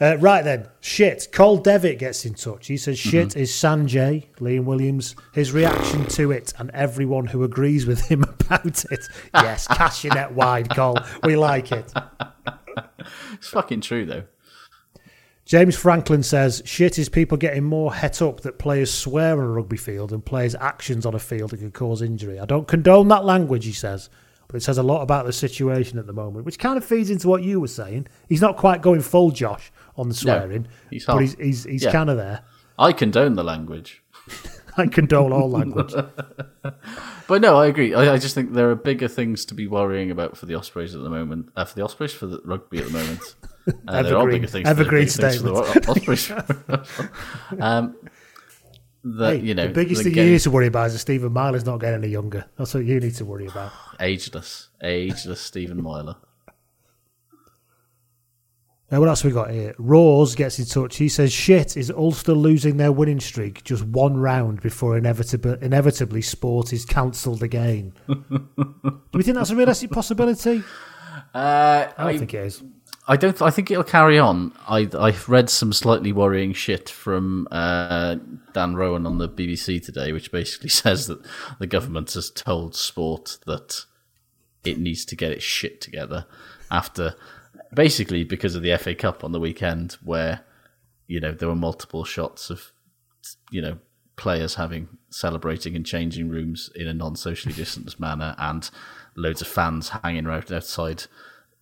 Uh, 0.00 0.16
right 0.18 0.42
then, 0.42 0.66
shit. 0.80 1.28
Cole 1.32 1.58
Devitt 1.58 2.00
gets 2.00 2.24
in 2.24 2.34
touch. 2.34 2.66
He 2.66 2.76
says 2.76 2.98
shit 2.98 3.28
Mm-hmm. 3.28 3.38
is 3.38 3.52
Sanjay, 3.52 4.26
Liam 4.40 4.64
Williams, 4.64 5.14
his 5.32 5.52
reaction 5.52 6.06
to 6.06 6.32
it, 6.32 6.52
and 6.58 6.70
everyone 6.72 7.26
who 7.26 7.44
agrees 7.44 7.86
with 7.86 8.00
him 8.00 8.22
about 8.28 8.84
it. 8.90 9.06
Yes, 9.32 9.68
cast 9.68 10.02
your 10.02 10.12
net 10.14 10.32
wide, 10.32 10.70
Cole. 10.70 10.98
We 11.22 11.36
like 11.36 11.70
it. 11.70 11.92
It's 13.34 13.48
fucking 13.48 13.80
true 13.82 14.06
though. 14.06 14.22
James 15.52 15.76
Franklin 15.76 16.22
says 16.22 16.62
shit 16.64 16.98
is 16.98 17.10
people 17.10 17.36
getting 17.36 17.62
more 17.62 17.92
het 17.92 18.22
up 18.22 18.40
that 18.40 18.58
players 18.58 18.90
swear 18.90 19.32
on 19.38 19.44
a 19.44 19.48
rugby 19.48 19.76
field 19.76 20.10
and 20.10 20.24
players' 20.24 20.54
actions 20.54 21.04
on 21.04 21.14
a 21.14 21.18
field 21.18 21.50
that 21.50 21.58
can 21.58 21.70
cause 21.70 22.00
injury. 22.00 22.40
I 22.40 22.46
don't 22.46 22.66
condone 22.66 23.08
that 23.08 23.26
language, 23.26 23.66
he 23.66 23.72
says, 23.72 24.08
but 24.48 24.56
it 24.56 24.62
says 24.62 24.78
a 24.78 24.82
lot 24.82 25.02
about 25.02 25.26
the 25.26 25.32
situation 25.34 25.98
at 25.98 26.06
the 26.06 26.14
moment, 26.14 26.46
which 26.46 26.58
kind 26.58 26.78
of 26.78 26.84
feeds 26.86 27.10
into 27.10 27.28
what 27.28 27.42
you 27.42 27.60
were 27.60 27.68
saying. 27.68 28.06
He's 28.30 28.40
not 28.40 28.56
quite 28.56 28.80
going 28.80 29.02
full 29.02 29.30
Josh 29.30 29.70
on 29.94 30.08
the 30.08 30.14
swearing, 30.14 30.68
he's 30.88 31.04
but 31.04 31.18
he's 31.18 31.34
he's, 31.34 31.64
he's 31.64 31.84
Yeah. 31.84 31.92
kind 31.92 32.08
of 32.08 32.16
there. 32.16 32.44
I 32.78 32.94
condone 32.94 33.34
the 33.34 33.44
language. 33.44 34.02
I 34.78 34.86
condone 34.86 35.34
all 35.34 35.50
language. 35.50 35.92
But 37.28 37.40
no, 37.40 37.56
I 37.56 37.66
agree. 37.66 37.94
I, 37.94 38.14
I 38.14 38.18
just 38.18 38.34
think 38.34 38.52
there 38.52 38.70
are 38.70 38.74
bigger 38.74 39.08
things 39.08 39.44
to 39.46 39.54
be 39.54 39.66
worrying 39.66 40.10
about 40.10 40.36
for 40.36 40.46
the 40.46 40.54
Ospreys 40.54 40.94
at 40.94 41.02
the 41.02 41.08
moment. 41.08 41.50
Uh, 41.56 41.64
for 41.64 41.74
the 41.74 41.82
Ospreys, 41.82 42.12
for 42.12 42.26
the 42.26 42.40
rugby 42.44 42.78
at 42.78 42.86
the 42.86 42.90
moment. 42.90 43.20
Uh, 43.86 44.02
there 44.02 44.16
are 44.16 44.22
Evergreen- 44.22 44.40
bigger 44.40 44.46
things. 44.48 44.68
evergreen 44.68 45.06
the 45.06 46.86
um, 47.60 47.94
the, 49.04 49.26
Hey, 49.30 49.36
you 49.40 49.54
know, 49.54 49.68
the 49.68 49.72
biggest 49.72 50.02
thing 50.02 50.12
game- 50.12 50.26
you 50.26 50.32
need 50.32 50.40
to 50.40 50.50
worry 50.50 50.66
about 50.66 50.86
is 50.88 50.92
that 50.94 50.98
Stephen 51.00 51.32
Myler's 51.32 51.64
not 51.64 51.78
getting 51.78 52.02
any 52.02 52.08
younger. 52.12 52.44
That's 52.56 52.74
what 52.74 52.84
you 52.84 52.98
need 52.98 53.14
to 53.16 53.24
worry 53.24 53.46
about. 53.46 53.72
ageless, 54.00 54.68
ageless 54.82 55.40
Stephen 55.40 55.82
Myler. 55.82 56.16
Now, 58.90 59.00
what 59.00 59.08
else 59.08 59.24
we 59.24 59.30
got 59.30 59.50
here? 59.50 59.74
Rawls 59.78 60.36
gets 60.36 60.58
in 60.58 60.66
touch. 60.66 60.96
He 60.96 61.08
says, 61.08 61.32
"Shit 61.32 61.78
is 61.78 61.90
Ulster 61.90 62.34
losing 62.34 62.76
their 62.76 62.92
winning 62.92 63.20
streak 63.20 63.64
just 63.64 63.84
one 63.84 64.18
round 64.18 64.60
before 64.60 64.98
inevitably, 64.98 65.56
inevitably 65.62 66.20
sport 66.20 66.74
is 66.74 66.84
cancelled 66.84 67.42
again." 67.42 67.94
Do 68.08 69.00
we 69.14 69.22
think 69.22 69.36
that's 69.36 69.48
a 69.50 69.56
realistic 69.56 69.90
possibility? 69.90 70.62
Uh, 71.34 71.86
I 71.96 72.04
don't 72.10 72.18
think 72.18 72.34
it 72.34 72.46
is. 72.46 72.62
I 73.06 73.16
don't. 73.16 73.42
I 73.42 73.50
think 73.50 73.70
it'll 73.70 73.82
carry 73.82 74.18
on. 74.18 74.52
I 74.68 74.88
I've 74.96 75.28
read 75.28 75.50
some 75.50 75.72
slightly 75.72 76.12
worrying 76.12 76.52
shit 76.52 76.88
from 76.88 77.48
uh, 77.50 78.16
Dan 78.52 78.76
Roan 78.76 79.06
on 79.06 79.18
the 79.18 79.28
BBC 79.28 79.84
today, 79.84 80.12
which 80.12 80.30
basically 80.30 80.68
says 80.70 81.08
that 81.08 81.20
the 81.58 81.66
government 81.66 82.12
has 82.12 82.30
told 82.30 82.76
sport 82.76 83.38
that 83.46 83.84
it 84.64 84.78
needs 84.78 85.04
to 85.06 85.16
get 85.16 85.32
its 85.32 85.42
shit 85.42 85.80
together 85.80 86.26
after, 86.70 87.16
basically 87.74 88.22
because 88.22 88.54
of 88.54 88.62
the 88.62 88.76
FA 88.76 88.94
Cup 88.94 89.24
on 89.24 89.32
the 89.32 89.40
weekend, 89.40 89.96
where 90.04 90.42
you 91.08 91.18
know 91.18 91.32
there 91.32 91.48
were 91.48 91.56
multiple 91.56 92.04
shots 92.04 92.50
of 92.50 92.72
you 93.50 93.60
know 93.60 93.78
players 94.14 94.54
having 94.54 94.86
celebrating 95.10 95.74
and 95.74 95.84
changing 95.84 96.28
rooms 96.28 96.70
in 96.76 96.86
a 96.86 96.94
non-socially 96.94 97.54
distanced 97.54 97.98
manner, 97.98 98.36
and 98.38 98.70
loads 99.16 99.40
of 99.40 99.48
fans 99.48 99.88
hanging 99.88 100.26
around 100.26 100.52
outside 100.52 101.04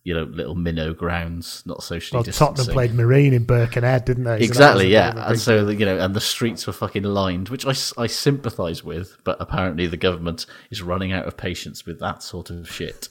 you 0.03 0.13
know, 0.15 0.23
little 0.23 0.55
minnow 0.55 0.93
grounds, 0.93 1.61
not 1.65 1.83
socially 1.83 2.17
Well, 2.17 2.23
distancing. 2.23 2.55
Tottenham 2.55 2.73
played 2.73 2.93
Marine 2.95 3.33
in 3.33 3.43
Birkenhead, 3.43 4.05
didn't 4.05 4.23
they? 4.23 4.39
Exactly, 4.39 4.87
a 4.87 4.89
yeah. 4.89 5.29
And 5.29 5.39
so, 5.39 5.69
you 5.69 5.85
know, 5.85 5.97
and 5.99 6.15
the 6.15 6.21
streets 6.21 6.65
were 6.65 6.73
fucking 6.73 7.03
lined, 7.03 7.49
which 7.49 7.65
I, 7.65 7.73
I 8.01 8.07
sympathise 8.07 8.83
with, 8.83 9.17
but 9.23 9.37
apparently 9.39 9.85
the 9.87 9.97
government 9.97 10.47
is 10.71 10.81
running 10.81 11.11
out 11.11 11.25
of 11.27 11.37
patience 11.37 11.85
with 11.85 11.99
that 11.99 12.23
sort 12.23 12.49
of 12.49 12.67
shit. 12.71 13.09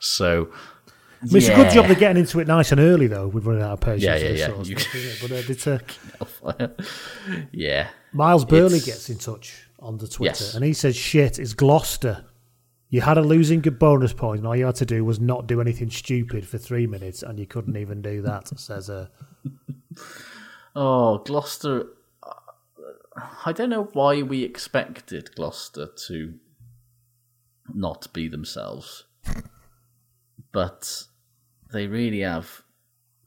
So, 0.00 0.48
I 1.22 1.26
mean, 1.26 1.36
it's 1.36 1.48
a 1.48 1.54
good 1.54 1.70
job 1.70 1.86
they're 1.86 1.94
getting 1.94 2.20
into 2.20 2.40
it 2.40 2.48
nice 2.48 2.72
and 2.72 2.80
early, 2.80 3.06
though. 3.06 3.28
We've 3.28 3.46
run 3.46 3.62
out 3.62 3.72
of 3.74 3.80
patience. 3.80 4.02
Yeah, 4.02 4.16
yeah, 4.16 4.30
yeah. 4.30 4.46
sort 4.48 4.60
of 4.60 4.68
You- 4.68 4.78
stuff. 5.54 6.40
But 6.42 6.60
uh, 6.60 6.64
uh, 6.64 6.68
yeah. 7.52 7.88
Miles 8.12 8.44
Burley 8.44 8.78
It's- 8.78 8.84
gets 8.86 9.08
in 9.10 9.18
touch 9.18 9.66
on 9.78 9.98
the 9.98 10.08
Twitter, 10.08 10.32
Yes. 10.44 10.54
and 10.54 10.64
he 10.64 10.72
says, 10.72 10.96
"Shit 10.96 11.38
is 11.38 11.54
Gloucester. 11.54 12.24
You 12.94 13.00
had 13.00 13.18
a 13.18 13.22
losing 13.22 13.60
good 13.60 13.80
bonus 13.80 14.12
point, 14.12 14.38
and 14.38 14.46
all 14.46 14.54
you 14.54 14.66
had 14.66 14.76
to 14.76 14.86
do 14.86 15.04
was 15.04 15.18
not 15.18 15.48
do 15.48 15.60
anything 15.60 15.90
stupid 15.90 16.46
for 16.46 16.58
three 16.58 16.86
minutes, 16.86 17.24
and 17.24 17.40
you 17.40 17.44
couldn't 17.44 17.76
even 17.76 18.00
do 18.00 18.22
that." 18.22 18.46
Says 18.56 18.88
uh, 18.88 19.08
Oh, 20.76 21.18
Gloucester. 21.18 21.88
I 23.44 23.50
don't 23.50 23.70
know 23.70 23.88
why 23.94 24.22
we 24.22 24.44
expected 24.44 25.34
Gloucester 25.34 25.88
to 26.06 26.34
not 27.74 28.12
be 28.12 28.28
themselves, 28.28 29.06
but 30.52 31.02
they 31.72 31.88
really 31.88 32.20
have 32.20 32.62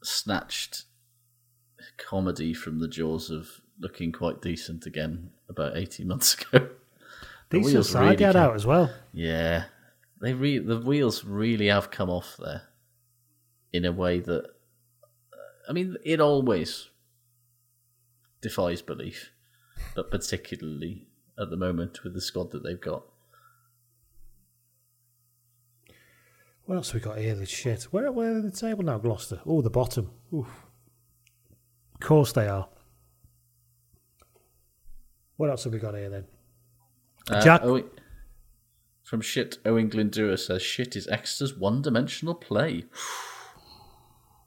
snatched 0.02 0.84
comedy 1.98 2.54
from 2.54 2.78
the 2.78 2.88
jaws 2.88 3.28
of 3.28 3.60
looking 3.78 4.12
quite 4.12 4.40
decent 4.40 4.86
again 4.86 5.28
about 5.46 5.76
18 5.76 6.08
months 6.08 6.34
ago. 6.54 6.70
The 7.50 7.58
decent 7.58 7.74
wheels 7.74 7.90
side 7.90 8.02
really 8.04 8.16
came- 8.16 8.36
out 8.36 8.54
as 8.54 8.66
well. 8.66 8.92
Yeah, 9.12 9.64
they 10.20 10.34
re- 10.34 10.58
the 10.58 10.80
wheels 10.80 11.24
really 11.24 11.66
have 11.68 11.90
come 11.90 12.10
off 12.10 12.36
there 12.38 12.62
in 13.72 13.84
a 13.84 13.92
way 13.92 14.20
that 14.20 14.44
I 15.68 15.72
mean 15.72 15.96
it 16.04 16.20
always 16.20 16.90
defies 18.40 18.82
belief, 18.82 19.30
but 19.94 20.10
particularly 20.10 21.08
at 21.38 21.50
the 21.50 21.56
moment 21.56 22.02
with 22.04 22.14
the 22.14 22.20
squad 22.20 22.50
that 22.50 22.62
they've 22.62 22.80
got. 22.80 23.04
What 26.64 26.76
else 26.76 26.90
have 26.90 27.02
we 27.02 27.04
got 27.08 27.18
here? 27.18 27.34
This 27.34 27.48
shit. 27.48 27.84
Where, 27.84 28.12
where 28.12 28.36
are 28.36 28.42
the 28.42 28.50
table 28.50 28.84
now, 28.84 28.98
Gloucester? 28.98 29.40
Oh, 29.46 29.62
the 29.62 29.70
bottom. 29.70 30.10
Oof. 30.34 30.46
Of 31.94 32.00
course 32.00 32.32
they 32.32 32.46
are. 32.46 32.68
What 35.38 35.48
else 35.48 35.64
have 35.64 35.72
we 35.72 35.78
got 35.78 35.94
here 35.94 36.10
then? 36.10 36.26
Uh, 37.30 37.42
Jack- 37.42 37.62
oh, 37.64 37.84
from 39.02 39.20
shit, 39.20 39.58
O 39.64 39.78
England 39.78 40.12
Doer 40.12 40.36
says 40.36 40.62
shit 40.62 40.94
is 40.96 41.08
Exeter's 41.08 41.54
one-dimensional 41.54 42.34
play. 42.34 42.84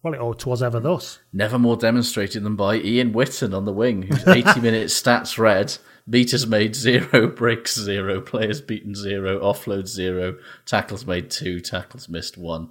Well, 0.03 0.15
it 0.15 0.45
was 0.47 0.63
ever 0.63 0.79
thus. 0.79 1.19
Never 1.31 1.59
more 1.59 1.77
demonstrated 1.77 2.43
than 2.43 2.55
by 2.55 2.77
Ian 2.77 3.13
Whitten 3.13 3.55
on 3.55 3.65
the 3.65 3.71
wing, 3.71 4.01
whose 4.01 4.27
80 4.27 4.59
minute 4.59 4.87
stats 4.87 5.37
read 5.37 5.77
meters 6.07 6.47
made 6.47 6.75
zero, 6.75 7.27
breaks 7.27 7.79
zero, 7.79 8.19
players 8.19 8.61
beaten 8.61 8.95
zero, 8.95 9.39
offload 9.39 9.87
zero, 9.87 10.37
tackles 10.65 11.05
made 11.05 11.29
two, 11.29 11.59
tackles 11.59 12.09
missed 12.09 12.37
one. 12.37 12.69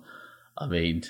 I 0.59 0.67
mean, 0.67 1.05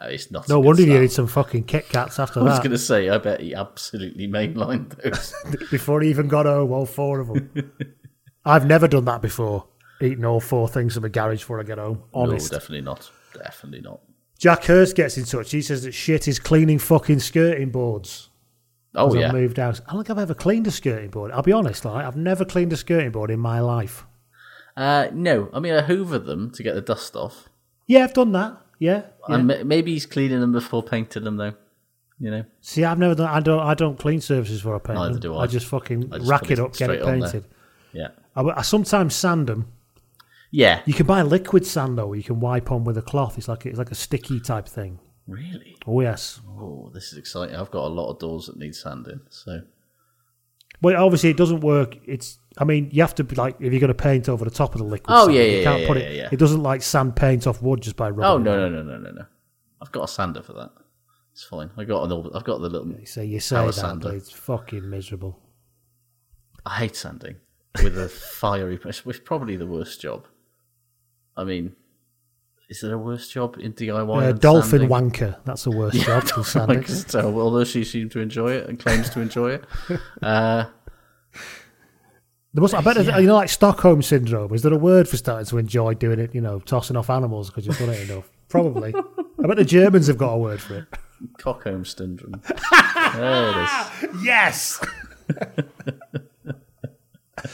uh, 0.00 0.06
it's 0.06 0.30
not. 0.30 0.48
No 0.48 0.60
wonder 0.60 0.82
you 0.82 0.98
need 0.98 1.12
some 1.12 1.26
fucking 1.26 1.64
Kit 1.64 1.88
Kats 1.88 2.18
after 2.18 2.40
that. 2.40 2.46
I 2.46 2.50
was 2.50 2.58
going 2.58 2.72
to 2.72 2.78
say, 2.78 3.08
I 3.08 3.18
bet 3.18 3.40
he 3.40 3.54
absolutely 3.54 4.28
mainlined 4.28 4.96
those. 5.02 5.34
Before 5.70 6.00
he 6.00 6.10
even 6.10 6.28
got 6.28 6.46
home, 6.46 6.72
all 6.72 6.86
four 6.86 7.20
of 7.20 7.28
them. 7.28 7.72
I've 8.44 8.66
never 8.66 8.88
done 8.88 9.04
that 9.06 9.22
before. 9.22 9.66
Eating 10.00 10.24
all 10.24 10.40
four 10.40 10.68
things 10.68 10.94
from 10.94 11.04
a 11.04 11.08
garage 11.08 11.40
before 11.40 11.60
I 11.60 11.62
get 11.62 11.78
home. 11.78 12.02
Honest. 12.12 12.50
No, 12.50 12.58
definitely 12.58 12.82
not. 12.82 13.10
Definitely 13.34 13.80
not. 13.82 14.00
Jack 14.38 14.64
Hurst 14.64 14.96
gets 14.96 15.16
in 15.16 15.24
touch. 15.24 15.52
He 15.52 15.62
says 15.62 15.84
that 15.84 15.92
shit 15.92 16.26
is 16.26 16.40
cleaning 16.40 16.80
fucking 16.80 17.20
skirting 17.20 17.70
boards. 17.70 18.30
Oh, 18.94 19.14
yeah. 19.14 19.28
I've 19.28 19.32
moved 19.32 19.58
out. 19.58 19.80
I 19.86 19.92
don't 19.92 20.04
think 20.04 20.10
I've 20.10 20.22
ever 20.22 20.34
cleaned 20.34 20.66
a 20.66 20.70
skirting 20.70 21.10
board. 21.10 21.30
I'll 21.30 21.42
be 21.42 21.52
honest, 21.52 21.84
like 21.84 22.04
I've 22.04 22.16
never 22.16 22.44
cleaned 22.44 22.72
a 22.72 22.76
skirting 22.76 23.12
board 23.12 23.30
in 23.30 23.38
my 23.38 23.60
life. 23.60 24.04
Uh, 24.76 25.08
no, 25.12 25.48
I 25.52 25.60
mean, 25.60 25.74
I 25.74 25.82
hoover 25.82 26.18
them 26.18 26.50
to 26.52 26.62
get 26.62 26.74
the 26.74 26.80
dust 26.80 27.14
off. 27.14 27.48
Yeah, 27.86 28.04
I've 28.04 28.14
done 28.14 28.32
that. 28.32 28.58
Yeah. 28.78 29.02
yeah. 29.28 29.34
And 29.36 29.46
maybe 29.68 29.92
he's 29.92 30.06
cleaning 30.06 30.40
them 30.40 30.52
before 30.52 30.82
painting 30.82 31.24
them, 31.24 31.36
though. 31.36 31.54
You 32.18 32.30
know? 32.30 32.44
See, 32.60 32.84
I've 32.84 32.98
never 32.98 33.14
done. 33.14 33.28
I 33.28 33.40
don't. 33.40 33.60
I 33.60 33.74
don't 33.74 33.98
clean 33.98 34.20
surfaces 34.20 34.58
before 34.58 34.76
I 34.76 34.78
paint 34.78 34.98
Neither 34.98 35.12
them. 35.14 35.20
do 35.20 35.36
I. 35.36 35.44
I 35.44 35.46
just 35.46 35.66
fucking 35.66 36.12
I 36.12 36.18
just 36.18 36.30
rack 36.30 36.50
it 36.50 36.58
up, 36.58 36.74
get 36.74 36.90
it 36.90 37.04
painted. 37.04 37.44
I, 38.34 38.42
I 38.42 38.62
sometimes 38.62 39.14
sand 39.14 39.46
them. 39.46 39.72
Yeah. 40.50 40.82
You 40.84 40.94
can 40.94 41.06
buy 41.06 41.22
liquid 41.22 41.66
sand 41.66 41.98
though. 41.98 42.12
You 42.12 42.22
can 42.22 42.38
wipe 42.38 42.70
on 42.70 42.84
with 42.84 42.98
a 42.98 43.02
cloth. 43.02 43.38
It's 43.38 43.48
like 43.48 43.66
it's 43.66 43.78
like 43.78 43.90
a 43.90 43.94
sticky 43.94 44.38
type 44.40 44.68
thing. 44.68 45.00
Really? 45.26 45.76
Oh 45.86 46.00
yes. 46.00 46.40
Oh, 46.46 46.90
this 46.92 47.12
is 47.12 47.18
exciting. 47.18 47.56
I've 47.56 47.70
got 47.70 47.86
a 47.86 47.88
lot 47.88 48.10
of 48.10 48.18
doors 48.18 48.46
that 48.46 48.58
need 48.58 48.74
sanding, 48.74 49.20
so. 49.30 49.62
Well, 50.82 51.02
obviously 51.02 51.30
it 51.30 51.36
doesn't 51.36 51.60
work. 51.60 51.96
It's. 52.06 52.38
I 52.58 52.64
mean, 52.64 52.90
you 52.92 53.02
have 53.02 53.14
to 53.14 53.24
be 53.24 53.34
like 53.34 53.56
if 53.60 53.72
you're 53.72 53.80
going 53.80 53.88
to 53.88 53.94
paint 53.94 54.28
over 54.28 54.44
the 54.44 54.50
top 54.50 54.74
of 54.74 54.80
the 54.80 54.84
liquid. 54.84 55.06
Oh, 55.08 55.26
sand, 55.26 55.36
yeah, 55.36 55.42
yeah, 55.42 55.58
you 55.58 55.64
can't 55.64 55.80
yeah, 55.82 55.88
put 55.88 55.96
yeah, 55.96 56.02
it. 56.04 56.16
yeah. 56.16 56.28
It 56.32 56.38
doesn't 56.38 56.62
like 56.62 56.82
sand 56.82 57.16
paint 57.16 57.46
off 57.46 57.62
wood 57.62 57.80
just 57.80 57.96
by 57.96 58.08
oh, 58.08 58.10
rubbing. 58.10 58.24
Oh 58.24 58.38
no 58.38 58.68
no 58.68 58.68
no 58.68 58.82
no 58.82 58.98
no 58.98 59.10
no! 59.10 59.24
I've 59.80 59.92
got 59.92 60.04
a 60.04 60.08
sander 60.08 60.42
for 60.42 60.52
that. 60.54 60.70
It's 61.32 61.44
fine. 61.44 61.70
I 61.78 61.84
got 61.84 62.04
an. 62.04 62.12
old- 62.12 62.32
I've 62.34 62.44
got 62.44 62.60
the 62.60 62.68
little. 62.68 62.92
So 63.06 63.22
you 63.22 63.40
say 63.40 63.64
that, 63.64 63.72
sander. 63.72 64.12
it's 64.12 64.30
fucking 64.30 64.90
miserable. 64.90 65.38
I 66.66 66.78
hate 66.78 66.94
sanding 66.96 67.36
with 67.82 67.96
a 67.98 68.08
fiery. 68.08 68.78
It's 68.84 69.02
probably 69.24 69.56
the 69.56 69.66
worst 69.66 70.00
job. 70.00 70.26
I 71.36 71.44
mean, 71.44 71.74
is 72.68 72.80
there 72.80 72.94
a 72.94 72.98
worse 72.98 73.28
job 73.28 73.56
in 73.58 73.72
DIY? 73.72 74.22
Uh, 74.22 74.32
dolphin 74.32 74.80
sanding? 74.80 74.88
wanker. 74.88 75.36
That's 75.44 75.64
the 75.64 75.70
worst 75.70 75.96
job 76.04 76.24
to 76.28 76.44
sand 76.44 76.68
Like, 76.70 76.78
it. 76.78 76.90
it's 76.90 77.04
terrible. 77.04 77.40
Although 77.42 77.64
she 77.64 77.84
seems 77.84 78.12
to 78.12 78.20
enjoy 78.20 78.52
it 78.52 78.68
and 78.68 78.78
claims 78.78 79.08
to 79.10 79.20
enjoy 79.20 79.52
it. 79.52 79.64
Uh, 80.22 80.64
There 82.54 82.60
must, 82.60 82.74
I 82.74 82.82
bet, 82.82 82.96
there's- 82.96 83.20
you 83.20 83.26
know, 83.26 83.34
like 83.36 83.48
Stockholm 83.48 84.02
syndrome. 84.02 84.52
Is 84.54 84.60
there 84.62 84.72
a 84.74 84.76
word 84.78 85.08
for 85.08 85.16
starting 85.16 85.46
to 85.46 85.56
enjoy 85.58 85.94
doing 85.94 86.18
it? 86.18 86.34
You 86.34 86.42
know, 86.42 86.58
tossing 86.60 86.96
off 86.98 87.08
animals 87.08 87.48
because 87.48 87.66
you've 87.66 87.78
done 87.78 87.88
it 87.90 88.10
enough. 88.10 88.30
Probably. 88.50 88.94
I 88.94 89.46
bet 89.46 89.56
the 89.56 89.64
Germans 89.64 90.06
have 90.08 90.18
got 90.18 90.34
a 90.34 90.38
word 90.38 90.60
for 90.60 90.76
it. 90.76 90.84
Cockholm 91.38 91.86
syndrome. 91.86 92.42
there 93.14 93.50
it 93.62 94.04
is. 94.12 94.22
Yes. 94.22 94.84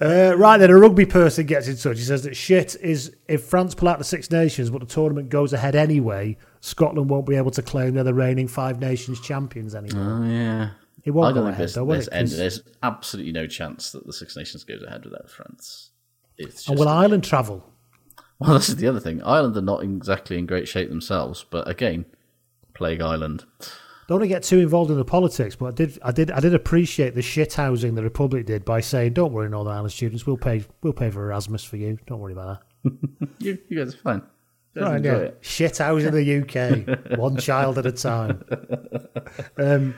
Uh, 0.00 0.34
right 0.36 0.58
then, 0.58 0.70
a 0.70 0.76
rugby 0.76 1.06
person 1.06 1.46
gets 1.46 1.68
in 1.68 1.76
touch. 1.76 1.98
He 1.98 2.04
says 2.04 2.22
that 2.24 2.34
shit 2.36 2.76
is 2.80 3.14
if 3.28 3.44
France 3.44 3.74
pull 3.74 3.88
out 3.88 3.98
the 3.98 4.04
Six 4.04 4.30
Nations, 4.30 4.70
but 4.70 4.80
the 4.80 4.86
tournament 4.86 5.28
goes 5.28 5.52
ahead 5.52 5.74
anyway, 5.76 6.36
Scotland 6.60 7.08
won't 7.08 7.26
be 7.26 7.36
able 7.36 7.50
to 7.52 7.62
claim 7.62 7.94
they're 7.94 8.04
the 8.04 8.12
reigning 8.14 8.48
Five 8.48 8.80
Nations 8.80 9.20
champions 9.20 9.74
anymore. 9.74 10.20
Oh 10.20 10.24
yeah. 10.24 10.70
It 11.04 11.12
won't 11.12 11.26
I 11.26 11.28
don't 11.30 11.36
go 11.36 11.40
think 11.42 11.54
ahead, 11.54 11.58
there's, 11.60 11.74
though, 11.74 11.86
there's, 11.86 12.08
it? 12.08 12.36
there's 12.36 12.62
absolutely 12.82 13.32
no 13.32 13.46
chance 13.46 13.92
that 13.92 14.06
the 14.06 14.12
Six 14.12 14.36
Nations 14.36 14.64
goes 14.64 14.82
ahead 14.82 15.04
without 15.04 15.30
France. 15.30 15.90
It's 16.36 16.68
and 16.68 16.78
will 16.78 16.88
Ireland 16.88 17.24
travel? 17.24 17.64
well, 18.38 18.54
this 18.58 18.68
is 18.68 18.76
the 18.76 18.88
other 18.88 19.00
thing. 19.00 19.22
Ireland 19.22 19.56
are 19.56 19.62
not 19.62 19.82
exactly 19.82 20.38
in 20.38 20.46
great 20.46 20.68
shape 20.68 20.88
themselves, 20.88 21.44
but 21.48 21.68
again, 21.68 22.04
Plague 22.74 23.00
Island. 23.00 23.44
Don't 24.08 24.20
want 24.20 24.24
to 24.24 24.28
get 24.28 24.42
too 24.42 24.58
involved 24.60 24.90
in 24.90 24.96
the 24.96 25.04
politics, 25.04 25.54
but 25.54 25.66
I 25.66 25.70
did, 25.72 25.98
I 26.02 26.12
did, 26.12 26.30
I 26.30 26.40
did 26.40 26.54
appreciate 26.54 27.14
the 27.14 27.20
shit 27.20 27.52
housing 27.52 27.94
the 27.94 28.02
Republic 28.02 28.46
did 28.46 28.64
by 28.64 28.80
saying, 28.80 29.12
"Don't 29.12 29.34
worry, 29.34 29.50
Northern 29.50 29.74
Ireland 29.74 29.92
students, 29.92 30.26
we'll 30.26 30.38
pay, 30.38 30.64
we'll 30.82 30.94
pay 30.94 31.10
for 31.10 31.22
Erasmus 31.24 31.62
for 31.62 31.76
you. 31.76 31.98
Don't 32.06 32.18
worry 32.18 32.32
about 32.32 32.62
that." 32.84 32.92
You, 33.38 33.58
you 33.68 33.78
guys 33.78 33.94
are 33.94 33.98
fine. 33.98 34.22
Right, 34.74 35.04
yeah. 35.04 35.16
it. 35.16 35.38
Shit 35.42 35.78
house 35.78 36.02
in 36.02 36.14
the 36.14 36.38
UK, 36.40 37.18
one 37.18 37.36
child 37.36 37.78
at 37.78 37.86
a 37.86 37.92
time. 37.92 38.42
Um, 39.58 39.94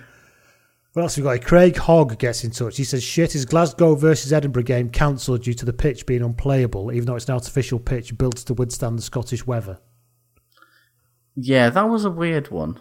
what 0.93 1.03
else 1.03 1.17
we 1.17 1.23
got? 1.23 1.31
here? 1.31 1.39
Craig 1.39 1.77
Hogg 1.77 2.19
gets 2.19 2.43
in 2.43 2.51
touch. 2.51 2.77
He 2.77 2.85
says, 2.85 3.05
"Shit 3.05 3.37
is 3.37 3.45
Glasgow 3.45 3.95
versus 3.95 4.33
Edinburgh 4.33 4.65
game 4.65 4.91
cancelled 4.91 5.45
due 5.45 5.55
to 5.55 5.65
the 5.65 5.73
pitch 5.73 6.05
being 6.05 6.23
unplayable, 6.23 6.91
even 6.93 7.07
though 7.07 7.15
it's 7.15 7.29
an 7.29 7.35
artificial 7.35 7.79
pitch 7.79 8.19
built 8.19 8.39
to 8.39 8.55
withstand 8.55 8.99
the 8.99 9.03
Scottish 9.03 9.47
weather." 9.47 9.79
Yeah, 11.37 11.71
that 11.71 11.89
was 11.89 12.05
a 12.05 12.11
weird 12.11 12.51
one. 12.51 12.81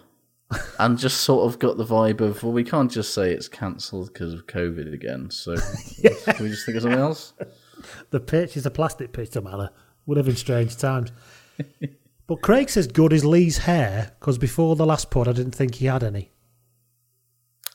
And 0.78 0.98
just 0.98 1.22
sort 1.22 1.46
of 1.46 1.58
got 1.58 1.76
the 1.76 1.84
vibe 1.84 2.20
of, 2.20 2.42
well, 2.42 2.52
we 2.52 2.64
can't 2.64 2.90
just 2.90 3.14
say 3.14 3.32
it's 3.32 3.48
cancelled 3.48 4.12
because 4.12 4.32
of 4.32 4.46
COVID 4.46 4.92
again. 4.92 5.30
So 5.30 5.56
can 6.02 6.44
we 6.44 6.50
just 6.50 6.66
think 6.66 6.76
of 6.76 6.82
something 6.82 7.00
else? 7.00 7.32
The 8.10 8.20
pitch 8.20 8.56
is 8.56 8.66
a 8.66 8.70
plastic 8.70 9.12
pitch, 9.12 9.28
doesn't 9.30 9.44
matter. 9.44 9.70
We 10.06 10.16
live 10.16 10.28
in 10.28 10.36
strange 10.36 10.76
times. 10.76 11.12
but 12.26 12.42
Craig 12.42 12.68
says, 12.68 12.86
"Good 12.86 13.12
is 13.12 13.24
Lee's 13.24 13.58
hair," 13.58 14.12
because 14.18 14.38
before 14.38 14.76
the 14.76 14.86
last 14.86 15.10
pod, 15.10 15.28
I 15.28 15.32
didn't 15.32 15.54
think 15.54 15.76
he 15.76 15.86
had 15.86 16.02
any. 16.02 16.32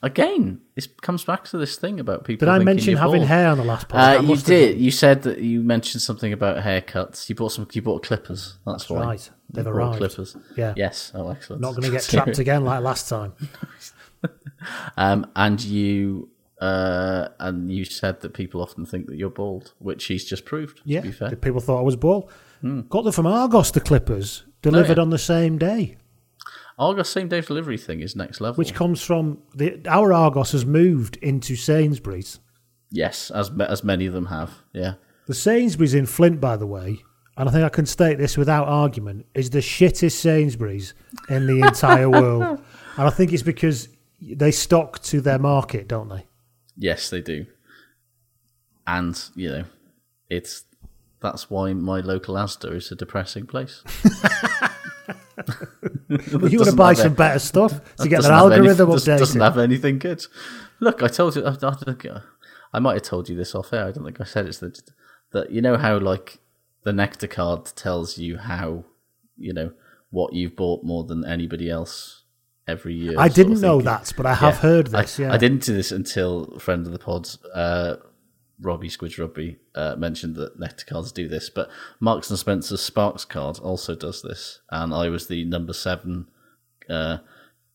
Again, 0.04 0.62
it 0.76 1.02
comes 1.02 1.24
back 1.24 1.46
to 1.46 1.58
this 1.58 1.78
thing 1.78 2.00
about 2.00 2.26
people. 2.26 2.46
Did 2.46 2.52
I 2.52 2.60
mention 2.60 2.98
having 2.98 3.22
bald. 3.22 3.28
hair 3.28 3.50
on 3.50 3.58
the 3.58 3.64
last? 3.64 3.88
Uh, 3.92 4.20
you 4.22 4.28
must 4.28 4.48
have 4.48 4.58
did. 4.58 4.78
You 4.80 4.92
said 4.92 5.24
that 5.24 5.40
you 5.40 5.62
mentioned 5.62 6.02
something 6.02 6.32
about 6.34 6.64
haircuts. 6.64 7.28
You 7.30 7.36
bought 7.36 7.54
some. 7.54 7.68
You 7.72 7.82
bought 7.82 8.04
clippers. 8.04 8.58
That's, 8.66 8.84
That's 8.84 8.90
why. 8.90 9.02
right. 9.02 9.30
They've 9.50 9.64
bought 9.64 9.72
arrived. 9.72 9.98
Clippers. 9.98 10.36
Yeah. 10.58 10.74
Yes. 10.76 11.12
Oh, 11.16 11.30
excellent. 11.30 11.62
Not 11.62 11.72
going 11.72 11.84
to 11.84 11.92
get 11.92 12.04
trapped 12.10 12.40
again 12.40 12.64
like 12.64 12.82
last 12.84 13.10
time. 13.10 13.34
Um, 14.98 15.30
and 15.36 15.64
you. 15.64 16.30
Uh, 16.60 17.28
and 17.40 17.70
you 17.70 17.84
said 17.86 18.22
that 18.22 18.34
people 18.34 18.62
often 18.62 18.86
think 18.86 19.06
that 19.08 19.18
you're 19.18 19.30
bald, 19.30 19.74
which 19.78 20.06
he's 20.06 20.24
just 20.26 20.46
proved. 20.46 20.82
Yeah, 20.86 21.02
To 21.02 21.08
be 21.08 21.12
fair. 21.12 21.36
people 21.36 21.60
thought 21.60 21.80
I 21.80 21.84
was 21.84 21.96
bald. 21.98 22.32
Got 22.90 23.04
them 23.04 23.14
from 23.14 23.28
Argos, 23.28 23.70
the 23.72 23.82
Clippers, 23.82 24.44
delivered 24.64 24.98
yeah. 24.98 25.02
on 25.04 25.12
the 25.12 25.20
same 25.20 25.60
day, 25.60 25.98
Argos 26.78 27.10
same 27.10 27.28
day 27.30 27.42
delivery 27.42 27.78
thing 27.78 28.02
is 28.02 28.16
next 28.16 28.42
level. 28.42 28.58
which 28.58 28.74
comes 28.74 29.02
from 29.02 29.40
the 29.54 29.82
our 29.88 30.12
Argos 30.14 30.52
has 30.52 30.66
moved 30.66 31.18
into 31.18 31.56
Sainsbury's. 31.56 32.40
yes, 32.92 33.32
as 33.32 33.52
as 33.60 33.84
many 33.84 34.06
of 34.06 34.14
them 34.14 34.26
have. 34.28 34.52
Yeah. 34.74 34.96
The 35.28 35.34
Sainsbury's 35.34 35.94
in 35.94 36.06
Flint, 36.06 36.40
by 36.40 36.56
the 36.56 36.68
way, 36.68 37.04
and 37.38 37.50
I 37.50 37.52
think 37.52 37.64
I 37.66 37.70
can 37.70 37.86
state 37.86 38.18
this 38.18 38.38
without 38.38 38.68
argument, 38.68 39.26
is 39.34 39.50
the 39.50 39.60
shittest 39.60 40.12
Sainsbury's 40.14 40.94
in 41.30 41.48
the 41.48 41.62
entire 41.66 42.10
world. 42.22 42.44
And 42.98 43.08
I 43.08 43.10
think 43.10 43.34
it's 43.34 43.42
because 43.44 43.90
they 44.22 44.52
stock 44.52 45.00
to 45.04 45.22
their 45.22 45.40
market, 45.40 45.88
don't 45.88 46.10
they? 46.10 46.26
Yes, 46.78 47.10
they 47.10 47.22
do. 47.22 47.46
And 48.86 49.20
you 49.36 49.50
know, 49.50 49.64
it's 50.30 50.64
that's 51.22 51.50
why 51.50 51.74
my 51.74 52.02
local 52.02 52.36
Asda 52.36 52.76
is 52.76 52.92
a 52.92 52.96
depressing 52.96 53.48
place. 53.48 53.82
you 56.10 56.60
want 56.60 56.70
to 56.70 56.76
buy 56.76 56.94
some 56.94 57.14
better 57.14 57.40
stuff 57.40 57.96
to 57.98 58.08
get 58.08 58.22
their 58.22 58.32
have 58.32 58.52
any- 58.52 58.58
algorithm 58.68 58.92
does- 58.92 59.06
Doesn't 59.06 59.42
have 59.42 59.58
anything 59.58 60.00
good. 60.00 60.26
Look, 60.80 61.02
I 61.04 61.08
told 61.08 61.36
you. 61.36 61.44
I, 61.46 61.50
I, 61.52 61.72
think- 61.76 62.06
I 62.74 62.80
might 62.80 62.94
have 62.96 63.04
told 63.04 63.30
you 63.30 63.36
this 63.36 63.56
off 63.56 63.74
air. 63.74 63.86
I 63.88 63.92
don't 63.92 64.04
think 64.04 64.20
I 64.22 64.26
said 64.26 64.46
it's 64.46 64.60
That, 64.60 64.80
that 65.32 65.52
you 65.52 65.62
know 65.62 65.78
how 65.78 65.98
like 65.98 66.40
the 66.84 66.94
nectar 66.94 67.28
card 67.28 67.66
tells 67.76 68.18
you 68.18 68.38
how 68.38 68.86
you 69.38 69.54
know 69.54 69.72
what 70.12 70.34
you've 70.34 70.56
bought 70.56 70.84
more 70.84 71.04
than 71.04 71.26
anybody 71.26 71.70
else 71.70 72.24
every 72.68 72.94
year. 72.94 73.16
I 73.18 73.28
didn't 73.30 73.62
know 73.62 73.82
that, 73.82 74.14
but 74.18 74.26
I 74.26 74.34
have 74.36 74.58
heard 74.58 74.88
this, 74.88 75.20
I, 75.20 75.24
yeah. 75.24 75.34
I 75.34 75.38
didn't 75.38 75.64
do 75.64 75.74
this 75.74 75.92
until 75.92 76.58
friend 76.60 76.86
of 76.86 76.92
the 76.94 77.00
pods, 77.00 77.38
uh, 77.54 77.98
Robbie 78.62 78.90
Squidge 78.90 79.18
Rugby, 79.20 79.58
uh, 79.76 79.96
mentioned 79.98 80.36
that 80.36 80.60
nectar 80.60 80.86
cards 80.86 81.12
do 81.12 81.28
this. 81.28 81.50
But 81.50 81.70
Marks 82.00 82.30
and 82.30 82.40
Spencer's 82.40 82.82
Sparks 82.82 83.26
card 83.26 83.60
also 83.60 83.96
does 83.96 84.22
this, 84.22 84.62
and 84.72 84.94
I 84.94 85.10
was 85.10 85.28
the 85.28 85.44
number 85.46 85.74
seven 85.74 86.28
uh, 86.90 87.18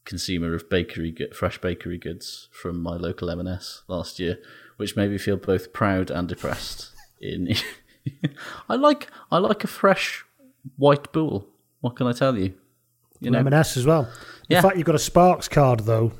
consumer 0.05 0.55
of 0.55 0.70
bakery 0.70 1.15
fresh 1.35 1.61
bakery 1.61 1.98
goods 1.98 2.48
from 2.52 2.81
my 2.82 2.97
local 2.97 3.28
M&S 3.31 3.82
last 3.89 4.19
year, 4.19 4.39
which 4.78 4.97
made 4.97 5.11
me 5.11 5.19
feel 5.19 5.36
both 5.36 5.73
proud 5.73 6.11
and 6.11 6.28
depressed. 6.28 6.90
In 7.20 7.55
I 8.69 8.77
like 8.77 9.09
I 9.31 9.36
like 9.39 9.62
a 9.65 9.66
fresh 9.69 10.24
white 10.77 11.12
bull. 11.12 11.48
What 11.81 11.97
can 11.97 12.07
I 12.07 12.12
tell 12.12 12.36
you? 12.39 12.55
You 13.20 13.31
know, 13.31 13.39
M&S 13.40 13.77
as 13.77 13.85
well. 13.86 14.05
The 14.48 14.55
Yeah. 14.55 14.62
fact 14.62 14.77
you've 14.78 14.86
got 14.86 14.94
a 14.94 14.98
Sparks 14.98 15.47
card, 15.48 15.81
though, 15.81 16.12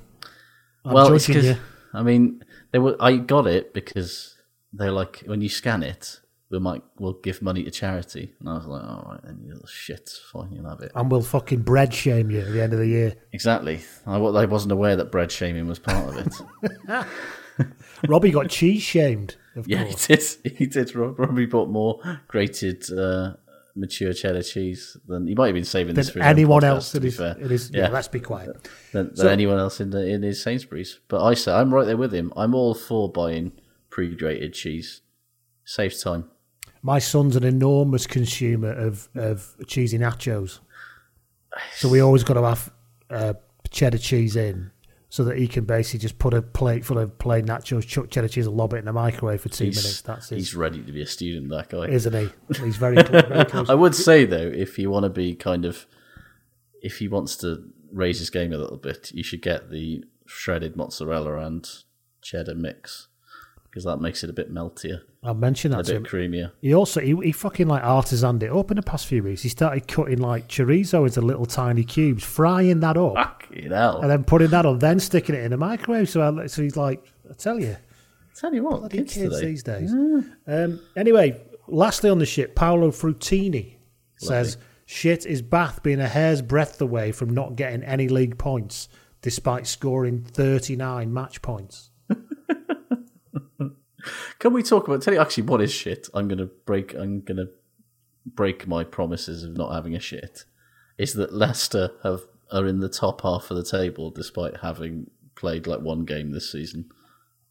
I'm 0.85 0.93
well, 0.93 1.13
it's 1.15 1.27
judging 1.27 1.43
'cause- 1.43 1.51
you. 1.57 1.57
I 1.95 2.03
mean, 2.03 2.45
they 2.73 2.79
were. 2.79 2.97
I 3.01 3.17
got 3.17 3.47
it 3.47 3.73
because 3.75 4.37
they're 4.73 4.93
like 4.93 5.23
when 5.27 5.41
you 5.41 5.49
scan 5.49 5.83
it, 5.83 6.21
we 6.51 6.59
might 6.59 6.83
we'll 6.99 7.15
give 7.23 7.43
money 7.43 7.63
to 7.65 7.71
charity, 7.71 8.35
and 8.41 8.49
I 8.49 8.55
was 8.55 8.67
like, 8.67 8.83
all 8.83 9.07
right, 9.13 9.21
then 9.23 9.41
you 9.45 9.53
little 9.53 9.67
shit, 9.69 10.11
fine, 10.33 10.53
you'll 10.53 10.69
have 10.69 10.81
it. 10.81 10.93
And 10.95 11.11
we'll 11.11 11.23
fucking 11.23 11.61
bread 11.63 11.95
shame 11.95 12.31
you 12.31 12.41
at 12.41 12.53
the 12.53 12.63
end 12.63 12.73
of 12.73 12.79
the 12.81 12.87
year. 12.89 13.15
Exactly. 13.33 13.81
I, 14.07 14.17
I 14.17 14.45
wasn't 14.47 14.73
aware 14.73 14.97
that 14.97 15.13
bread 15.13 15.31
shaming 15.31 15.67
was 15.69 15.79
part 15.79 16.09
of 16.09 16.27
it. 16.89 17.07
Robbie 18.09 18.31
got 18.31 18.49
cheese 18.49 18.83
shamed. 18.83 19.37
Of 19.57 19.69
Yeah, 19.69 19.85
course. 19.85 20.07
he 20.07 20.15
did. 20.17 20.57
He 20.59 20.67
did. 20.67 20.95
Rob- 20.95 21.19
Robbie 21.19 21.47
bought 21.47 21.69
more 21.69 22.01
grated 22.29 22.91
uh, 22.97 23.35
mature 23.77 24.13
cheddar 24.13 24.43
cheese 24.43 24.97
than 25.07 25.27
he 25.27 25.35
might 25.35 25.47
have 25.47 25.55
been 25.55 25.65
saving 25.65 25.95
this 25.95 26.11
for 26.11 26.21
anyone 26.21 26.63
podcast, 26.63 26.67
else 26.69 26.91
to 26.93 26.97
in 26.99 27.03
be 27.03 27.09
his- 27.09 27.17
fair. 27.17 27.37
in 27.39 27.49
his- 27.49 27.71
yeah, 27.73 27.89
let's 27.89 28.09
be 28.09 28.21
quiet. 28.21 28.69
Than, 28.93 29.09
than 29.09 29.17
So- 29.17 29.29
anyone 29.29 29.59
else 29.59 29.81
in 29.81 29.91
the, 29.91 30.07
in 30.07 30.23
his 30.23 30.43
Sainsbury's. 30.43 31.01
But 31.09 31.23
I 31.25 31.35
say 31.35 31.53
I'm 31.53 31.73
right 31.75 31.85
there 31.87 31.97
with 31.97 32.15
him. 32.15 32.33
I'm 32.37 32.55
all 32.55 32.75
for 32.75 33.11
buying 33.13 33.53
pre-grated 33.91 34.55
cheese. 34.55 35.03
Saves 35.65 36.03
time. 36.03 36.31
My 36.83 36.99
son's 36.99 37.37
an 37.37 37.45
enormous 37.45 38.07
consumer 38.07 38.73
of, 38.73 39.09
of 39.15 39.55
cheesy 39.67 39.99
nachos. 39.99 40.61
So 41.75 41.89
we 41.89 42.01
always 42.01 42.25
got 42.25 42.35
to 42.35 42.43
have 42.43 42.73
uh, 43.11 43.35
cheddar 43.71 43.99
cheese 43.99 44.37
in 44.37 44.71
so 45.09 45.25
that 45.25 45.37
he 45.37 45.49
can 45.49 45.65
basically 45.65 45.99
just 45.99 46.19
put 46.19 46.33
a 46.33 46.41
plate 46.41 46.85
full 46.85 46.99
of 46.99 47.19
plain 47.19 47.45
nachos, 47.45 47.87
chuck 47.87 48.09
cheddar 48.11 48.29
cheese 48.29 48.47
and 48.47 48.57
lob 48.57 48.73
it 48.73 48.79
in 48.79 48.85
the 48.85 48.93
microwave 48.93 49.41
for 49.41 49.49
two 49.49 49.65
He's, 49.65 49.77
minutes. 49.77 50.01
That's 50.03 50.29
his, 50.29 50.39
he's 50.39 50.55
ready 50.55 50.83
to 50.83 50.93
be 50.93 51.03
a 51.03 51.07
student. 51.07 51.51
That 51.51 51.69
guy, 51.69 51.89
isn't 51.89 52.15
he? 52.15 52.31
He's 52.65 52.77
very, 52.77 53.03
very. 53.03 53.67
I 53.69 53.75
would 53.75 53.95
say 53.95 54.25
though, 54.25 54.37
if 54.55 54.79
you 54.79 54.91
want 54.91 55.05
to 55.05 55.11
be 55.11 55.35
kind 55.35 55.65
of, 55.65 55.87
if 56.81 56.99
he 56.99 57.09
wants 57.09 57.37
to 57.39 57.65
raise 57.93 58.21
his 58.21 58.31
game 58.31 58.53
a 58.53 58.59
little 58.59 58.77
bit, 58.77 59.11
you 59.13 59.25
should 59.25 59.43
get 59.43 59.71
the 59.71 60.05
shredded 60.27 60.77
mozzarella 60.77 61.39
and 61.39 61.69
cheddar 62.23 62.55
mix 62.55 63.09
because 63.71 63.85
that 63.85 64.01
makes 64.01 64.25
it 64.25 64.31
a 64.31 64.33
bit 64.33 64.53
meltier, 64.53 65.01
I'll 65.23 65.35
mention 65.35 65.73
a 65.73 65.77
that 65.77 65.87
to 65.87 65.93
bit 65.93 65.97
him. 65.99 66.05
creamier. 66.33 66.53
He 66.61 66.75
also 66.75 67.01
he, 67.01 67.15
he 67.23 67.33
fucking 67.33 67.69
like 67.69 67.83
artisaned 67.83 68.43
it 68.43 68.51
up 68.51 68.71
in 68.71 68.77
the 68.77 68.83
past 68.83 69.07
few 69.07 69.23
weeks. 69.23 69.43
He 69.43 69.49
started 69.49 69.87
cutting 69.87 70.19
like 70.19 70.49
chorizo 70.49 71.07
into 71.07 71.21
little 71.21 71.47
tiny 71.47 71.85
cubes, 71.85 72.25
frying 72.25 72.81
that 72.81 72.97
up, 72.97 73.15
Fucking 73.15 73.71
hell! 73.71 74.01
and 74.01 74.11
then 74.11 74.25
putting 74.25 74.49
that 74.49 74.67
on, 74.67 74.79
then 74.81 74.99
sticking 75.01 75.35
it 75.35 75.45
in 75.45 75.51
the 75.53 75.57
microwave. 75.57 76.09
So 76.11 76.21
I, 76.23 76.47
so 76.47 76.63
he's 76.63 76.77
like, 76.77 77.05
I 77.31 77.35
tell 77.35 77.61
you, 77.61 77.77
Tell 78.35 78.55
you 78.55 78.63
what, 78.65 78.81
bloody 78.81 78.99
kids, 78.99 79.15
kids 79.15 79.35
today. 79.37 79.47
these 79.47 79.63
days. 79.63 79.93
Um, 80.47 80.81
anyway, 80.97 81.41
lastly 81.69 82.09
on 82.11 82.19
the 82.19 82.27
ship, 82.27 82.55
Paolo 82.57 82.91
Frutini 82.91 83.75
says 84.17 84.57
shit 84.87 85.27
is 85.27 85.43
Bath 85.43 85.83
being 85.83 86.01
a 86.01 86.09
hair's 86.09 86.41
breadth 86.43 86.81
away 86.81 87.13
from 87.13 87.31
not 87.35 87.55
getting 87.57 87.83
any 87.83 88.09
league 88.09 88.39
points 88.39 88.89
despite 89.23 89.67
scoring 89.67 90.23
39 90.25 91.13
match 91.13 91.43
points. 91.43 91.90
Can 94.39 94.53
we 94.53 94.63
talk 94.63 94.87
about? 94.89 95.03
Tell 95.03 95.15
you 95.15 95.21
actually 95.21 95.45
what 95.45 95.61
is 95.61 95.73
shit. 95.73 96.09
I'm 96.15 96.29
gonna 96.29 96.47
break. 96.67 96.95
I'm 96.95 97.21
gonna 97.21 97.47
break 98.27 98.67
my 98.67 98.85
promises 98.85 99.43
of 99.45 99.57
not 99.57 99.73
having 99.73 99.95
a 99.95 100.01
shit. 100.01 100.45
Is 100.99 101.15
that 101.15 101.33
Leicester 101.33 101.93
have 102.03 102.21
are 102.53 102.67
in 102.67 102.81
the 102.81 102.89
top 102.89 103.23
half 103.23 103.51
of 103.51 103.57
the 103.57 103.65
table 103.65 104.11
despite 104.11 104.59
having 104.59 105.09
played 105.35 105.67
like 105.67 105.81
one 105.81 106.05
game 106.05 106.31
this 106.31 106.51
season. 106.51 106.91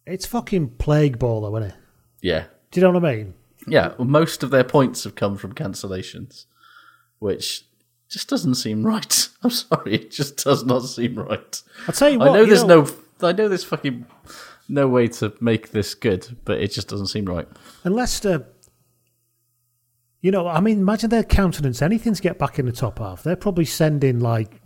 It's 0.06 0.26
fucking 0.26 0.70
plague 0.78 1.20
ball, 1.20 1.42
though, 1.42 1.56
isn't 1.58 1.72
it? 1.72 1.76
Yeah, 2.22 2.46
Do 2.72 2.80
you 2.80 2.86
know 2.88 2.92
what 2.94 3.06
I 3.06 3.16
mean? 3.16 3.34
yeah. 3.68 3.94
well, 3.98 4.08
Most 4.08 4.44
of 4.44 4.50
their 4.50 4.64
points 4.64 5.04
have 5.06 5.16
come 5.16 5.38
from 5.38 5.54
cancellations, 5.54 6.46
which 7.20 7.64
just 8.10 8.28
doesn't 8.28 8.56
seem 8.56 8.86
right. 8.86 9.30
I'm 9.44 9.50
sorry, 9.50 9.96
it 9.96 10.12
just 10.12 10.44
does 10.44 10.66
not 10.66 10.80
seem 10.82 11.16
right. 11.16 11.62
I'll 11.88 11.94
tell 11.94 12.10
you 12.10 12.20
what. 12.20 12.30
I 12.30 12.34
know 12.34 12.46
there's 12.46 12.64
no. 12.64 12.88
I 13.22 13.32
know 13.32 13.48
there's 13.48 13.64
fucking 13.64 14.06
no 14.70 14.88
way 14.88 15.08
to 15.08 15.34
make 15.42 15.72
this 15.72 15.94
good, 15.96 16.38
but 16.46 16.60
it 16.62 16.72
just 16.72 16.88
doesn't 16.88 17.08
seem 17.08 17.26
right. 17.26 17.48
And 17.84 17.94
Leicester, 17.96 18.46
you 20.22 20.32
know, 20.32 20.48
I 20.48 20.60
mean, 20.60 20.80
imagine 20.80 21.10
their 21.10 21.24
countenance. 21.24 21.82
Anything 21.82 22.14
to 22.14 22.22
get 22.22 22.38
back 22.40 22.60
in 22.60 22.66
the 22.66 22.72
top 22.72 23.00
half. 23.00 23.24
They're 23.24 23.36
probably 23.36 23.66
sending 23.66 24.20
like 24.20 24.62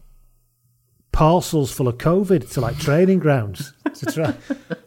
parcels 1.11 1.71
full 1.71 1.88
of 1.88 1.97
COVID 1.99 2.51
to 2.53 2.59
like 2.61 2.77
training 2.80 3.19
grounds 3.19 3.71
to 3.93 4.05
try 4.11 4.34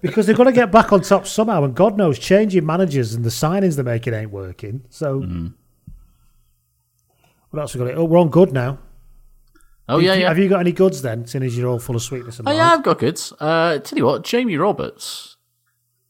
because 0.01 0.27
they've 0.27 0.37
got 0.37 0.45
to 0.45 0.53
get 0.53 0.73
back 0.73 0.93
on 0.93 1.01
top 1.03 1.27
somehow. 1.27 1.63
And 1.65 1.75
God 1.75 1.97
knows, 1.97 2.19
changing 2.19 2.67
managers 2.67 3.15
and 3.15 3.25
the 3.25 3.31
signings 3.31 3.77
they're 3.77 3.85
making 3.85 4.13
ain't 4.15 4.33
working. 4.33 4.83
So, 4.91 5.21
Mm-hmm. 5.21 5.47
what 7.51 7.61
else 7.61 7.75
we 7.75 7.85
got? 7.85 7.95
Oh, 7.97 8.05
we're 8.05 8.19
on 8.19 8.29
good 8.29 8.53
now. 8.53 8.79
Oh 9.89 9.99
yeah, 9.99 10.15
you- 10.15 10.21
yeah. 10.23 10.29
Have 10.29 10.39
you 10.39 10.49
got 10.49 10.61
any 10.61 10.73
goods 10.73 11.03
then? 11.03 11.27
Seeing 11.27 11.45
as 11.45 11.57
you're 11.57 11.69
all 11.69 11.79
full 11.79 11.97
of 11.97 12.03
sweetness 12.03 12.39
and 12.39 12.49
Oh 12.49 12.53
yeah, 12.53 12.73
I've 12.73 12.83
got 12.83 12.99
goods. 12.99 13.33
Uh, 13.39 13.79
tell 13.79 13.99
you 13.99 14.05
what, 14.07 14.25
Jamie 14.25 14.57
Roberts 14.57 15.37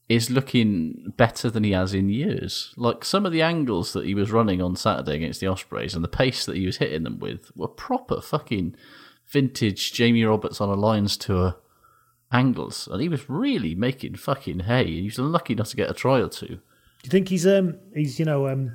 is 0.08 0.30
looking 0.30 1.12
better 1.16 1.50
than 1.50 1.64
he 1.64 1.72
has 1.72 1.92
in 1.92 2.08
years. 2.08 2.72
Like 2.76 3.04
some 3.04 3.26
of 3.26 3.32
the 3.32 3.42
angles 3.42 3.92
that 3.92 4.04
he 4.06 4.14
was 4.14 4.30
running 4.30 4.62
on 4.62 4.76
Saturday 4.76 5.16
against 5.16 5.40
the 5.40 5.48
Ospreys 5.48 5.94
and 5.94 6.04
the 6.04 6.08
pace 6.08 6.46
that 6.46 6.56
he 6.56 6.64
was 6.64 6.76
hitting 6.76 7.02
them 7.02 7.18
with 7.18 7.50
were 7.56 7.66
proper 7.68 8.20
fucking 8.20 8.76
vintage 9.26 9.92
Jamie 9.92 10.24
Roberts 10.24 10.60
on 10.60 10.68
a 10.68 10.74
Lions 10.74 11.16
tour 11.16 11.56
angles, 12.32 12.88
and 12.90 13.00
he 13.02 13.08
was 13.08 13.28
really 13.28 13.74
making 13.74 14.14
fucking 14.16 14.60
hay. 14.60 14.84
He 14.86 15.02
was 15.04 15.18
lucky 15.18 15.54
not 15.54 15.66
to 15.66 15.76
get 15.76 15.90
a 15.90 15.94
try 15.94 16.20
or 16.20 16.28
two. 16.28 16.46
Do 16.46 16.58
you 17.04 17.10
think 17.10 17.28
he's 17.28 17.46
um 17.46 17.76
he's 17.94 18.18
you 18.18 18.24
know 18.24 18.48
um 18.48 18.72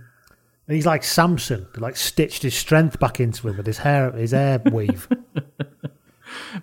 he's 0.73 0.85
like 0.85 1.03
Samson, 1.03 1.67
like 1.77 1.95
stitched 1.95 2.43
his 2.43 2.55
strength 2.55 2.99
back 2.99 3.19
into 3.19 3.47
him 3.47 3.57
with 3.57 3.65
his 3.65 3.79
hair 3.79 4.11
his 4.11 4.31
hair 4.31 4.61
weave. 4.71 5.07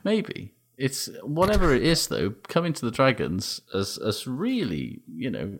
Maybe 0.04 0.54
it's 0.78 1.08
whatever 1.22 1.74
it 1.74 1.82
is 1.82 2.06
though. 2.06 2.30
Coming 2.46 2.72
to 2.74 2.84
the 2.84 2.92
Dragons 2.92 3.60
as 3.74 3.98
as 3.98 4.26
really, 4.26 5.00
you 5.12 5.30
know, 5.30 5.58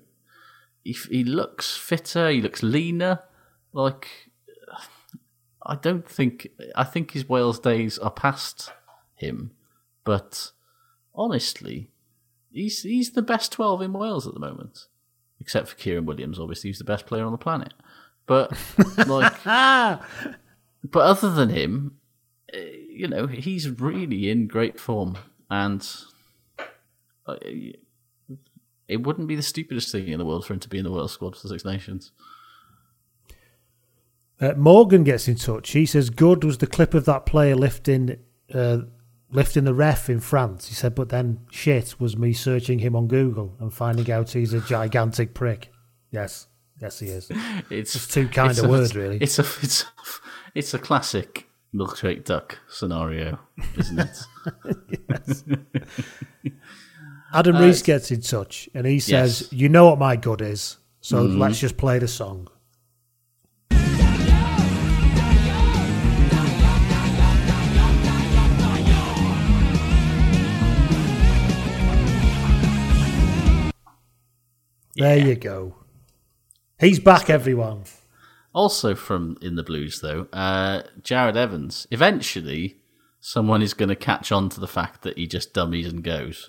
he 0.85 0.97
he 1.11 1.25
looks 1.25 1.77
fitter. 1.77 2.31
He 2.31 2.41
looks 2.41 2.63
leaner. 2.63 3.21
Like 3.73 4.31
I 5.67 5.75
don't 5.75 6.09
think 6.09 6.49
I 6.75 6.85
think 6.85 7.11
his 7.11 7.29
Wales 7.29 7.59
days 7.59 7.99
are 7.99 8.11
past 8.11 8.73
him, 9.17 9.51
but 10.05 10.53
honestly, 11.15 11.91
he's 12.53 12.83
he's 12.83 13.11
the 13.11 13.23
best 13.23 13.53
twelve 13.53 13.83
in 13.83 13.93
Wales 13.93 14.27
at 14.27 14.35
the 14.35 14.41
moment, 14.41 14.87
except 15.41 15.69
for 15.69 15.77
Kieran 15.77 16.07
Williams. 16.07 16.39
Obviously, 16.39 16.71
he's 16.71 16.79
the 16.79 16.85
best 16.85 17.07
player 17.07 17.25
on 17.25 17.33
the 17.33 17.39
planet. 17.39 17.75
But 18.29 18.53
like, 19.09 19.43
but 19.45 20.03
other 20.95 21.33
than 21.33 21.49
him, 21.49 21.97
uh, 22.55 22.59
you 22.89 23.09
know, 23.09 23.27
he's 23.27 23.69
really 23.69 24.31
in 24.31 24.47
great 24.47 24.79
form, 24.79 25.17
and 25.51 25.85
uh, 27.27 27.37
it 28.87 29.03
wouldn't 29.03 29.29
be 29.29 29.35
the 29.35 29.43
stupidest 29.43 29.91
thing 29.91 30.09
in 30.09 30.19
the 30.19 30.27
world 30.27 30.47
for 30.47 30.53
him 30.53 30.61
to 30.61 30.69
be 30.69 30.79
in 30.79 30.85
the 30.85 30.93
world 30.93 31.11
squad 31.11 31.37
for 31.37 31.43
the 31.43 31.49
Six 31.49 31.65
Nations. 31.65 32.13
Uh, 34.41 34.53
Morgan 34.57 35.05
gets 35.05 35.27
in 35.27 35.37
touch. 35.37 35.71
He 35.71 35.87
says, 35.87 36.11
"Good 36.11 36.45
was 36.45 36.59
the 36.59 36.67
clip 36.67 36.93
of 36.93 37.07
that 37.07 37.25
player 37.25 37.57
lifting, 37.57 38.19
uh, 38.53 38.81
lifting 39.31 39.65
the 39.65 39.75
ref 39.75 40.11
in 40.11 40.21
France." 40.21 40.69
He 40.69 40.75
said, 40.75 40.95
"But 40.95 41.09
then 41.09 41.41
shit 41.51 41.99
was 41.99 42.17
me 42.17 42.35
searching 42.35 42.81
him 42.81 42.95
on 42.95 43.09
Google 43.09 43.57
and 43.59 43.73
finding 43.73 44.11
out 44.11 44.33
he's 44.33 44.53
a 44.53 44.61
gigantic 44.61 45.33
prick." 45.33 45.71
Yes, 46.11 46.47
yes, 46.81 46.99
he 46.99 47.07
is. 47.09 47.31
It's 47.71 47.93
Just 47.93 48.13
too 48.13 48.29
kind 48.29 48.51
it's 48.51 48.61
a 48.61 48.69
word, 48.69 48.95
really. 48.95 49.19
It's 49.21 49.39
a 49.39 49.43
it's 49.63 49.85
it's 50.55 50.75
a 50.75 50.79
classic 50.79 51.49
milkshake 51.75 52.25
duck 52.25 52.59
scenario, 52.69 53.39
isn't 53.77 53.99
it? 54.01 54.19
Adam 57.35 57.57
Uh, 57.57 57.61
Reese 57.61 57.83
gets 57.83 58.11
in 58.11 58.23
touch 58.23 58.69
and 58.75 58.87
he 58.87 58.99
says, 59.01 59.43
Yes. 59.43 59.53
"You 59.53 59.69
know 59.69 59.87
what 59.87 59.99
my 59.99 60.17
good 60.17 60.41
is, 60.41 60.79
so 61.03 61.27
Mhm. 61.27 61.39
let's 61.39 61.61
just 61.61 61.77
play 61.77 61.99
the 61.99 62.09
song." 62.09 62.49
There 74.97 75.17
you 75.19 75.37
go. 75.37 75.75
He's 76.81 77.01
back, 77.01 77.29
everyone. 77.29 77.83
Also 78.55 78.95
from 78.95 79.37
in 79.43 79.57
the 79.57 79.65
Blues, 79.65 80.01
though, 80.01 80.29
uh, 80.33 80.83
Jarrod 81.03 81.37
Evans. 81.37 81.89
Eventually, 81.91 82.77
someone 83.19 83.63
is 83.63 83.75
going 83.75 83.89
to 83.89 83.97
catch 83.97 84.31
on 84.31 84.49
to 84.51 84.61
the 84.61 84.69
fact 84.69 85.03
that 85.03 85.19
he 85.19 85.27
just 85.27 85.53
dummies 85.53 85.89
and 85.89 86.05
goes. 86.05 86.49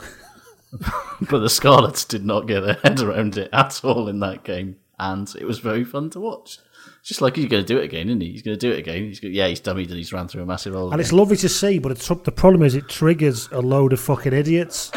but 1.19 1.39
the 1.39 1.49
Scarlets 1.49 2.05
did 2.05 2.25
not 2.25 2.47
get 2.47 2.59
their 2.59 2.75
head 2.75 2.99
around 2.99 3.37
it 3.37 3.49
at 3.51 3.83
all 3.83 4.07
in 4.07 4.19
that 4.19 4.43
game, 4.43 4.77
and 4.99 5.33
it 5.35 5.45
was 5.45 5.57
very 5.57 5.83
fun 5.83 6.11
to 6.11 6.19
watch. 6.19 6.59
Just 7.03 7.21
like 7.21 7.35
he's 7.35 7.47
going 7.47 7.65
to 7.65 7.73
do 7.73 7.79
it 7.79 7.85
again, 7.85 8.07
isn't 8.07 8.21
he? 8.21 8.31
He's 8.31 8.43
going 8.43 8.57
to 8.57 8.67
do 8.67 8.71
it 8.71 8.77
again. 8.77 9.05
He's 9.05 9.19
going, 9.19 9.33
yeah, 9.33 9.47
he's 9.47 9.61
dummied 9.61 9.87
and 9.87 9.97
he's 9.97 10.13
ran 10.13 10.27
through 10.27 10.43
a 10.43 10.45
massive 10.45 10.75
hole. 10.75 10.91
And 10.91 11.01
it's 11.01 11.11
lovely 11.11 11.37
to 11.37 11.49
see, 11.49 11.79
but 11.79 11.91
it's, 11.91 12.07
the 12.07 12.31
problem 12.31 12.61
is 12.61 12.75
it 12.75 12.87
triggers 12.87 13.49
a 13.51 13.61
load 13.61 13.93
of 13.93 13.99
fucking 13.99 14.33
idiots 14.33 14.91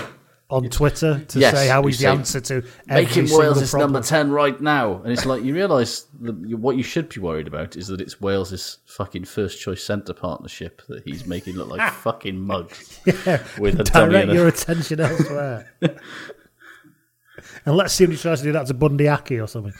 on 0.52 0.68
Twitter 0.68 1.24
to 1.28 1.38
Yes, 1.38 1.54
say 1.54 1.66
how 1.66 1.82
he's 1.86 1.98
the 1.98 2.06
answer 2.08 2.40
to 2.40 2.62
making 2.86 3.24
Wales 3.30 3.60
is 3.62 3.70
problem. 3.70 3.92
number 3.92 4.06
ten 4.06 4.30
right 4.30 4.60
now, 4.60 5.00
and 5.02 5.10
it's 5.10 5.24
like 5.24 5.42
you 5.42 5.54
realise 5.54 6.02
that 6.20 6.34
what 6.58 6.76
you 6.76 6.82
should 6.82 7.08
be 7.08 7.20
worried 7.20 7.46
about 7.48 7.74
is 7.74 7.88
that 7.88 8.00
it's 8.02 8.20
Wales's 8.20 8.78
fucking 8.86 9.24
first 9.24 9.60
choice 9.60 9.82
centre 9.82 10.12
partnership 10.12 10.82
that 10.88 11.02
he's 11.04 11.26
making 11.26 11.56
look 11.56 11.68
like 11.68 11.92
fucking 12.02 12.38
mugs 12.38 13.00
Yeah, 13.06 13.42
with 13.58 13.80
a 13.80 13.84
direct 13.84 14.30
your 14.32 14.44
a, 14.44 14.48
attention 14.50 15.00
elsewhere. 15.00 15.72
and 15.80 17.76
let's 17.76 17.94
see 17.94 18.04
if 18.04 18.10
he 18.10 18.16
tries 18.18 18.40
to 18.40 18.44
do 18.44 18.52
that 18.52 18.66
to 18.66 18.74
Bundee 18.74 19.08
Aki 19.08 19.40
or 19.40 19.46
something. 19.48 19.72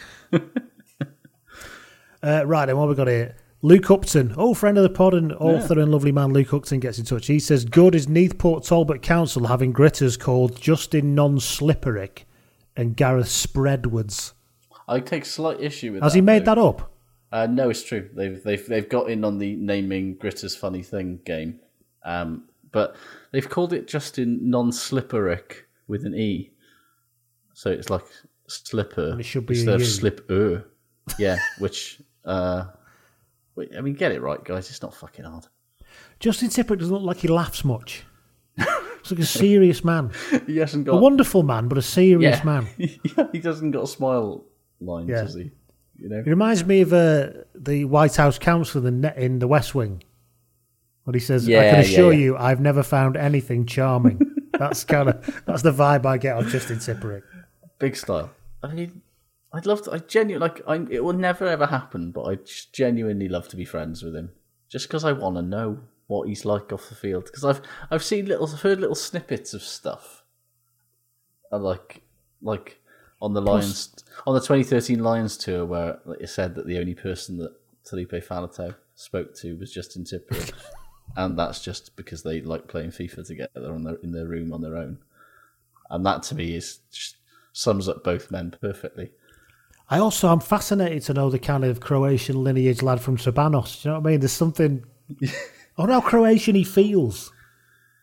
uh, 2.22 2.46
right, 2.46 2.68
and 2.68 2.78
what 2.78 2.84
have 2.84 2.90
we 2.90 2.94
got 2.96 3.08
here? 3.08 3.36
Luke 3.64 3.90
Upton, 3.93 4.34
old 4.36 4.59
friend 4.59 4.76
of 4.76 4.82
the 4.82 4.90
pod 4.90 5.14
and 5.14 5.32
author 5.34 5.78
and 5.78 5.93
lovely 5.93 6.10
man 6.10 6.32
Luke 6.32 6.52
Upton 6.52 6.80
gets 6.80 6.98
in 6.98 7.05
touch. 7.05 7.28
He 7.28 7.39
says, 7.39 7.64
Good 7.64 7.94
is 7.94 8.09
Neath 8.09 8.36
Port 8.36 8.64
Talbot 8.64 9.02
Council 9.02 9.47
having 9.47 9.72
gritters 9.72 10.18
called 10.18 10.60
Justin 10.60 11.14
Non 11.14 11.36
Slipperick 11.39 12.24
and 12.76 12.97
Gareth 12.97 13.28
Spreadwards. 13.28 14.32
I 14.89 14.98
take 14.98 15.24
slight 15.24 15.60
issue 15.60 15.93
with 15.93 16.02
Has 16.02 16.12
that. 16.12 16.16
he 16.18 16.22
made 16.22 16.44
though. 16.44 16.56
that 16.56 16.59
up? 16.59 16.93
Uh, 17.30 17.47
no, 17.47 17.70
it's 17.70 17.84
true. 17.84 18.10
They've 18.12 18.43
they've 18.43 18.66
they've 18.66 18.89
got 18.89 19.09
in 19.09 19.24
on 19.24 19.39
the 19.39 19.55
naming 19.55 20.16
Gritter's 20.16 20.56
funny 20.56 20.82
thing 20.82 21.20
game, 21.24 21.60
um, 22.05 22.48
but 22.72 22.97
they've 23.30 23.48
called 23.48 23.72
it 23.72 23.86
Justin 23.86 24.51
non-slipperick 24.51 25.52
with 25.86 26.05
an 26.05 26.14
e, 26.14 26.51
so 27.55 27.70
it's 27.70 27.89
like 27.89 28.05
slipper 28.48 29.10
And 29.12 29.20
it 29.20 29.24
should 29.24 29.47
be 29.47 29.55
instead 29.55 29.76
of 29.80 29.86
slipper. 29.86 30.64
Yeah, 31.18 31.39
which 31.59 32.01
uh, 32.26 32.64
I 33.76 33.80
mean, 33.80 33.94
get 33.94 34.12
it 34.12 34.22
right, 34.22 34.42
guys. 34.42 34.70
It's 34.70 34.82
not 34.82 34.94
fucking 34.94 35.24
hard. 35.24 35.46
Justin 36.20 36.48
Tipuric 36.48 36.78
doesn't 36.78 36.94
look 36.94 37.02
like 37.02 37.18
he 37.18 37.28
laughs 37.28 37.64
much. 37.64 38.04
He's 38.56 39.10
like 39.10 39.20
a 39.20 39.26
serious 39.26 39.84
man. 39.84 40.12
He 40.46 40.58
hasn't 40.58 40.86
got 40.86 40.94
A 40.94 40.96
wonderful 41.00 41.42
man, 41.42 41.68
but 41.68 41.76
a 41.76 41.82
serious 41.82 42.38
yeah. 42.38 42.44
man. 42.44 42.68
yeah, 42.78 43.26
he 43.32 43.40
doesn't 43.40 43.72
got 43.72 43.84
a 43.84 43.86
smile 43.86 44.44
line, 44.80 45.08
Yeah. 45.08 45.22
does 45.22 45.34
he? 45.34 45.50
You 45.98 46.08
know, 46.08 46.22
He 46.22 46.30
reminds 46.30 46.64
me 46.64 46.80
of 46.80 46.92
uh, 46.92 47.30
the 47.54 47.84
White 47.84 48.16
House 48.16 48.38
counsel 48.38 48.86
in 48.86 49.00
the, 49.00 49.22
in 49.22 49.38
the 49.38 49.48
West 49.48 49.74
Wing. 49.74 50.02
When 51.04 51.14
he 51.14 51.20
says, 51.20 51.48
I 51.48 51.52
can 51.52 51.80
assure 51.80 52.12
yeah. 52.12 52.18
you, 52.20 52.36
I've 52.36 52.60
never 52.60 52.82
found 52.84 53.16
anything 53.16 53.66
charming. 53.66 54.20
that's 54.58 54.84
kind 54.84 55.08
of 55.08 55.42
that's 55.46 55.62
the 55.62 55.72
vibe 55.72 56.06
I 56.06 56.16
get 56.18 56.36
of 56.36 56.46
Justin 56.48 56.78
Tipuric. 56.78 57.22
big 57.80 57.96
style. 57.96 58.30
I 58.62 58.72
mean, 58.72 59.02
I'd 59.52 59.66
love 59.66 59.82
to. 59.82 59.92
I 59.92 59.98
genuinely 59.98 60.48
like. 60.48 60.62
I'm, 60.66 60.90
it 60.90 61.04
will 61.04 61.12
never 61.12 61.46
ever 61.46 61.66
happen, 61.66 62.10
but 62.10 62.22
I 62.22 62.38
genuinely 62.72 63.28
love 63.28 63.48
to 63.48 63.56
be 63.56 63.64
friends 63.64 64.02
with 64.02 64.16
him, 64.16 64.30
just 64.68 64.88
because 64.88 65.04
I 65.04 65.12
want 65.12 65.36
to 65.36 65.42
know 65.42 65.80
what 66.06 66.28
he's 66.28 66.44
like 66.44 66.72
off 66.72 66.88
the 66.88 66.94
field. 66.94 67.26
Because 67.26 67.44
I've 67.44 67.60
I've 67.90 68.02
seen 68.02 68.26
little, 68.26 68.48
I've 68.50 68.62
heard 68.62 68.80
little 68.80 68.94
snippets 68.94 69.52
of 69.52 69.62
stuff, 69.62 70.24
and 71.50 71.62
like 71.62 72.02
like 72.40 72.80
on 73.20 73.34
the 73.34 73.42
Plus- 73.42 73.62
Lions 73.62 74.04
on 74.26 74.34
the 74.34 74.40
2013 74.40 75.02
Lions 75.02 75.36
tour, 75.36 75.66
where 75.66 75.98
it 76.18 76.28
said 76.28 76.54
that 76.54 76.66
the 76.66 76.78
only 76.78 76.94
person 76.94 77.36
that 77.38 77.52
Taulupe 77.84 78.26
Faletau 78.26 78.74
spoke 78.94 79.34
to 79.36 79.56
was 79.58 79.72
Justin 79.72 80.04
Tipper, 80.04 80.36
and 81.16 81.38
that's 81.38 81.62
just 81.62 81.94
because 81.96 82.22
they 82.22 82.40
like 82.40 82.68
playing 82.68 82.90
FIFA 82.90 83.26
together 83.26 83.72
on 83.72 83.84
their, 83.84 83.96
in 83.96 84.12
their 84.12 84.26
room 84.26 84.52
on 84.52 84.62
their 84.62 84.76
own, 84.76 84.98
and 85.90 86.06
that 86.06 86.22
to 86.24 86.34
me 86.34 86.56
is 86.56 86.78
just 86.90 87.16
sums 87.52 87.86
up 87.86 88.02
both 88.02 88.30
men 88.30 88.56
perfectly. 88.60 89.10
I 89.93 89.98
also 89.98 90.31
am 90.32 90.40
fascinated 90.40 91.02
to 91.02 91.12
know 91.12 91.28
the 91.28 91.39
kind 91.39 91.64
of 91.64 91.81
Croatian 91.81 92.43
lineage 92.43 92.81
lad 92.81 92.98
from 92.98 93.19
Trebanos. 93.19 93.82
Do 93.82 93.89
you 93.89 93.93
know 93.93 94.01
what 94.01 94.09
I 94.09 94.10
mean? 94.12 94.20
There's 94.20 94.32
something. 94.32 94.86
oh, 95.77 95.86
how 95.86 96.01
Croatian 96.01 96.55
he 96.55 96.64
feels. 96.64 97.31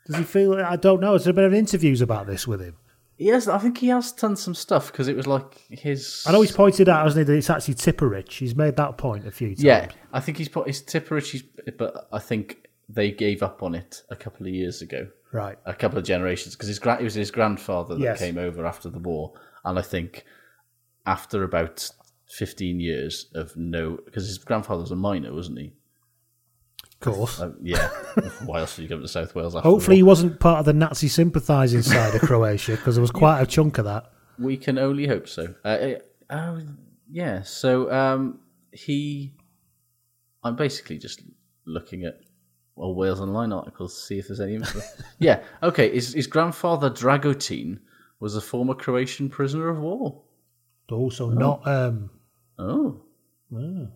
Does 0.05 0.17
he 0.17 0.23
feel? 0.23 0.53
I 0.53 0.75
don't 0.75 1.01
know. 1.01 1.13
Has 1.13 1.23
there 1.23 1.33
been 1.33 1.51
interviews 1.51 2.01
about 2.01 2.27
this 2.27 2.47
with 2.47 2.61
him? 2.61 2.75
Yes, 3.17 3.47
I 3.47 3.57
think 3.57 3.79
he 3.79 3.87
has 3.87 4.11
done 4.11 4.35
some 4.35 4.53
stuff 4.53 4.91
because 4.91 5.07
it 5.07 5.15
was 5.15 5.25
like 5.25 5.55
his. 5.67 6.23
I 6.27 6.31
know 6.31 6.41
he's 6.41 6.51
pointed 6.51 6.89
out, 6.89 7.05
hasn't 7.05 7.27
he, 7.27 7.33
that 7.33 7.37
it's 7.39 7.49
actually 7.49 7.73
Tipperich. 7.73 8.33
He's 8.33 8.55
made 8.55 8.75
that 8.75 8.99
point 8.99 9.25
a 9.25 9.31
few 9.31 9.47
times. 9.49 9.63
Yeah, 9.63 9.87
I 10.13 10.19
think 10.19 10.37
he's 10.37 10.47
put 10.47 10.67
his 10.67 10.83
Tipperich, 10.83 11.43
but 11.75 12.07
I 12.13 12.19
think 12.19 12.69
they 12.87 13.09
gave 13.09 13.41
up 13.41 13.63
on 13.63 13.73
it 13.73 14.03
a 14.11 14.15
couple 14.15 14.45
of 14.45 14.53
years 14.53 14.83
ago. 14.83 15.07
Right. 15.31 15.57
a 15.65 15.73
couple 15.73 15.97
of 15.97 16.03
generations 16.05 16.55
because 16.55 16.67
his 16.67 16.79
it 16.79 17.03
was 17.03 17.15
his 17.15 17.31
grandfather 17.31 17.95
that 17.95 18.01
Yes. 18.01 18.19
came 18.19 18.37
over 18.37 18.65
after 18.67 18.89
the 18.89 18.99
war, 18.99 19.33
and 19.65 19.79
I 19.79 19.81
think 19.81 20.23
after 21.09 21.43
about 21.43 21.89
fifteen 22.29 22.79
years 22.79 23.27
of 23.33 23.57
no, 23.57 23.97
because 24.05 24.27
his 24.27 24.37
grandfather 24.37 24.81
was 24.81 24.91
a 24.91 24.95
miner, 24.95 25.33
wasn't 25.33 25.59
he? 25.59 25.73
Of 27.01 27.13
course. 27.13 27.39
Uh, 27.39 27.53
yeah. 27.61 27.87
Why 28.45 28.59
else 28.59 28.77
would 28.77 28.83
you 28.83 28.89
come 28.89 29.01
to 29.01 29.07
South 29.07 29.33
Wales? 29.33 29.55
After 29.55 29.69
Hopefully, 29.69 29.97
he 29.97 30.03
wasn't 30.03 30.39
part 30.39 30.59
of 30.59 30.65
the 30.65 30.73
Nazi 30.73 31.07
sympathising 31.07 31.81
side 31.81 32.13
of 32.13 32.21
Croatia 32.21 32.73
because 32.73 32.95
there 32.95 33.01
was 33.01 33.11
quite 33.11 33.41
a 33.41 33.45
chunk 33.45 33.77
of 33.77 33.85
that. 33.85 34.11
we 34.37 34.57
can 34.57 34.77
only 34.77 35.07
hope 35.07 35.27
so. 35.27 35.55
Uh, 35.63 35.67
uh, 35.67 35.95
oh, 36.29 36.61
yeah. 37.09 37.41
So 37.43 37.89
um, 37.91 38.39
he, 38.73 39.33
I'm 40.43 40.57
basically 40.57 40.97
just 40.97 41.21
looking 41.65 42.03
at 42.03 42.19
well, 42.75 42.93
Wales 42.93 43.21
Online 43.21 43.53
articles 43.53 43.95
to 43.95 44.01
see 44.01 44.19
if 44.19 44.27
there's 44.27 44.41
any 44.41 44.59
yeah. 45.19 45.41
Okay. 45.63 45.93
His, 45.93 46.13
his 46.13 46.27
grandfather 46.27 46.89
Dragutin 46.89 47.79
was 48.19 48.35
a 48.35 48.41
former 48.41 48.73
Croatian 48.73 49.29
prisoner 49.29 49.69
of 49.69 49.79
war. 49.79 50.21
Also, 50.91 51.29
not. 51.29 51.65
Um, 51.67 52.09
Oh. 52.57 53.01
ah. 53.55 53.87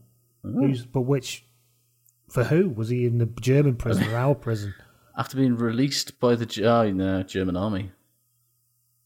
who's, 0.43 0.85
but 0.85 1.01
which. 1.01 1.45
For 2.29 2.43
who? 2.45 2.69
Was 2.69 2.89
he 2.89 3.05
in 3.05 3.17
the 3.17 3.25
German 3.41 3.75
prison 3.75 4.07
or 4.11 4.15
our 4.17 4.35
prison? 4.35 4.73
After 5.17 5.37
being 5.37 5.55
released 5.55 6.19
by 6.19 6.35
the 6.35 6.45
Ge- 6.45 6.61
oh, 6.61 6.89
no, 6.91 7.21
German 7.23 7.55
army. 7.55 7.91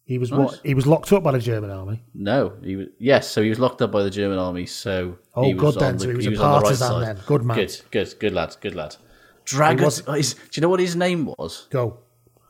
He 0.06 0.18
was 0.18 0.32
Nice. 0.32 0.40
what? 0.40 0.62
He 0.64 0.74
was 0.74 0.88
locked 0.88 1.12
up 1.12 1.22
by 1.24 1.34
the 1.34 1.40
German 1.40 1.70
army. 1.70 2.02
No, 2.14 2.54
he 2.64 2.78
was 2.78 2.88
yes. 2.98 3.28
So 3.30 3.42
he 3.44 3.50
was 3.50 3.60
locked 3.60 3.82
up 3.82 3.92
by 3.92 4.04
the 4.04 4.10
German 4.10 4.38
army. 4.40 4.66
So 4.66 5.18
Oh, 5.36 5.44
he 5.44 5.54
was 5.54 5.76
good 5.76 5.82
then, 5.82 5.98
the, 5.98 6.04
so 6.04 6.10
he 6.12 6.16
was 6.16 6.26
a 6.28 6.30
on 6.30 6.34
the 6.36 6.40
right 6.40 6.62
partisan 6.64 7.02
then. 7.02 7.20
Good 7.26 7.44
man. 7.44 7.58
Good, 7.58 7.82
good, 7.92 8.16
good 8.20 8.34
lad, 8.34 8.56
good 8.62 8.74
lad. 8.76 8.96
He 9.46 9.56
Dragut. 9.56 9.84
was- 9.84 10.04
oh, 10.08 10.14
do 10.22 10.32
you 10.54 10.62
know 10.62 10.70
what 10.70 10.80
his 10.80 10.96
name 10.96 11.26
was? 11.38 11.68
Go. 11.72 12.00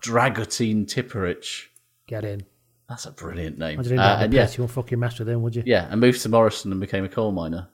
Dragutin 0.03 0.85
Tipperich. 0.85 1.65
Get 2.07 2.23
in. 2.23 2.45
That's 2.89 3.05
a 3.05 3.11
brilliant 3.11 3.57
name. 3.57 3.75
Imagine 3.79 3.99
Uh, 3.99 4.19
and 4.21 4.33
yeah. 4.33 4.47
You 4.49 4.59
won't 4.59 4.71
fucking 4.71 4.99
mess 4.99 5.19
with 5.19 5.27
him, 5.29 5.41
would 5.41 5.55
you? 5.55 5.63
yeah, 5.65 5.87
and 5.89 5.99
moved 5.99 6.21
to 6.21 6.29
Morriston 6.29 6.71
and 6.71 6.79
became 6.79 7.03
a 7.03 7.09
coal 7.09 7.31
miner, 7.31 7.67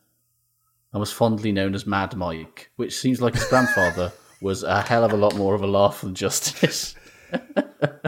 and 0.91 0.99
was 0.99 1.11
fondly 1.11 1.52
known 1.52 1.76
as 1.76 1.85
Mad 1.85 2.15
Mike, 2.15 2.72
which 2.77 2.98
seems 2.98 3.22
like 3.22 3.35
his 3.35 3.45
grandfather 3.45 4.11
was 4.41 4.64
a 4.64 4.81
hell 4.81 5.03
of 5.03 5.14
a 5.14 5.18
lot 5.18 5.35
more 5.35 5.53
of 5.56 5.61
a 5.61 5.68
laugh 5.68 6.02
than 6.02 6.15
Justice. 6.15 6.95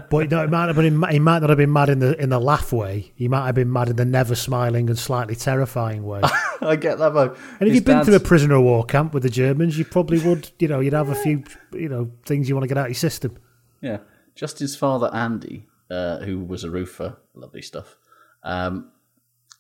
But 0.10 0.30
no, 0.30 0.44
it 0.44 0.52
might 0.52 0.68
have 0.68 0.76
been. 0.76 1.02
He 1.10 1.20
might 1.20 1.40
not 1.40 1.50
have 1.50 1.58
been 1.58 1.74
mad 1.74 1.90
in 1.90 1.98
the 2.00 2.16
in 2.22 2.30
the 2.30 2.40
laugh 2.40 2.72
way. 2.72 3.12
He 3.16 3.28
might 3.28 3.48
have 3.48 3.56
been 3.56 3.74
mad 3.74 3.90
in 3.90 3.96
the 3.96 4.06
never 4.06 4.36
smiling 4.36 4.88
and 4.88 4.98
slightly 4.98 5.36
terrifying 5.36 6.04
way. 6.04 6.22
I 6.62 6.76
get 6.76 7.00
that, 7.00 7.14
though. 7.14 7.36
And 7.60 7.68
if 7.68 7.74
you've 7.76 7.84
been 7.86 8.06
through 8.06 8.16
a 8.16 8.20
prisoner 8.20 8.56
of 8.56 8.64
war 8.64 8.86
camp 8.86 9.14
with 9.16 9.24
the 9.24 9.30
Germans, 9.30 9.78
you 9.80 9.84
probably 9.86 10.20
would. 10.20 10.52
You 10.60 10.68
know, 10.68 10.80
you'd 10.80 10.94
have 10.94 11.10
a 11.10 11.16
few. 11.16 11.44
You 11.74 11.90
know, 11.90 12.12
things 12.26 12.48
you 12.48 12.56
want 12.56 12.64
to 12.64 12.68
get 12.68 12.78
out 12.78 12.86
of 12.86 12.90
your 12.92 12.96
system. 12.96 13.38
Yeah, 13.82 13.98
Justin's 14.36 14.76
father 14.76 15.10
Andy, 15.12 15.66
uh, 15.90 16.20
who 16.20 16.40
was 16.40 16.64
a 16.64 16.72
roofer, 16.72 17.18
lovely 17.34 17.62
stuff. 17.62 17.98
Um, 18.44 18.92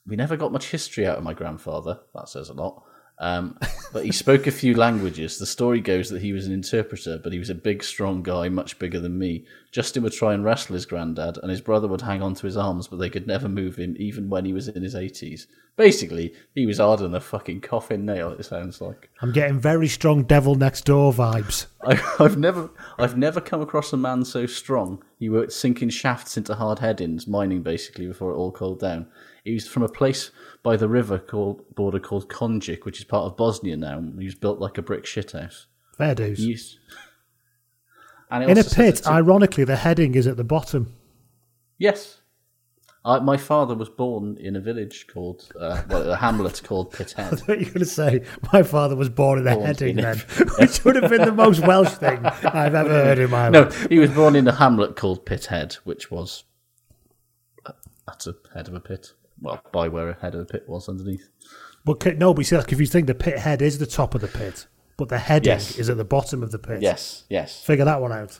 we 0.07 0.15
never 0.15 0.37
got 0.37 0.51
much 0.51 0.69
history 0.69 1.07
out 1.07 1.17
of 1.17 1.23
my 1.23 1.33
grandfather. 1.33 1.99
That 2.13 2.29
says 2.29 2.49
a 2.49 2.53
lot. 2.53 2.83
Um, 3.17 3.57
but 3.93 4.05
he 4.05 4.11
spoke 4.11 4.45
a 4.45 4.51
few 4.51 4.75
languages. 4.75 5.37
The 5.37 5.45
story 5.45 5.79
goes 5.79 6.09
that 6.09 6.21
he 6.21 6.33
was 6.33 6.47
an 6.47 6.53
interpreter, 6.53 7.19
but 7.21 7.31
he 7.31 7.39
was 7.39 7.49
a 7.49 7.55
big, 7.55 7.83
strong 7.83 8.23
guy, 8.23 8.49
much 8.49 8.77
bigger 8.77 8.99
than 8.99 9.17
me. 9.17 9.45
Justin 9.71 10.03
would 10.03 10.13
try 10.13 10.33
and 10.33 10.43
wrestle 10.43 10.73
his 10.73 10.85
granddad, 10.85 11.37
and 11.41 11.49
his 11.49 11.61
brother 11.61 11.87
would 11.87 12.01
hang 12.01 12.21
on 12.21 12.33
to 12.35 12.45
his 12.45 12.57
arms, 12.57 12.87
but 12.87 12.97
they 12.97 13.09
could 13.09 13.27
never 13.27 13.47
move 13.47 13.75
him, 13.77 13.95
even 13.97 14.29
when 14.29 14.45
he 14.45 14.53
was 14.53 14.67
in 14.67 14.83
his 14.83 14.95
80s. 14.95 15.47
Basically, 15.77 16.33
he 16.53 16.65
was 16.65 16.77
harder 16.77 17.03
than 17.03 17.15
a 17.15 17.19
fucking 17.19 17.59
coffin 17.59 18.05
nail, 18.05 18.31
it 18.31 18.43
sounds 18.43 18.79
like. 18.79 19.09
I'm 19.21 19.33
getting 19.33 19.59
very 19.59 19.89
strong 19.89 20.23
devil 20.23 20.55
next 20.55 20.85
door 20.85 21.11
vibes. 21.11 21.67
I, 21.81 22.01
I've 22.19 22.37
never, 22.37 22.69
I've 22.97 23.17
never 23.17 23.41
come 23.41 23.61
across 23.61 23.91
a 23.91 23.97
man 23.97 24.23
so 24.23 24.45
strong. 24.45 25.03
He 25.19 25.29
worked 25.29 25.51
sinking 25.51 25.89
shafts 25.89 26.37
into 26.37 26.55
hard 26.55 26.79
headings, 26.79 27.27
mining 27.27 27.61
basically 27.61 28.07
before 28.07 28.31
it 28.31 28.35
all 28.35 28.51
cooled 28.51 28.79
down. 28.79 29.07
He 29.43 29.53
was 29.53 29.67
from 29.67 29.83
a 29.83 29.89
place 29.89 30.31
by 30.65 30.75
the 30.75 30.89
river 30.89 31.19
called 31.19 31.63
border 31.75 31.99
called 31.99 32.27
Konjic, 32.27 32.83
which 32.85 32.97
is 32.99 33.05
part 33.05 33.25
of 33.25 33.37
Bosnia 33.37 33.77
now. 33.77 34.03
He 34.19 34.25
was 34.25 34.33
built 34.35 34.59
like 34.59 34.77
a 34.77 34.81
brick 34.81 35.03
shithouse. 35.05 35.67
Fair 35.97 36.15
dues. 36.15 36.39
He 36.39 36.45
used- 36.47 36.79
and 38.31 38.43
it 38.43 38.49
In 38.49 38.57
a 38.57 38.63
pit, 38.63 39.05
ironically, 39.07 39.63
the 39.63 39.75
heading 39.77 40.15
is 40.15 40.25
at 40.27 40.35
the 40.37 40.43
bottom. 40.43 40.93
yes. 41.77 42.17
I, 43.07 43.19
my 43.19 43.37
father 43.37 43.75
was 43.75 43.87
born 43.87 44.35
in 44.39 44.55
a 44.55 44.59
village 44.59 45.05
called, 45.05 45.51
uh, 45.61 45.83
well, 45.87 46.09
a 46.09 46.15
hamlet 46.15 46.63
called 46.63 46.91
Pithead. 46.91 47.47
What 47.47 47.59
you're 47.61 47.69
going 47.69 47.77
to 47.77 47.85
say? 47.85 48.23
My 48.51 48.63
father 48.63 48.95
was 48.95 49.09
born 49.09 49.37
in 49.37 49.47
a 49.47 49.53
Born 49.53 49.67
heading, 49.67 49.99
in 49.99 50.03
then, 50.03 50.17
which 50.57 50.83
would 50.83 50.95
have 50.95 51.11
been 51.11 51.21
the 51.23 51.31
most 51.31 51.59
Welsh 51.67 51.93
thing 51.93 52.25
I've 52.25 52.73
ever 52.73 52.89
heard 52.89 53.19
in 53.19 53.29
my 53.29 53.49
life. 53.49 53.79
No, 53.83 53.87
he 53.89 53.99
was 53.99 54.09
born 54.09 54.35
in 54.35 54.47
a 54.47 54.55
hamlet 54.55 54.95
called 54.95 55.23
Pithead, 55.23 55.75
which 55.83 56.09
was 56.09 56.45
at 58.07 58.19
the 58.21 58.33
head 58.55 58.67
of 58.67 58.73
a 58.73 58.79
pit. 58.79 59.13
Well, 59.41 59.61
by 59.71 59.87
where 59.89 60.09
a 60.09 60.13
head 60.15 60.33
of 60.35 60.47
the 60.47 60.51
pit 60.51 60.63
was 60.67 60.87
underneath. 60.89 61.29
But 61.83 62.17
no, 62.17 62.33
but 62.33 62.39
you 62.41 62.43
see, 62.45 62.57
like, 62.57 62.71
if 62.71 62.79
you 62.79 62.85
think 62.87 63.07
the 63.07 63.13
pit 63.15 63.37
head 63.39 63.61
is 63.61 63.77
the 63.77 63.85
top 63.85 64.15
of 64.15 64.21
the 64.21 64.27
pit, 64.27 64.65
but 64.97 65.09
the 65.09 65.19
heading 65.19 65.51
Yes. 65.51 65.77
is 65.77 65.89
at 65.89 65.97
the 65.97 66.05
bottom 66.05 66.41
of 66.41 66.51
the 66.51 66.57
pit. 66.59 66.81
Yes, 66.81 67.25
yes. 67.29 67.61
Figure 67.61 67.85
that 67.85 68.01
one 68.01 68.11
out. 68.11 68.39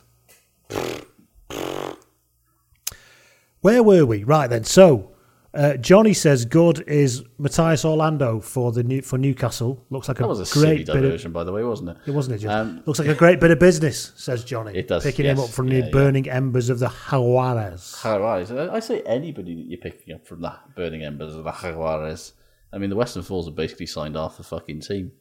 Where 3.60 3.82
were 3.82 4.04
we? 4.06 4.24
Right 4.24 4.48
then. 4.48 4.64
So 4.64 5.12
uh, 5.56 5.76
Johnny 5.78 6.12
says 6.12 6.44
good 6.44 6.84
is 6.86 7.22
Matías 7.40 7.84
Orlando 7.84 8.40
for 8.40 8.72
the 8.72 8.82
new 8.82 9.02
for 9.02 9.18
Newcastle. 9.18 9.84
Looks 9.90 10.08
like 10.08 10.18
a 10.18 10.22
That 10.22 10.28
was 10.28 10.50
a 10.50 10.54
great 10.58 10.86
bit 10.86 11.24
of 11.24 11.32
by 11.32 11.44
the 11.44 11.52
way, 11.52 11.64
wasn't 11.64 11.90
it? 11.90 11.96
it 12.06 12.10
wasn't 12.10 12.42
it? 12.42 12.46
Um, 12.46 12.82
looks 12.86 12.98
like 12.98 13.08
a 13.08 13.14
great 13.14 13.40
bit 13.40 13.50
of 13.50 13.58
business, 13.58 14.12
says 14.16 14.44
Johnny. 14.44 14.76
It 14.76 14.88
does, 14.88 15.02
picking 15.02 15.26
him 15.26 15.40
up 15.40 15.48
from 15.50 15.68
Yeah, 15.68 15.80
the 15.80 15.86
yeah. 15.86 15.92
burning 15.92 16.28
embers 16.28 16.68
of 16.68 16.78
the 16.78 16.88
Jaguares. 16.88 17.96
Jaguares. 18.02 18.70
I 18.70 18.80
say 18.80 19.00
anybody 19.02 19.54
that 19.56 19.66
you're 19.66 19.78
picking 19.80 20.14
up 20.14 20.26
from 20.26 20.42
the 20.42 20.52
burning 20.76 21.02
embers 21.02 21.34
of 21.34 21.44
the 21.44 21.50
Jaguares. 21.52 22.32
I 22.72 22.78
mean, 22.78 22.90
the 22.90 22.96
Western 22.96 23.22
Force 23.22 23.46
have 23.46 23.54
basically 23.56 23.86
signed 23.86 24.16
off 24.16 24.36
the 24.36 24.42
fucking 24.44 24.80
team. 24.80 25.12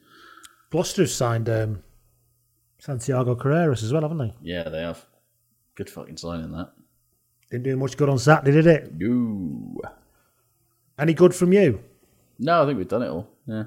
Gloucester 0.72 1.04
have 1.04 1.12
signed 1.12 1.48
um, 1.50 1.84
Santiago 2.80 3.36
Carreras 3.36 3.84
as 3.84 3.94
well, 3.94 4.02
haven't 4.02 4.18
they? 4.18 4.34
Yeah, 4.42 4.68
they 4.70 4.82
have. 4.82 5.06
Good 5.76 5.90
fucking 5.90 6.18
signing 6.18 6.52
that. 6.52 6.72
Didn't 7.52 7.64
do 7.64 7.78
much 7.78 7.96
good 7.96 8.10
on 8.10 8.18
Saturday, 8.18 8.52
did 8.52 8.68
it? 8.68 8.94
No. 8.98 9.80
Any 10.98 11.14
good 11.14 11.36
from 11.36 11.54
you? 11.54 11.82
No, 12.40 12.64
I 12.64 12.66
think 12.66 12.78
we've 12.78 12.88
done 12.88 13.04
it 13.04 13.10
all. 13.10 13.28
Yeah. 13.46 13.64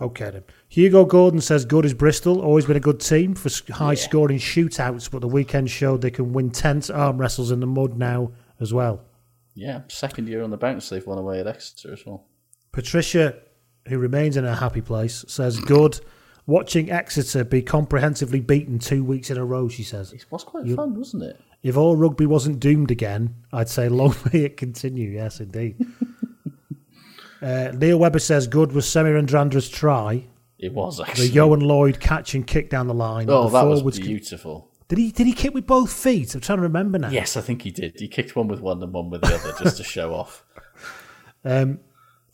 Okay 0.00 0.30
then. 0.30 0.44
Hugo 0.68 1.04
Gordon 1.04 1.40
says 1.40 1.64
good 1.64 1.84
is 1.84 1.94
Bristol. 1.94 2.40
Always 2.40 2.66
been 2.66 2.76
a 2.76 2.80
good 2.80 3.00
team 3.00 3.34
for 3.34 3.50
high 3.72 3.94
scoring 3.94 4.38
shootouts, 4.38 5.10
but 5.10 5.20
the 5.20 5.28
weekend 5.28 5.70
showed 5.70 6.02
they 6.02 6.10
can 6.10 6.32
win 6.32 6.50
tense 6.50 6.90
arm 6.90 7.18
wrestles 7.18 7.50
in 7.50 7.60
the 7.60 7.66
mud 7.66 7.96
now 7.96 8.32
as 8.60 8.74
well. 8.74 9.00
Yeah, 9.54 9.82
second 9.88 10.28
year 10.28 10.42
on 10.42 10.50
the 10.50 10.58
bounce, 10.58 10.88
they've 10.90 11.06
won 11.06 11.16
away 11.18 11.40
at 11.40 11.46
Exeter 11.46 11.92
as 11.94 12.04
well. 12.04 12.26
Patricia, 12.72 13.36
who 13.88 13.98
remains 13.98 14.36
in 14.36 14.44
a 14.44 14.54
happy 14.54 14.82
place, 14.82 15.24
says 15.28 15.58
good. 15.60 15.98
Watching 16.46 16.90
Exeter 16.90 17.42
be 17.42 17.62
comprehensively 17.62 18.40
beaten 18.40 18.78
two 18.78 19.02
weeks 19.02 19.30
in 19.30 19.38
a 19.38 19.44
row, 19.46 19.68
she 19.68 19.82
says. 19.82 20.12
It 20.12 20.26
was 20.30 20.44
quite 20.44 20.66
You- 20.66 20.76
fun, 20.76 20.94
wasn't 20.94 21.22
it? 21.22 21.40
If 21.62 21.76
all 21.76 21.96
rugby 21.96 22.26
wasn't 22.26 22.60
doomed 22.60 22.90
again, 22.90 23.34
I'd 23.52 23.68
say 23.70 23.88
long 23.88 24.14
may 24.32 24.40
it 24.44 24.56
continue. 24.58 25.08
Yes, 25.10 25.40
indeed. 25.40 25.76
Uh, 27.42 27.70
Neil 27.74 27.98
Webber 27.98 28.18
says 28.18 28.46
good 28.46 28.72
was 28.72 28.88
Semi 28.88 29.10
Radradra's 29.10 29.68
try. 29.68 30.24
It 30.58 30.72
was 30.72 31.00
actually 31.00 31.28
The. 31.28 31.38
Ioan 31.40 31.62
Lloyd 31.62 32.00
catch 32.00 32.34
and 32.34 32.46
kick 32.46 32.70
down 32.70 32.86
the 32.86 32.94
line. 32.94 33.28
oh, 33.28 33.48
the 33.48 33.62
that 33.62 33.84
was 33.84 33.98
beautiful. 33.98 34.70
Did 34.88 34.98
he 34.98 35.10
did 35.10 35.26
he 35.26 35.32
kick 35.32 35.52
with 35.52 35.66
both 35.66 35.92
feet? 35.92 36.34
I'm 36.34 36.40
trying 36.40 36.58
to 36.58 36.62
remember 36.62 36.98
now. 36.98 37.10
Yes, 37.10 37.36
I 37.36 37.40
think 37.40 37.62
he 37.62 37.70
did. 37.70 37.98
He 37.98 38.08
kicked 38.08 38.36
one 38.36 38.48
with 38.48 38.60
one 38.60 38.82
and 38.82 38.92
one 38.92 39.10
with 39.10 39.20
the 39.22 39.34
other 39.34 39.52
just 39.62 39.76
to 39.78 39.84
show 39.96 40.14
off. 40.14 40.44
Um, 41.44 41.80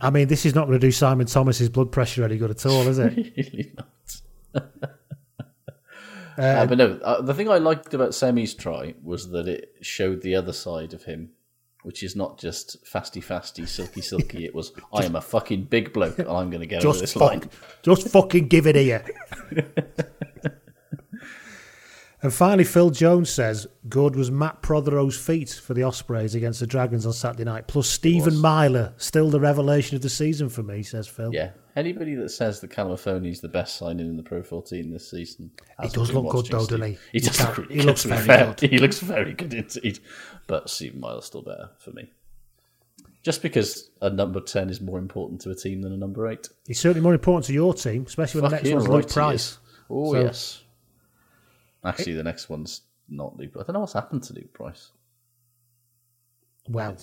I 0.01 0.11
mean, 0.11 0.29
this 0.29 0.45
is 0.47 0.55
not 0.55 0.67
going 0.67 0.79
to 0.79 0.87
do 0.87 0.93
Simon 0.93 1.27
Thomas's 1.27 1.69
blood 1.69 1.91
pressure 1.91 2.25
any 2.25 2.37
good 2.37 2.51
at 2.51 2.65
all, 2.67 2.87
is 2.87 2.99
it? 2.99 3.15
really 3.37 3.73
not. 3.77 4.71
Uh, 6.39 6.65
but 6.65 6.79
no, 6.79 6.99
uh, 7.05 7.21
the 7.21 7.35
thing 7.35 7.51
I 7.51 7.59
liked 7.59 7.93
about 7.93 8.15
Semi's 8.15 8.55
try 8.55 8.95
was 9.03 9.29
that 9.33 9.47
it 9.49 9.75
showed 9.83 10.23
the 10.23 10.35
other 10.35 10.55
side 10.55 10.95
of 10.95 11.05
him, 11.05 11.29
which 11.83 12.03
is 12.03 12.15
not 12.15 12.39
just 12.39 12.85
fasty, 12.85 13.23
fasty, 13.23 13.67
silky, 13.67 14.01
silky. 14.01 14.45
It 14.45 14.55
was, 14.55 14.73
I 14.93 15.05
am 15.05 15.17
a 15.17 15.21
fucking 15.21 15.65
big 15.65 15.93
bloke 15.93 16.19
and 16.19 16.29
I'm 16.29 16.51
going 16.51 16.61
to 16.61 16.67
get 16.67 16.85
over 16.85 16.93
just 16.93 17.01
this 17.01 17.13
fuck, 17.13 17.23
line. 17.23 17.51
just 17.83 18.09
fucking 18.09 18.49
give 18.49 18.67
it 18.67 18.77
here. 18.77 19.05
and 22.23 22.33
finally, 22.33 22.65
Phil 22.65 22.91
Jones 22.91 23.31
says 23.31 23.67
good 23.89 24.15
was 24.15 24.31
Matt 24.31 24.63
Protheroe's 24.63 25.17
feat 25.17 25.51
for 25.51 25.75
the 25.75 25.83
Ospreys 25.83 26.35
against 26.35 26.61
the 26.61 26.67
Dragons 26.67 27.05
on 27.05 27.13
Saturday 27.13 27.45
night. 27.45 27.67
Plus 27.67 27.89
Stephen 27.89 28.39
Myler, 28.39 28.95
still 28.97 29.29
the 29.31 29.41
revelation 29.41 29.97
of 29.97 30.03
the 30.03 30.11
season 30.11 30.49
for 30.49 30.63
me, 30.63 30.83
says 30.83 31.09
Phil. 31.09 31.35
Yeah, 31.35 31.51
anybody 31.77 32.15
that 32.17 32.29
says 32.31 32.61
that 32.61 32.71
Kalamafoni 32.71 33.31
is 33.31 33.41
the 33.41 33.49
best 33.49 33.77
signing 33.77 34.07
in 34.07 34.17
the 34.17 34.23
Pro 34.23 34.43
14 34.43 34.91
this 34.91 35.11
season, 35.11 35.51
He 35.83 35.89
does 35.89 36.13
look 36.13 36.31
good 36.31 36.47
though, 36.47 36.59
doesn't 36.67 36.83
he? 36.83 36.99
He 37.13 37.21
does. 37.21 37.41
look- 37.41 37.71
he 37.71 37.83
looks 37.83 38.05
very 38.05 38.23
fair, 38.25 38.55
good. 38.59 38.71
He 38.71 38.79
looks 38.79 39.01
very 39.01 39.33
good 39.35 39.53
indeed. 39.55 39.99
But 40.47 40.69
Stephen 40.71 41.01
Myler 41.01 41.23
still 41.23 41.43
better 41.43 41.71
for 41.79 41.91
me. 41.93 42.11
Just 43.23 43.41
because 43.43 43.91
a 44.01 44.11
number 44.11 44.41
ten 44.41 44.69
is 44.69 44.81
more 44.81 44.99
important 44.99 45.41
to 45.43 45.51
a 45.51 45.55
team 45.55 45.81
than 45.83 45.93
a 45.93 45.97
number 45.97 46.27
eight. 46.29 46.49
He's 46.67 46.81
certainly 46.81 47.01
more 47.03 47.15
important 47.15 47.45
to 47.47 47.53
your 47.53 47.73
team, 47.73 48.05
especially 48.07 48.41
when 48.41 48.51
the 48.51 48.57
next 48.57 48.71
one's 48.73 48.89
right 48.89 48.95
Luke 48.97 49.09
Price. 49.11 49.59
Oh 49.89 50.13
So- 50.13 50.21
yes. 50.21 50.63
Actually, 51.85 52.15
the 52.15 52.23
next 52.25 52.49
one's 52.49 52.83
not 53.09 53.37
Luke. 53.37 53.53
I 53.55 53.63
don't 53.65 53.75
know 53.75 53.81
what's 53.81 53.93
happened 53.93 54.23
to 54.25 54.35
Luke 54.35 54.53
Price. 54.53 54.91
Well, 56.69 56.97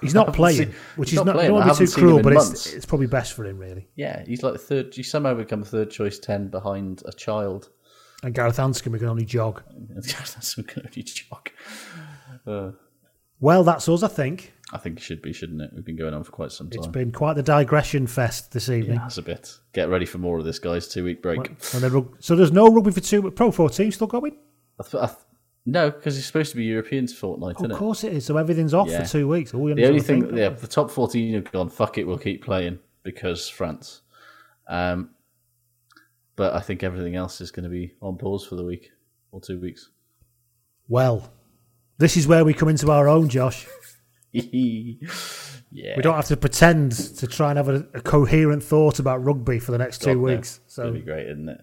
he's 0.00 0.14
not 0.14 0.32
playing, 0.34 0.56
seen- 0.58 0.74
which 0.96 1.10
is 1.10 1.16
not 1.16 1.26
not, 1.26 1.34
playing. 1.36 1.50
I 1.50 1.54
don't 1.54 1.62
I 1.62 1.66
want 1.66 1.76
to 1.78 1.84
be 1.84 1.86
haven't 1.86 1.94
too 1.94 2.00
cruel, 2.00 2.22
but 2.22 2.32
it's, 2.32 2.44
months. 2.46 2.72
it's 2.72 2.86
probably 2.86 3.06
best 3.06 3.32
for 3.34 3.44
him, 3.44 3.58
really. 3.58 3.88
Yeah, 3.96 4.24
he's 4.26 4.42
like 4.42 4.58
third. 4.60 4.94
He's 4.94 5.10
somehow 5.10 5.34
become 5.34 5.62
third 5.62 5.90
choice 5.90 6.18
ten 6.18 6.48
behind 6.48 7.02
a 7.06 7.12
child. 7.12 7.68
And 8.22 8.34
Gareth 8.34 8.58
Anscombe 8.58 8.98
can 8.98 9.08
only 9.08 9.24
jog. 9.24 9.62
That's 9.88 10.46
some 10.46 10.64
kind 10.64 10.86
of 10.86 10.92
jog. 10.92 11.50
Uh, 12.46 12.72
Well, 13.40 13.64
that's 13.64 13.88
us, 13.88 14.02
I 14.02 14.08
think. 14.08 14.52
I 14.72 14.78
think 14.78 14.98
it 14.98 15.02
should 15.02 15.22
be, 15.22 15.32
shouldn't 15.32 15.60
it? 15.62 15.70
We've 15.74 15.84
been 15.84 15.96
going 15.96 16.14
on 16.14 16.22
for 16.22 16.30
quite 16.30 16.52
some 16.52 16.68
time. 16.70 16.78
It's 16.78 16.86
been 16.86 17.10
quite 17.12 17.34
the 17.34 17.42
digression 17.42 18.06
fest 18.06 18.52
this 18.52 18.68
evening. 18.68 18.96
Yeah, 18.96 19.02
that's 19.02 19.18
a 19.18 19.22
bit. 19.22 19.52
Get 19.72 19.88
ready 19.88 20.04
for 20.06 20.18
more 20.18 20.38
of 20.38 20.44
this, 20.44 20.58
guys. 20.58 20.86
Two 20.86 21.04
week 21.04 21.22
break. 21.22 21.38
And 21.74 21.82
then 21.82 22.08
so 22.20 22.36
there's 22.36 22.52
no 22.52 22.68
rugby 22.68 22.92
for 22.92 23.00
two, 23.00 23.22
but 23.22 23.34
Pro 23.34 23.50
14 23.50 23.90
still 23.90 24.06
going? 24.06 24.36
I 24.78 24.82
th- 24.84 25.02
I 25.02 25.06
th- 25.06 25.18
no, 25.66 25.90
because 25.90 26.16
it's 26.16 26.26
supposed 26.26 26.50
to 26.52 26.56
be 26.56 26.64
Europeans 26.64 27.12
fortnight, 27.14 27.56
Of 27.56 27.64
isn't 27.66 27.76
course 27.76 28.04
it 28.04 28.12
is. 28.12 28.24
So 28.24 28.36
everything's 28.36 28.74
off 28.74 28.88
Yeah. 28.88 29.02
for 29.04 29.08
two 29.10 29.28
weeks. 29.28 29.52
All 29.54 29.66
The 29.74 29.86
only 29.86 30.00
thing, 30.00 30.36
yeah, 30.36 30.48
the 30.50 30.66
top 30.66 30.90
fourteen 30.90 31.34
have 31.34 31.50
gone. 31.52 31.68
Fuck 31.68 31.98
it, 31.98 32.06
we'll 32.06 32.18
keep 32.18 32.44
playing 32.44 32.78
because 33.02 33.48
France. 33.48 34.02
Um, 34.68 35.10
but 36.36 36.54
I 36.54 36.60
think 36.60 36.82
everything 36.82 37.16
else 37.16 37.40
is 37.40 37.50
going 37.50 37.64
to 37.64 37.70
be 37.70 37.94
on 38.00 38.16
pause 38.16 38.46
for 38.46 38.56
the 38.56 38.64
week 38.64 38.90
or 39.32 39.40
two 39.40 39.60
weeks. 39.60 39.90
Well, 40.88 41.32
this 41.98 42.16
is 42.16 42.26
where 42.26 42.44
we 42.44 42.54
come 42.54 42.68
into 42.68 42.90
our 42.90 43.08
own, 43.08 43.28
Josh. 43.28 43.66
yeah, 44.32 45.96
We 45.96 46.02
don't 46.02 46.14
have 46.14 46.26
to 46.26 46.36
pretend 46.36 46.92
to 46.92 47.26
try 47.26 47.50
and 47.50 47.56
have 47.58 47.68
a, 47.68 47.86
a 47.94 48.00
coherent 48.00 48.62
thought 48.62 48.98
about 48.98 49.22
rugby 49.24 49.58
for 49.58 49.72
the 49.72 49.78
next 49.78 49.98
two 50.02 50.14
God, 50.14 50.16
no. 50.16 50.20
weeks. 50.36 50.60
It's 50.64 50.74
So 50.74 50.90
be 50.92 51.00
great, 51.00 51.26
isn't 51.28 51.48
it? 51.48 51.60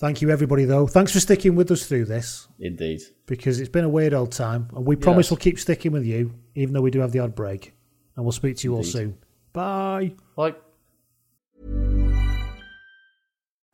Thank 0.00 0.20
you, 0.22 0.30
everybody, 0.30 0.64
though. 0.64 0.86
Thanks 0.86 1.12
for 1.12 1.20
sticking 1.20 1.54
with 1.54 1.70
us 1.70 1.86
through 1.86 2.06
this 2.06 2.48
Indeed. 2.58 3.00
because 3.26 3.60
it's 3.60 3.68
been 3.70 3.84
a 3.84 3.88
weird 3.88 4.12
old 4.14 4.32
time. 4.32 4.68
And 4.74 4.84
we 4.84 4.96
promise 4.96 5.26
Yes. 5.26 5.30
we'll 5.30 5.38
keep 5.38 5.58
sticking 5.60 5.92
with 5.92 6.04
you, 6.04 6.34
even 6.54 6.74
though 6.74 6.80
we 6.82 6.90
do 6.90 7.00
have 7.00 7.12
the 7.12 7.20
odd 7.20 7.34
break. 7.34 7.74
And 8.16 8.24
we'll 8.24 8.32
speak 8.32 8.56
to 8.58 8.64
you 8.68 8.74
all 8.74 8.82
soon. 8.82 9.16
Bye. 9.52 10.14
Bye. 10.36 10.54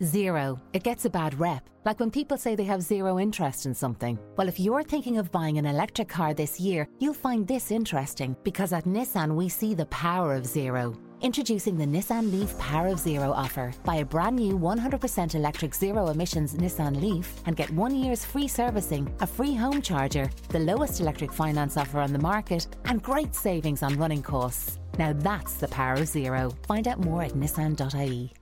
Zero. 0.02 0.60
It 0.74 0.82
gets 0.82 1.06
a 1.06 1.10
bad 1.10 1.38
rep. 1.40 1.62
Like 1.86 1.98
when 2.00 2.10
people 2.10 2.36
say 2.36 2.54
they 2.54 2.64
have 2.64 2.82
zero 2.82 3.18
interest 3.18 3.64
in 3.64 3.72
something. 3.74 4.18
Well, 4.36 4.48
if 4.48 4.60
you're 4.60 4.82
thinking 4.82 5.16
of 5.16 5.32
buying 5.32 5.56
an 5.56 5.64
electric 5.64 6.08
car 6.08 6.34
this 6.34 6.60
year, 6.60 6.86
you'll 6.98 7.14
find 7.14 7.46
this 7.46 7.70
interesting 7.70 8.36
because 8.44 8.72
at 8.74 8.84
Nissan 8.84 9.36
we 9.36 9.48
see 9.48 9.72
the 9.74 9.86
power 9.86 10.34
of 10.34 10.44
zero. 10.44 10.94
Introducing 11.22 11.78
the 11.78 11.84
Nissan 11.86 12.30
Leaf 12.30 12.56
Power 12.58 12.88
of 12.88 12.98
Zero 12.98 13.32
offer. 13.32 13.72
Buy 13.84 13.96
a 13.96 14.04
brand 14.04 14.36
new 14.36 14.58
100% 14.58 15.34
electric 15.34 15.74
zero 15.74 16.08
emissions 16.08 16.54
Nissan 16.54 17.00
Leaf 17.00 17.32
and 17.46 17.56
get 17.56 17.70
one 17.70 17.94
year's 17.94 18.22
free 18.22 18.46
servicing, 18.46 19.10
a 19.20 19.26
free 19.26 19.54
home 19.54 19.80
charger, 19.80 20.28
the 20.50 20.58
lowest 20.58 21.00
electric 21.00 21.32
finance 21.32 21.78
offer 21.78 22.00
on 22.00 22.12
the 22.12 22.18
market, 22.18 22.66
and 22.84 23.02
great 23.02 23.34
savings 23.34 23.82
on 23.82 23.98
running 23.98 24.22
costs. 24.22 24.78
Now 24.98 25.14
that's 25.14 25.54
the 25.54 25.68
power 25.68 25.94
of 25.94 26.06
zero. 26.06 26.52
Find 26.68 26.86
out 26.86 27.00
more 27.00 27.22
at 27.22 27.32
nissan.ie. 27.32 28.32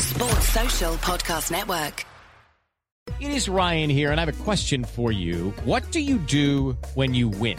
Sports 0.00 0.48
Social 0.48 0.94
Podcast 0.94 1.52
Network. 1.52 2.04
It 3.20 3.30
is 3.30 3.48
Ryan 3.48 3.90
here, 3.90 4.10
and 4.10 4.20
I 4.20 4.24
have 4.24 4.40
a 4.40 4.44
question 4.44 4.84
for 4.84 5.12
you. 5.12 5.50
What 5.64 5.90
do 5.92 6.00
you 6.00 6.18
do 6.18 6.76
when 6.94 7.14
you 7.14 7.28
win? 7.28 7.58